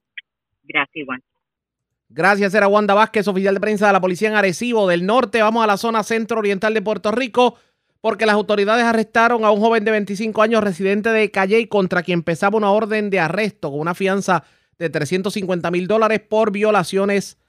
Gracias, 0.63 0.95
igual. 0.95 1.21
Gracias, 2.07 2.53
era 2.53 2.67
Wanda 2.67 2.93
Vázquez, 2.93 3.27
oficial 3.27 3.55
de 3.55 3.59
prensa 3.59 3.87
de 3.87 3.93
la 3.93 4.01
policía 4.01 4.29
en 4.29 4.35
Arecibo 4.35 4.87
del 4.87 5.05
Norte. 5.05 5.41
Vamos 5.41 5.63
a 5.63 5.67
la 5.67 5.77
zona 5.77 6.03
centro-oriental 6.03 6.73
de 6.73 6.81
Puerto 6.81 7.11
Rico 7.11 7.57
porque 7.99 8.27
las 8.27 8.35
autoridades 8.35 8.85
arrestaron 8.85 9.43
a 9.43 9.51
un 9.51 9.59
joven 9.59 9.83
de 9.83 9.91
25 9.91 10.41
años 10.43 10.63
residente 10.63 11.09
de 11.09 11.31
Calley 11.31 11.67
contra 11.67 12.03
quien 12.03 12.21
pesaba 12.21 12.57
una 12.57 12.71
orden 12.71 13.09
de 13.09 13.19
arresto 13.19 13.71
con 13.71 13.79
una 13.79 13.95
fianza 13.95 14.43
de 14.77 14.91
350 14.91 15.71
mil 15.71 15.87
dólares 15.87 16.19
por 16.19 16.51
violaciones 16.51 17.39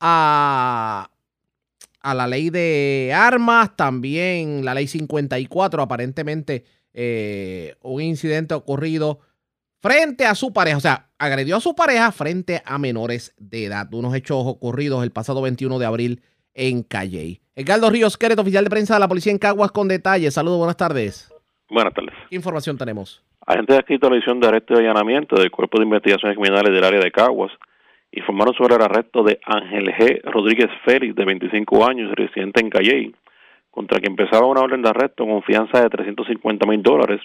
a, 0.00 1.08
a, 2.04 2.14
la 2.14 2.26
ley 2.26 2.50
de 2.50 3.12
armas, 3.14 3.74
también 3.76 4.64
la 4.64 4.74
ley 4.74 4.86
54, 4.86 5.82
aparentemente 5.82 6.64
eh, 6.92 7.74
un 7.82 8.02
incidente 8.02 8.54
ocurrido 8.54 9.20
frente 9.80 10.26
a 10.26 10.34
su 10.34 10.52
pareja, 10.52 10.76
o 10.76 10.80
sea, 10.80 11.08
agredió 11.18 11.56
a 11.56 11.60
su 11.60 11.74
pareja 11.74 12.12
frente 12.12 12.62
a 12.64 12.78
menores 12.78 13.34
de 13.38 13.64
edad. 13.64 13.92
Unos 13.92 14.14
hechos 14.14 14.42
ocurridos 14.46 15.02
el 15.02 15.10
pasado 15.10 15.42
21 15.42 15.78
de 15.78 15.86
abril 15.86 16.22
en 16.54 16.82
Calley. 16.82 17.40
Edgardo 17.56 17.90
Ríos 17.90 18.16
Queret, 18.16 18.38
oficial 18.38 18.64
de 18.64 18.70
prensa 18.70 18.94
de 18.94 19.00
la 19.00 19.08
policía 19.08 19.32
en 19.32 19.38
Caguas, 19.38 19.72
con 19.72 19.88
detalles. 19.88 20.34
Saludos, 20.34 20.58
buenas 20.58 20.76
tardes. 20.76 21.32
Buenas 21.68 21.94
tardes. 21.94 22.14
¿Qué 22.28 22.36
información 22.36 22.78
tenemos? 22.78 23.22
Agentes 23.46 23.76
de 23.86 23.98
la 24.08 24.16
edición 24.16 24.40
de 24.40 24.48
arresto 24.48 24.74
y 24.74 24.78
allanamiento 24.78 25.36
del 25.36 25.50
Cuerpo 25.50 25.78
de 25.78 25.84
Investigaciones 25.84 26.38
Criminales 26.38 26.72
del 26.72 26.84
área 26.84 27.00
de 27.00 27.10
Caguas 27.10 27.52
informaron 28.16 28.54
sobre 28.54 28.76
el 28.76 28.82
arresto 28.82 29.22
de 29.22 29.38
Ángel 29.44 29.86
G. 29.86 30.22
Rodríguez 30.24 30.70
Félix, 30.84 31.14
de 31.14 31.24
25 31.24 31.88
años, 31.88 32.12
residente 32.14 32.60
en 32.60 32.70
Calley, 32.70 33.14
contra 33.70 33.98
quien 33.98 34.12
empezaba 34.12 34.46
una 34.46 34.60
orden 34.60 34.82
de 34.82 34.88
arresto 34.88 35.26
con 35.26 35.42
fianza 35.42 35.80
de 35.80 35.88
350 35.88 36.66
mil 36.66 36.82
dólares 36.82 37.20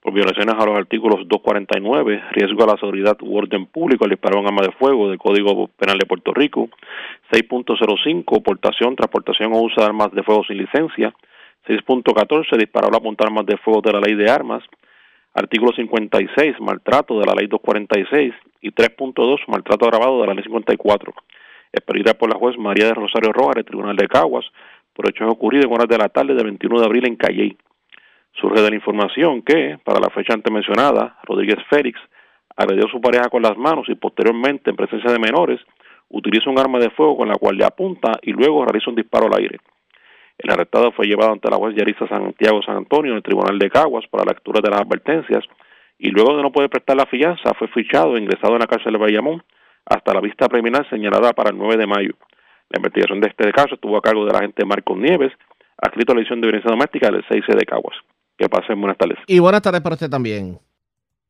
por 0.00 0.12
violaciones 0.12 0.54
a 0.54 0.66
los 0.66 0.78
artículos 0.78 1.26
249, 1.26 2.22
riesgo 2.32 2.62
a 2.62 2.66
la 2.66 2.78
seguridad 2.78 3.16
u 3.22 3.36
orden 3.36 3.66
público 3.66 4.04
al 4.04 4.10
disparar 4.10 4.38
un 4.38 4.46
arma 4.46 4.62
de 4.62 4.72
fuego 4.72 5.08
del 5.08 5.18
Código 5.18 5.68
Penal 5.68 5.98
de 5.98 6.06
Puerto 6.06 6.32
Rico, 6.32 6.68
6.05, 7.32 8.42
portación, 8.42 8.94
transportación 8.94 9.52
o 9.52 9.62
uso 9.62 9.80
de 9.80 9.86
armas 9.86 10.12
de 10.12 10.22
fuego 10.22 10.44
sin 10.44 10.58
licencia, 10.58 11.12
6.14, 11.66 12.56
disparar 12.56 12.92
o 12.92 12.96
apuntar 12.96 13.26
armas 13.28 13.46
de 13.46 13.56
fuego 13.56 13.80
de 13.80 13.92
la 13.92 14.00
ley 14.00 14.14
de 14.14 14.30
armas, 14.30 14.62
artículo 15.36 15.72
56, 15.72 16.60
maltrato 16.60 17.20
de 17.20 17.26
la 17.26 17.34
ley 17.34 17.46
246 17.46 18.32
y 18.62 18.70
3.2, 18.70 19.40
maltrato 19.48 19.84
agravado 19.84 20.22
de 20.22 20.26
la 20.26 20.34
ley 20.34 20.42
54. 20.42 21.12
Expedida 21.72 22.14
por 22.14 22.32
la 22.32 22.38
juez 22.38 22.56
María 22.56 22.86
de 22.86 22.94
Rosario 22.94 23.32
Rojas 23.32 23.64
Tribunal 23.66 23.96
de 23.96 24.08
Caguas 24.08 24.46
por 24.94 25.08
hechos 25.08 25.30
ocurridos 25.30 25.66
en 25.66 25.72
horas 25.72 25.88
de 25.88 25.98
la 25.98 26.08
tarde 26.08 26.34
del 26.34 26.44
21 26.44 26.80
de 26.80 26.86
abril 26.86 27.06
en 27.06 27.16
Calley. 27.16 27.56
Surge 28.32 28.62
de 28.62 28.70
la 28.70 28.76
información 28.76 29.42
que, 29.42 29.78
para 29.84 30.00
la 30.00 30.08
fecha 30.08 30.32
antes 30.32 30.50
mencionada, 30.50 31.18
Rodríguez 31.24 31.58
Félix 31.68 32.00
agredió 32.56 32.86
a 32.86 32.90
su 32.90 33.00
pareja 33.00 33.28
con 33.28 33.42
las 33.42 33.58
manos 33.58 33.86
y 33.88 33.94
posteriormente, 33.94 34.70
en 34.70 34.76
presencia 34.76 35.12
de 35.12 35.18
menores, 35.18 35.60
utiliza 36.08 36.48
un 36.48 36.58
arma 36.58 36.78
de 36.78 36.90
fuego 36.90 37.18
con 37.18 37.28
la 37.28 37.34
cual 37.34 37.56
le 37.56 37.64
apunta 37.64 38.12
y 38.22 38.32
luego 38.32 38.64
realiza 38.64 38.88
un 38.88 38.96
disparo 38.96 39.26
al 39.26 39.38
aire. 39.38 39.58
El 40.38 40.50
arrestado 40.50 40.92
fue 40.92 41.06
llevado 41.06 41.32
ante 41.32 41.50
la 41.50 41.56
juez 41.56 41.74
Yarisa 41.74 42.06
Santiago 42.08 42.62
San 42.62 42.76
Antonio 42.76 43.12
en 43.12 43.18
el 43.18 43.22
Tribunal 43.22 43.58
de 43.58 43.70
Caguas 43.70 44.04
para 44.10 44.24
la 44.24 44.32
lectura 44.32 44.60
de 44.62 44.70
las 44.70 44.80
advertencias 44.82 45.44
y 45.98 46.10
luego 46.10 46.36
de 46.36 46.42
no 46.42 46.52
poder 46.52 46.68
prestar 46.68 46.96
la 46.96 47.06
fianza 47.06 47.54
fue 47.58 47.68
fichado 47.68 48.16
e 48.16 48.20
ingresado 48.20 48.52
en 48.54 48.60
la 48.60 48.66
cárcel 48.66 48.92
de 48.92 48.98
Bayamón 48.98 49.42
hasta 49.86 50.12
la 50.12 50.20
vista 50.20 50.48
preliminar 50.48 50.88
señalada 50.90 51.32
para 51.32 51.50
el 51.50 51.58
9 51.58 51.76
de 51.76 51.86
mayo. 51.86 52.14
La 52.68 52.78
investigación 52.78 53.20
de 53.20 53.28
este 53.28 53.50
caso 53.52 53.76
estuvo 53.76 53.96
a 53.96 54.02
cargo 54.02 54.26
del 54.26 54.34
agente 54.34 54.64
Marcos 54.64 54.98
Nieves, 54.98 55.32
adscrito 55.78 56.12
a 56.12 56.16
la 56.16 56.20
edición 56.20 56.40
de 56.40 56.48
violencia 56.48 56.70
doméstica 56.70 57.10
del 57.10 57.24
6 57.28 57.44
de 57.48 57.64
Caguas. 57.64 57.96
Que 58.36 58.48
pasen 58.48 58.78
buenas 58.80 58.98
tardes. 58.98 59.18
Y 59.26 59.38
buenas 59.38 59.62
tardes 59.62 59.80
para 59.80 59.94
usted 59.94 60.10
también. 60.10 60.58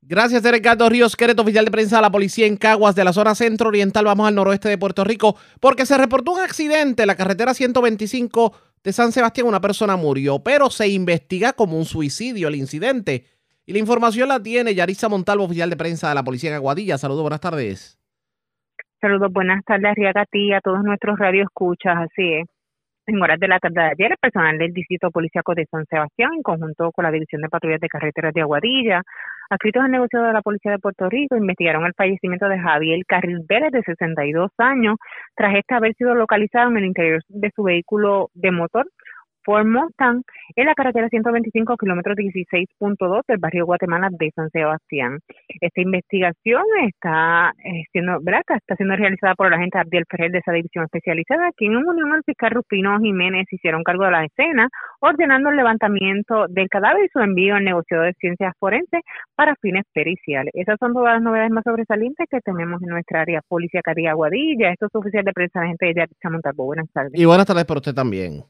Gracias, 0.08 0.42
Ricardo 0.44 0.88
Ríos 0.88 1.16
Quereto, 1.16 1.42
oficial 1.42 1.64
de 1.64 1.70
prensa 1.70 1.96
de 1.96 2.02
la 2.02 2.10
policía 2.10 2.46
en 2.46 2.56
Caguas, 2.56 2.94
de 2.94 3.04
la 3.04 3.12
zona 3.12 3.34
centro-oriental. 3.34 4.04
Vamos 4.04 4.28
al 4.28 4.34
noroeste 4.36 4.68
de 4.68 4.78
Puerto 4.78 5.04
Rico, 5.04 5.36
porque 5.60 5.84
se 5.84 5.98
reportó 5.98 6.32
un 6.32 6.40
accidente 6.40 7.02
en 7.02 7.08
la 7.08 7.16
carretera 7.16 7.54
125 7.54 8.52
de 8.86 8.92
San 8.92 9.10
Sebastián. 9.10 9.48
Una 9.48 9.60
persona 9.60 9.96
murió, 9.96 10.38
pero 10.38 10.70
se 10.70 10.86
investiga 10.86 11.52
como 11.52 11.76
un 11.76 11.84
suicidio 11.84 12.46
el 12.46 12.54
incidente. 12.54 13.24
Y 13.66 13.72
la 13.72 13.80
información 13.80 14.28
la 14.28 14.40
tiene 14.40 14.76
Yarisa 14.76 15.08
Montalvo, 15.08 15.42
oficial 15.42 15.68
de 15.68 15.76
prensa 15.76 16.08
de 16.08 16.14
la 16.14 16.22
policía 16.22 16.50
en 16.50 16.56
Aguadilla. 16.56 16.96
Saludos, 16.96 17.22
buenas 17.22 17.40
tardes. 17.40 17.98
Saludos, 19.00 19.32
buenas 19.32 19.64
tardes, 19.64 19.92
Riaga, 19.96 20.20
a 20.20 20.26
ti, 20.26 20.52
a 20.52 20.60
todos 20.60 20.84
nuestros 20.84 21.18
radioescuchas. 21.18 21.96
Así 21.96 22.32
es. 22.34 22.46
En 23.08 23.22
horas 23.22 23.38
de 23.38 23.46
la 23.46 23.60
tarde 23.60 23.80
de 23.80 23.86
ayer, 23.86 24.10
el 24.10 24.18
personal 24.18 24.58
del 24.58 24.72
Distrito 24.72 25.12
Policiaco 25.12 25.54
de 25.54 25.66
San 25.66 25.86
Sebastián, 25.86 26.30
en 26.34 26.42
conjunto 26.42 26.90
con 26.90 27.04
la 27.04 27.12
División 27.12 27.40
de 27.40 27.48
Patrullas 27.48 27.80
de 27.80 27.88
Carreteras 27.88 28.34
de 28.34 28.40
Aguadilla, 28.40 29.02
adscritos 29.48 29.84
al 29.84 29.92
negocio 29.92 30.20
de 30.22 30.32
la 30.32 30.42
Policía 30.42 30.72
de 30.72 30.80
Puerto 30.80 31.08
Rico, 31.08 31.36
investigaron 31.36 31.86
el 31.86 31.94
fallecimiento 31.94 32.48
de 32.48 32.58
Javier 32.58 33.06
Carril 33.06 33.44
Vélez, 33.48 33.70
de 33.70 33.82
62 33.82 34.50
años, 34.58 34.96
tras 35.36 35.54
este 35.54 35.76
haber 35.76 35.94
sido 35.94 36.16
localizado 36.16 36.68
en 36.70 36.78
el 36.78 36.86
interior 36.86 37.22
de 37.28 37.52
su 37.54 37.62
vehículo 37.62 38.30
de 38.34 38.50
motor 38.50 38.88
Ford 39.46 39.64
Mustang 39.64 40.22
en 40.56 40.66
la 40.66 40.74
carretera 40.74 41.08
125 41.08 41.76
kilómetros 41.76 42.16
16.2 42.16 43.22
del 43.28 43.38
barrio 43.38 43.64
Guatemala 43.64 44.08
de 44.10 44.32
San 44.34 44.50
Sebastián. 44.50 45.20
Esta 45.60 45.80
investigación 45.80 46.64
está 46.84 47.52
eh, 47.64 47.84
siendo, 47.92 48.18
¿verdad? 48.20 48.42
Está 48.48 48.74
siendo 48.74 48.96
realizada 48.96 49.34
por 49.36 49.48
la 49.48 49.56
agente 49.56 49.78
Abdiel 49.78 50.04
Ferrer 50.10 50.32
de 50.32 50.38
esa 50.38 50.52
división 50.52 50.84
especializada, 50.84 51.50
quien 51.56 51.72
en 51.72 51.86
unión 51.86 52.12
al 52.12 52.24
fiscal 52.24 52.50
Rufino 52.50 52.98
Jiménez 52.98 53.46
hicieron 53.50 53.84
cargo 53.84 54.04
de 54.04 54.10
la 54.10 54.24
escena, 54.24 54.68
ordenando 55.00 55.50
el 55.50 55.56
levantamiento 55.56 56.46
del 56.48 56.68
cadáver 56.68 57.04
y 57.04 57.08
su 57.08 57.20
envío 57.20 57.54
al 57.54 57.64
negocio 57.64 58.00
de 58.00 58.14
ciencias 58.14 58.52
forenses 58.58 59.02
para 59.36 59.54
fines 59.62 59.84
periciales. 59.94 60.52
Esas 60.54 60.76
son 60.80 60.92
todas 60.92 61.14
las 61.14 61.22
novedades 61.22 61.52
más 61.52 61.62
sobresalientes 61.62 62.26
que 62.28 62.40
tenemos 62.40 62.82
en 62.82 62.88
nuestra 62.88 63.20
área 63.20 63.40
Policía 63.46 63.80
Caría 63.82 64.10
Aguadilla. 64.10 64.72
Esto 64.72 64.86
es 64.86 64.94
oficial 64.94 65.24
de 65.24 65.32
prensa, 65.32 65.60
la 65.60 65.68
gente 65.68 65.86
de 65.86 65.94
Yaritza 65.94 66.30
Montalvo. 66.30 66.64
Buenas 66.64 66.90
tardes. 66.92 67.12
Y 67.14 67.24
buenas 67.24 67.46
tardes 67.46 67.64
para 67.64 67.78
usted 67.78 67.94
también. 67.94 68.42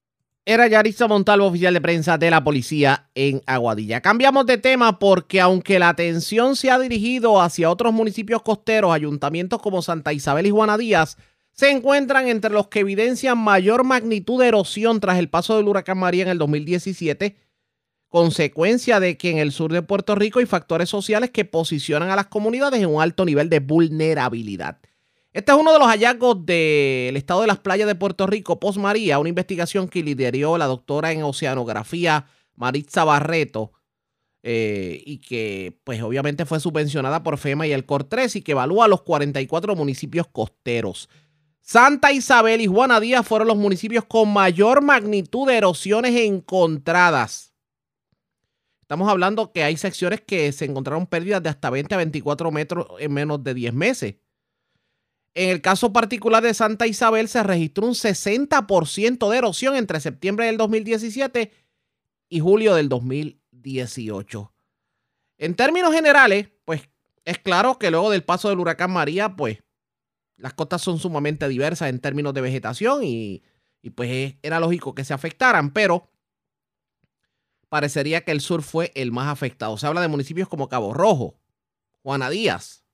Era 0.48 0.68
Yarisa 0.68 1.08
Montalvo, 1.08 1.46
oficial 1.46 1.74
de 1.74 1.80
prensa 1.80 2.18
de 2.18 2.30
la 2.30 2.44
policía 2.44 3.10
en 3.16 3.42
Aguadilla. 3.46 4.00
Cambiamos 4.00 4.46
de 4.46 4.58
tema 4.58 5.00
porque 5.00 5.40
aunque 5.40 5.80
la 5.80 5.88
atención 5.88 6.54
se 6.54 6.70
ha 6.70 6.78
dirigido 6.78 7.42
hacia 7.42 7.68
otros 7.68 7.92
municipios 7.92 8.42
costeros, 8.42 8.94
ayuntamientos 8.94 9.60
como 9.60 9.82
Santa 9.82 10.12
Isabel 10.12 10.46
y 10.46 10.50
Juana 10.50 10.78
Díaz, 10.78 11.16
se 11.50 11.72
encuentran 11.72 12.28
entre 12.28 12.52
los 12.52 12.68
que 12.68 12.78
evidencian 12.78 13.38
mayor 13.38 13.82
magnitud 13.82 14.40
de 14.40 14.46
erosión 14.46 15.00
tras 15.00 15.18
el 15.18 15.28
paso 15.28 15.56
del 15.56 15.66
huracán 15.66 15.98
María 15.98 16.22
en 16.22 16.28
el 16.28 16.38
2017, 16.38 17.36
consecuencia 18.08 19.00
de 19.00 19.16
que 19.16 19.32
en 19.32 19.38
el 19.38 19.50
sur 19.50 19.72
de 19.72 19.82
Puerto 19.82 20.14
Rico 20.14 20.38
hay 20.38 20.46
factores 20.46 20.88
sociales 20.88 21.30
que 21.30 21.44
posicionan 21.44 22.10
a 22.10 22.16
las 22.16 22.28
comunidades 22.28 22.80
en 22.80 22.88
un 22.88 23.02
alto 23.02 23.24
nivel 23.24 23.50
de 23.50 23.58
vulnerabilidad. 23.58 24.78
Este 25.36 25.52
es 25.52 25.58
uno 25.58 25.70
de 25.74 25.78
los 25.78 25.88
hallazgos 25.88 26.46
del 26.46 27.14
estado 27.14 27.42
de 27.42 27.46
las 27.46 27.58
playas 27.58 27.86
de 27.86 27.94
Puerto 27.94 28.26
Rico 28.26 28.58
post 28.58 28.78
María, 28.78 29.18
una 29.18 29.28
investigación 29.28 29.86
que 29.86 30.02
lideró 30.02 30.56
la 30.56 30.64
doctora 30.64 31.12
en 31.12 31.22
oceanografía 31.24 32.24
Maritza 32.54 33.04
Barreto 33.04 33.74
eh, 34.42 35.02
y 35.04 35.18
que 35.18 35.78
pues 35.84 36.00
obviamente 36.00 36.46
fue 36.46 36.58
subvencionada 36.58 37.22
por 37.22 37.36
FEMA 37.36 37.66
y 37.66 37.72
el 37.72 37.86
COR3 37.86 38.36
y 38.36 38.40
que 38.40 38.52
evalúa 38.52 38.88
los 38.88 39.02
44 39.02 39.76
municipios 39.76 40.26
costeros. 40.26 41.10
Santa 41.60 42.12
Isabel 42.12 42.62
y 42.62 42.66
Juana 42.66 42.98
Díaz 42.98 43.26
fueron 43.26 43.48
los 43.48 43.58
municipios 43.58 44.04
con 44.04 44.32
mayor 44.32 44.80
magnitud 44.80 45.48
de 45.48 45.58
erosiones 45.58 46.18
encontradas. 46.18 47.52
Estamos 48.80 49.06
hablando 49.10 49.52
que 49.52 49.64
hay 49.64 49.76
secciones 49.76 50.22
que 50.22 50.50
se 50.52 50.64
encontraron 50.64 51.06
pérdidas 51.06 51.42
de 51.42 51.50
hasta 51.50 51.68
20 51.68 51.94
a 51.94 51.98
24 51.98 52.50
metros 52.50 52.86
en 53.00 53.12
menos 53.12 53.44
de 53.44 53.52
10 53.52 53.74
meses. 53.74 54.14
En 55.36 55.50
el 55.50 55.60
caso 55.60 55.92
particular 55.92 56.42
de 56.42 56.54
Santa 56.54 56.86
Isabel 56.86 57.28
se 57.28 57.42
registró 57.42 57.86
un 57.86 57.92
60% 57.92 59.28
de 59.28 59.36
erosión 59.36 59.76
entre 59.76 60.00
septiembre 60.00 60.46
del 60.46 60.56
2017 60.56 61.52
y 62.30 62.40
julio 62.40 62.74
del 62.74 62.88
2018. 62.88 64.54
En 65.36 65.54
términos 65.54 65.92
generales, 65.92 66.48
pues 66.64 66.88
es 67.26 67.38
claro 67.38 67.78
que 67.78 67.90
luego 67.90 68.10
del 68.10 68.24
paso 68.24 68.48
del 68.48 68.60
huracán 68.60 68.90
María, 68.90 69.36
pues 69.36 69.58
las 70.38 70.54
costas 70.54 70.80
son 70.80 70.98
sumamente 70.98 71.46
diversas 71.48 71.90
en 71.90 72.00
términos 72.00 72.32
de 72.32 72.40
vegetación 72.40 73.04
y, 73.04 73.42
y 73.82 73.90
pues 73.90 74.36
era 74.40 74.58
lógico 74.58 74.94
que 74.94 75.04
se 75.04 75.12
afectaran, 75.12 75.70
pero 75.70 76.10
parecería 77.68 78.22
que 78.22 78.32
el 78.32 78.40
sur 78.40 78.62
fue 78.62 78.90
el 78.94 79.12
más 79.12 79.28
afectado. 79.28 79.76
Se 79.76 79.86
habla 79.86 80.00
de 80.00 80.08
municipios 80.08 80.48
como 80.48 80.70
Cabo 80.70 80.94
Rojo, 80.94 81.38
Juana 82.02 82.30
Díaz, 82.30 82.85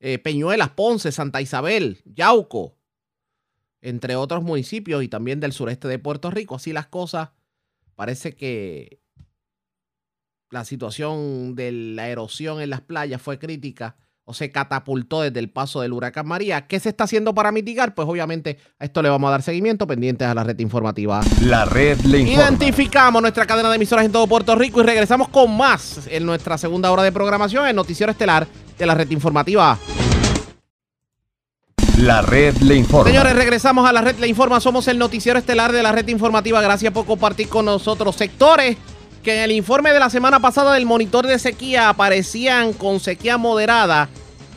eh, 0.00 0.18
Peñuelas, 0.18 0.70
Ponce, 0.70 1.12
Santa 1.12 1.40
Isabel, 1.40 1.98
Yauco, 2.04 2.76
entre 3.80 4.16
otros 4.16 4.42
municipios 4.42 5.02
y 5.02 5.08
también 5.08 5.40
del 5.40 5.52
sureste 5.52 5.88
de 5.88 5.98
Puerto 5.98 6.30
Rico. 6.30 6.56
Así 6.56 6.72
las 6.72 6.86
cosas, 6.86 7.30
parece 7.94 8.34
que 8.34 9.00
la 10.50 10.64
situación 10.64 11.54
de 11.54 11.72
la 11.72 12.08
erosión 12.08 12.60
en 12.60 12.70
las 12.70 12.80
playas 12.80 13.20
fue 13.20 13.38
crítica 13.38 13.96
o 14.24 14.34
se 14.34 14.50
catapultó 14.50 15.22
desde 15.22 15.40
el 15.40 15.48
paso 15.48 15.80
del 15.80 15.94
huracán 15.94 16.26
María. 16.26 16.66
¿Qué 16.66 16.78
se 16.80 16.90
está 16.90 17.04
haciendo 17.04 17.34
para 17.34 17.50
mitigar? 17.50 17.94
Pues 17.94 18.06
obviamente 18.06 18.58
a 18.78 18.84
esto 18.84 19.00
le 19.00 19.08
vamos 19.08 19.28
a 19.28 19.30
dar 19.32 19.42
seguimiento 19.42 19.86
pendientes 19.86 20.28
a 20.28 20.34
la 20.34 20.44
red 20.44 20.58
informativa. 20.58 21.22
La 21.42 21.64
red 21.64 21.98
le 22.00 22.20
informa. 22.20 22.42
Identificamos 22.42 23.22
nuestra 23.22 23.46
cadena 23.46 23.70
de 23.70 23.76
emisoras 23.76 24.04
en 24.04 24.12
todo 24.12 24.26
Puerto 24.26 24.54
Rico 24.54 24.80
y 24.80 24.84
regresamos 24.84 25.28
con 25.28 25.56
más 25.56 26.06
en 26.10 26.26
nuestra 26.26 26.58
segunda 26.58 26.92
hora 26.92 27.02
de 27.02 27.10
programación, 27.10 27.66
el 27.66 27.76
noticiero 27.76 28.12
estelar 28.12 28.46
de 28.78 28.86
la 28.86 28.94
red 28.94 29.10
informativa. 29.10 29.78
La 31.98 32.22
red 32.22 32.56
le 32.58 32.76
informa. 32.76 33.10
Señores, 33.10 33.34
regresamos 33.34 33.88
a 33.88 33.92
la 33.92 34.00
red 34.00 34.16
le 34.18 34.28
informa. 34.28 34.60
Somos 34.60 34.86
el 34.86 34.98
noticiero 34.98 35.38
estelar 35.38 35.72
de 35.72 35.82
la 35.82 35.90
red 35.90 36.06
informativa. 36.08 36.60
Gracias 36.60 36.92
por 36.92 37.06
compartir 37.06 37.48
con 37.48 37.64
nosotros 37.64 38.14
sectores 38.14 38.76
que 39.22 39.34
en 39.34 39.40
el 39.42 39.50
informe 39.50 39.92
de 39.92 39.98
la 39.98 40.08
semana 40.08 40.38
pasada 40.38 40.74
del 40.74 40.86
monitor 40.86 41.26
de 41.26 41.40
sequía 41.40 41.88
aparecían 41.88 42.72
con 42.72 43.00
sequía 43.00 43.36
moderada. 43.36 44.08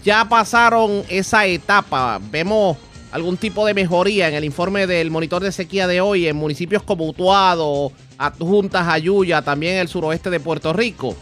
Ya 0.03 0.29
pasaron 0.29 1.03
esa 1.09 1.47
etapa. 1.47 2.19
Vemos 2.29 2.77
algún 3.11 3.37
tipo 3.37 3.65
de 3.65 3.73
mejoría 3.73 4.27
en 4.27 4.35
el 4.35 4.45
informe 4.45 4.85
del 4.85 5.09
monitor 5.09 5.41
de 5.41 5.51
sequía 5.51 5.87
de 5.87 5.99
hoy 5.99 6.27
en 6.27 6.35
municipios 6.35 6.83
como 6.83 7.07
Utuado, 7.07 7.91
Adjuntas, 8.19 8.87
Ayuya, 8.87 9.41
también 9.41 9.77
el 9.77 9.87
suroeste 9.87 10.29
de 10.29 10.39
Puerto 10.39 10.73
Rico. 10.73 11.15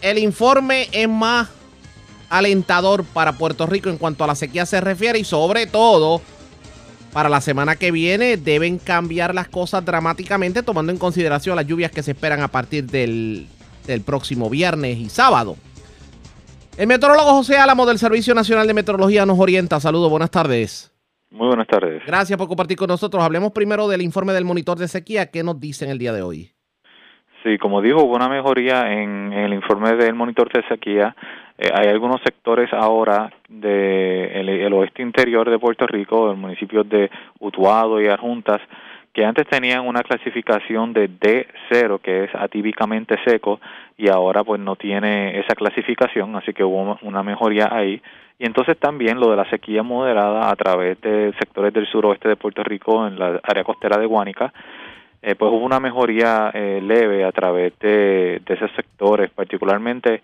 El 0.00 0.18
informe 0.18 0.88
es 0.92 1.08
más 1.08 1.48
alentador 2.30 3.04
para 3.04 3.32
Puerto 3.32 3.66
Rico 3.66 3.88
en 3.88 3.98
cuanto 3.98 4.24
a 4.24 4.26
la 4.26 4.34
sequía 4.34 4.66
se 4.66 4.80
refiere 4.80 5.18
y 5.18 5.24
sobre 5.24 5.66
todo 5.66 6.20
para 7.12 7.28
la 7.28 7.40
semana 7.40 7.76
que 7.76 7.90
viene 7.90 8.36
deben 8.36 8.78
cambiar 8.78 9.34
las 9.34 9.48
cosas 9.48 9.84
dramáticamente 9.84 10.62
tomando 10.62 10.92
en 10.92 10.98
consideración 10.98 11.56
las 11.56 11.66
lluvias 11.66 11.90
que 11.90 12.02
se 12.02 12.12
esperan 12.12 12.42
a 12.42 12.48
partir 12.48 12.84
del, 12.84 13.48
del 13.86 14.02
próximo 14.02 14.50
viernes 14.50 14.98
y 14.98 15.08
sábado. 15.08 15.56
El 16.76 16.86
meteorólogo 16.86 17.32
José 17.32 17.56
Álamo 17.56 17.86
del 17.86 17.98
Servicio 17.98 18.34
Nacional 18.34 18.66
de 18.68 18.74
Meteorología 18.74 19.26
nos 19.26 19.38
orienta. 19.38 19.80
Saludos, 19.80 20.10
buenas 20.10 20.30
tardes. 20.30 20.92
Muy 21.30 21.48
buenas 21.48 21.66
tardes. 21.66 22.02
Gracias 22.06 22.38
por 22.38 22.46
compartir 22.46 22.76
con 22.76 22.86
nosotros. 22.86 23.22
Hablemos 23.22 23.52
primero 23.52 23.88
del 23.88 24.00
informe 24.02 24.32
del 24.32 24.44
monitor 24.44 24.78
de 24.78 24.86
sequía. 24.86 25.30
¿Qué 25.30 25.42
nos 25.42 25.58
dicen 25.58 25.90
el 25.90 25.98
día 25.98 26.12
de 26.12 26.22
hoy? 26.22 26.52
Sí, 27.48 27.56
como 27.56 27.80
dijo, 27.80 28.02
hubo 28.02 28.14
una 28.14 28.28
mejoría 28.28 28.92
en, 28.92 29.32
el 29.32 29.54
informe 29.54 29.94
del 29.94 30.14
monitor 30.14 30.52
de 30.52 30.62
sequía. 30.68 31.16
Eh, 31.56 31.70
hay 31.72 31.88
algunos 31.88 32.20
sectores 32.20 32.70
ahora 32.74 33.32
del 33.48 34.50
el 34.50 34.72
oeste 34.74 35.00
interior 35.00 35.48
de 35.48 35.58
Puerto 35.58 35.86
Rico, 35.86 36.26
los 36.26 36.36
municipios 36.36 36.86
de 36.90 37.10
Utuado 37.40 38.02
y 38.02 38.06
Arjuntas, 38.06 38.60
que 39.14 39.24
antes 39.24 39.46
tenían 39.46 39.86
una 39.86 40.02
clasificación 40.02 40.92
de 40.92 41.08
D0, 41.08 42.02
que 42.02 42.24
es 42.24 42.34
atípicamente 42.34 43.16
seco, 43.24 43.60
y 43.96 44.10
ahora 44.10 44.44
pues 44.44 44.60
no 44.60 44.76
tiene 44.76 45.40
esa 45.40 45.54
clasificación, 45.54 46.36
así 46.36 46.52
que 46.52 46.64
hubo 46.64 46.98
una 47.00 47.22
mejoría 47.22 47.70
ahí. 47.72 48.02
Y 48.38 48.44
entonces 48.44 48.76
también 48.76 49.18
lo 49.18 49.30
de 49.30 49.36
la 49.36 49.48
sequía 49.48 49.82
moderada 49.82 50.50
a 50.50 50.54
través 50.54 51.00
de 51.00 51.32
sectores 51.38 51.72
del 51.72 51.86
suroeste 51.86 52.28
de 52.28 52.36
Puerto 52.36 52.62
Rico, 52.62 53.06
en 53.06 53.18
la 53.18 53.40
área 53.42 53.64
costera 53.64 53.96
de 53.96 54.04
Guánica, 54.04 54.52
eh, 55.20 55.34
pues 55.34 55.50
hubo 55.50 55.64
una 55.64 55.80
mejoría 55.80 56.50
eh, 56.54 56.80
leve 56.80 57.24
a 57.24 57.32
través 57.32 57.76
de, 57.80 58.40
esos 58.46 58.70
sectores, 58.76 59.30
particularmente 59.30 60.22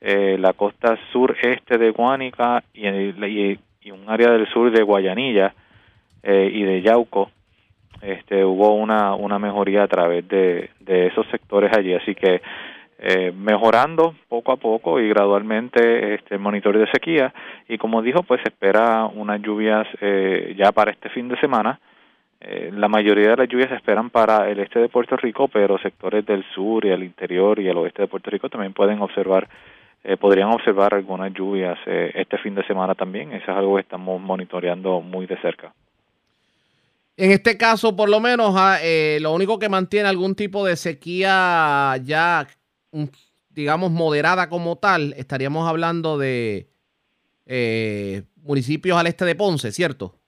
eh, 0.00 0.36
la 0.38 0.52
costa 0.52 0.98
sureste 1.12 1.78
de 1.78 1.90
Guánica 1.90 2.64
y, 2.74 2.88
y, 2.88 3.90
un 3.92 4.08
área 4.08 4.30
del 4.30 4.48
sur 4.48 4.70
de 4.70 4.82
Guayanilla 4.82 5.54
y 6.24 6.62
de 6.62 6.82
Yauco. 6.82 7.30
Este, 8.00 8.44
hubo 8.44 8.74
una, 8.74 9.14
una 9.14 9.40
mejoría 9.40 9.82
a 9.82 9.88
través 9.88 10.26
de, 10.28 10.70
de 10.78 11.08
esos 11.08 11.26
sectores 11.28 11.76
allí, 11.76 11.94
así 11.94 12.14
que 12.14 12.40
mejorando 13.34 14.14
poco 14.28 14.52
a 14.52 14.56
poco 14.56 15.00
y 15.00 15.08
gradualmente 15.08 16.14
este 16.14 16.36
el 16.36 16.40
monitoreo 16.40 16.82
de 16.82 16.90
sequía 16.92 17.34
y 17.68 17.76
como 17.76 18.00
dijo 18.00 18.22
pues 18.22 18.40
se 18.42 18.50
espera 18.50 19.06
unas 19.06 19.42
lluvias 19.42 19.88
ya 20.56 20.70
para 20.70 20.92
este 20.92 21.08
fin 21.08 21.26
de 21.26 21.36
semana 21.40 21.80
eh, 22.44 22.70
la 22.72 22.88
mayoría 22.88 23.30
de 23.30 23.36
las 23.36 23.48
lluvias 23.48 23.68
se 23.68 23.76
esperan 23.76 24.10
para 24.10 24.50
el 24.50 24.58
este 24.58 24.80
de 24.80 24.88
Puerto 24.88 25.16
Rico, 25.16 25.46
pero 25.46 25.78
sectores 25.78 26.26
del 26.26 26.44
sur 26.52 26.84
y 26.84 26.90
el 26.90 27.04
interior 27.04 27.60
y 27.60 27.68
el 27.68 27.76
oeste 27.76 28.02
de 28.02 28.08
Puerto 28.08 28.30
Rico 28.30 28.48
también 28.48 28.72
pueden 28.72 29.00
observar, 29.00 29.48
eh, 30.02 30.16
podrían 30.16 30.48
observar 30.48 30.92
algunas 30.92 31.32
lluvias 31.32 31.78
eh, 31.86 32.10
este 32.16 32.38
fin 32.38 32.56
de 32.56 32.66
semana 32.66 32.96
también. 32.96 33.32
Eso 33.32 33.52
es 33.52 33.56
algo 33.56 33.76
que 33.76 33.82
estamos 33.82 34.20
monitoreando 34.20 35.00
muy 35.00 35.26
de 35.26 35.40
cerca. 35.40 35.72
En 37.16 37.30
este 37.30 37.56
caso, 37.56 37.94
por 37.94 38.08
lo 38.08 38.18
menos, 38.18 38.54
ah, 38.56 38.78
lo 39.20 39.32
único 39.32 39.60
que 39.60 39.68
mantiene 39.68 40.08
algún 40.08 40.34
tipo 40.34 40.66
de 40.66 40.74
sequía 40.76 41.96
ya, 42.02 42.44
digamos, 43.50 43.92
moderada 43.92 44.48
como 44.48 44.76
tal, 44.76 45.14
estaríamos 45.16 45.68
hablando 45.68 46.18
de 46.18 46.66
municipios 48.42 48.98
al 48.98 49.06
este 49.06 49.26
de 49.26 49.36
Ponce, 49.36 49.70
¿cierto? 49.70 50.21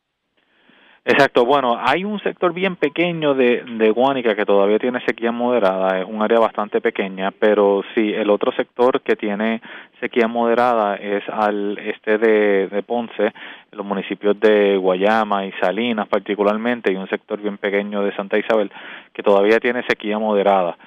Exacto, 1.06 1.44
bueno, 1.44 1.78
hay 1.78 2.02
un 2.02 2.18
sector 2.20 2.54
bien 2.54 2.76
pequeño 2.76 3.34
de, 3.34 3.62
de 3.62 3.90
Guánica 3.90 4.34
que 4.34 4.46
todavía 4.46 4.78
tiene 4.78 5.04
sequía 5.04 5.32
moderada, 5.32 6.00
es 6.00 6.06
un 6.08 6.22
área 6.22 6.38
bastante 6.38 6.80
pequeña, 6.80 7.30
pero 7.30 7.82
sí, 7.94 8.14
el 8.14 8.30
otro 8.30 8.52
sector 8.52 9.02
que 9.02 9.14
tiene 9.14 9.60
sequía 10.00 10.28
moderada 10.28 10.96
es 10.96 11.22
al 11.28 11.76
este 11.76 12.16
de, 12.16 12.82
Ponce, 12.86 13.34
los 13.72 13.84
municipios 13.84 14.40
de 14.40 14.78
Guayama 14.78 15.44
y 15.44 15.52
Salinas 15.60 16.08
particularmente, 16.08 16.90
y 16.90 16.96
un 16.96 17.08
sector 17.08 17.38
bien 17.38 17.58
pequeño 17.58 18.02
de 18.02 18.16
Santa 18.16 18.38
Isabel 18.38 18.70
que 19.12 19.22
todavía 19.22 19.60
tiene 19.60 19.82
sequía 19.86 20.18
moderada. 20.18 20.78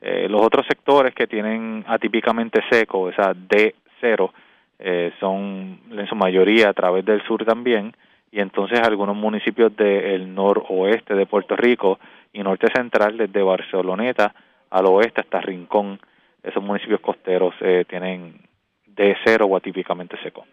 Eh, 0.00 0.26
los 0.30 0.40
otros 0.40 0.64
sectores 0.66 1.14
que 1.14 1.26
tienen 1.26 1.84
atípicamente 1.86 2.62
seco, 2.70 3.00
o 3.00 3.12
sea, 3.12 3.34
D 3.34 3.74
cero, 4.00 4.32
eh, 4.78 5.12
son 5.20 5.80
en 5.90 6.06
su 6.06 6.14
mayoría 6.14 6.70
a 6.70 6.72
través 6.72 7.04
del 7.04 7.22
sur 7.24 7.44
también, 7.44 7.92
y 8.30 8.40
entonces 8.40 8.80
algunos 8.80 9.16
municipios 9.16 9.74
del 9.76 10.34
noroeste 10.34 11.14
de 11.14 11.26
Puerto 11.26 11.56
Rico 11.56 11.98
y 12.32 12.42
norte 12.42 12.68
central, 12.74 13.16
desde 13.16 13.42
Barceloneta 13.42 14.34
al 14.70 14.86
oeste 14.86 15.20
hasta 15.20 15.40
Rincón, 15.40 16.00
esos 16.42 16.62
municipios 16.62 17.00
costeros 17.00 17.54
eh, 17.60 17.84
tienen 17.88 18.40
de 18.86 19.16
cero 19.24 19.46
o 19.46 19.56
atípicamente 19.56 20.16
seco. 20.22 20.44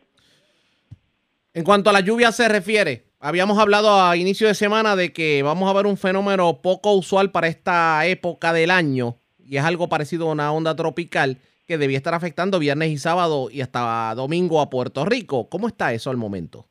En 1.54 1.64
cuanto 1.64 1.90
a 1.90 1.94
la 1.94 2.00
lluvia 2.00 2.32
se 2.32 2.48
refiere, 2.48 3.06
habíamos 3.20 3.60
hablado 3.60 4.02
a 4.02 4.18
inicio 4.18 4.48
de 4.48 4.56
semana 4.56 4.96
de 4.96 5.14
que 5.14 5.44
vamos 5.44 5.70
a 5.70 5.74
ver 5.74 5.86
un 5.86 5.98
fenómeno 5.98 6.62
poco 6.62 6.94
usual 6.94 7.32
para 7.32 7.48
esta 7.48 8.06
época 8.06 8.54
del 8.54 8.72
año 8.72 9.18
y 9.38 9.58
es 9.58 9.64
algo 9.64 9.88
parecido 9.88 10.30
a 10.30 10.34
una 10.34 10.52
onda 10.52 10.76
tropical 10.76 11.38
que 11.68 11.78
debía 11.78 11.98
estar 11.98 12.14
afectando 12.14 12.60
viernes 12.60 12.90
y 12.90 12.98
sábado 12.98 13.50
y 13.52 13.62
hasta 13.62 14.14
domingo 14.16 14.62
a 14.62 14.70
Puerto 14.70 15.06
Rico. 15.06 15.48
¿Cómo 15.50 15.68
está 15.68 15.94
eso 15.94 16.10
al 16.10 16.18
momento? 16.18 16.68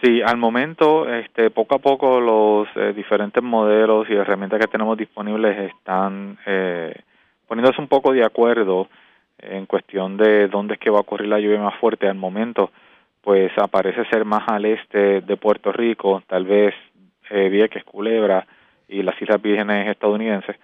Sí, 0.00 0.22
al 0.22 0.36
momento, 0.36 1.12
este, 1.12 1.50
poco 1.50 1.74
a 1.74 1.78
poco 1.80 2.20
los 2.20 2.68
eh, 2.76 2.92
diferentes 2.94 3.42
modelos 3.42 4.08
y 4.08 4.14
herramientas 4.14 4.60
que 4.60 4.68
tenemos 4.68 4.96
disponibles 4.96 5.72
están 5.72 6.38
eh, 6.46 6.94
poniéndose 7.48 7.80
un 7.80 7.88
poco 7.88 8.12
de 8.12 8.24
acuerdo 8.24 8.88
en 9.38 9.66
cuestión 9.66 10.16
de 10.16 10.46
dónde 10.46 10.74
es 10.74 10.80
que 10.80 10.90
va 10.90 10.98
a 10.98 11.00
ocurrir 11.00 11.28
la 11.28 11.40
lluvia 11.40 11.58
más 11.60 11.74
fuerte. 11.80 12.06
Al 12.06 12.14
momento, 12.14 12.70
pues 13.22 13.50
aparece 13.58 14.04
ser 14.04 14.24
más 14.24 14.44
al 14.46 14.66
este 14.66 15.20
de 15.20 15.36
Puerto 15.36 15.72
Rico, 15.72 16.22
tal 16.28 16.44
vez 16.44 16.74
eh, 17.30 17.48
Vieques, 17.48 17.82
Culebra 17.82 18.46
y 18.86 19.02
las 19.02 19.20
Islas 19.20 19.42
Vírgenes 19.42 19.88
estadounidenses, 19.88 20.56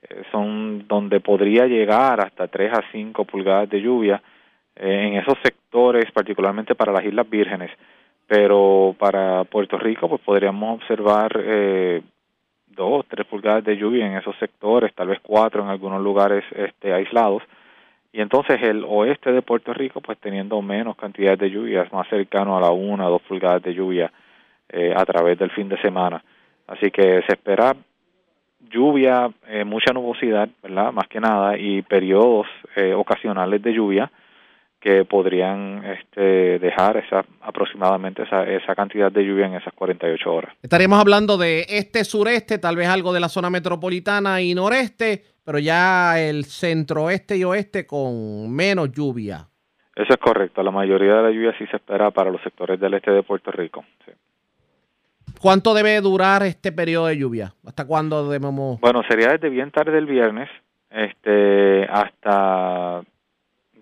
eh, 0.00 0.22
son 0.32 0.88
donde 0.88 1.20
podría 1.20 1.66
llegar 1.66 2.24
hasta 2.24 2.48
3 2.48 2.72
a 2.72 2.82
5 2.90 3.26
pulgadas 3.26 3.68
de 3.68 3.82
lluvia 3.82 4.22
en 4.80 5.14
esos 5.14 5.36
sectores, 5.42 6.10
particularmente 6.12 6.76
para 6.76 6.92
las 6.92 7.04
Islas 7.04 7.28
Vírgenes 7.28 7.70
pero 8.28 8.94
para 8.98 9.44
Puerto 9.44 9.78
Rico 9.78 10.08
pues 10.08 10.20
podríamos 10.20 10.80
observar 10.80 11.32
eh, 11.42 12.02
dos, 12.68 13.04
tres 13.08 13.26
pulgadas 13.26 13.64
de 13.64 13.76
lluvia 13.76 14.06
en 14.06 14.16
esos 14.16 14.36
sectores, 14.36 14.94
tal 14.94 15.08
vez 15.08 15.18
cuatro 15.20 15.62
en 15.62 15.70
algunos 15.70 16.02
lugares 16.02 16.44
este, 16.54 16.92
aislados, 16.92 17.42
y 18.12 18.20
entonces 18.20 18.62
el 18.62 18.84
oeste 18.86 19.32
de 19.32 19.42
Puerto 19.42 19.72
Rico 19.72 20.00
pues 20.00 20.18
teniendo 20.18 20.60
menos 20.62 20.96
cantidad 20.96 21.36
de 21.36 21.50
lluvias, 21.50 21.92
más 21.92 22.06
cercano 22.08 22.56
a 22.56 22.60
la 22.60 22.70
una, 22.70 23.06
dos 23.06 23.22
pulgadas 23.22 23.62
de 23.62 23.74
lluvia 23.74 24.12
eh, 24.68 24.92
a 24.94 25.04
través 25.04 25.38
del 25.38 25.50
fin 25.50 25.68
de 25.68 25.80
semana. 25.80 26.22
Así 26.66 26.90
que 26.90 27.22
se 27.26 27.32
espera 27.32 27.74
lluvia, 28.70 29.30
eh, 29.46 29.64
mucha 29.64 29.92
nubosidad, 29.92 30.48
¿verdad? 30.62 30.92
Más 30.92 31.08
que 31.08 31.20
nada, 31.20 31.56
y 31.56 31.82
periodos 31.82 32.46
eh, 32.76 32.92
ocasionales 32.92 33.62
de 33.62 33.72
lluvia, 33.72 34.10
que 34.80 35.04
podrían 35.04 35.84
este, 35.84 36.58
dejar 36.58 36.98
esa 36.98 37.24
aproximadamente 37.40 38.22
esa, 38.22 38.44
esa 38.44 38.74
cantidad 38.74 39.10
de 39.10 39.24
lluvia 39.24 39.46
en 39.46 39.54
esas 39.54 39.74
48 39.74 40.32
horas. 40.32 40.54
Estaríamos 40.62 41.00
hablando 41.00 41.36
de 41.36 41.66
este 41.68 42.04
sureste, 42.04 42.58
tal 42.58 42.76
vez 42.76 42.88
algo 42.88 43.12
de 43.12 43.20
la 43.20 43.28
zona 43.28 43.50
metropolitana 43.50 44.40
y 44.40 44.54
noreste, 44.54 45.22
pero 45.44 45.58
ya 45.58 46.20
el 46.20 46.44
centro-oeste 46.44 47.36
y 47.36 47.44
oeste 47.44 47.86
con 47.86 48.54
menos 48.54 48.92
lluvia. 48.92 49.48
Eso 49.96 50.10
es 50.10 50.18
correcto. 50.18 50.62
La 50.62 50.70
mayoría 50.70 51.14
de 51.14 51.22
la 51.22 51.30
lluvia 51.30 51.54
sí 51.58 51.66
se 51.66 51.76
espera 51.76 52.10
para 52.12 52.30
los 52.30 52.40
sectores 52.42 52.78
del 52.78 52.94
este 52.94 53.10
de 53.10 53.24
Puerto 53.24 53.50
Rico. 53.50 53.84
Sí. 54.04 54.12
¿Cuánto 55.40 55.74
debe 55.74 56.00
durar 56.00 56.42
este 56.42 56.72
periodo 56.72 57.06
de 57.06 57.16
lluvia? 57.16 57.52
¿Hasta 57.66 57.86
cuándo 57.86 58.28
debemos...? 58.28 58.80
Bueno, 58.80 59.02
sería 59.08 59.28
desde 59.28 59.48
bien 59.48 59.70
tarde 59.70 59.98
el 59.98 60.06
viernes 60.06 60.48
este, 60.90 61.84
hasta 61.84 63.02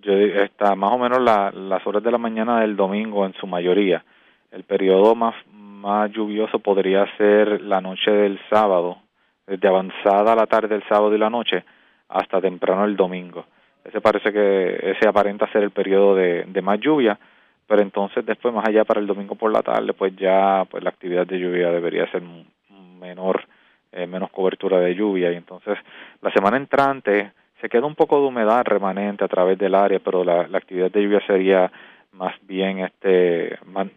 yo 0.06 0.76
más 0.76 0.92
o 0.92 0.98
menos 0.98 1.20
las 1.20 1.86
horas 1.86 2.02
de 2.02 2.10
la 2.10 2.18
mañana 2.18 2.60
del 2.60 2.76
domingo 2.76 3.26
en 3.26 3.34
su 3.34 3.46
mayoría. 3.46 4.04
El 4.52 4.62
periodo 4.62 5.14
más, 5.14 5.34
más 5.52 6.10
lluvioso 6.12 6.60
podría 6.60 7.04
ser 7.16 7.60
la 7.62 7.80
noche 7.80 8.10
del 8.10 8.40
sábado, 8.48 8.98
desde 9.46 9.68
avanzada 9.68 10.34
la 10.34 10.46
tarde 10.46 10.68
del 10.68 10.88
sábado 10.88 11.14
y 11.14 11.18
la 11.18 11.30
noche 11.30 11.64
hasta 12.08 12.40
temprano 12.40 12.84
el 12.84 12.96
domingo. 12.96 13.44
Ese 13.84 14.00
parece 14.00 14.32
que 14.32 14.92
ese 14.92 15.08
aparenta 15.08 15.50
ser 15.52 15.62
el 15.62 15.70
periodo 15.70 16.14
de, 16.14 16.44
de 16.44 16.62
más 16.62 16.80
lluvia, 16.80 17.18
pero 17.66 17.82
entonces 17.82 18.24
después 18.24 18.54
más 18.54 18.66
allá 18.66 18.84
para 18.84 19.00
el 19.00 19.06
domingo 19.06 19.34
por 19.34 19.52
la 19.52 19.62
tarde, 19.62 19.92
pues 19.92 20.14
ya 20.16 20.64
pues 20.70 20.82
la 20.84 20.90
actividad 20.90 21.26
de 21.26 21.38
lluvia 21.38 21.70
debería 21.70 22.10
ser 22.10 22.22
menor, 23.00 23.44
eh, 23.92 24.06
menos 24.06 24.30
cobertura 24.30 24.78
de 24.78 24.94
lluvia 24.94 25.32
y 25.32 25.36
entonces 25.36 25.78
la 26.22 26.30
semana 26.30 26.56
entrante 26.56 27.32
se 27.60 27.68
queda 27.68 27.86
un 27.86 27.94
poco 27.94 28.20
de 28.20 28.26
humedad 28.26 28.64
remanente 28.64 29.24
a 29.24 29.28
través 29.28 29.58
del 29.58 29.74
área, 29.74 29.98
pero 29.98 30.24
la, 30.24 30.42
actividad 30.52 30.90
de 30.90 31.02
lluvia 31.02 31.20
sería 31.26 31.72
más 32.12 32.34
bien 32.42 32.80
este 32.80 33.58
más, 33.66 33.88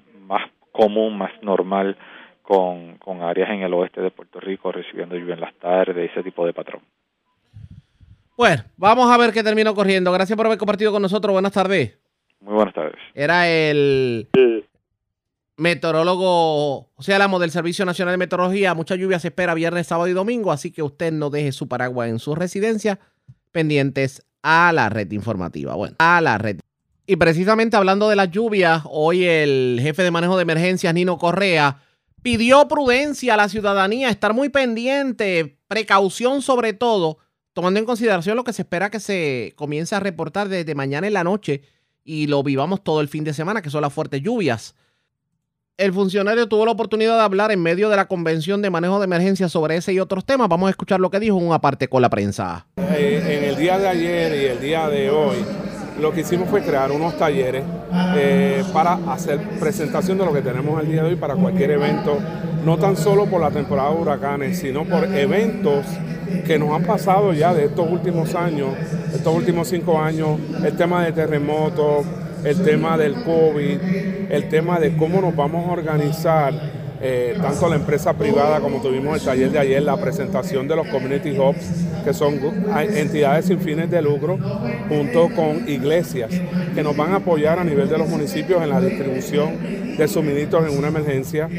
común, 0.72 1.18
más 1.18 1.32
normal 1.42 1.98
con, 2.42 2.98
con 2.98 3.22
áreas 3.22 3.50
en 3.50 3.62
el 3.62 3.74
oeste 3.74 4.02
de 4.02 4.12
Puerto 4.12 4.40
Rico 4.40 4.72
recibiendo 4.72 5.16
lluvia 5.16 5.36
en 5.36 5.42
las 5.42 5.54
tardes, 5.56 6.12
ese 6.12 6.24
tipo 6.24 6.46
de 6.46 6.54
patrón. 6.54 6.82
Bueno, 8.38 8.64
vamos 8.78 9.12
a 9.12 9.18
ver 9.18 9.34
qué 9.34 9.44
termino 9.44 9.76
corriendo. 9.76 10.14
Gracias 10.14 10.38
por 10.38 10.46
haber 10.46 10.58
compartido 10.58 10.94
con 10.94 11.02
nosotros. 11.02 11.34
Buenas 11.34 11.52
tardes. 11.52 11.98
Muy 12.40 12.54
buenas 12.54 12.74
tardes. 12.74 13.00
Era 13.14 13.50
el 13.50 14.30
meteorólogo, 15.58 16.88
o 16.96 17.02
sea, 17.02 17.22
amo 17.22 17.38
del 17.38 17.52
Servicio 17.52 17.86
Nacional 17.86 18.14
de 18.14 18.18
Meteorología. 18.18 18.74
Mucha 18.74 18.96
lluvia 18.96 19.20
se 19.20 19.28
espera 19.28 19.54
viernes, 19.54 19.88
sábado 19.88 20.08
y 20.08 20.14
domingo, 20.14 20.54
así 20.54 20.72
que 20.72 20.82
usted 20.82 21.12
no 21.12 21.30
deje 21.30 21.52
su 21.52 21.68
paraguas 21.68 22.10
en 22.10 22.20
su 22.20 22.34
residencia 22.34 23.00
pendientes 23.52 24.24
a 24.42 24.72
la 24.74 24.90
red 24.90 25.12
informativa. 25.12 25.76
Bueno, 25.76 25.96
a 26.00 26.22
la 26.22 26.38
red. 26.38 26.60
Y 27.06 27.16
precisamente 27.16 27.76
hablando 27.76 28.08
de 28.08 28.16
las 28.16 28.30
lluvias, 28.30 28.84
hoy 28.86 29.26
el 29.26 29.80
jefe 29.82 30.04
de 30.04 30.12
manejo 30.12 30.38
de 30.38 30.44
emergencias, 30.44 30.94
Nino 30.94 31.18
Correa, 31.18 31.82
pidió 32.22 32.68
prudencia 32.68 33.34
a 33.34 33.38
la 33.38 33.50
ciudadanía, 33.50 34.10
estar 34.10 34.34
muy 34.34 34.50
pendiente, 34.50 35.58
precaución 35.68 36.42
sobre 36.42 36.74
todo, 36.74 37.18
tomando 37.54 37.80
en 37.80 37.86
consideración 37.86 38.36
lo 38.36 38.44
que 38.44 38.54
se 38.54 38.62
espera 38.62 38.92
que 38.92 39.00
se 39.00 39.54
comience 39.56 39.96
a 39.96 40.00
reportar 40.00 40.50
desde 40.50 40.76
mañana 40.76 41.08
en 41.08 41.14
la 41.14 41.24
noche 41.24 41.64
y 42.04 42.28
lo 42.28 42.44
vivamos 42.44 42.84
todo 42.84 43.02
el 43.02 43.08
fin 43.08 43.24
de 43.24 43.34
semana, 43.34 43.62
que 43.62 43.70
son 43.70 43.82
las 43.82 43.94
fuertes 43.94 44.22
lluvias. 44.22 44.76
El 45.80 45.94
funcionario 45.94 46.46
tuvo 46.50 46.66
la 46.66 46.74
oportunidad 46.74 47.16
de 47.16 47.22
hablar 47.22 47.54
en 47.54 47.64
medio 47.64 47.88
de 47.90 47.96
la 47.96 48.06
convención 48.06 48.62
de 48.62 48.70
manejo 48.70 49.00
de 49.00 49.06
emergencia 49.06 49.48
sobre 49.48 49.78
ese 49.78 49.94
y 49.94 50.00
otros 50.02 50.26
temas. 50.26 50.50
Vamos 50.50 50.68
a 50.68 50.72
escuchar 50.72 51.00
lo 51.00 51.10
que 51.10 51.22
dijo 51.22 51.38
en 51.38 51.48
una 51.48 51.62
parte 51.62 51.88
con 51.88 52.02
la 52.02 52.10
prensa. 52.10 52.66
Eh, 52.76 53.38
en 53.40 53.46
el 53.46 53.56
día 53.56 53.80
de 53.80 53.88
ayer 53.88 54.36
y 54.36 54.46
el 54.48 54.60
día 54.60 54.90
de 54.90 55.10
hoy, 55.10 55.38
lo 56.02 56.12
que 56.12 56.20
hicimos 56.20 56.50
fue 56.50 56.64
crear 56.64 56.92
unos 56.92 57.18
talleres 57.18 57.64
eh, 58.18 58.62
para 58.74 58.96
hacer 59.10 59.40
presentación 59.58 60.18
de 60.18 60.26
lo 60.26 60.34
que 60.34 60.42
tenemos 60.42 60.84
el 60.84 60.92
día 60.92 61.02
de 61.02 61.12
hoy 61.12 61.16
para 61.16 61.36
cualquier 61.36 61.72
evento, 61.72 62.18
no 62.66 62.78
tan 62.78 62.98
solo 62.98 63.28
por 63.28 63.40
la 63.40 63.50
temporada 63.50 63.92
de 63.92 64.02
huracanes, 64.02 64.60
sino 64.60 64.84
por 64.84 65.06
eventos 65.06 65.86
que 66.46 66.60
nos 66.60 66.72
han 66.72 66.84
pasado 66.84 67.32
ya 67.32 67.54
de 67.54 67.64
estos 67.64 67.90
últimos 67.90 68.36
años, 68.36 68.68
estos 69.14 69.34
últimos 69.34 69.70
cinco 69.70 69.98
años, 69.98 70.42
el 70.62 70.76
tema 70.76 71.06
de 71.06 71.14
terremotos, 71.14 72.06
el 72.44 72.64
tema 72.64 72.98
del 72.98 73.16
COVID, 73.24 73.78
el 74.30 74.50
tema 74.50 74.80
de 74.80 74.96
cómo 74.96 75.22
nos 75.22 75.36
vamos 75.36 75.68
a 75.68 75.72
organizar, 75.72 76.54
eh, 77.02 77.38
tanto 77.42 77.70
la 77.70 77.76
empresa 77.76 78.14
privada 78.14 78.60
como 78.60 78.82
tuvimos 78.82 79.20
el 79.20 79.26
taller 79.26 79.52
de 79.52 79.60
ayer, 79.60 79.84
la 79.84 79.98
presentación 79.98 80.68
de 80.68 80.76
los 80.76 80.88
community 80.88 81.38
hubs, 81.38 81.66
que 82.04 82.14
son 82.14 82.40
entidades 82.96 83.46
sin 83.46 83.60
fines 83.60 83.90
de 83.90 84.02
lucro, 84.02 84.38
junto 84.88 85.30
con 85.36 85.68
iglesias, 85.68 86.32
que 86.74 86.84
nos 86.84 86.96
van 86.96 87.14
a 87.14 87.18
apoyar 87.18 87.60
a 87.60 87.64
nivel 87.64 87.90
de 87.90 87.98
los 87.98 88.08
municipios 88.08 88.62
en 88.62 88.70
la 88.70 88.82
distribución 88.82 89.98
de 89.98 90.08
suministros 90.08 90.72
en 90.72 90.78
una 90.78 90.88
emergencia. 90.88 91.50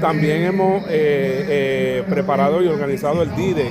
También 0.00 0.42
hemos 0.42 0.84
eh, 0.84 1.46
eh, 1.48 2.04
preparado 2.08 2.62
y 2.62 2.66
organizado 2.66 3.22
el 3.22 3.34
DIDE, 3.36 3.70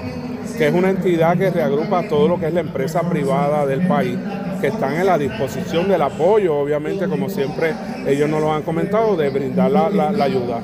que 0.60 0.68
es 0.68 0.74
una 0.74 0.90
entidad 0.90 1.38
que 1.38 1.50
reagrupa 1.50 2.06
todo 2.10 2.28
lo 2.28 2.38
que 2.38 2.48
es 2.48 2.54
la 2.54 2.60
empresa 2.60 3.02
privada 3.10 3.66
del 3.66 3.88
país 3.88 4.18
que 4.60 4.68
están 4.68 4.94
en 4.96 5.06
la 5.06 5.18
disposición 5.18 5.88
del 5.88 6.02
apoyo, 6.02 6.54
obviamente, 6.54 7.08
como 7.08 7.30
siempre 7.30 7.74
ellos 8.06 8.30
nos 8.30 8.42
lo 8.42 8.52
han 8.52 8.64
comentado, 8.64 9.16
de 9.16 9.30
brindar 9.30 9.72
la, 9.72 10.10
ayuda. 10.22 10.60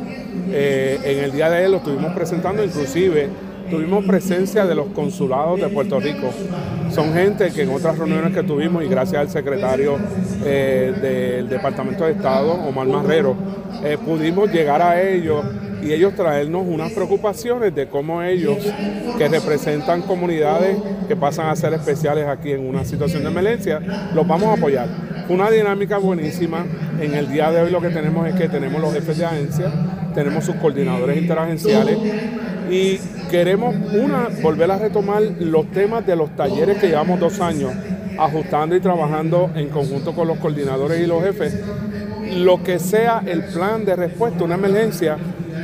Eh, 0.52 1.00
en 1.02 1.24
el 1.24 1.32
día 1.32 1.50
de 1.50 1.64
hoy 1.64 1.72
lo 1.72 1.78
estuvimos 1.78 2.12
presentando, 2.12 2.62
inclusive 2.62 3.30
tuvimos 3.70 4.04
presencia 4.04 4.66
de 4.66 4.76
los 4.76 4.88
consulados 4.88 5.62
de 5.62 5.70
Puerto 5.70 5.98
Rico. 6.02 6.30
Son 6.92 7.14
gente 7.14 7.52
que 7.52 7.62
en 7.62 7.70
otras 7.70 7.98
reuniones 7.98 8.34
que 8.34 8.44
tuvimos 8.44 8.84
y 8.84 8.90
gracias 8.90 9.22
al 9.22 9.30
secretario 9.30 9.96
eh, 10.44 10.94
del 11.02 11.48
Departamento 11.48 12.04
de 12.04 12.12
Estado, 12.12 12.52
Omar 12.52 12.88
Marrero, 12.88 13.34
eh, 13.82 13.98
pudimos 14.04 14.52
llegar 14.52 14.82
a 14.82 15.02
ellos 15.02 15.46
y 15.86 15.94
ellos 15.94 16.16
traernos 16.16 16.66
unas 16.68 16.92
preocupaciones 16.92 17.74
de 17.76 17.88
cómo 17.88 18.24
ellos, 18.24 18.58
que 19.18 19.28
representan 19.28 20.02
comunidades 20.02 20.78
que 21.08 21.16
pasan 21.16 21.48
a 21.48 21.56
ser 21.56 21.74
especiales 21.74 22.28
aquí 22.28 22.52
en 22.52 22.68
una 22.68 22.84
situación 22.84 23.24
de 23.24 23.30
emergencia, 23.30 23.80
los 24.14 24.28
vamos 24.28 24.50
a 24.50 24.54
apoyar. 24.54 24.88
Una 25.30 25.50
dinámica 25.50 25.98
buenísima. 25.98 26.66
En 27.00 27.14
el 27.14 27.32
día 27.32 27.52
de 27.52 27.62
hoy 27.62 27.72
lo 27.72 27.82
que 27.82 27.90
tenemos 27.90 28.28
es 28.28 28.36
que 28.36 28.50
tenemos 28.50 28.82
los 28.82 28.94
jefes 28.94 29.18
de 29.18 29.26
agencia, 29.26 29.72
tenemos 30.14 30.46
sus 30.46 30.56
coordinadores 30.56 31.18
interagenciales 31.18 31.98
y 32.70 32.98
queremos, 33.30 33.76
una, 33.94 34.30
volver 34.42 34.72
a 34.72 34.80
retomar 34.80 35.22
los 35.40 35.70
temas 35.72 36.06
de 36.06 36.16
los 36.16 36.36
talleres 36.36 36.78
que 36.78 36.88
llevamos 36.88 37.20
dos 37.20 37.40
años 37.40 37.72
ajustando 38.18 38.76
y 38.76 38.80
trabajando 38.80 39.52
en 39.56 39.70
conjunto 39.70 40.14
con 40.14 40.28
los 40.28 40.38
coordinadores 40.38 41.02
y 41.02 41.06
los 41.06 41.22
jefes, 41.22 41.60
lo 42.38 42.64
que 42.64 42.80
sea 42.80 43.22
el 43.26 43.44
plan 43.44 43.86
de 43.86 43.96
respuesta 43.96 44.40
a 44.40 44.44
una 44.46 44.56
emergencia 44.56 45.18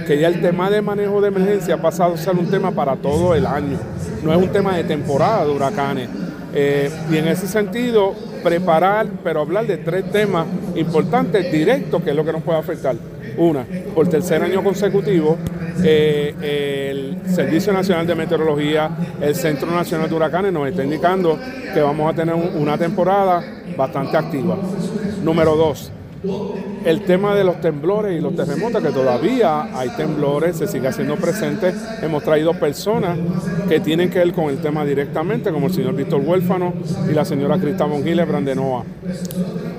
que 0.06 0.20
ya 0.20 0.28
el 0.28 0.42
tema 0.42 0.70
de 0.70 0.82
manejo 0.82 1.22
de 1.22 1.30
emergencia 1.30 1.76
ha 1.76 1.82
pasado 1.82 2.14
a 2.14 2.18
ser 2.18 2.36
un 2.36 2.50
tema 2.50 2.72
para 2.72 2.96
todo 2.96 3.36
el 3.36 3.46
año, 3.46 3.78
no 4.24 4.32
es 4.32 4.38
un 4.38 4.50
tema 4.50 4.76
de 4.76 4.84
temporada 4.84 5.46
de 5.46 5.52
huracanes. 5.52 6.10
Eh, 6.54 6.92
y 7.10 7.18
en 7.18 7.28
ese 7.28 7.48
sentido, 7.48 8.14
preparar, 8.44 9.08
pero 9.24 9.42
hablar 9.42 9.66
de 9.68 9.78
tres 9.78 10.12
temas 10.12 10.46
importantes, 10.76 11.50
directos, 11.52 12.02
que 12.04 12.10
es 12.10 12.16
lo 12.16 12.26
que 12.26 12.34
nos 12.34 12.44
puede 12.44 12.60
afectar. 12.60 12.96
Una, 13.38 13.66
por 13.96 14.10
tercer 14.10 14.44
año 14.44 14.62
consecutivo, 14.62 15.38
eh, 15.84 16.36
el 16.42 17.32
Servicio 17.32 17.72
Nacional 17.72 18.06
de 18.06 18.16
Meteorología, 18.16 18.90
el 19.22 19.36
Centro 19.36 19.72
Nacional 19.72 20.10
de 20.10 20.16
Huracanes 20.16 20.52
nos 20.52 20.68
está 20.68 20.84
indicando 20.84 21.40
que 21.74 21.80
vamos 21.80 22.12
a 22.12 22.16
tener 22.16 22.36
una 22.36 22.78
temporada 22.78 23.42
bastante 23.78 24.18
activa. 24.18 24.58
Número 25.24 25.56
dos, 25.56 25.92
el 26.86 27.02
tema 27.02 27.36
de 27.36 27.44
los 27.44 27.60
temblores 27.62 28.18
y 28.18 28.22
los 28.22 28.36
terremotos, 28.36 28.84
que 28.84 28.90
todavía 28.90 29.78
hay 29.78 29.90
temblores, 29.90 30.58
se 30.58 30.68
sigue 30.68 30.88
haciendo 30.88 31.16
presente. 31.16 31.74
Hemos 32.02 32.24
traído 32.24 32.54
personas 32.54 33.18
que 33.68 33.80
tienen 33.80 34.10
que 34.10 34.20
ver 34.20 34.34
con 34.34 34.46
el 34.50 34.60
tema 34.60 34.86
directamente, 34.86 35.52
como 35.52 35.68
el 35.68 35.74
señor 35.74 35.96
Víctor 35.96 36.22
Huérfano 36.24 36.74
y 37.10 37.14
la 37.14 37.26
señora 37.26 37.58
Crista 37.58 37.88
Mongiles 37.88 38.28
Brandenoa. 38.28 38.84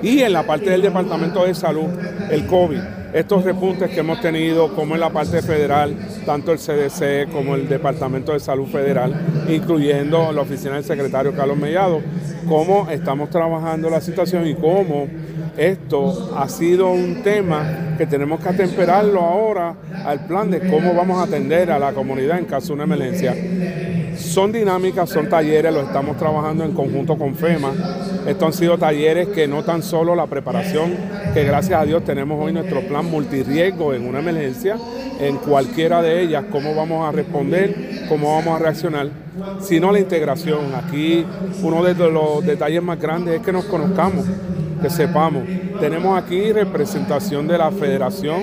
Y 0.01 0.19
en 0.19 0.33
la 0.33 0.43
parte 0.43 0.69
del 0.69 0.81
Departamento 0.81 1.45
de 1.45 1.53
Salud, 1.53 1.87
el 2.29 2.45
COVID, 2.47 2.79
estos 3.13 3.43
repuntes 3.43 3.91
que 3.91 3.99
hemos 3.99 4.19
tenido, 4.19 4.73
como 4.75 4.95
en 4.95 4.99
la 4.99 5.11
parte 5.11 5.41
federal, 5.41 5.95
tanto 6.25 6.51
el 6.51 6.57
CDC 6.57 7.31
como 7.31 7.55
el 7.55 7.69
Departamento 7.69 8.33
de 8.33 8.39
Salud 8.39 8.65
Federal, 8.65 9.13
incluyendo 9.47 10.31
la 10.31 10.41
oficina 10.41 10.75
del 10.75 10.83
secretario 10.83 11.33
Carlos 11.33 11.57
Mellado, 11.57 12.01
cómo 12.49 12.89
estamos 12.89 13.29
trabajando 13.29 13.89
la 13.89 14.01
situación 14.01 14.47
y 14.47 14.55
cómo 14.55 15.07
esto 15.57 16.35
ha 16.35 16.49
sido 16.49 16.91
un 16.91 17.21
tema 17.21 17.95
que 17.97 18.07
tenemos 18.07 18.39
que 18.39 18.49
atemperarlo 18.49 19.21
ahora 19.21 19.75
al 20.05 20.25
plan 20.25 20.49
de 20.49 20.59
cómo 20.59 20.93
vamos 20.93 21.19
a 21.19 21.23
atender 21.23 21.71
a 21.71 21.79
la 21.79 21.93
comunidad 21.93 22.39
en 22.39 22.45
caso 22.45 22.69
de 22.69 22.73
una 22.73 22.83
emergencia. 22.83 23.35
Son 24.17 24.51
dinámicas, 24.51 25.09
son 25.09 25.27
talleres, 25.29 25.73
lo 25.73 25.81
estamos 25.81 26.17
trabajando 26.17 26.63
en 26.63 26.73
conjunto 26.73 27.17
con 27.17 27.35
FEMA. 27.35 27.71
Estos 28.27 28.47
han 28.47 28.53
sido 28.53 28.77
talleres 28.77 29.27
que 29.29 29.47
no 29.47 29.63
tan 29.63 29.83
solo 29.83 30.15
la 30.15 30.27
preparación, 30.27 30.93
que 31.33 31.43
gracias 31.43 31.79
a 31.79 31.85
Dios 31.85 32.03
tenemos 32.03 32.43
hoy 32.43 32.53
nuestro 32.53 32.81
plan 32.81 33.05
multirriesgo 33.05 33.93
en 33.93 34.07
una 34.07 34.19
emergencia, 34.19 34.77
en 35.19 35.37
cualquiera 35.37 36.01
de 36.01 36.21
ellas, 36.21 36.45
cómo 36.51 36.73
vamos 36.73 37.07
a 37.07 37.11
responder, 37.11 38.05
cómo 38.07 38.35
vamos 38.35 38.55
a 38.55 38.63
reaccionar, 38.63 39.09
sino 39.59 39.91
la 39.91 39.99
integración. 39.99 40.73
Aquí 40.75 41.25
uno 41.61 41.83
de 41.83 41.93
los 41.93 42.45
detalles 42.45 42.81
más 42.81 42.99
grandes 42.99 43.35
es 43.35 43.41
que 43.45 43.51
nos 43.51 43.65
conozcamos 43.65 44.25
que 44.83 44.89
sepamos. 44.89 45.43
Tenemos 45.79 46.21
aquí 46.21 46.51
representación 46.51 47.47
de 47.47 47.57
la 47.57 47.71
Federación 47.71 48.41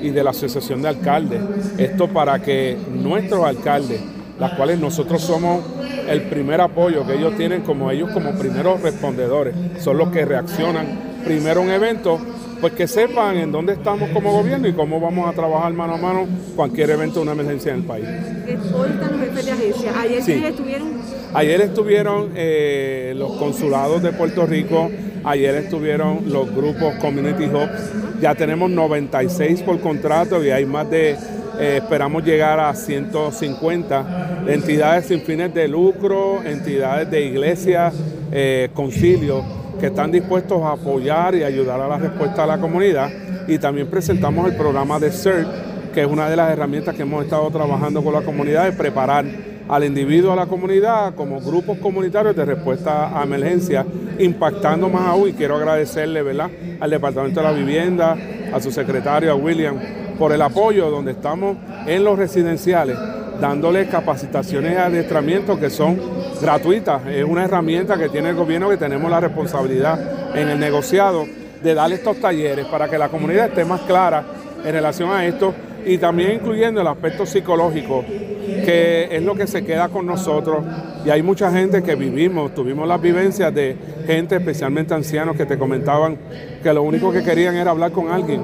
y 0.00 0.10
de 0.10 0.22
la 0.22 0.30
Asociación 0.30 0.80
de 0.80 0.88
Alcaldes. 0.88 1.42
Esto 1.76 2.08
para 2.08 2.40
que 2.40 2.78
nuestros 2.94 3.44
alcaldes, 3.44 4.00
las 4.38 4.52
cuales 4.52 4.78
nosotros 4.78 5.20
somos 5.20 5.62
el 6.08 6.22
primer 6.22 6.60
apoyo 6.60 7.04
que 7.04 7.14
ellos 7.14 7.36
tienen 7.36 7.62
como 7.62 7.90
ellos 7.90 8.10
como 8.12 8.32
primeros 8.38 8.80
respondedores, 8.80 9.54
son 9.80 9.98
los 9.98 10.10
que 10.10 10.24
reaccionan 10.24 10.86
primero 11.24 11.60
a 11.60 11.64
un 11.64 11.70
evento, 11.70 12.18
pues 12.60 12.72
que 12.74 12.86
sepan 12.86 13.36
en 13.36 13.50
dónde 13.50 13.72
estamos 13.72 14.10
como 14.10 14.32
gobierno 14.32 14.68
y 14.68 14.72
cómo 14.72 15.00
vamos 15.00 15.28
a 15.28 15.32
trabajar 15.32 15.72
mano 15.72 15.94
a 15.94 15.98
mano 15.98 16.26
cualquier 16.54 16.90
evento 16.90 17.18
o 17.18 17.22
una 17.24 17.32
emergencia 17.32 17.72
en 17.72 17.80
el 17.80 17.84
país. 17.84 18.06
Hoy 18.06 18.90
están 18.90 19.12
los 19.12 19.20
jefes 19.20 19.44
de 19.44 19.52
agencia. 19.52 19.92
Ayer 20.00 20.22
Sí. 20.22 20.32
estuvieron 20.44 21.00
Ayer 21.32 21.60
estuvieron 21.60 22.30
eh, 22.34 23.14
los 23.16 23.32
consulados 23.36 24.02
de 24.02 24.12
Puerto 24.12 24.46
Rico, 24.46 24.90
ayer 25.24 25.54
estuvieron 25.56 26.20
los 26.26 26.54
grupos 26.54 26.94
Community 26.96 27.44
Hubs, 27.44 28.20
ya 28.20 28.34
tenemos 28.34 28.70
96 28.70 29.62
por 29.62 29.80
contrato 29.80 30.44
y 30.44 30.50
hay 30.50 30.66
más 30.66 30.90
de, 30.90 31.12
eh, 31.58 31.76
esperamos 31.76 32.24
llegar 32.24 32.60
a 32.60 32.74
150 32.74 34.44
entidades 34.46 35.06
sin 35.06 35.20
fines 35.20 35.52
de 35.54 35.68
lucro, 35.68 36.42
entidades 36.44 37.10
de 37.10 37.24
iglesias, 37.24 37.94
eh, 38.32 38.70
concilios, 38.74 39.44
que 39.78 39.86
están 39.86 40.12
dispuestos 40.12 40.62
a 40.62 40.72
apoyar 40.72 41.34
y 41.34 41.42
ayudar 41.42 41.80
a 41.80 41.88
la 41.88 41.98
respuesta 41.98 42.44
a 42.44 42.46
la 42.46 42.58
comunidad. 42.58 43.10
Y 43.48 43.58
también 43.58 43.86
presentamos 43.88 44.46
el 44.46 44.54
programa 44.54 44.98
de 44.98 45.10
CERT, 45.10 45.48
que 45.94 46.02
es 46.02 46.06
una 46.06 46.28
de 46.28 46.36
las 46.36 46.52
herramientas 46.52 46.94
que 46.94 47.02
hemos 47.02 47.24
estado 47.24 47.50
trabajando 47.50 48.04
con 48.04 48.12
la 48.12 48.20
comunidad, 48.20 48.64
de 48.64 48.72
preparar 48.72 49.24
al 49.70 49.84
individuo, 49.84 50.32
a 50.32 50.36
la 50.36 50.46
comunidad, 50.46 51.14
como 51.14 51.40
grupos 51.40 51.78
comunitarios 51.78 52.34
de 52.34 52.44
respuesta 52.44 53.16
a 53.18 53.22
emergencia, 53.22 53.86
impactando 54.18 54.88
más 54.88 55.02
aún. 55.02 55.28
Y 55.28 55.32
quiero 55.32 55.54
agradecerle 55.56 56.22
¿verdad? 56.22 56.50
al 56.80 56.90
Departamento 56.90 57.40
de 57.40 57.46
la 57.46 57.52
Vivienda, 57.52 58.16
a 58.52 58.60
su 58.60 58.72
secretario, 58.72 59.30
a 59.30 59.36
William, 59.36 59.78
por 60.18 60.32
el 60.32 60.42
apoyo 60.42 60.90
donde 60.90 61.12
estamos 61.12 61.56
en 61.86 62.02
los 62.02 62.18
residenciales, 62.18 62.98
dándoles 63.40 63.88
capacitaciones 63.88 64.72
y 64.72 64.76
adiestramientos 64.76 65.56
que 65.58 65.70
son 65.70 66.00
gratuitas. 66.42 67.06
Es 67.06 67.24
una 67.24 67.44
herramienta 67.44 67.96
que 67.96 68.08
tiene 68.08 68.30
el 68.30 68.34
gobierno 68.34 68.68
que 68.68 68.76
tenemos 68.76 69.08
la 69.08 69.20
responsabilidad 69.20 70.36
en 70.36 70.48
el 70.48 70.58
negociado 70.58 71.26
de 71.62 71.74
darle 71.74 71.94
estos 71.94 72.18
talleres 72.18 72.66
para 72.66 72.88
que 72.88 72.98
la 72.98 73.08
comunidad 73.08 73.46
esté 73.46 73.64
más 73.64 73.82
clara 73.82 74.24
en 74.64 74.72
relación 74.72 75.10
a 75.10 75.24
esto 75.24 75.54
y 75.84 75.98
también 75.98 76.32
incluyendo 76.32 76.80
el 76.80 76.86
aspecto 76.86 77.26
psicológico, 77.26 78.04
que 78.06 79.08
es 79.10 79.22
lo 79.22 79.34
que 79.34 79.46
se 79.46 79.64
queda 79.64 79.88
con 79.88 80.06
nosotros. 80.06 80.64
Y 81.04 81.10
hay 81.10 81.22
mucha 81.22 81.50
gente 81.50 81.82
que 81.82 81.94
vivimos, 81.94 82.54
tuvimos 82.54 82.86
las 82.86 83.00
vivencias 83.00 83.54
de 83.54 83.76
gente, 84.06 84.36
especialmente 84.36 84.94
ancianos, 84.94 85.36
que 85.36 85.46
te 85.46 85.58
comentaban 85.58 86.18
que 86.62 86.72
lo 86.72 86.82
único 86.82 87.12
que 87.12 87.22
querían 87.22 87.56
era 87.56 87.70
hablar 87.70 87.92
con 87.92 88.10
alguien. 88.10 88.42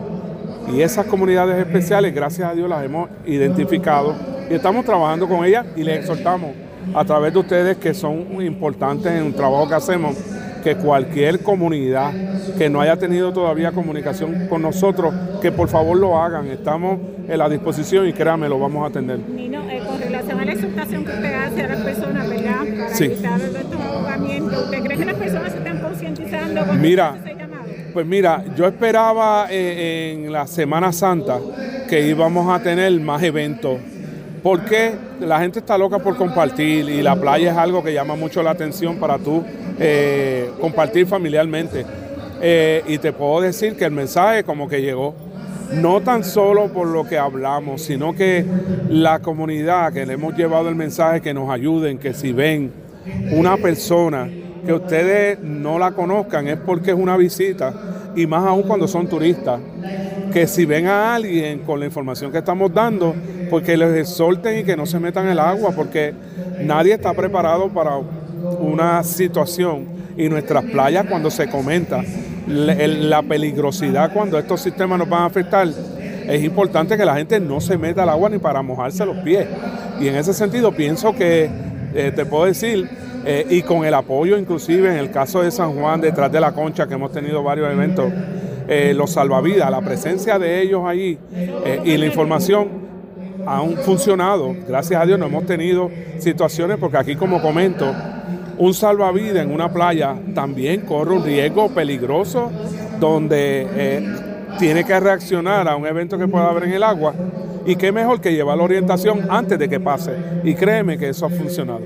Y 0.72 0.80
esas 0.80 1.06
comunidades 1.06 1.58
especiales, 1.58 2.14
gracias 2.14 2.50
a 2.50 2.54
Dios, 2.54 2.68
las 2.68 2.84
hemos 2.84 3.08
identificado 3.26 4.14
y 4.50 4.54
estamos 4.54 4.84
trabajando 4.84 5.28
con 5.28 5.44
ellas 5.44 5.66
y 5.76 5.82
les 5.82 6.00
exhortamos 6.00 6.50
a 6.94 7.04
través 7.04 7.32
de 7.32 7.38
ustedes 7.38 7.76
que 7.76 7.94
son 7.94 8.40
importantes 8.40 9.12
en 9.12 9.26
el 9.26 9.34
trabajo 9.34 9.68
que 9.68 9.74
hacemos, 9.74 10.16
que 10.66 10.74
cualquier 10.74 11.44
comunidad 11.44 12.12
que 12.58 12.68
no 12.68 12.80
haya 12.80 12.96
tenido 12.96 13.32
todavía 13.32 13.70
comunicación 13.70 14.48
con 14.48 14.62
nosotros, 14.62 15.14
que 15.40 15.52
por 15.52 15.68
favor 15.68 15.96
lo 15.96 16.20
hagan. 16.20 16.48
Estamos 16.48 16.98
en 17.28 17.38
la 17.38 17.48
disposición 17.48 18.08
y 18.08 18.12
créanme, 18.12 18.48
lo 18.48 18.58
vamos 18.58 18.82
a 18.82 18.88
atender. 18.88 19.20
Nino, 19.32 19.60
eh, 19.70 19.80
con 19.86 20.00
relación 20.00 20.40
a 20.40 20.44
la 20.44 20.52
exhortación 20.52 21.04
que 21.04 21.12
usted 21.12 21.34
hace 21.34 21.62
a 21.62 21.68
las 21.68 21.80
personas, 21.82 22.28
¿verdad? 22.28 22.64
Para 22.78 22.88
Sí. 22.96 23.04
evitar 23.04 23.40
estos 23.40 23.80
ahogamientos, 23.80 24.64
¿usted 24.64 24.82
cree 24.82 24.98
que 24.98 25.04
las 25.04 25.14
personas 25.14 25.52
se 25.52 25.58
están 25.58 25.78
concientizando? 25.78 26.66
con 26.66 26.80
Mira, 26.80 27.14
pues 27.92 28.04
mira, 28.04 28.44
yo 28.56 28.66
esperaba 28.66 29.46
eh, 29.48 30.14
en 30.24 30.32
la 30.32 30.48
Semana 30.48 30.92
Santa 30.92 31.38
que 31.88 32.08
íbamos 32.08 32.52
a 32.52 32.60
tener 32.60 32.90
más 33.00 33.22
eventos. 33.22 33.78
Porque 34.46 34.92
la 35.18 35.40
gente 35.40 35.58
está 35.58 35.76
loca 35.76 35.98
por 35.98 36.16
compartir 36.16 36.88
y 36.88 37.02
la 37.02 37.16
playa 37.16 37.50
es 37.50 37.58
algo 37.58 37.82
que 37.82 37.92
llama 37.92 38.14
mucho 38.14 38.44
la 38.44 38.50
atención 38.50 38.94
para 38.94 39.18
tú 39.18 39.42
eh, 39.76 40.52
compartir 40.60 41.04
familiarmente. 41.08 41.84
Eh, 42.40 42.84
y 42.86 42.98
te 42.98 43.12
puedo 43.12 43.40
decir 43.40 43.74
que 43.74 43.84
el 43.84 43.90
mensaje 43.90 44.44
como 44.44 44.68
que 44.68 44.80
llegó, 44.80 45.16
no 45.72 46.00
tan 46.00 46.22
solo 46.22 46.68
por 46.68 46.86
lo 46.86 47.08
que 47.08 47.18
hablamos, 47.18 47.82
sino 47.82 48.14
que 48.14 48.44
la 48.88 49.18
comunidad 49.18 49.92
que 49.92 50.06
le 50.06 50.12
hemos 50.12 50.36
llevado 50.36 50.68
el 50.68 50.76
mensaje 50.76 51.20
que 51.20 51.34
nos 51.34 51.50
ayuden, 51.50 51.98
que 51.98 52.14
si 52.14 52.30
ven 52.30 52.70
una 53.32 53.56
persona 53.56 54.30
que 54.64 54.72
ustedes 54.72 55.40
no 55.40 55.76
la 55.76 55.90
conozcan 55.90 56.46
es 56.46 56.56
porque 56.58 56.92
es 56.92 56.96
una 56.96 57.16
visita 57.16 57.74
y 58.14 58.28
más 58.28 58.46
aún 58.46 58.62
cuando 58.62 58.86
son 58.86 59.08
turistas. 59.08 59.58
Que 60.32 60.46
si 60.46 60.66
ven 60.66 60.86
a 60.86 61.16
alguien 61.16 61.60
con 61.60 61.80
la 61.80 61.86
información 61.86 62.30
que 62.30 62.38
estamos 62.38 62.72
dando, 62.72 63.12
porque 63.50 63.76
les 63.76 63.96
exhorten 63.96 64.58
y 64.58 64.64
que 64.64 64.76
no 64.76 64.86
se 64.86 64.98
metan 64.98 65.26
el 65.28 65.38
agua, 65.38 65.72
porque 65.74 66.14
nadie 66.60 66.94
está 66.94 67.12
preparado 67.14 67.68
para 67.68 67.92
una 68.60 69.02
situación 69.02 69.86
y 70.16 70.28
nuestras 70.28 70.64
playas 70.64 71.06
cuando 71.06 71.30
se 71.30 71.48
comenta 71.48 72.02
la 72.46 73.22
peligrosidad 73.22 74.12
cuando 74.12 74.38
estos 74.38 74.60
sistemas 74.60 74.98
nos 74.98 75.08
van 75.08 75.22
a 75.22 75.26
afectar, 75.26 75.66
es 75.66 76.44
importante 76.44 76.96
que 76.96 77.04
la 77.04 77.16
gente 77.16 77.40
no 77.40 77.60
se 77.60 77.76
meta 77.76 78.02
al 78.02 78.08
agua 78.08 78.28
ni 78.30 78.38
para 78.38 78.62
mojarse 78.62 79.04
los 79.04 79.18
pies. 79.18 79.46
Y 80.00 80.08
en 80.08 80.16
ese 80.16 80.32
sentido 80.34 80.72
pienso 80.72 81.14
que, 81.14 81.48
eh, 81.94 82.12
te 82.14 82.24
puedo 82.24 82.44
decir, 82.44 82.88
eh, 83.24 83.46
y 83.50 83.62
con 83.62 83.84
el 83.84 83.94
apoyo 83.94 84.38
inclusive 84.38 84.90
en 84.90 84.98
el 84.98 85.10
caso 85.10 85.42
de 85.42 85.50
San 85.50 85.72
Juan, 85.72 86.00
detrás 86.00 86.30
de 86.30 86.40
la 86.40 86.52
concha, 86.52 86.86
que 86.86 86.94
hemos 86.94 87.12
tenido 87.12 87.42
varios 87.42 87.72
eventos, 87.72 88.12
eh, 88.68 88.92
los 88.94 89.12
salvavidas, 89.12 89.70
la 89.70 89.80
presencia 89.80 90.38
de 90.38 90.60
ellos 90.62 90.82
allí 90.84 91.18
y 91.84 91.96
la 91.96 92.06
información 92.06 92.85
han 93.46 93.76
funcionado. 93.78 94.54
Gracias 94.66 95.00
a 95.00 95.06
Dios 95.06 95.18
no 95.18 95.26
hemos 95.26 95.46
tenido 95.46 95.90
situaciones, 96.18 96.78
porque 96.78 96.96
aquí 96.96 97.16
como 97.16 97.40
comento, 97.40 97.94
un 98.58 98.74
salvavidas 98.74 99.44
en 99.44 99.52
una 99.52 99.72
playa 99.72 100.16
también 100.34 100.80
corre 100.82 101.14
un 101.14 101.24
riesgo 101.24 101.68
peligroso 101.72 102.50
donde 102.98 103.66
eh, 103.70 104.16
tiene 104.58 104.84
que 104.84 104.98
reaccionar 104.98 105.68
a 105.68 105.76
un 105.76 105.86
evento 105.86 106.18
que 106.18 106.26
pueda 106.26 106.48
haber 106.48 106.64
en 106.64 106.72
el 106.72 106.82
agua. 106.82 107.14
Y 107.66 107.76
qué 107.76 107.90
mejor 107.92 108.20
que 108.20 108.32
llevar 108.32 108.56
la 108.56 108.64
orientación 108.64 109.26
antes 109.28 109.58
de 109.58 109.68
que 109.68 109.80
pase. 109.80 110.16
Y 110.44 110.54
créeme 110.54 110.96
que 110.96 111.08
eso 111.08 111.26
ha 111.26 111.30
funcionado. 111.30 111.80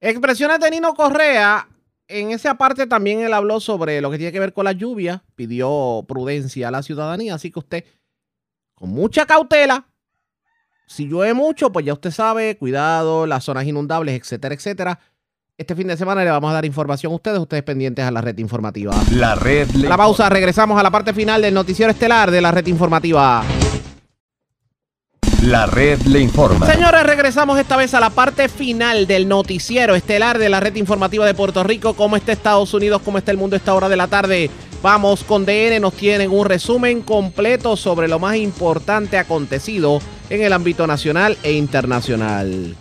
Expresiones 0.00 0.60
de 0.60 0.70
Nino 0.70 0.94
Correa. 0.94 1.66
En 2.06 2.30
esa 2.30 2.54
parte 2.54 2.86
también 2.86 3.20
él 3.20 3.32
habló 3.32 3.58
sobre 3.60 4.00
lo 4.00 4.10
que 4.10 4.18
tiene 4.18 4.32
que 4.32 4.40
ver 4.40 4.52
con 4.52 4.64
la 4.64 4.72
lluvia. 4.72 5.24
Pidió 5.34 6.04
prudencia 6.06 6.68
a 6.68 6.70
la 6.70 6.82
ciudadanía. 6.82 7.34
Así 7.34 7.50
que 7.50 7.58
usted, 7.58 7.84
con 8.74 8.90
mucha 8.90 9.24
cautela, 9.24 9.86
si 10.88 11.06
llueve 11.06 11.34
mucho, 11.34 11.70
pues 11.70 11.84
ya 11.84 11.92
usted 11.92 12.10
sabe, 12.10 12.56
cuidado, 12.56 13.26
las 13.26 13.44
zonas 13.44 13.66
inundables, 13.66 14.18
etcétera, 14.18 14.54
etcétera. 14.54 14.98
Este 15.58 15.74
fin 15.74 15.86
de 15.86 15.96
semana 15.96 16.24
le 16.24 16.30
vamos 16.30 16.50
a 16.50 16.54
dar 16.54 16.64
información 16.64 17.12
a 17.12 17.16
ustedes, 17.16 17.38
ustedes 17.38 17.62
pendientes 17.62 18.04
a 18.04 18.10
la 18.10 18.22
red 18.22 18.38
informativa. 18.38 18.94
La 19.12 19.34
red 19.34 19.68
la 19.72 19.96
pausa, 19.96 20.28
regresamos 20.30 20.80
a 20.80 20.82
la 20.82 20.90
parte 20.90 21.12
final 21.12 21.42
del 21.42 21.52
noticiero 21.52 21.90
estelar 21.92 22.30
de 22.30 22.40
la 22.40 22.52
red 22.52 22.66
informativa. 22.66 23.44
La 25.42 25.66
red 25.66 26.00
le 26.02 26.20
informa. 26.20 26.66
Señores, 26.66 27.02
regresamos 27.04 27.58
esta 27.58 27.76
vez 27.76 27.92
a 27.92 28.00
la 28.00 28.10
parte 28.10 28.48
final 28.48 29.06
del 29.06 29.28
noticiero 29.28 29.94
estelar 29.94 30.38
de 30.38 30.48
la 30.48 30.60
red 30.60 30.74
informativa 30.76 31.26
de 31.26 31.34
Puerto 31.34 31.62
Rico. 31.64 31.94
¿Cómo 31.94 32.16
está 32.16 32.32
Estados 32.32 32.72
Unidos? 32.72 33.02
¿Cómo 33.04 33.18
está 33.18 33.30
el 33.30 33.36
mundo 33.36 33.56
a 33.56 33.58
esta 33.58 33.74
hora 33.74 33.88
de 33.88 33.96
la 33.96 34.06
tarde? 34.06 34.50
Vamos 34.82 35.24
con 35.24 35.44
DN, 35.44 35.80
nos 35.80 35.94
tienen 35.94 36.30
un 36.30 36.46
resumen 36.46 37.02
completo 37.02 37.76
sobre 37.76 38.08
lo 38.08 38.18
más 38.18 38.36
importante 38.36 39.18
acontecido 39.18 40.00
en 40.30 40.42
el 40.42 40.52
ámbito 40.52 40.86
nacional 40.86 41.36
e 41.42 41.52
internacional. 41.52 42.76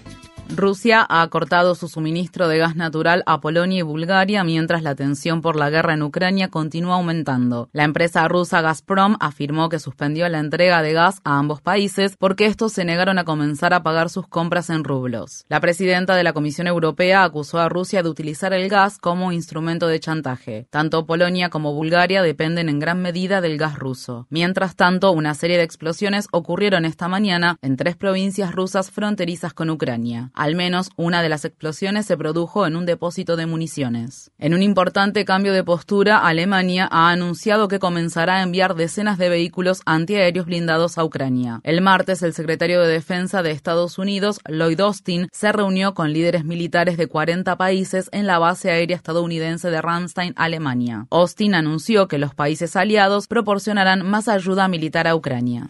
Rusia 0.56 1.06
ha 1.08 1.28
cortado 1.28 1.76
su 1.76 1.88
suministro 1.88 2.48
de 2.48 2.58
gas 2.58 2.76
natural 2.76 3.22
a 3.26 3.42
Polonia 3.42 3.80
y 3.80 3.82
Bulgaria 3.82 4.44
mientras 4.44 4.82
la 4.82 4.96
tensión 4.96 5.42
por 5.42 5.56
la 5.56 5.70
guerra 5.70 5.94
en 5.94 6.02
Ucrania 6.02 6.48
continúa 6.48 6.96
aumentando. 6.96 7.70
La 7.74 7.84
empresa 7.84 8.28
rusa 8.28 8.62
Gazprom 8.62 9.18
afirmó 9.20 9.68
que 9.70 9.80
suspendió 9.80 10.28
la 10.30 10.40
entrega 10.40 10.82
de 10.82 10.94
gas 10.94 11.20
a 11.26 11.38
ambos 11.38 11.62
países 11.62 12.16
porque 12.18 12.46
estos 12.46 12.72
se 12.72 12.86
negaron 12.86 13.20
a 13.20 13.26
comenzar 13.26 13.74
a 13.74 13.84
pagar 13.84 14.10
sus 14.10 14.28
compras 14.28 14.70
en 14.70 14.84
rublos. 14.84 15.46
La 15.50 15.60
presidenta 15.60 16.16
de 16.16 16.24
la 16.24 16.34
Comisión 16.34 16.68
Europea 16.68 17.24
acusó 17.24 17.60
a 17.60 17.70
Rusia 17.70 18.02
de 18.02 18.10
utilizar 18.10 18.54
el 18.54 18.70
gas 18.70 18.98
como 19.00 19.32
instrumento 19.32 19.88
de 19.88 20.00
chantaje. 20.00 20.68
Tanto 20.70 21.06
Polonia 21.06 21.50
como 21.50 21.74
Bulgaria 21.74 22.22
dependen 22.22 22.70
en 22.70 22.80
gran 22.80 23.02
medida 23.02 23.42
del 23.42 23.58
gas 23.58 23.78
ruso. 23.78 24.28
Mientras 24.30 24.76
tanto, 24.76 25.12
una 25.12 25.34
serie 25.34 25.58
de 25.58 25.64
explosiones 25.64 26.28
ocurrieron 26.32 26.86
esta 26.86 27.08
mañana 27.08 27.58
en 27.62 27.76
tres 27.76 27.98
provincias 27.98 28.56
rusas 28.56 28.92
fronterizas 28.92 29.54
con 29.54 29.70
Ucrania. 29.70 30.32
Al 30.38 30.54
menos 30.54 30.92
una 30.98 31.24
de 31.24 31.30
las 31.30 31.46
explosiones 31.46 32.06
se 32.06 32.16
produjo 32.16 32.68
en 32.68 32.76
un 32.76 32.86
depósito 32.86 33.38
de 33.38 33.48
municiones. 33.48 34.30
En 34.38 34.54
un 34.54 34.62
importante 34.62 35.26
cambio 35.26 35.52
de 35.52 35.64
postura, 35.64 36.20
Alemania 36.20 36.88
ha 36.92 37.10
anunciado 37.10 37.68
que 37.68 37.80
comenzará 37.80 38.36
a 38.36 38.44
enviar 38.44 38.76
decenas 38.76 39.18
de 39.18 39.30
vehículos 39.30 39.82
antiaéreos 39.88 40.46
blindados 40.46 41.00
a 41.00 41.04
Ucrania. 41.04 41.60
El 41.64 41.82
martes, 41.82 42.22
el 42.22 42.36
secretario 42.36 42.84
de 42.84 42.88
Defensa 42.88 43.42
de 43.42 43.50
Estados 43.50 43.98
Unidos, 43.98 44.40
Lloyd 44.48 44.80
Austin, 44.80 45.28
se 45.32 45.52
reunió 45.52 45.96
con 45.96 46.14
líderes 46.14 46.46
militares 46.46 46.98
de 46.98 47.08
40 47.08 47.56
países 47.56 48.08
en 48.12 48.28
la 48.28 48.38
base 48.38 48.70
aérea 48.70 48.96
estadounidense 48.96 49.72
de 49.72 49.82
Ramstein, 49.82 50.34
Alemania. 50.36 51.08
Austin 51.10 51.56
anunció 51.56 52.08
que 52.08 52.20
los 52.20 52.36
países 52.36 52.76
aliados 52.76 53.26
proporcionarán 53.26 54.08
más 54.08 54.28
ayuda 54.28 54.68
militar 54.68 55.08
a 55.08 55.16
Ucrania. 55.16 55.68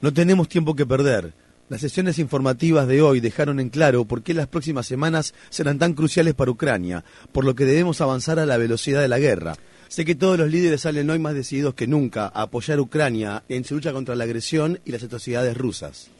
No 0.00 0.12
tenemos 0.12 0.48
tiempo 0.48 0.76
que 0.76 0.86
perder. 0.86 1.32
Las 1.68 1.80
sesiones 1.80 2.18
informativas 2.18 2.86
de 2.86 3.00
hoy 3.00 3.20
dejaron 3.20 3.58
en 3.58 3.70
claro 3.70 4.04
por 4.04 4.22
qué 4.22 4.34
las 4.34 4.46
próximas 4.46 4.86
semanas 4.86 5.32
serán 5.48 5.78
tan 5.78 5.94
cruciales 5.94 6.34
para 6.34 6.50
Ucrania, 6.50 7.04
por 7.32 7.44
lo 7.44 7.54
que 7.54 7.64
debemos 7.64 8.00
avanzar 8.00 8.38
a 8.38 8.46
la 8.46 8.58
velocidad 8.58 9.00
de 9.00 9.08
la 9.08 9.18
guerra. 9.18 9.56
Sé 9.88 10.04
que 10.04 10.14
todos 10.14 10.38
los 10.38 10.50
líderes 10.50 10.82
salen 10.82 11.10
hoy 11.10 11.18
más 11.18 11.34
decididos 11.34 11.74
que 11.74 11.86
nunca 11.86 12.24
a 12.24 12.42
apoyar 12.42 12.78
a 12.78 12.82
Ucrania 12.82 13.44
en 13.48 13.64
su 13.64 13.74
lucha 13.74 13.92
contra 13.92 14.16
la 14.16 14.24
agresión 14.24 14.80
y 14.84 14.92
las 14.92 15.02
atrocidades 15.02 15.56
rusas. 15.56 16.10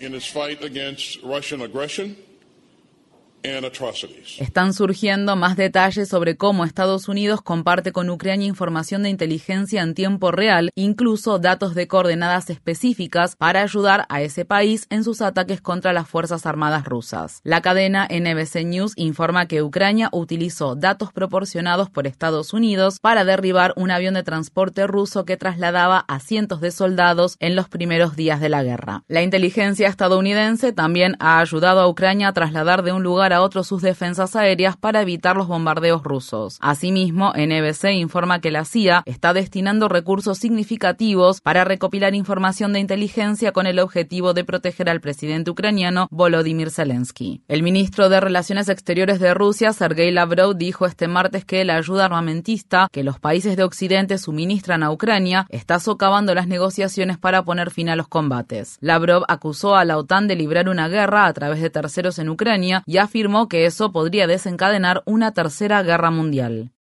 Están 4.38 4.72
surgiendo 4.72 5.34
más 5.34 5.56
detalles 5.56 6.08
sobre 6.08 6.36
cómo 6.36 6.64
Estados 6.64 7.08
Unidos 7.08 7.42
comparte 7.42 7.90
con 7.90 8.08
Ucrania 8.08 8.46
información 8.46 9.02
de 9.02 9.08
inteligencia 9.08 9.82
en 9.82 9.94
tiempo 9.94 10.30
real, 10.30 10.70
incluso 10.76 11.40
datos 11.40 11.74
de 11.74 11.88
coordenadas 11.88 12.50
específicas 12.50 13.34
para 13.34 13.62
ayudar 13.62 14.06
a 14.08 14.22
ese 14.22 14.44
país 14.44 14.86
en 14.90 15.02
sus 15.02 15.20
ataques 15.22 15.60
contra 15.60 15.92
las 15.92 16.08
Fuerzas 16.08 16.46
Armadas 16.46 16.84
rusas. 16.84 17.40
La 17.42 17.62
cadena 17.62 18.06
NBC 18.08 18.64
News 18.64 18.92
informa 18.94 19.46
que 19.46 19.62
Ucrania 19.62 20.08
utilizó 20.12 20.76
datos 20.76 21.12
proporcionados 21.12 21.90
por 21.90 22.06
Estados 22.06 22.52
Unidos 22.52 22.98
para 23.00 23.24
derribar 23.24 23.72
un 23.76 23.90
avión 23.90 24.14
de 24.14 24.22
transporte 24.22 24.86
ruso 24.86 25.24
que 25.24 25.36
trasladaba 25.36 26.04
a 26.06 26.20
cientos 26.20 26.60
de 26.60 26.70
soldados 26.70 27.36
en 27.40 27.56
los 27.56 27.68
primeros 27.68 28.14
días 28.14 28.40
de 28.40 28.50
la 28.50 28.62
guerra. 28.62 29.02
La 29.08 29.22
inteligencia 29.22 29.88
estadounidense 29.88 30.72
también 30.72 31.16
ha 31.18 31.40
ayudado 31.40 31.80
a 31.80 31.88
Ucrania 31.88 32.28
a 32.28 32.32
trasladar 32.32 32.84
de 32.84 32.92
un 32.92 33.02
lugar 33.02 33.31
a 33.32 33.42
otros 33.42 33.66
sus 33.66 33.82
defensas 33.82 34.36
aéreas 34.36 34.76
para 34.76 35.02
evitar 35.02 35.36
los 35.36 35.48
bombardeos 35.48 36.02
rusos. 36.02 36.58
Asimismo, 36.60 37.32
NBC 37.34 37.92
informa 37.92 38.40
que 38.40 38.50
la 38.50 38.64
CIA 38.64 39.02
está 39.06 39.32
destinando 39.32 39.88
recursos 39.88 40.38
significativos 40.38 41.40
para 41.40 41.64
recopilar 41.64 42.14
información 42.14 42.72
de 42.72 42.80
inteligencia 42.80 43.52
con 43.52 43.66
el 43.66 43.78
objetivo 43.78 44.34
de 44.34 44.44
proteger 44.44 44.88
al 44.88 45.00
presidente 45.00 45.50
ucraniano 45.50 46.08
Volodymyr 46.10 46.70
Zelensky. 46.70 47.42
El 47.48 47.62
ministro 47.62 48.08
de 48.08 48.20
Relaciones 48.20 48.68
Exteriores 48.68 49.20
de 49.20 49.34
Rusia, 49.34 49.72
Sergei 49.72 50.10
Lavrov, 50.10 50.56
dijo 50.56 50.86
este 50.86 51.08
martes 51.08 51.44
que 51.44 51.64
la 51.64 51.76
ayuda 51.76 52.04
armamentista 52.04 52.88
que 52.92 53.04
los 53.04 53.18
países 53.18 53.56
de 53.56 53.64
Occidente 53.64 54.18
suministran 54.18 54.82
a 54.82 54.90
Ucrania 54.90 55.46
está 55.48 55.78
socavando 55.78 56.34
las 56.34 56.46
negociaciones 56.46 57.18
para 57.18 57.42
poner 57.44 57.70
fin 57.70 57.88
a 57.88 57.96
los 57.96 58.08
combates. 58.08 58.78
Lavrov 58.80 59.24
acusó 59.28 59.76
a 59.76 59.84
la 59.84 59.96
OTAN 59.98 60.28
de 60.28 60.36
librar 60.36 60.68
una 60.68 60.88
guerra 60.88 61.26
a 61.26 61.32
través 61.32 61.60
de 61.60 61.70
terceros 61.70 62.18
en 62.18 62.28
Ucrania 62.28 62.82
y 62.86 62.98
afirmó 62.98 63.21
afirmó 63.22 63.48
que 63.48 63.66
eso 63.66 63.92
podría 63.92 64.26
desencadenar 64.26 65.04
una 65.06 65.30
tercera 65.30 65.84
guerra 65.84 66.10
mundial. 66.10 66.72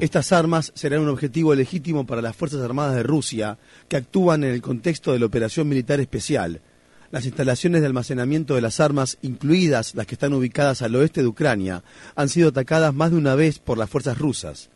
Estas 0.00 0.32
armas 0.32 0.72
serán 0.74 1.00
un 1.02 1.08
objetivo 1.08 1.54
legítimo 1.54 2.04
para 2.04 2.20
las 2.20 2.34
Fuerzas 2.34 2.62
Armadas 2.62 2.96
de 2.96 3.04
Rusia, 3.04 3.56
que 3.86 3.96
actúan 3.96 4.42
en 4.42 4.50
el 4.50 4.60
contexto 4.60 5.12
de 5.12 5.20
la 5.20 5.26
operación 5.26 5.68
militar 5.68 6.00
especial. 6.00 6.62
Las 7.12 7.26
instalaciones 7.26 7.80
de 7.80 7.86
almacenamiento 7.86 8.56
de 8.56 8.60
las 8.60 8.80
armas, 8.80 9.18
incluidas 9.22 9.94
las 9.94 10.08
que 10.08 10.16
están 10.16 10.34
ubicadas 10.34 10.82
al 10.82 10.96
oeste 10.96 11.20
de 11.20 11.28
Ucrania, 11.28 11.84
han 12.16 12.28
sido 12.28 12.48
atacadas 12.48 12.92
más 12.92 13.12
de 13.12 13.18
una 13.18 13.36
vez 13.36 13.60
por 13.60 13.78
las 13.78 13.88
fuerzas 13.88 14.18
rusas. 14.18 14.68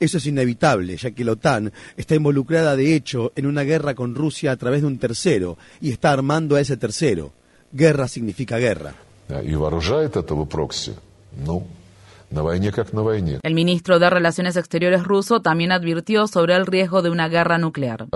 Eso 0.00 0.16
es 0.16 0.24
inevitable, 0.24 0.96
ya 0.96 1.10
que 1.10 1.24
la 1.24 1.32
OTAN 1.32 1.74
está 1.98 2.14
involucrada 2.14 2.74
de 2.74 2.96
hecho 2.96 3.32
en 3.36 3.44
una 3.44 3.64
guerra 3.64 3.94
con 3.94 4.14
Rusia 4.14 4.52
a 4.52 4.56
través 4.56 4.80
de 4.80 4.86
un 4.86 4.98
tercero 4.98 5.58
y 5.82 5.90
está 5.90 6.10
armando 6.10 6.56
a 6.56 6.62
ese 6.62 6.78
tercero. 6.78 7.34
Guerra 7.74 8.06
significa 8.06 8.56
guerra. 8.58 8.94
El 13.42 13.54
ministro 13.54 13.98
de 13.98 14.10
Relaciones 14.10 14.56
Exteriores 14.56 15.02
ruso 15.02 15.40
también 15.40 15.72
advirtió 15.72 16.28
sobre 16.28 16.54
el 16.54 16.66
riesgo 16.66 17.02
de 17.02 17.10
una 17.10 17.28
guerra 17.28 17.58
nuclear. 17.58 18.06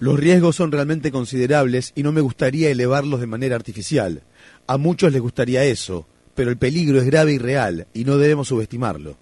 Los 0.00 0.18
riesgos 0.18 0.56
son 0.56 0.72
realmente 0.72 1.12
considerables 1.12 1.92
y 1.94 2.02
no 2.02 2.10
me 2.10 2.22
gustaría 2.22 2.70
elevarlos 2.70 3.20
de 3.20 3.26
manera 3.26 3.54
artificial. 3.54 4.22
A 4.66 4.78
muchos 4.78 5.12
les 5.12 5.20
gustaría 5.20 5.62
eso, 5.62 6.06
pero 6.34 6.50
el 6.50 6.56
peligro 6.56 6.98
es 6.98 7.04
grave 7.04 7.34
y 7.34 7.38
real 7.38 7.86
y 7.92 8.04
no 8.04 8.16
debemos 8.16 8.48
subestimarlo. 8.48 9.14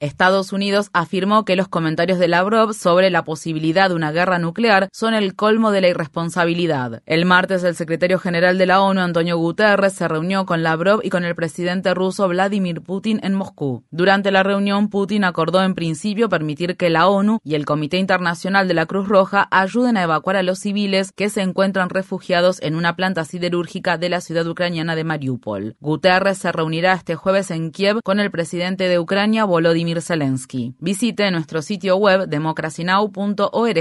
Estados 0.00 0.52
Unidos 0.52 0.90
afirmó 0.92 1.44
que 1.44 1.56
los 1.56 1.66
comentarios 1.66 2.20
de 2.20 2.28
Lavrov 2.28 2.72
sobre 2.72 3.10
la 3.10 3.24
posibilidad 3.24 3.88
de 3.88 3.96
una 3.96 4.12
guerra 4.12 4.38
nuclear 4.38 4.88
son 4.92 5.12
el 5.12 5.34
colmo 5.34 5.72
de 5.72 5.80
la 5.80 5.88
irresponsabilidad. 5.88 7.02
El 7.04 7.24
martes, 7.24 7.64
el 7.64 7.74
secretario 7.74 8.20
general 8.20 8.58
de 8.58 8.66
la 8.66 8.80
ONU, 8.80 9.00
Antonio 9.00 9.36
Guterres, 9.38 9.94
se 9.94 10.06
reunió 10.06 10.46
con 10.46 10.62
Lavrov 10.62 11.00
y 11.02 11.10
con 11.10 11.24
el 11.24 11.34
presidente 11.34 11.94
ruso 11.94 12.28
Vladimir 12.28 12.80
Putin 12.80 13.18
en 13.24 13.34
Moscú. 13.34 13.82
Durante 13.90 14.30
la 14.30 14.44
reunión, 14.44 14.88
Putin 14.88 15.24
acordó 15.24 15.64
en 15.64 15.74
principio 15.74 16.28
permitir 16.28 16.76
que 16.76 16.90
la 16.90 17.08
ONU 17.08 17.40
y 17.42 17.56
el 17.56 17.64
Comité 17.64 17.96
Internacional 17.96 18.68
de 18.68 18.74
la 18.74 18.86
Cruz 18.86 19.08
Roja 19.08 19.48
ayuden 19.50 19.96
a 19.96 20.04
evacuar 20.04 20.36
a 20.36 20.44
los 20.44 20.60
civiles 20.60 21.10
que 21.10 21.28
se 21.28 21.42
encuentran 21.42 21.90
refugiados 21.90 22.62
en 22.62 22.76
una 22.76 22.94
planta 22.94 23.24
siderúrgica 23.24 23.98
de 23.98 24.10
la 24.10 24.20
ciudad 24.20 24.46
ucraniana 24.46 24.94
de 24.94 25.02
Mariupol. 25.02 25.74
Guterres 25.80 26.38
se 26.38 26.52
reunirá 26.52 26.92
este 26.92 27.16
jueves 27.16 27.50
en 27.50 27.72
Kiev 27.72 28.00
con 28.04 28.20
el 28.20 28.30
presidente 28.30 28.88
de 28.88 29.00
Ucrania, 29.00 29.44
Volodymyr 29.44 29.87
Zelensky. 30.00 30.74
Visite 30.78 31.30
nuestro 31.30 31.62
sitio 31.62 31.96
web 31.96 32.28
democracynow.org 32.28 33.78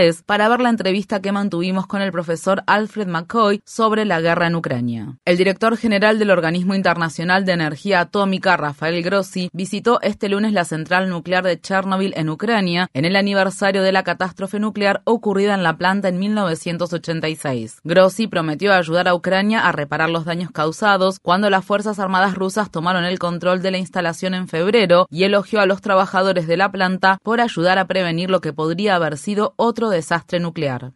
es 0.00 0.22
para 0.22 0.48
ver 0.48 0.60
la 0.60 0.68
entrevista 0.68 1.20
que 1.20 1.32
mantuvimos 1.32 1.86
con 1.86 2.02
el 2.02 2.12
profesor 2.12 2.62
Alfred 2.66 3.08
McCoy 3.08 3.60
sobre 3.64 4.04
la 4.04 4.20
guerra 4.20 4.46
en 4.46 4.54
Ucrania. 4.54 5.18
El 5.24 5.36
director 5.36 5.76
general 5.76 6.18
del 6.18 6.30
Organismo 6.30 6.74
Internacional 6.74 7.44
de 7.44 7.52
Energía 7.52 8.00
Atómica, 8.00 8.56
Rafael 8.56 9.02
Grossi, 9.02 9.50
visitó 9.52 10.00
este 10.02 10.28
lunes 10.28 10.52
la 10.52 10.64
central 10.64 11.08
nuclear 11.08 11.44
de 11.44 11.60
Chernobyl 11.60 12.14
en 12.16 12.30
Ucrania 12.30 12.88
en 12.94 13.04
el 13.04 13.16
aniversario 13.16 13.82
de 13.82 13.92
la 13.92 14.04
catástrofe 14.04 14.60
nuclear 14.60 15.02
ocurrida 15.04 15.54
en 15.54 15.62
la 15.62 15.76
planta 15.76 16.08
en 16.08 16.18
1986. 16.18 17.80
Grossi 17.84 18.26
prometió 18.26 18.72
ayudar 18.72 19.08
a 19.08 19.14
Ucrania 19.14 19.66
a 19.66 19.72
reparar 19.72 20.10
los 20.10 20.24
daños 20.24 20.50
causados 20.50 21.18
cuando 21.20 21.50
las 21.50 21.64
Fuerzas 21.64 21.98
Armadas 21.98 22.34
rusas 22.34 22.70
tomaron 22.70 23.04
el 23.04 23.18
control 23.18 23.62
de 23.62 23.70
la 23.70 23.78
instalación 23.78 24.34
en 24.34 24.48
febrero 24.48 25.06
y 25.10 25.24
el 25.24 25.34
a 25.58 25.66
los 25.66 25.80
trabajadores 25.80 26.46
de 26.46 26.56
la 26.56 26.70
planta 26.70 27.18
por 27.22 27.40
ayudar 27.40 27.78
a 27.78 27.86
prevenir 27.86 28.30
lo 28.30 28.40
que 28.40 28.52
podría 28.52 28.96
haber 28.96 29.16
sido 29.16 29.54
otro 29.56 29.90
desastre 29.90 30.40
nuclear. 30.40 30.92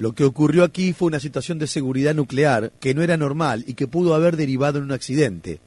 Lo 0.00 0.12
que 0.12 0.24
ocurrió 0.24 0.64
aquí 0.64 0.92
fue 0.92 1.06
una 1.06 1.20
situación 1.20 1.58
de 1.58 1.66
seguridad 1.66 2.14
nuclear 2.14 2.72
que 2.80 2.94
no 2.94 3.02
era 3.02 3.16
normal 3.16 3.64
y 3.66 3.74
que 3.74 3.88
pudo 3.88 4.14
haber 4.14 4.36
derivado 4.36 4.78
en 4.78 4.84
un 4.84 4.92
accidente. 4.92 5.60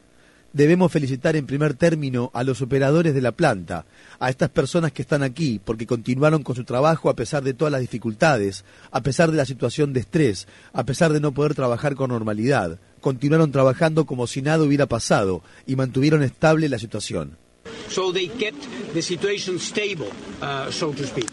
Debemos 0.55 0.89
felicitar 0.89 1.35
en 1.35 1.47
primer 1.47 1.73
término 1.73 2.31
a 2.33 2.45
los 2.45 2.61
operadores 2.61 3.13
de 3.13 3.19
la 3.19 3.33
planta, 3.33 3.85
a 4.19 4.29
estas 4.29 4.47
personas 4.47 4.93
que 4.93 5.01
están 5.01 5.21
aquí, 5.21 5.59
porque 5.59 5.85
continuaron 5.85 6.43
con 6.43 6.55
su 6.55 6.63
trabajo 6.63 7.09
a 7.09 7.15
pesar 7.17 7.43
de 7.43 7.53
todas 7.53 7.73
las 7.73 7.81
dificultades, 7.81 8.63
a 8.89 9.01
pesar 9.01 9.31
de 9.31 9.35
la 9.35 9.43
situación 9.43 9.91
de 9.91 9.99
estrés, 9.99 10.47
a 10.71 10.85
pesar 10.85 11.11
de 11.11 11.19
no 11.19 11.33
poder 11.33 11.55
trabajar 11.55 11.95
con 11.95 12.09
normalidad. 12.09 12.79
Continuaron 13.01 13.51
trabajando 13.51 14.05
como 14.05 14.27
si 14.27 14.41
nada 14.41 14.63
hubiera 14.63 14.85
pasado 14.85 15.43
y 15.67 15.75
mantuvieron 15.75 16.23
estable 16.23 16.69
la 16.69 16.79
situación. 16.79 17.35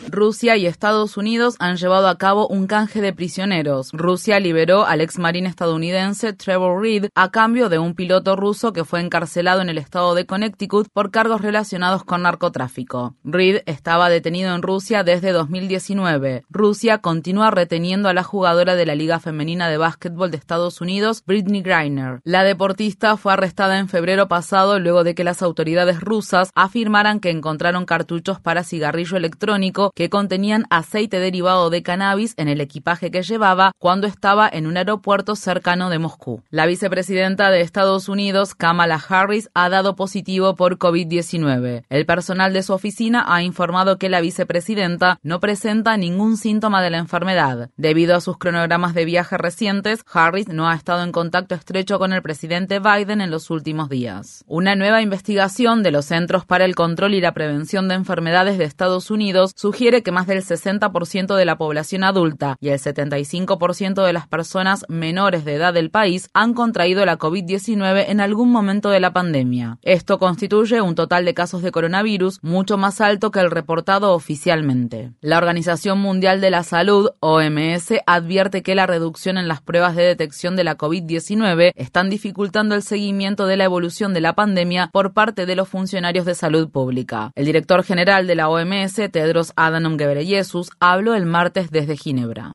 Rusia 0.08 0.56
y 0.56 0.66
Estados 0.66 1.16
Unidos 1.16 1.56
han 1.58 1.76
llevado 1.76 2.08
a 2.08 2.16
cabo 2.16 2.48
un 2.48 2.66
canje 2.66 3.00
de 3.00 3.12
prisioneros. 3.12 3.90
Rusia 3.92 4.40
liberó 4.40 4.86
al 4.86 5.00
ex 5.00 5.18
marín 5.18 5.46
estadounidense 5.46 6.32
Trevor 6.32 6.80
Reed 6.80 7.08
a 7.14 7.30
cambio 7.30 7.68
de 7.68 7.78
un 7.78 7.94
piloto 7.94 8.36
ruso 8.36 8.72
que 8.72 8.84
fue 8.84 9.00
encarcelado 9.00 9.60
en 9.60 9.68
el 9.68 9.78
estado 9.78 10.14
de 10.14 10.24
Connecticut 10.24 10.88
por 10.92 11.10
cargos 11.10 11.42
relacionados 11.42 12.04
con 12.04 12.22
narcotráfico. 12.22 13.14
Reed 13.24 13.62
estaba 13.66 14.08
detenido 14.08 14.54
en 14.54 14.62
Rusia 14.62 15.04
desde 15.04 15.32
2019. 15.32 16.44
Rusia 16.48 16.98
continúa 16.98 17.50
reteniendo 17.50 18.08
a 18.08 18.14
la 18.14 18.22
jugadora 18.22 18.74
de 18.74 18.86
la 18.86 18.94
Liga 18.94 19.20
Femenina 19.20 19.68
de 19.68 19.76
Básquetbol 19.76 20.30
de 20.30 20.36
Estados 20.36 20.80
Unidos, 20.80 21.22
Britney 21.26 21.62
Griner. 21.62 22.20
La 22.24 22.44
deportista 22.44 23.16
fue 23.16 23.32
arrestada 23.32 23.78
en 23.78 23.88
febrero 23.88 24.28
pasado 24.28 24.78
luego 24.78 25.04
de 25.04 25.14
que 25.14 25.24
las 25.24 25.42
autoridades 25.42 26.00
rusas 26.00 26.21
empresas 26.22 26.50
afirmaran 26.54 27.20
que 27.20 27.30
encontraron 27.30 27.84
cartuchos 27.84 28.40
para 28.40 28.64
cigarrillo 28.64 29.16
electrónico 29.16 29.92
que 29.94 30.10
contenían 30.10 30.66
aceite 30.70 31.18
derivado 31.18 31.70
de 31.70 31.82
cannabis 31.82 32.34
en 32.36 32.48
el 32.48 32.60
equipaje 32.60 33.10
que 33.10 33.22
llevaba 33.22 33.72
cuando 33.78 34.06
estaba 34.06 34.48
en 34.50 34.66
un 34.66 34.76
aeropuerto 34.76 35.36
cercano 35.36 35.90
de 35.90 35.98
Moscú. 35.98 36.42
La 36.50 36.66
vicepresidenta 36.66 37.50
de 37.50 37.60
Estados 37.60 38.08
Unidos, 38.08 38.54
Kamala 38.54 39.00
Harris, 39.08 39.50
ha 39.54 39.68
dado 39.68 39.96
positivo 39.96 40.54
por 40.54 40.78
COVID-19. 40.78 41.84
El 41.88 42.06
personal 42.06 42.52
de 42.52 42.62
su 42.62 42.72
oficina 42.72 43.24
ha 43.26 43.42
informado 43.42 43.98
que 43.98 44.08
la 44.08 44.20
vicepresidenta 44.20 45.18
no 45.22 45.40
presenta 45.40 45.96
ningún 45.96 46.36
síntoma 46.36 46.82
de 46.82 46.90
la 46.90 46.98
enfermedad. 46.98 47.70
Debido 47.76 48.16
a 48.16 48.20
sus 48.20 48.38
cronogramas 48.38 48.94
de 48.94 49.04
viaje 49.04 49.36
recientes, 49.38 50.00
Harris 50.12 50.48
no 50.48 50.68
ha 50.68 50.74
estado 50.74 51.02
en 51.02 51.12
contacto 51.12 51.54
estrecho 51.54 51.98
con 51.98 52.12
el 52.12 52.22
presidente 52.22 52.78
Biden 52.78 53.20
en 53.20 53.30
los 53.30 53.50
últimos 53.50 53.88
días. 53.88 54.44
Una 54.46 54.74
nueva 54.76 55.02
investigación 55.02 55.82
de 55.82 55.90
los 55.90 56.11
Centros 56.12 56.44
para 56.44 56.66
el 56.66 56.74
Control 56.74 57.14
y 57.14 57.22
la 57.22 57.32
Prevención 57.32 57.88
de 57.88 57.94
Enfermedades 57.94 58.58
de 58.58 58.64
Estados 58.64 59.10
Unidos 59.10 59.52
sugiere 59.56 60.02
que 60.02 60.12
más 60.12 60.26
del 60.26 60.44
60% 60.44 61.36
de 61.36 61.44
la 61.46 61.56
población 61.56 62.04
adulta 62.04 62.58
y 62.60 62.68
el 62.68 62.78
75% 62.78 64.04
de 64.04 64.12
las 64.12 64.28
personas 64.28 64.84
menores 64.90 65.46
de 65.46 65.54
edad 65.54 65.72
del 65.72 65.88
país 65.88 66.28
han 66.34 66.52
contraído 66.52 67.06
la 67.06 67.18
COVID-19 67.18 68.04
en 68.08 68.20
algún 68.20 68.52
momento 68.52 68.90
de 68.90 69.00
la 69.00 69.14
pandemia. 69.14 69.78
Esto 69.80 70.18
constituye 70.18 70.82
un 70.82 70.94
total 70.94 71.24
de 71.24 71.32
casos 71.32 71.62
de 71.62 71.72
coronavirus 71.72 72.40
mucho 72.42 72.76
más 72.76 73.00
alto 73.00 73.30
que 73.30 73.40
el 73.40 73.50
reportado 73.50 74.12
oficialmente. 74.12 75.12
La 75.22 75.38
Organización 75.38 75.98
Mundial 75.98 76.42
de 76.42 76.50
la 76.50 76.62
Salud, 76.62 77.08
OMS, 77.20 77.94
advierte 78.06 78.62
que 78.62 78.74
la 78.74 78.86
reducción 78.86 79.38
en 79.38 79.48
las 79.48 79.62
pruebas 79.62 79.96
de 79.96 80.02
detección 80.02 80.56
de 80.56 80.64
la 80.64 80.76
COVID-19 80.76 81.72
están 81.74 82.10
dificultando 82.10 82.74
el 82.74 82.82
seguimiento 82.82 83.46
de 83.46 83.56
la 83.56 83.64
evolución 83.64 84.12
de 84.12 84.20
la 84.20 84.34
pandemia 84.34 84.90
por 84.92 85.14
parte 85.14 85.46
de 85.46 85.56
los 85.56 85.70
funcionarios 85.70 86.01
de 86.02 86.34
salud 86.34 86.68
pública. 86.68 87.30
El 87.36 87.46
director 87.46 87.84
general 87.84 88.26
de 88.26 88.34
la 88.34 88.48
OMS, 88.48 88.94
Tedros 89.12 89.52
Adhanom 89.54 89.96
Ghebreyesus, 89.96 90.70
habló 90.80 91.14
el 91.14 91.26
martes 91.26 91.70
desde 91.70 91.96
Ginebra. 91.96 92.52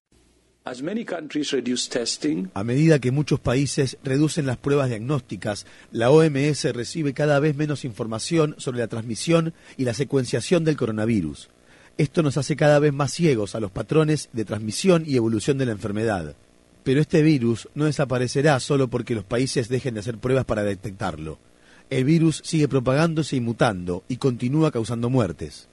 A 0.65 2.64
medida 2.64 2.99
que 2.99 3.11
muchos 3.11 3.40
países 3.40 3.98
reducen 4.03 4.45
las 4.45 4.57
pruebas 4.57 4.90
diagnósticas, 4.90 5.65
la 5.94 6.11
OMS 6.11 6.74
recibe 6.74 7.14
cada 7.14 7.40
vez 7.40 7.56
menos 7.56 7.86
información 7.86 8.56
sobre 8.57 8.80
la 8.80 8.88
transmisión 8.88 9.53
y 9.78 9.86
la 9.86 9.94
secuenciación 9.94 10.65
del 10.65 10.76
coronavirus. 10.76 11.49
Esto 11.98 12.22
nos 12.22 12.36
hace 12.36 12.57
cada 12.57 12.80
vez 12.80 12.91
más 12.91 13.14
ciegos 13.14 13.56
a 13.56 13.61
los 13.61 13.72
patrones 13.72 14.30
de 14.34 14.44
transmisión 14.44 15.03
y 15.07 15.15
evolución 15.15 15.57
de 15.57 15.68
la 15.68 15.72
enfermedad. 15.72 16.36
Pero 16.84 16.99
este 16.99 17.22
virus 17.22 17.69
no 17.74 17.86
desaparecerá 17.86 18.60
solo 18.60 18.90
porque 18.90 19.15
los 19.15 19.24
países 19.24 19.69
dejen 19.69 19.94
de 19.94 20.02
hacer 20.02 20.18
pruebas 20.18 20.45
para 20.45 20.64
detectarlo. 20.64 21.40
El 21.89 22.03
virus 22.03 22.41
sigue 22.43 22.68
propagándose 22.68 23.38
y 23.38 23.39
mutando 23.39 24.03
y 24.09 24.18
continúa 24.18 24.72
causando 24.72 25.09
muertes. 25.09 25.69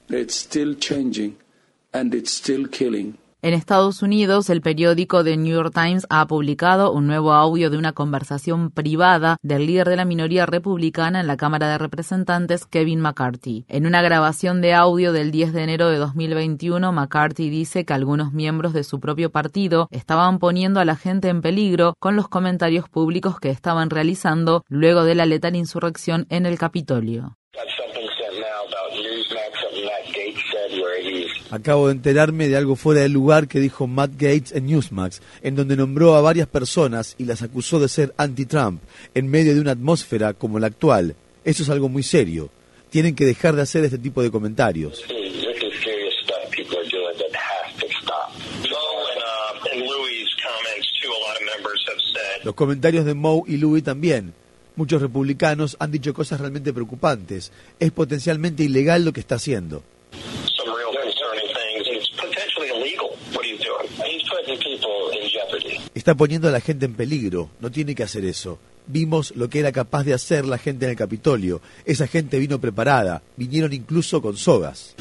En 3.45 3.53
Estados 3.53 4.01
Unidos, 4.01 4.49
el 4.49 4.61
periódico 4.61 5.23
The 5.23 5.37
New 5.37 5.53
York 5.53 5.71
Times 5.71 6.07
ha 6.09 6.25
publicado 6.25 6.91
un 6.91 7.05
nuevo 7.05 7.31
audio 7.31 7.69
de 7.69 7.77
una 7.77 7.93
conversación 7.93 8.71
privada 8.71 9.37
del 9.43 9.67
líder 9.67 9.87
de 9.87 9.97
la 9.97 10.03
minoría 10.03 10.47
republicana 10.47 11.19
en 11.19 11.27
la 11.27 11.37
Cámara 11.37 11.69
de 11.69 11.77
Representantes, 11.77 12.65
Kevin 12.65 13.01
McCarthy. 13.01 13.63
En 13.67 13.85
una 13.85 14.01
grabación 14.01 14.61
de 14.61 14.73
audio 14.73 15.13
del 15.13 15.29
10 15.29 15.53
de 15.53 15.61
enero 15.61 15.89
de 15.89 15.97
2021, 15.97 16.91
McCarthy 16.91 17.51
dice 17.51 17.85
que 17.85 17.93
algunos 17.93 18.33
miembros 18.33 18.73
de 18.73 18.83
su 18.83 18.99
propio 18.99 19.29
partido 19.29 19.89
estaban 19.91 20.39
poniendo 20.39 20.79
a 20.79 20.85
la 20.85 20.95
gente 20.95 21.29
en 21.29 21.43
peligro 21.43 21.93
con 21.99 22.15
los 22.15 22.27
comentarios 22.27 22.89
públicos 22.89 23.39
que 23.39 23.51
estaban 23.51 23.91
realizando 23.91 24.63
luego 24.69 25.03
de 25.03 25.13
la 25.13 25.27
letal 25.27 25.55
insurrección 25.55 26.25
en 26.29 26.47
el 26.47 26.57
Capitolio. 26.57 27.37
Acabo 31.55 31.87
de 31.87 31.93
enterarme 31.93 32.49
de 32.49 32.57
algo 32.57 32.75
fuera 32.75 32.99
del 32.99 33.13
lugar 33.13 33.47
que 33.47 33.61
dijo 33.61 33.87
Matt 33.87 34.11
Gates 34.15 34.51
en 34.51 34.65
Newsmax, 34.65 35.21
en 35.41 35.55
donde 35.55 35.77
nombró 35.77 36.15
a 36.15 36.21
varias 36.21 36.49
personas 36.49 37.15
y 37.17 37.23
las 37.23 37.43
acusó 37.43 37.79
de 37.79 37.87
ser 37.87 38.13
anti-Trump, 38.17 38.81
en 39.13 39.29
medio 39.29 39.55
de 39.55 39.61
una 39.61 39.71
atmósfera 39.71 40.33
como 40.33 40.59
la 40.59 40.67
actual. 40.67 41.15
Eso 41.45 41.63
es 41.63 41.69
algo 41.69 41.87
muy 41.87 42.03
serio. 42.03 42.49
Tienen 42.89 43.15
que 43.15 43.23
dejar 43.23 43.55
de 43.55 43.61
hacer 43.61 43.85
este 43.85 43.97
tipo 43.97 44.21
de 44.21 44.31
comentarios. 44.31 45.05
Los 52.43 52.53
comentarios 52.53 53.05
de 53.05 53.13
Moe 53.13 53.43
y 53.47 53.55
Louis 53.55 53.81
también. 53.81 54.33
Muchos 54.75 55.01
republicanos 55.01 55.77
han 55.79 55.91
dicho 55.91 56.13
cosas 56.13 56.41
realmente 56.41 56.73
preocupantes. 56.73 57.53
Es 57.79 57.91
potencialmente 57.91 58.61
ilegal 58.65 59.05
lo 59.05 59.13
que 59.13 59.21
está 59.21 59.35
haciendo. 59.35 59.83
Está 66.05 66.13
poniendo 66.13 66.47
a 66.47 66.51
la 66.51 66.61
gente 66.61 66.85
en 66.85 66.93
peligro. 66.93 67.49
No 67.59 67.71
tiene 67.71 67.95
que 67.95 68.03
hacer 68.03 68.25
eso. 68.25 68.59
Vimos 68.85 69.35
lo 69.35 69.49
que 69.49 69.57
era 69.57 69.71
capaz 69.71 70.03
de 70.03 70.13
hacer 70.13 70.45
la 70.45 70.59
gente 70.59 70.85
en 70.85 70.91
el 70.91 70.95
Capitolio. 70.95 71.61
Esa 71.83 72.05
gente 72.05 72.37
vino 72.37 72.61
preparada. 72.61 73.23
Vinieron 73.37 73.73
incluso 73.73 74.21
con 74.21 74.37
sogas. 74.37 74.93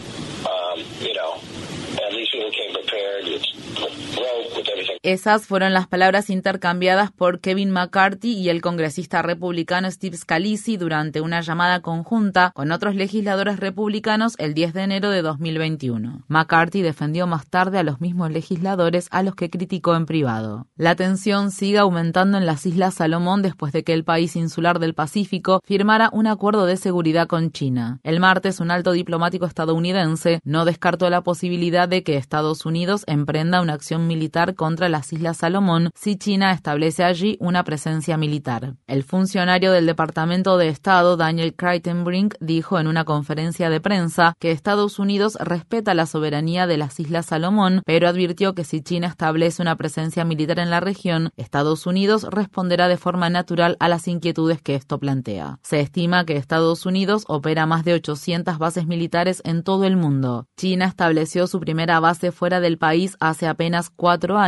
Esas 5.04 5.46
fueron 5.46 5.74
las 5.74 5.86
palabras 5.86 6.30
intercambiadas 6.30 7.12
por 7.12 7.40
Kevin 7.40 7.70
McCarthy 7.70 8.32
y 8.38 8.48
el 8.48 8.62
congresista 8.62 9.20
republicano 9.20 9.90
Steve 9.90 10.16
Scalise 10.16 10.78
durante 10.78 11.20
una 11.20 11.42
llamada 11.42 11.80
conjunta 11.80 12.52
con 12.54 12.72
otros 12.72 12.94
legisladores 12.94 13.60
republicanos 13.60 14.34
el 14.38 14.54
10 14.54 14.72
de 14.72 14.80
enero 14.80 15.10
de 15.10 15.20
2021. 15.20 16.22
McCarthy 16.28 16.80
defendió 16.80 17.26
más 17.26 17.46
tarde 17.48 17.78
a 17.78 17.82
los 17.82 18.00
mismos 18.00 18.30
legisladores 18.30 19.08
a 19.10 19.22
los 19.22 19.34
que 19.34 19.50
criticó 19.50 19.94
en 19.94 20.06
privado. 20.06 20.68
La 20.74 20.96
tensión 20.96 21.50
sigue 21.50 21.76
aumentando 21.76 22.38
en 22.38 22.46
las 22.46 22.64
Islas 22.64 22.94
Salomón 22.94 23.42
después 23.42 23.74
de 23.74 23.84
que 23.84 23.92
el 23.92 24.04
país 24.04 24.36
insular 24.36 24.78
del 24.78 24.94
Pacífico 24.94 25.60
firmara 25.66 26.08
un 26.14 26.26
acuerdo 26.26 26.64
de 26.64 26.78
seguridad 26.78 27.26
con 27.26 27.52
China. 27.52 28.00
El 28.04 28.20
martes, 28.20 28.58
un 28.58 28.70
alto 28.70 28.92
diplomático 28.92 29.44
estadounidense 29.44 30.40
no 30.44 30.64
descartó 30.64 31.10
la 31.10 31.20
posibilidad 31.20 31.90
de 31.90 32.02
que 32.02 32.16
Estados 32.16 32.64
Unidos 32.64 33.04
emprenda 33.06 33.60
una 33.60 33.74
acción 33.74 34.06
militar 34.06 34.54
contra 34.54 34.93
las 34.94 35.12
Islas 35.12 35.38
Salomón 35.38 35.90
si 35.96 36.14
China 36.16 36.52
establece 36.52 37.02
allí 37.02 37.36
una 37.40 37.64
presencia 37.64 38.16
militar. 38.16 38.76
El 38.86 39.02
funcionario 39.02 39.72
del 39.72 39.86
Departamento 39.86 40.56
de 40.56 40.68
Estado, 40.68 41.16
Daniel 41.16 41.56
Kreitenbrink, 41.56 42.34
dijo 42.38 42.78
en 42.78 42.86
una 42.86 43.04
conferencia 43.04 43.70
de 43.70 43.80
prensa 43.80 44.34
que 44.38 44.52
Estados 44.52 45.00
Unidos 45.00 45.36
respeta 45.40 45.94
la 45.94 46.06
soberanía 46.06 46.68
de 46.68 46.76
las 46.76 47.00
Islas 47.00 47.26
Salomón, 47.26 47.82
pero 47.84 48.06
advirtió 48.06 48.54
que 48.54 48.62
si 48.62 48.82
China 48.82 49.08
establece 49.08 49.62
una 49.62 49.74
presencia 49.74 50.24
militar 50.24 50.60
en 50.60 50.70
la 50.70 50.78
región, 50.78 51.30
Estados 51.36 51.86
Unidos 51.86 52.24
responderá 52.30 52.86
de 52.86 52.96
forma 52.96 53.28
natural 53.30 53.76
a 53.80 53.88
las 53.88 54.06
inquietudes 54.06 54.62
que 54.62 54.76
esto 54.76 55.00
plantea. 55.00 55.58
Se 55.64 55.80
estima 55.80 56.24
que 56.24 56.36
Estados 56.36 56.86
Unidos 56.86 57.24
opera 57.26 57.66
más 57.66 57.84
de 57.84 57.94
800 57.94 58.58
bases 58.58 58.86
militares 58.86 59.42
en 59.44 59.64
todo 59.64 59.86
el 59.86 59.96
mundo. 59.96 60.46
China 60.56 60.84
estableció 60.84 61.48
su 61.48 61.58
primera 61.58 61.98
base 61.98 62.30
fuera 62.30 62.60
del 62.60 62.78
país 62.78 63.16
hace 63.18 63.48
apenas 63.48 63.90
cuatro 63.90 64.38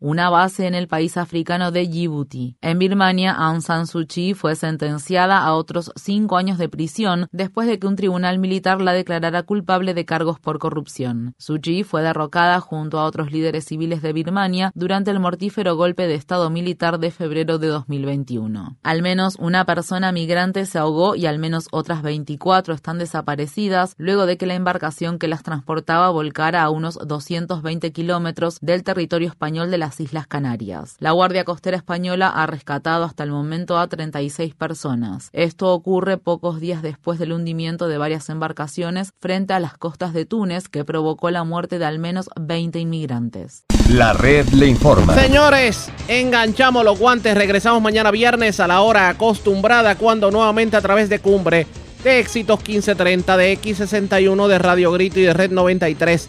una 0.00 0.30
base 0.30 0.66
en 0.66 0.74
el 0.74 0.88
país 0.88 1.16
africano 1.16 1.70
de 1.70 1.86
Djibouti. 1.86 2.56
En 2.60 2.78
Birmania, 2.78 3.32
Aung 3.32 3.60
San 3.60 3.86
Suu 3.86 4.06
Kyi 4.06 4.34
fue 4.34 4.56
sentenciada 4.56 5.38
a 5.38 5.54
otros 5.54 5.92
cinco 5.96 6.36
años 6.36 6.58
de 6.58 6.68
prisión 6.68 7.28
después 7.32 7.68
de 7.68 7.78
que 7.78 7.86
un 7.86 7.96
tribunal 7.96 8.38
militar 8.38 8.80
la 8.80 8.92
declarara 8.92 9.42
culpable 9.42 9.94
de 9.94 10.04
cargos 10.04 10.38
por 10.40 10.58
corrupción. 10.58 11.34
Suu 11.38 11.60
Kyi 11.60 11.84
fue 11.84 12.02
derrocada 12.02 12.60
junto 12.60 12.98
a 12.98 13.04
otros 13.04 13.32
líderes 13.32 13.64
civiles 13.64 14.02
de 14.02 14.12
Birmania 14.12 14.72
durante 14.74 15.10
el 15.10 15.20
mortífero 15.20 15.76
golpe 15.76 16.06
de 16.06 16.14
Estado 16.14 16.50
militar 16.50 16.98
de 16.98 17.10
febrero 17.10 17.58
de 17.58 17.68
2021. 17.68 18.76
Al 18.82 19.02
menos 19.02 19.36
una 19.38 19.64
persona 19.64 20.12
migrante 20.12 20.66
se 20.66 20.78
ahogó 20.78 21.14
y 21.14 21.26
al 21.26 21.38
menos 21.38 21.68
otras 21.70 22.02
24 22.02 22.74
están 22.74 22.98
desaparecidas 22.98 23.94
luego 23.98 24.26
de 24.26 24.36
que 24.36 24.46
la 24.46 24.54
embarcación 24.54 25.18
que 25.18 25.28
las 25.28 25.42
transportaba 25.42 26.10
volcara 26.10 26.62
a 26.62 26.70
unos 26.70 26.98
220 27.06 27.92
kilómetros 27.92 28.58
del 28.60 28.82
territorio 28.82 29.28
español 29.28 29.70
de 29.70 29.78
la 29.78 29.83
las 29.84 30.00
Islas 30.00 30.26
Canarias. 30.26 30.96
La 30.98 31.10
Guardia 31.10 31.44
Costera 31.44 31.76
Española 31.76 32.28
ha 32.28 32.46
rescatado 32.46 33.04
hasta 33.04 33.22
el 33.22 33.30
momento 33.30 33.78
a 33.78 33.86
36 33.86 34.54
personas. 34.54 35.28
Esto 35.34 35.74
ocurre 35.74 36.16
pocos 36.16 36.58
días 36.58 36.80
después 36.80 37.18
del 37.18 37.32
hundimiento 37.32 37.86
de 37.86 37.98
varias 37.98 38.30
embarcaciones 38.30 39.12
frente 39.20 39.52
a 39.52 39.60
las 39.60 39.76
costas 39.76 40.14
de 40.14 40.24
Túnez 40.24 40.70
que 40.70 40.86
provocó 40.86 41.30
la 41.30 41.44
muerte 41.44 41.78
de 41.78 41.84
al 41.84 41.98
menos 41.98 42.30
20 42.40 42.78
inmigrantes. 42.78 43.64
La 43.90 44.14
red 44.14 44.48
le 44.54 44.68
informa. 44.68 45.14
Señores, 45.14 45.90
enganchamos 46.08 46.82
los 46.82 46.98
guantes. 46.98 47.36
Regresamos 47.36 47.82
mañana 47.82 48.10
viernes 48.10 48.60
a 48.60 48.66
la 48.66 48.80
hora 48.80 49.10
acostumbrada 49.10 49.96
cuando 49.96 50.30
nuevamente 50.30 50.78
a 50.78 50.80
través 50.80 51.10
de 51.10 51.18
Cumbre 51.18 51.66
de 52.02 52.20
Éxitos 52.20 52.58
1530 52.60 53.36
de 53.36 53.58
X61 53.58 54.46
de 54.46 54.58
Radio 54.58 54.92
Grito 54.92 55.20
y 55.20 55.24
de 55.24 55.32
Red 55.34 55.50
93 55.50 56.28